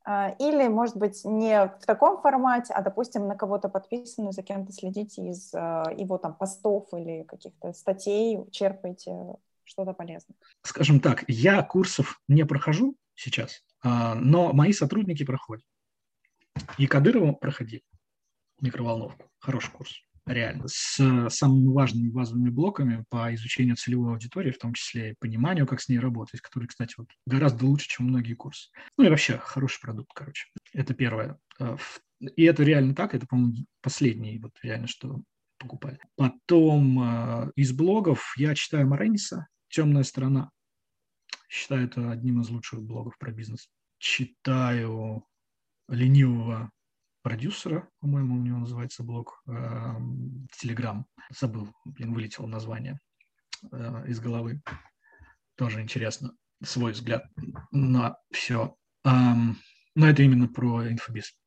а, 0.10 0.30
или, 0.40 0.68
может 0.70 0.96
быть, 0.96 1.26
не 1.26 1.68
в 1.68 1.86
таком 1.86 2.22
формате, 2.22 2.74
а, 2.74 2.82
допустим, 2.82 3.28
на 3.28 3.36
кого-то 3.36 3.68
подписаны, 3.68 4.32
за 4.32 4.42
кем-то 4.42 4.72
следите 4.72 5.30
из 5.30 5.54
а, 5.54 5.92
его 5.98 6.18
там 6.18 6.34
постов 6.34 6.88
или 6.94 7.24
каких-то 7.24 7.74
статей, 7.74 8.40
черпаете 8.52 9.36
что-то 9.68 9.94
полезное? 9.94 10.36
Скажем 10.64 11.00
так, 11.00 11.24
я 11.28 11.62
курсов 11.62 12.20
не 12.28 12.46
прохожу 12.46 12.98
сейчас, 13.16 13.64
а, 13.84 14.16
но 14.16 14.54
мои 14.54 14.72
сотрудники 14.72 15.24
проходят. 15.24 15.66
И 16.78 16.88
Кадырова 16.88 17.34
проходили 17.34 17.84
микроволновку. 18.62 19.30
Хороший 19.40 19.72
курс, 19.72 20.02
реально. 20.26 20.68
С 20.68 21.30
самыми 21.30 21.72
важными 21.72 22.10
базовыми 22.10 22.50
блоками 22.50 23.06
по 23.10 23.34
изучению 23.36 23.76
целевой 23.76 24.14
аудитории, 24.14 24.52
в 24.52 24.58
том 24.58 24.74
числе 24.74 25.12
и 25.12 25.16
пониманию, 25.20 25.68
как 25.68 25.82
с 25.82 25.90
ней 25.90 26.00
работать, 26.00 26.42
который, 26.42 26.68
кстати, 26.68 26.96
вот 26.98 27.10
гораздо 27.26 27.66
лучше, 27.66 27.88
чем 27.88 28.08
многие 28.08 28.34
курсы. 28.34 28.70
Ну 28.98 29.06
и 29.06 29.10
вообще 29.10 29.38
хороший 29.38 29.82
продукт, 29.82 30.12
короче. 30.14 30.48
Это 30.74 30.94
первое. 30.94 31.38
А, 31.60 31.78
и 32.20 32.44
это 32.44 32.64
реально 32.64 32.96
так, 32.96 33.14
это, 33.14 33.28
по-моему, 33.28 33.66
последний, 33.82 34.40
вот 34.40 34.54
реально, 34.64 34.88
что 34.88 35.22
покупали. 35.58 36.00
Потом 36.16 37.02
э, 37.02 37.52
из 37.56 37.72
блогов 37.72 38.34
я 38.38 38.56
читаю 38.56 38.88
Марениса, 38.88 39.48
«Темная 39.70 40.04
сторона». 40.04 40.52
Считаю 41.50 41.86
это 41.86 42.12
одним 42.12 42.42
из 42.42 42.50
лучших 42.50 42.82
блогов 42.82 43.18
про 43.18 43.32
бизнес. 43.32 43.70
Читаю 44.00 45.26
ленивого 45.88 46.72
продюсера, 47.22 47.90
по-моему, 48.00 48.36
у 48.36 48.42
него 48.42 48.60
называется 48.60 49.04
блог, 49.04 49.44
Телеграм. 49.46 51.06
Э, 51.18 51.22
Забыл, 51.38 51.74
блин, 51.84 52.14
вылетело 52.14 52.48
название 52.48 53.00
э, 53.72 54.08
из 54.08 54.20
головы. 54.20 54.62
Тоже 55.56 55.82
интересно. 55.82 56.36
Свой 56.64 56.94
взгляд 56.94 57.26
на 57.72 58.18
все. 58.32 58.78
Э, 59.04 59.10
но 59.96 60.08
это 60.08 60.24
именно 60.24 60.48
про 60.48 60.88
инфобиз. 60.90 61.38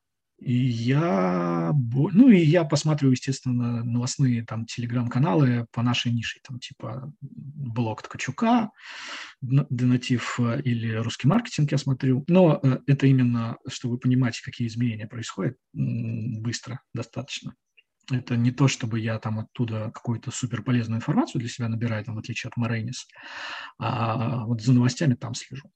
И 0.41 0.55
я, 0.55 1.73
ну 1.75 2.31
и 2.31 2.39
я 2.39 2.65
посматриваю, 2.65 3.13
естественно, 3.13 3.85
новостные 3.85 4.45
там 4.45 4.65
телеграм-каналы 4.65 5.67
по 5.71 5.83
нашей 5.83 6.13
нише, 6.13 6.41
там 6.43 6.59
типа 6.59 7.13
блог 7.21 8.03
Ткачука, 8.03 8.71
Денатив 9.43 10.41
э, 10.41 10.63
или 10.63 10.95
русский 10.95 11.29
маркетинг 11.29 11.73
я 11.73 11.79
смотрю. 11.79 12.25
Но 12.27 12.59
э, 12.63 12.79
это 12.87 13.07
именно, 13.07 13.59
чтобы 13.69 13.99
понимать, 13.99 14.41
какие 14.41 14.67
изменения 14.67 15.07
происходят 15.07 15.57
быстро, 15.73 16.81
достаточно. 16.95 17.55
Это 18.11 18.37
не 18.37 18.51
то, 18.51 18.67
чтобы 18.67 18.99
я 18.99 19.19
там 19.19 19.41
оттуда 19.41 19.91
какую-то 19.93 20.31
супер 20.31 20.63
полезную 20.63 20.99
информацию 20.99 21.41
для 21.41 21.51
себя 21.51 21.69
набираю, 21.69 22.05
там, 22.05 22.17
в 22.17 22.19
отличие 22.19 22.49
от 22.49 22.57
Марейнис, 22.57 23.07
а 23.79 24.45
вот 24.47 24.63
за 24.63 24.73
новостями 24.73 25.15
там 25.15 25.35
слежу. 25.35 25.71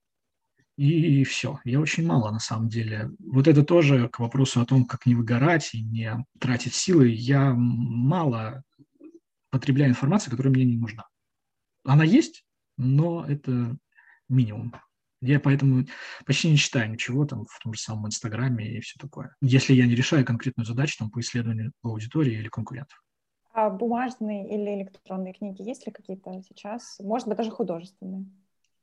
И 0.76 1.22
все. 1.24 1.60
Я 1.64 1.80
очень 1.80 2.05
мало, 2.05 2.30
на 2.30 2.40
самом 2.40 2.68
деле. 2.68 3.10
Вот 3.20 3.46
это 3.46 3.62
тоже 3.64 4.09
к 4.09 4.18
вопросу 4.18 4.60
о 4.60 4.66
том, 4.66 4.84
как 4.84 5.06
не 5.06 5.14
выгорать 5.14 5.72
и 5.74 5.82
не 5.82 6.24
тратить 6.40 6.74
силы. 6.74 7.09
Я 7.09 7.52
мало 7.55 8.64
потребляю 9.51 9.92
информации, 9.92 10.30
которая 10.30 10.52
мне 10.52 10.64
не 10.64 10.76
нужна. 10.76 11.06
Она 11.84 12.02
есть, 12.02 12.44
но 12.76 13.24
это 13.24 13.76
минимум. 14.28 14.74
Я 15.20 15.38
поэтому 15.38 15.86
почти 16.26 16.51
не 16.51 16.56
читаю 16.56 16.90
ничего 16.90 17.24
там 17.24 17.46
в 17.46 17.59
том 17.62 17.72
же 17.72 17.80
самом 17.80 18.09
Инстаграме 18.09 18.76
и 18.76 18.80
все 18.80 18.98
такое. 18.98 19.34
Если 19.40 19.72
я 19.74 19.86
не 19.86 19.94
решаю 19.94 20.24
конкретную 20.24 20.66
задачу 20.66 20.96
там, 20.98 21.10
по 21.10 21.20
исследованию 21.20 21.72
аудитории 21.82 22.34
или 22.34 22.48
конкурентов. 22.48 23.02
А 23.52 23.70
бумажные 23.70 24.48
или 24.52 24.82
электронные 24.82 25.32
книги 25.32 25.62
есть 25.62 25.86
ли 25.86 25.92
какие-то 25.92 26.42
сейчас? 26.48 26.98
Может 26.98 27.28
быть, 27.28 27.36
даже 27.36 27.52
художественные? 27.52 28.26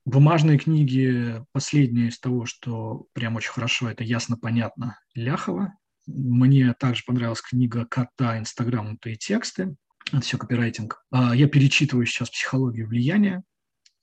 Бумажные 0.05 0.57
книги, 0.57 1.43
последние 1.51 2.07
из 2.07 2.19
того, 2.19 2.45
что 2.45 3.05
прям 3.13 3.35
очень 3.35 3.51
хорошо, 3.51 3.89
это 3.89 4.03
ясно, 4.03 4.35
понятно, 4.35 4.99
Ляхова. 5.13 5.75
Мне 6.07 6.73
также 6.73 7.03
понравилась 7.05 7.41
книга 7.41 7.85
«Кота. 7.85 8.39
Инстаграмнутые 8.39 9.15
тексты». 9.15 9.75
Это 10.07 10.21
все 10.21 10.39
копирайтинг. 10.39 11.03
А, 11.11 11.35
я 11.35 11.47
перечитываю 11.47 12.07
сейчас 12.07 12.31
«Психологию 12.31 12.87
влияния», 12.87 13.43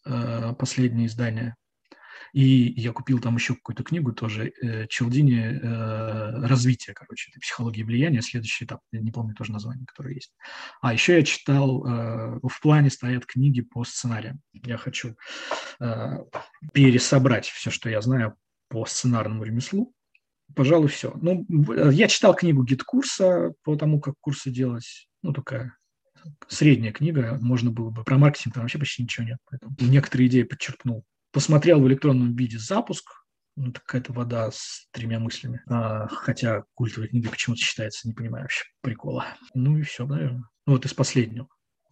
э, 0.06 0.54
последнее 0.56 1.06
издание 1.06 1.56
и 2.32 2.72
я 2.80 2.92
купил 2.92 3.20
там 3.20 3.36
еще 3.36 3.54
какую-то 3.54 3.82
книгу 3.82 4.12
тоже, 4.12 4.52
э, 4.62 4.86
Челдини 4.88 5.60
э, 5.60 6.46
«Развитие», 6.46 6.94
короче, 6.94 7.30
это 7.30 7.40
психология 7.40 7.84
влияния, 7.84 8.22
следующий 8.22 8.64
этап, 8.64 8.80
я 8.92 9.00
не 9.00 9.10
помню 9.10 9.34
тоже 9.34 9.52
название, 9.52 9.86
которое 9.86 10.14
есть. 10.14 10.32
А 10.80 10.92
еще 10.92 11.16
я 11.16 11.22
читал, 11.22 11.86
э, 11.86 12.40
в 12.42 12.60
плане 12.60 12.90
стоят 12.90 13.26
книги 13.26 13.60
по 13.60 13.84
сценариям. 13.84 14.40
Я 14.52 14.76
хочу 14.76 15.16
э, 15.80 16.18
пересобрать 16.72 17.46
все, 17.46 17.70
что 17.70 17.88
я 17.88 18.00
знаю 18.00 18.34
по 18.68 18.84
сценарному 18.86 19.44
ремеслу. 19.44 19.94
Пожалуй, 20.54 20.88
все. 20.88 21.12
Ну, 21.20 21.46
я 21.90 22.08
читал 22.08 22.34
книгу 22.34 22.64
GetCourse 22.64 23.43
а 23.43 23.52
по 23.64 23.76
тому, 23.76 24.00
как 24.00 24.14
курсы 24.20 24.50
делать. 24.50 25.08
Ну, 25.22 25.32
такая 25.32 25.76
средняя 26.48 26.92
книга, 26.92 27.38
можно 27.40 27.70
было 27.70 27.90
бы. 27.90 28.04
Про 28.04 28.18
маркетинг 28.18 28.54
там 28.54 28.62
вообще 28.62 28.78
почти 28.78 29.02
ничего 29.02 29.26
нет, 29.26 29.38
поэтому 29.50 29.74
некоторые 29.80 30.28
идеи 30.28 30.42
подчеркнул 30.42 31.04
посмотрел 31.32 31.80
в 31.80 31.88
электронном 31.88 32.34
виде 32.34 32.58
запуск, 32.58 33.10
ну, 33.56 33.72
какая-то 33.72 34.12
вода 34.12 34.50
с 34.50 34.86
тремя 34.92 35.18
мыслями. 35.18 35.62
А, 35.68 36.06
хотя 36.08 36.64
культовая 36.74 37.08
книга 37.08 37.30
почему-то 37.30 37.60
считается, 37.60 38.06
не 38.06 38.14
понимаю 38.14 38.44
вообще 38.44 38.64
прикола. 38.82 39.26
Ну 39.54 39.78
и 39.78 39.82
все, 39.82 40.06
наверное. 40.06 40.48
Ну 40.66 40.74
вот 40.74 40.84
из 40.84 40.94
последнего. 40.94 41.48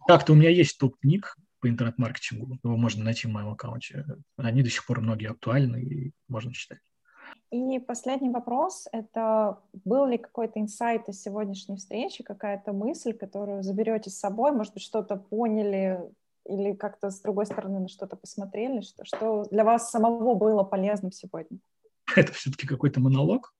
Так-то 0.07 0.31
у 0.31 0.35
меня 0.35 0.49
есть 0.49 0.77
топ 0.77 0.97
книг 0.99 1.35
по 1.59 1.69
интернет-маркетингу. 1.69 2.57
Его 2.63 2.77
можно 2.77 3.03
найти 3.03 3.27
в 3.27 3.31
моем 3.31 3.49
аккаунте. 3.49 4.05
Они 4.37 4.63
до 4.63 4.69
сих 4.69 4.85
пор 4.85 5.01
многие 5.01 5.29
актуальны 5.29 5.81
и 5.81 6.13
можно 6.29 6.53
читать. 6.53 6.79
И 7.51 7.79
последний 7.79 8.29
вопрос– 8.29 8.87
это 8.91 9.59
был 9.85 10.05
ли 10.05 10.17
какой-то 10.17 10.59
инсайт 10.59 11.07
из 11.09 11.21
сегодняшней 11.21 11.77
встречи, 11.77 12.23
какая-то 12.23 12.73
мысль, 12.73 13.13
которую 13.13 13.63
заберете 13.63 14.09
с 14.09 14.19
собой, 14.19 14.51
может 14.51 14.73
быть, 14.73 14.83
что-то 14.83 15.15
поняли, 15.15 15.99
или 16.47 16.73
как-то 16.73 17.09
с 17.09 17.21
другой 17.21 17.45
стороны 17.45 17.79
на 17.79 17.87
что-то 17.87 18.15
посмотрели, 18.15 18.81
что, 18.81 19.05
что 19.05 19.43
для 19.51 19.63
вас 19.63 19.91
самого 19.91 20.35
было 20.35 20.63
полезным 20.63 21.11
сегодня? 21.11 21.59
Это 22.15 22.33
все-таки 22.33 22.67
какой-то 22.67 22.99
монолог. 22.99 23.53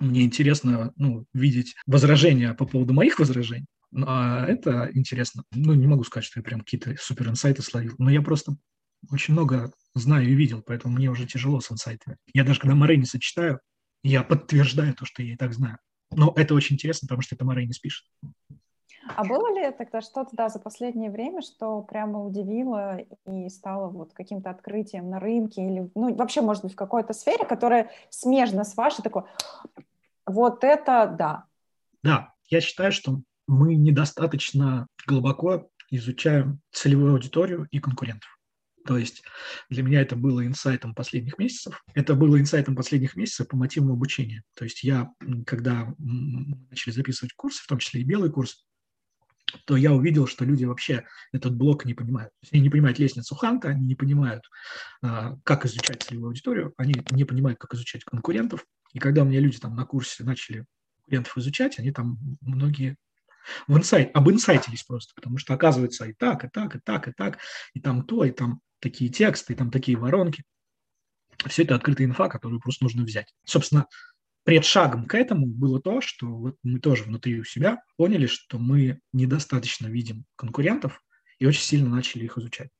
Мне 0.00 0.24
интересно 0.24 0.92
ну, 0.96 1.24
видеть 1.32 1.76
возражения 1.86 2.52
по 2.54 2.66
поводу 2.66 2.92
моих 2.92 3.18
возражений. 3.20 3.66
А 3.94 4.44
это 4.46 4.90
интересно. 4.92 5.44
Ну, 5.52 5.74
не 5.74 5.86
могу 5.86 6.02
сказать, 6.02 6.24
что 6.24 6.40
я 6.40 6.44
прям 6.44 6.60
какие-то 6.60 6.96
супер 6.98 7.28
инсайты 7.28 7.62
словил, 7.62 7.94
но 7.98 8.10
я 8.10 8.20
просто 8.22 8.56
очень 9.10 9.34
много 9.34 9.72
знаю 9.94 10.28
и 10.28 10.34
видел, 10.34 10.62
поэтому 10.66 10.94
мне 10.94 11.08
уже 11.08 11.26
тяжело 11.26 11.60
с 11.60 11.70
инсайтами. 11.70 12.16
Я 12.34 12.44
даже 12.44 12.60
когда 12.60 12.74
Морейниса 12.74 13.20
читаю, 13.20 13.60
я 14.02 14.22
подтверждаю 14.22 14.94
то, 14.94 15.04
что 15.04 15.22
я 15.22 15.34
и 15.34 15.36
так 15.36 15.54
знаю. 15.54 15.78
Но 16.10 16.32
это 16.36 16.54
очень 16.54 16.74
интересно, 16.74 17.06
потому 17.06 17.22
что 17.22 17.34
это 17.36 17.44
Морейнис 17.44 17.78
пишет. 17.78 18.06
А 19.14 19.24
было 19.24 19.54
ли 19.54 19.70
тогда 19.72 20.00
что-то, 20.00 20.30
да, 20.32 20.48
за 20.48 20.58
последнее 20.58 21.10
время, 21.10 21.42
что 21.42 21.82
прямо 21.82 22.24
удивило 22.24 22.98
и 23.26 23.48
стало 23.48 23.88
вот 23.88 24.12
каким-то 24.12 24.50
открытием 24.50 25.08
на 25.10 25.20
рынке 25.20 25.66
или, 25.66 25.90
ну, 25.94 26.14
вообще, 26.14 26.40
может 26.40 26.64
быть, 26.64 26.72
в 26.72 26.76
какой-то 26.76 27.12
сфере, 27.12 27.44
которая 27.44 27.90
смежна 28.10 28.64
с 28.64 28.76
вашей, 28.76 29.02
такой, 29.02 29.22
вот 30.26 30.64
это 30.64 31.14
да. 31.18 31.44
Да, 32.02 32.34
я 32.48 32.60
считаю, 32.60 32.92
что 32.92 33.20
мы 33.46 33.76
недостаточно 33.76 34.86
глубоко 35.06 35.68
изучаем 35.90 36.60
целевую 36.72 37.12
аудиторию 37.12 37.68
и 37.70 37.78
конкурентов. 37.78 38.36
То 38.86 38.96
есть 38.96 39.24
для 39.68 39.82
меня 39.82 40.00
это 40.00 40.14
было 40.14 40.46
инсайтом 40.46 40.94
последних 40.94 41.38
месяцев. 41.38 41.82
Это 41.94 42.14
было 42.14 42.38
инсайтом 42.38 42.76
последних 42.76 43.16
месяцев 43.16 43.48
по 43.48 43.56
мотивам 43.56 43.92
обучения. 43.92 44.44
То 44.54 44.64
есть 44.64 44.84
я, 44.84 45.10
когда 45.44 45.92
начали 45.98 46.92
записывать 46.92 47.34
курсы, 47.34 47.62
в 47.62 47.66
том 47.66 47.78
числе 47.78 48.02
и 48.02 48.04
белый 48.04 48.30
курс, 48.30 48.65
то 49.64 49.76
я 49.76 49.92
увидел, 49.92 50.26
что 50.26 50.44
люди 50.44 50.64
вообще 50.64 51.06
этот 51.32 51.56
блок 51.56 51.84
не 51.84 51.94
понимают. 51.94 52.32
Они 52.52 52.62
не 52.62 52.70
понимают 52.70 52.98
лестницу 52.98 53.34
Ханта, 53.34 53.68
они 53.68 53.86
не 53.86 53.94
понимают, 53.94 54.44
а, 55.02 55.36
как 55.44 55.64
изучать 55.66 56.02
целевую 56.02 56.28
аудиторию, 56.28 56.74
они 56.76 57.06
не 57.10 57.24
понимают, 57.24 57.58
как 57.58 57.74
изучать 57.74 58.04
конкурентов. 58.04 58.66
И 58.92 58.98
когда 58.98 59.22
у 59.22 59.24
меня 59.24 59.40
люди 59.40 59.58
там 59.58 59.74
на 59.74 59.84
курсе 59.84 60.24
начали 60.24 60.66
конкурентов 60.96 61.36
изучать, 61.38 61.78
они 61.78 61.92
там 61.92 62.18
многие 62.40 62.96
в 63.68 63.76
инсайт, 63.76 64.10
обинсайтились 64.14 64.82
просто, 64.82 65.14
потому 65.14 65.38
что 65.38 65.54
оказывается 65.54 66.04
и 66.06 66.12
так, 66.12 66.44
и 66.44 66.48
так, 66.48 66.74
и 66.74 66.80
так, 66.80 67.08
и 67.08 67.12
так, 67.12 67.38
и 67.74 67.80
там 67.80 68.04
то, 68.04 68.24
и 68.24 68.32
там 68.32 68.60
такие 68.80 69.10
тексты, 69.10 69.52
и 69.52 69.56
там 69.56 69.70
такие 69.70 69.96
воронки. 69.96 70.42
Все 71.46 71.62
это 71.62 71.74
открытая 71.74 72.06
инфа, 72.06 72.28
которую 72.28 72.60
просто 72.60 72.84
нужно 72.84 73.04
взять. 73.04 73.32
Собственно, 73.44 73.86
предшагом 74.46 75.06
к 75.06 75.14
этому 75.14 75.46
было 75.46 75.82
то, 75.82 76.00
что 76.00 76.26
вот 76.28 76.56
мы 76.62 76.78
тоже 76.78 77.02
внутри 77.02 77.40
у 77.40 77.44
себя 77.44 77.82
поняли, 77.96 78.26
что 78.26 78.58
мы 78.58 79.00
недостаточно 79.12 79.88
видим 79.88 80.24
конкурентов 80.36 81.02
и 81.40 81.46
очень 81.46 81.62
сильно 81.62 81.88
начали 81.88 82.24
их 82.24 82.38
изучать 82.38 82.70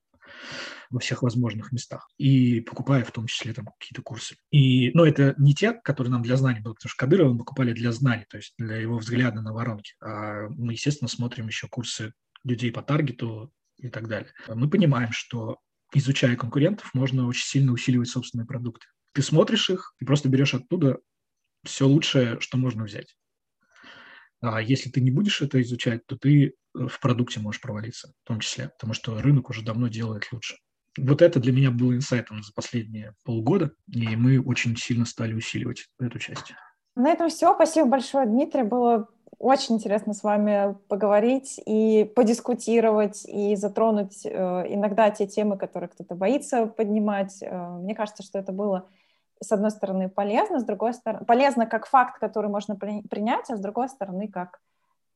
во 0.90 1.00
всех 1.00 1.22
возможных 1.22 1.72
местах. 1.72 2.08
И 2.18 2.60
покупая 2.60 3.02
в 3.02 3.10
том 3.10 3.26
числе 3.26 3.52
там 3.52 3.66
какие-то 3.80 4.00
курсы. 4.02 4.36
И, 4.52 4.92
но 4.92 5.02
ну, 5.02 5.10
это 5.10 5.34
не 5.38 5.54
те, 5.54 5.72
которые 5.72 6.12
нам 6.12 6.22
для 6.22 6.36
знаний 6.36 6.60
были, 6.60 6.74
потому 6.74 6.88
что 6.88 7.04
Кадырова 7.04 7.32
мы 7.32 7.38
покупали 7.40 7.72
для 7.72 7.90
знаний, 7.90 8.26
то 8.30 8.36
есть 8.36 8.54
для 8.58 8.76
его 8.76 8.98
взгляда 8.98 9.40
на 9.40 9.52
воронки. 9.52 9.94
А 10.00 10.48
мы, 10.50 10.74
естественно, 10.74 11.08
смотрим 11.08 11.48
еще 11.48 11.66
курсы 11.66 12.12
людей 12.44 12.70
по 12.70 12.80
таргету 12.80 13.52
и 13.78 13.88
так 13.88 14.06
далее. 14.06 14.30
Мы 14.46 14.70
понимаем, 14.70 15.10
что 15.10 15.58
изучая 15.92 16.36
конкурентов, 16.36 16.94
можно 16.94 17.26
очень 17.26 17.44
сильно 17.44 17.72
усиливать 17.72 18.08
собственные 18.08 18.46
продукты. 18.46 18.86
Ты 19.14 19.22
смотришь 19.22 19.68
их 19.68 19.96
и 19.98 20.04
просто 20.04 20.28
берешь 20.28 20.54
оттуда 20.54 20.98
все 21.66 21.86
лучшее, 21.86 22.40
что 22.40 22.56
можно 22.58 22.84
взять. 22.84 23.16
А 24.40 24.60
если 24.60 24.90
ты 24.90 25.00
не 25.00 25.10
будешь 25.10 25.40
это 25.42 25.60
изучать, 25.62 26.06
то 26.06 26.16
ты 26.16 26.46
э, 26.48 26.86
в 26.86 27.00
продукте 27.00 27.40
можешь 27.40 27.60
провалиться, 27.60 28.12
в 28.24 28.28
том 28.28 28.40
числе, 28.40 28.68
потому 28.68 28.92
что 28.92 29.20
рынок 29.20 29.50
уже 29.50 29.62
давно 29.62 29.88
делает 29.88 30.28
лучше. 30.32 30.56
Вот 30.98 31.22
это 31.22 31.40
для 31.40 31.52
меня 31.52 31.70
было 31.70 31.94
инсайтом 31.94 32.42
за 32.42 32.52
последние 32.52 33.14
полгода, 33.24 33.72
и 33.92 34.16
мы 34.16 34.40
очень 34.40 34.76
сильно 34.76 35.04
стали 35.04 35.34
усиливать 35.34 35.86
эту 35.98 36.18
часть. 36.18 36.52
На 36.94 37.10
этом 37.10 37.28
все. 37.28 37.54
Спасибо 37.54 37.88
большое, 37.88 38.26
Дмитрий. 38.26 38.62
Было 38.62 39.08
очень 39.38 39.74
интересно 39.74 40.14
с 40.14 40.22
вами 40.22 40.76
поговорить 40.88 41.60
и 41.66 42.10
подискутировать, 42.16 43.26
и 43.26 43.54
затронуть 43.56 44.24
э, 44.24 44.30
иногда 44.68 45.10
те 45.10 45.26
темы, 45.26 45.58
которые 45.58 45.90
кто-то 45.90 46.14
боится 46.14 46.66
поднимать. 46.66 47.42
Э, 47.42 47.78
мне 47.78 47.94
кажется, 47.94 48.22
что 48.22 48.38
это 48.38 48.52
было 48.52 48.88
с 49.42 49.52
одной 49.52 49.70
стороны, 49.70 50.08
полезно, 50.08 50.60
с 50.60 50.64
другой 50.64 50.94
стороны, 50.94 51.24
полезно 51.24 51.66
как 51.66 51.86
факт, 51.86 52.18
который 52.18 52.50
можно 52.50 52.76
принять, 52.76 53.50
а 53.50 53.56
с 53.56 53.60
другой 53.60 53.88
стороны, 53.88 54.28
как 54.28 54.60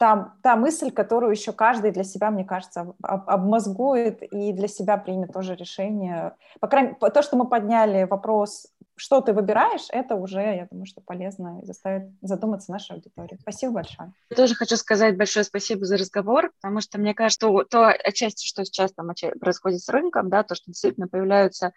та, 0.00 0.32
та 0.42 0.56
мысль, 0.56 0.90
которую 0.90 1.30
еще 1.30 1.52
каждый 1.52 1.90
для 1.90 2.04
себя, 2.04 2.30
мне 2.30 2.44
кажется, 2.44 2.94
об, 3.02 3.28
обмозгует 3.28 4.22
и 4.22 4.54
для 4.54 4.66
себя 4.66 4.96
примет 4.96 5.34
тоже 5.34 5.54
решение. 5.54 6.32
По 6.58 6.68
крайней 6.68 6.88
мере, 6.88 7.12
то, 7.12 7.20
что 7.20 7.36
мы 7.36 7.46
подняли 7.46 8.04
вопрос, 8.04 8.66
что 8.96 9.20
ты 9.20 9.34
выбираешь, 9.34 9.88
это 9.90 10.14
уже, 10.14 10.40
я 10.40 10.66
думаю, 10.70 10.86
что 10.86 11.02
полезно 11.02 11.60
и 11.62 11.66
заставит 11.66 12.10
задуматься 12.22 12.72
нашу 12.72 12.94
аудиторию. 12.94 13.38
Спасибо 13.42 13.74
большое. 13.74 14.14
Я 14.30 14.36
тоже 14.36 14.54
хочу 14.54 14.76
сказать 14.76 15.18
большое 15.18 15.44
спасибо 15.44 15.84
за 15.84 15.98
разговор, 15.98 16.50
потому 16.62 16.80
что 16.80 16.98
мне 16.98 17.12
кажется, 17.12 17.46
что 17.46 17.64
то 17.64 17.88
отчасти, 17.88 18.46
что 18.46 18.64
сейчас 18.64 18.94
там 18.94 19.10
происходит 19.38 19.82
с 19.82 19.88
рынком, 19.90 20.30
да, 20.30 20.44
то, 20.44 20.54
что 20.54 20.70
действительно 20.70 21.08
появляются 21.08 21.74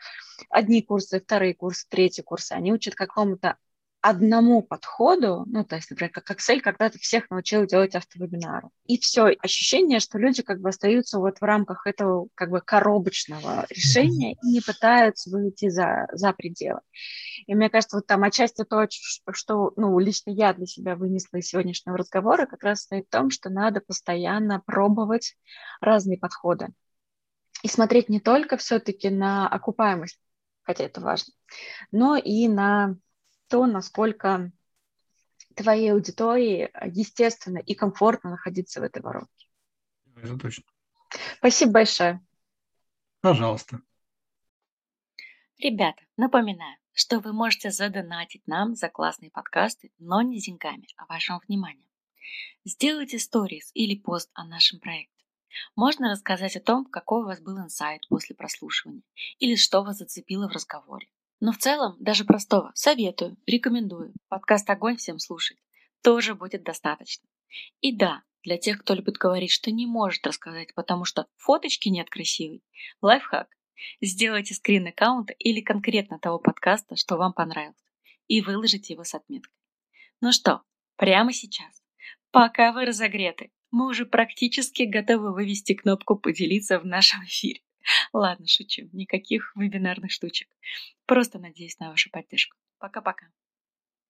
одни 0.49 0.81
курсы, 0.81 1.19
вторые 1.19 1.55
курсы, 1.55 1.85
третьи 1.89 2.21
курсы, 2.21 2.53
они 2.53 2.71
учат 2.71 2.95
какому-то 2.95 3.57
одному 4.03 4.61
подходу, 4.61 5.45
ну, 5.47 5.63
то 5.63 5.77
есть, 5.77 5.89
например, 5.89 6.11
как 6.11 6.29
Excel 6.29 6.59
когда-то 6.59 6.99
всех 6.99 7.29
научил 7.29 7.65
делать 7.65 7.95
автовебинары. 7.95 8.67
И 8.85 8.99
все, 8.99 9.27
ощущение, 9.39 10.01
что 10.01 10.19
люди 10.19 10.43
как 10.43 10.59
бы 10.59 10.69
остаются 10.69 11.19
вот 11.19 11.39
в 11.39 11.41
рамках 11.41 11.87
этого 11.87 12.27
как 12.35 12.49
бы 12.49 12.59
коробочного 12.59 13.65
решения 13.69 14.33
и 14.33 14.51
не 14.51 14.59
пытаются 14.59 15.29
выйти 15.29 15.69
за, 15.69 16.07
за 16.11 16.33
пределы. 16.33 16.81
И 17.47 17.55
мне 17.55 17.69
кажется, 17.69 17.95
вот 17.95 18.05
там 18.05 18.25
отчасти 18.25 18.65
то, 18.65 18.85
что, 19.31 19.71
ну, 19.77 19.97
лично 19.99 20.31
я 20.31 20.53
для 20.53 20.65
себя 20.65 20.97
вынесла 20.97 21.37
из 21.37 21.47
сегодняшнего 21.47 21.97
разговора, 21.97 22.45
как 22.45 22.61
раз 22.63 22.81
стоит 22.81 23.05
в 23.07 23.09
том, 23.09 23.29
что 23.29 23.49
надо 23.49 23.79
постоянно 23.79 24.61
пробовать 24.65 25.37
разные 25.79 26.17
подходы. 26.17 26.67
И 27.63 27.69
смотреть 27.69 28.09
не 28.09 28.19
только 28.19 28.57
все-таки 28.57 29.09
на 29.09 29.47
окупаемость, 29.47 30.19
хотя 30.63 30.83
это 30.83 30.99
важно, 30.99 31.31
но 31.93 32.17
и 32.17 32.49
на 32.49 32.97
то, 33.53 33.67
насколько 33.67 34.51
твоей 35.55 35.93
аудитории 35.93 36.71
естественно 36.91 37.59
и 37.59 37.75
комфортно 37.75 38.31
находиться 38.31 38.79
в 38.79 38.83
этой 38.83 39.03
воронке. 39.03 39.47
Это 40.15 40.35
точно. 40.39 40.63
Спасибо 41.37 41.73
большое. 41.73 42.25
Пожалуйста. 43.21 43.79
Ребята, 45.59 46.01
напоминаю, 46.17 46.77
что 46.93 47.19
вы 47.19 47.31
можете 47.31 47.69
задонатить 47.69 48.47
нам 48.47 48.73
за 48.73 48.89
классные 48.89 49.29
подкасты, 49.29 49.91
но 49.99 50.23
не 50.23 50.39
деньгами, 50.39 50.87
а 50.97 51.05
вашим 51.05 51.39
вниманием. 51.47 51.87
Сделайте 52.65 53.19
сторис 53.19 53.69
или 53.75 53.95
пост 53.95 54.31
о 54.33 54.45
нашем 54.47 54.79
проекте. 54.79 55.23
Можно 55.75 56.09
рассказать 56.09 56.55
о 56.55 56.59
том, 56.59 56.85
какой 56.85 57.21
у 57.21 57.25
вас 57.27 57.39
был 57.39 57.59
инсайт 57.59 58.01
после 58.09 58.35
прослушивания 58.35 59.03
или 59.37 59.55
что 59.55 59.83
вас 59.83 59.99
зацепило 59.99 60.49
в 60.49 60.53
разговоре. 60.53 61.07
Но 61.45 61.51
в 61.51 61.57
целом, 61.57 61.97
даже 61.99 62.23
простого, 62.23 62.71
советую, 62.73 63.35
рекомендую. 63.45 64.13
Подкаст 64.29 64.69
«Огонь» 64.69 64.95
всем 64.95 65.19
слушать. 65.19 65.57
Тоже 66.01 66.35
будет 66.35 66.63
достаточно. 66.63 67.27
И 67.81 67.93
да, 67.93 68.23
для 68.43 68.57
тех, 68.57 68.79
кто 68.79 68.93
любит 68.93 69.17
говорить, 69.17 69.51
что 69.51 69.69
не 69.69 69.85
может 69.85 70.25
рассказать, 70.25 70.73
потому 70.73 71.03
что 71.03 71.27
фоточки 71.35 71.89
нет 71.89 72.09
красивой, 72.09 72.63
лайфхак. 73.01 73.49
Сделайте 73.99 74.53
скрин 74.53 74.87
аккаунта 74.87 75.33
или 75.33 75.59
конкретно 75.59 76.17
того 76.17 76.39
подкаста, 76.39 76.95
что 76.95 77.17
вам 77.17 77.33
понравился, 77.33 77.83
и 78.27 78.39
выложите 78.39 78.93
его 78.93 79.03
с 79.03 79.13
отметкой. 79.13 79.53
Ну 80.21 80.31
что, 80.31 80.61
прямо 80.95 81.33
сейчас, 81.33 81.83
пока 82.31 82.71
вы 82.71 82.85
разогреты, 82.85 83.51
мы 83.69 83.89
уже 83.89 84.05
практически 84.05 84.83
готовы 84.83 85.33
вывести 85.33 85.73
кнопку 85.73 86.15
«Поделиться» 86.17 86.79
в 86.79 86.85
нашем 86.85 87.21
эфире. 87.25 87.59
Ладно, 88.13 88.47
шучу. 88.47 88.89
Никаких 88.91 89.53
вебинарных 89.55 90.11
штучек. 90.11 90.47
Просто 91.05 91.39
надеюсь 91.39 91.79
на 91.79 91.89
вашу 91.89 92.09
поддержку. 92.09 92.57
Пока-пока. 92.79 93.27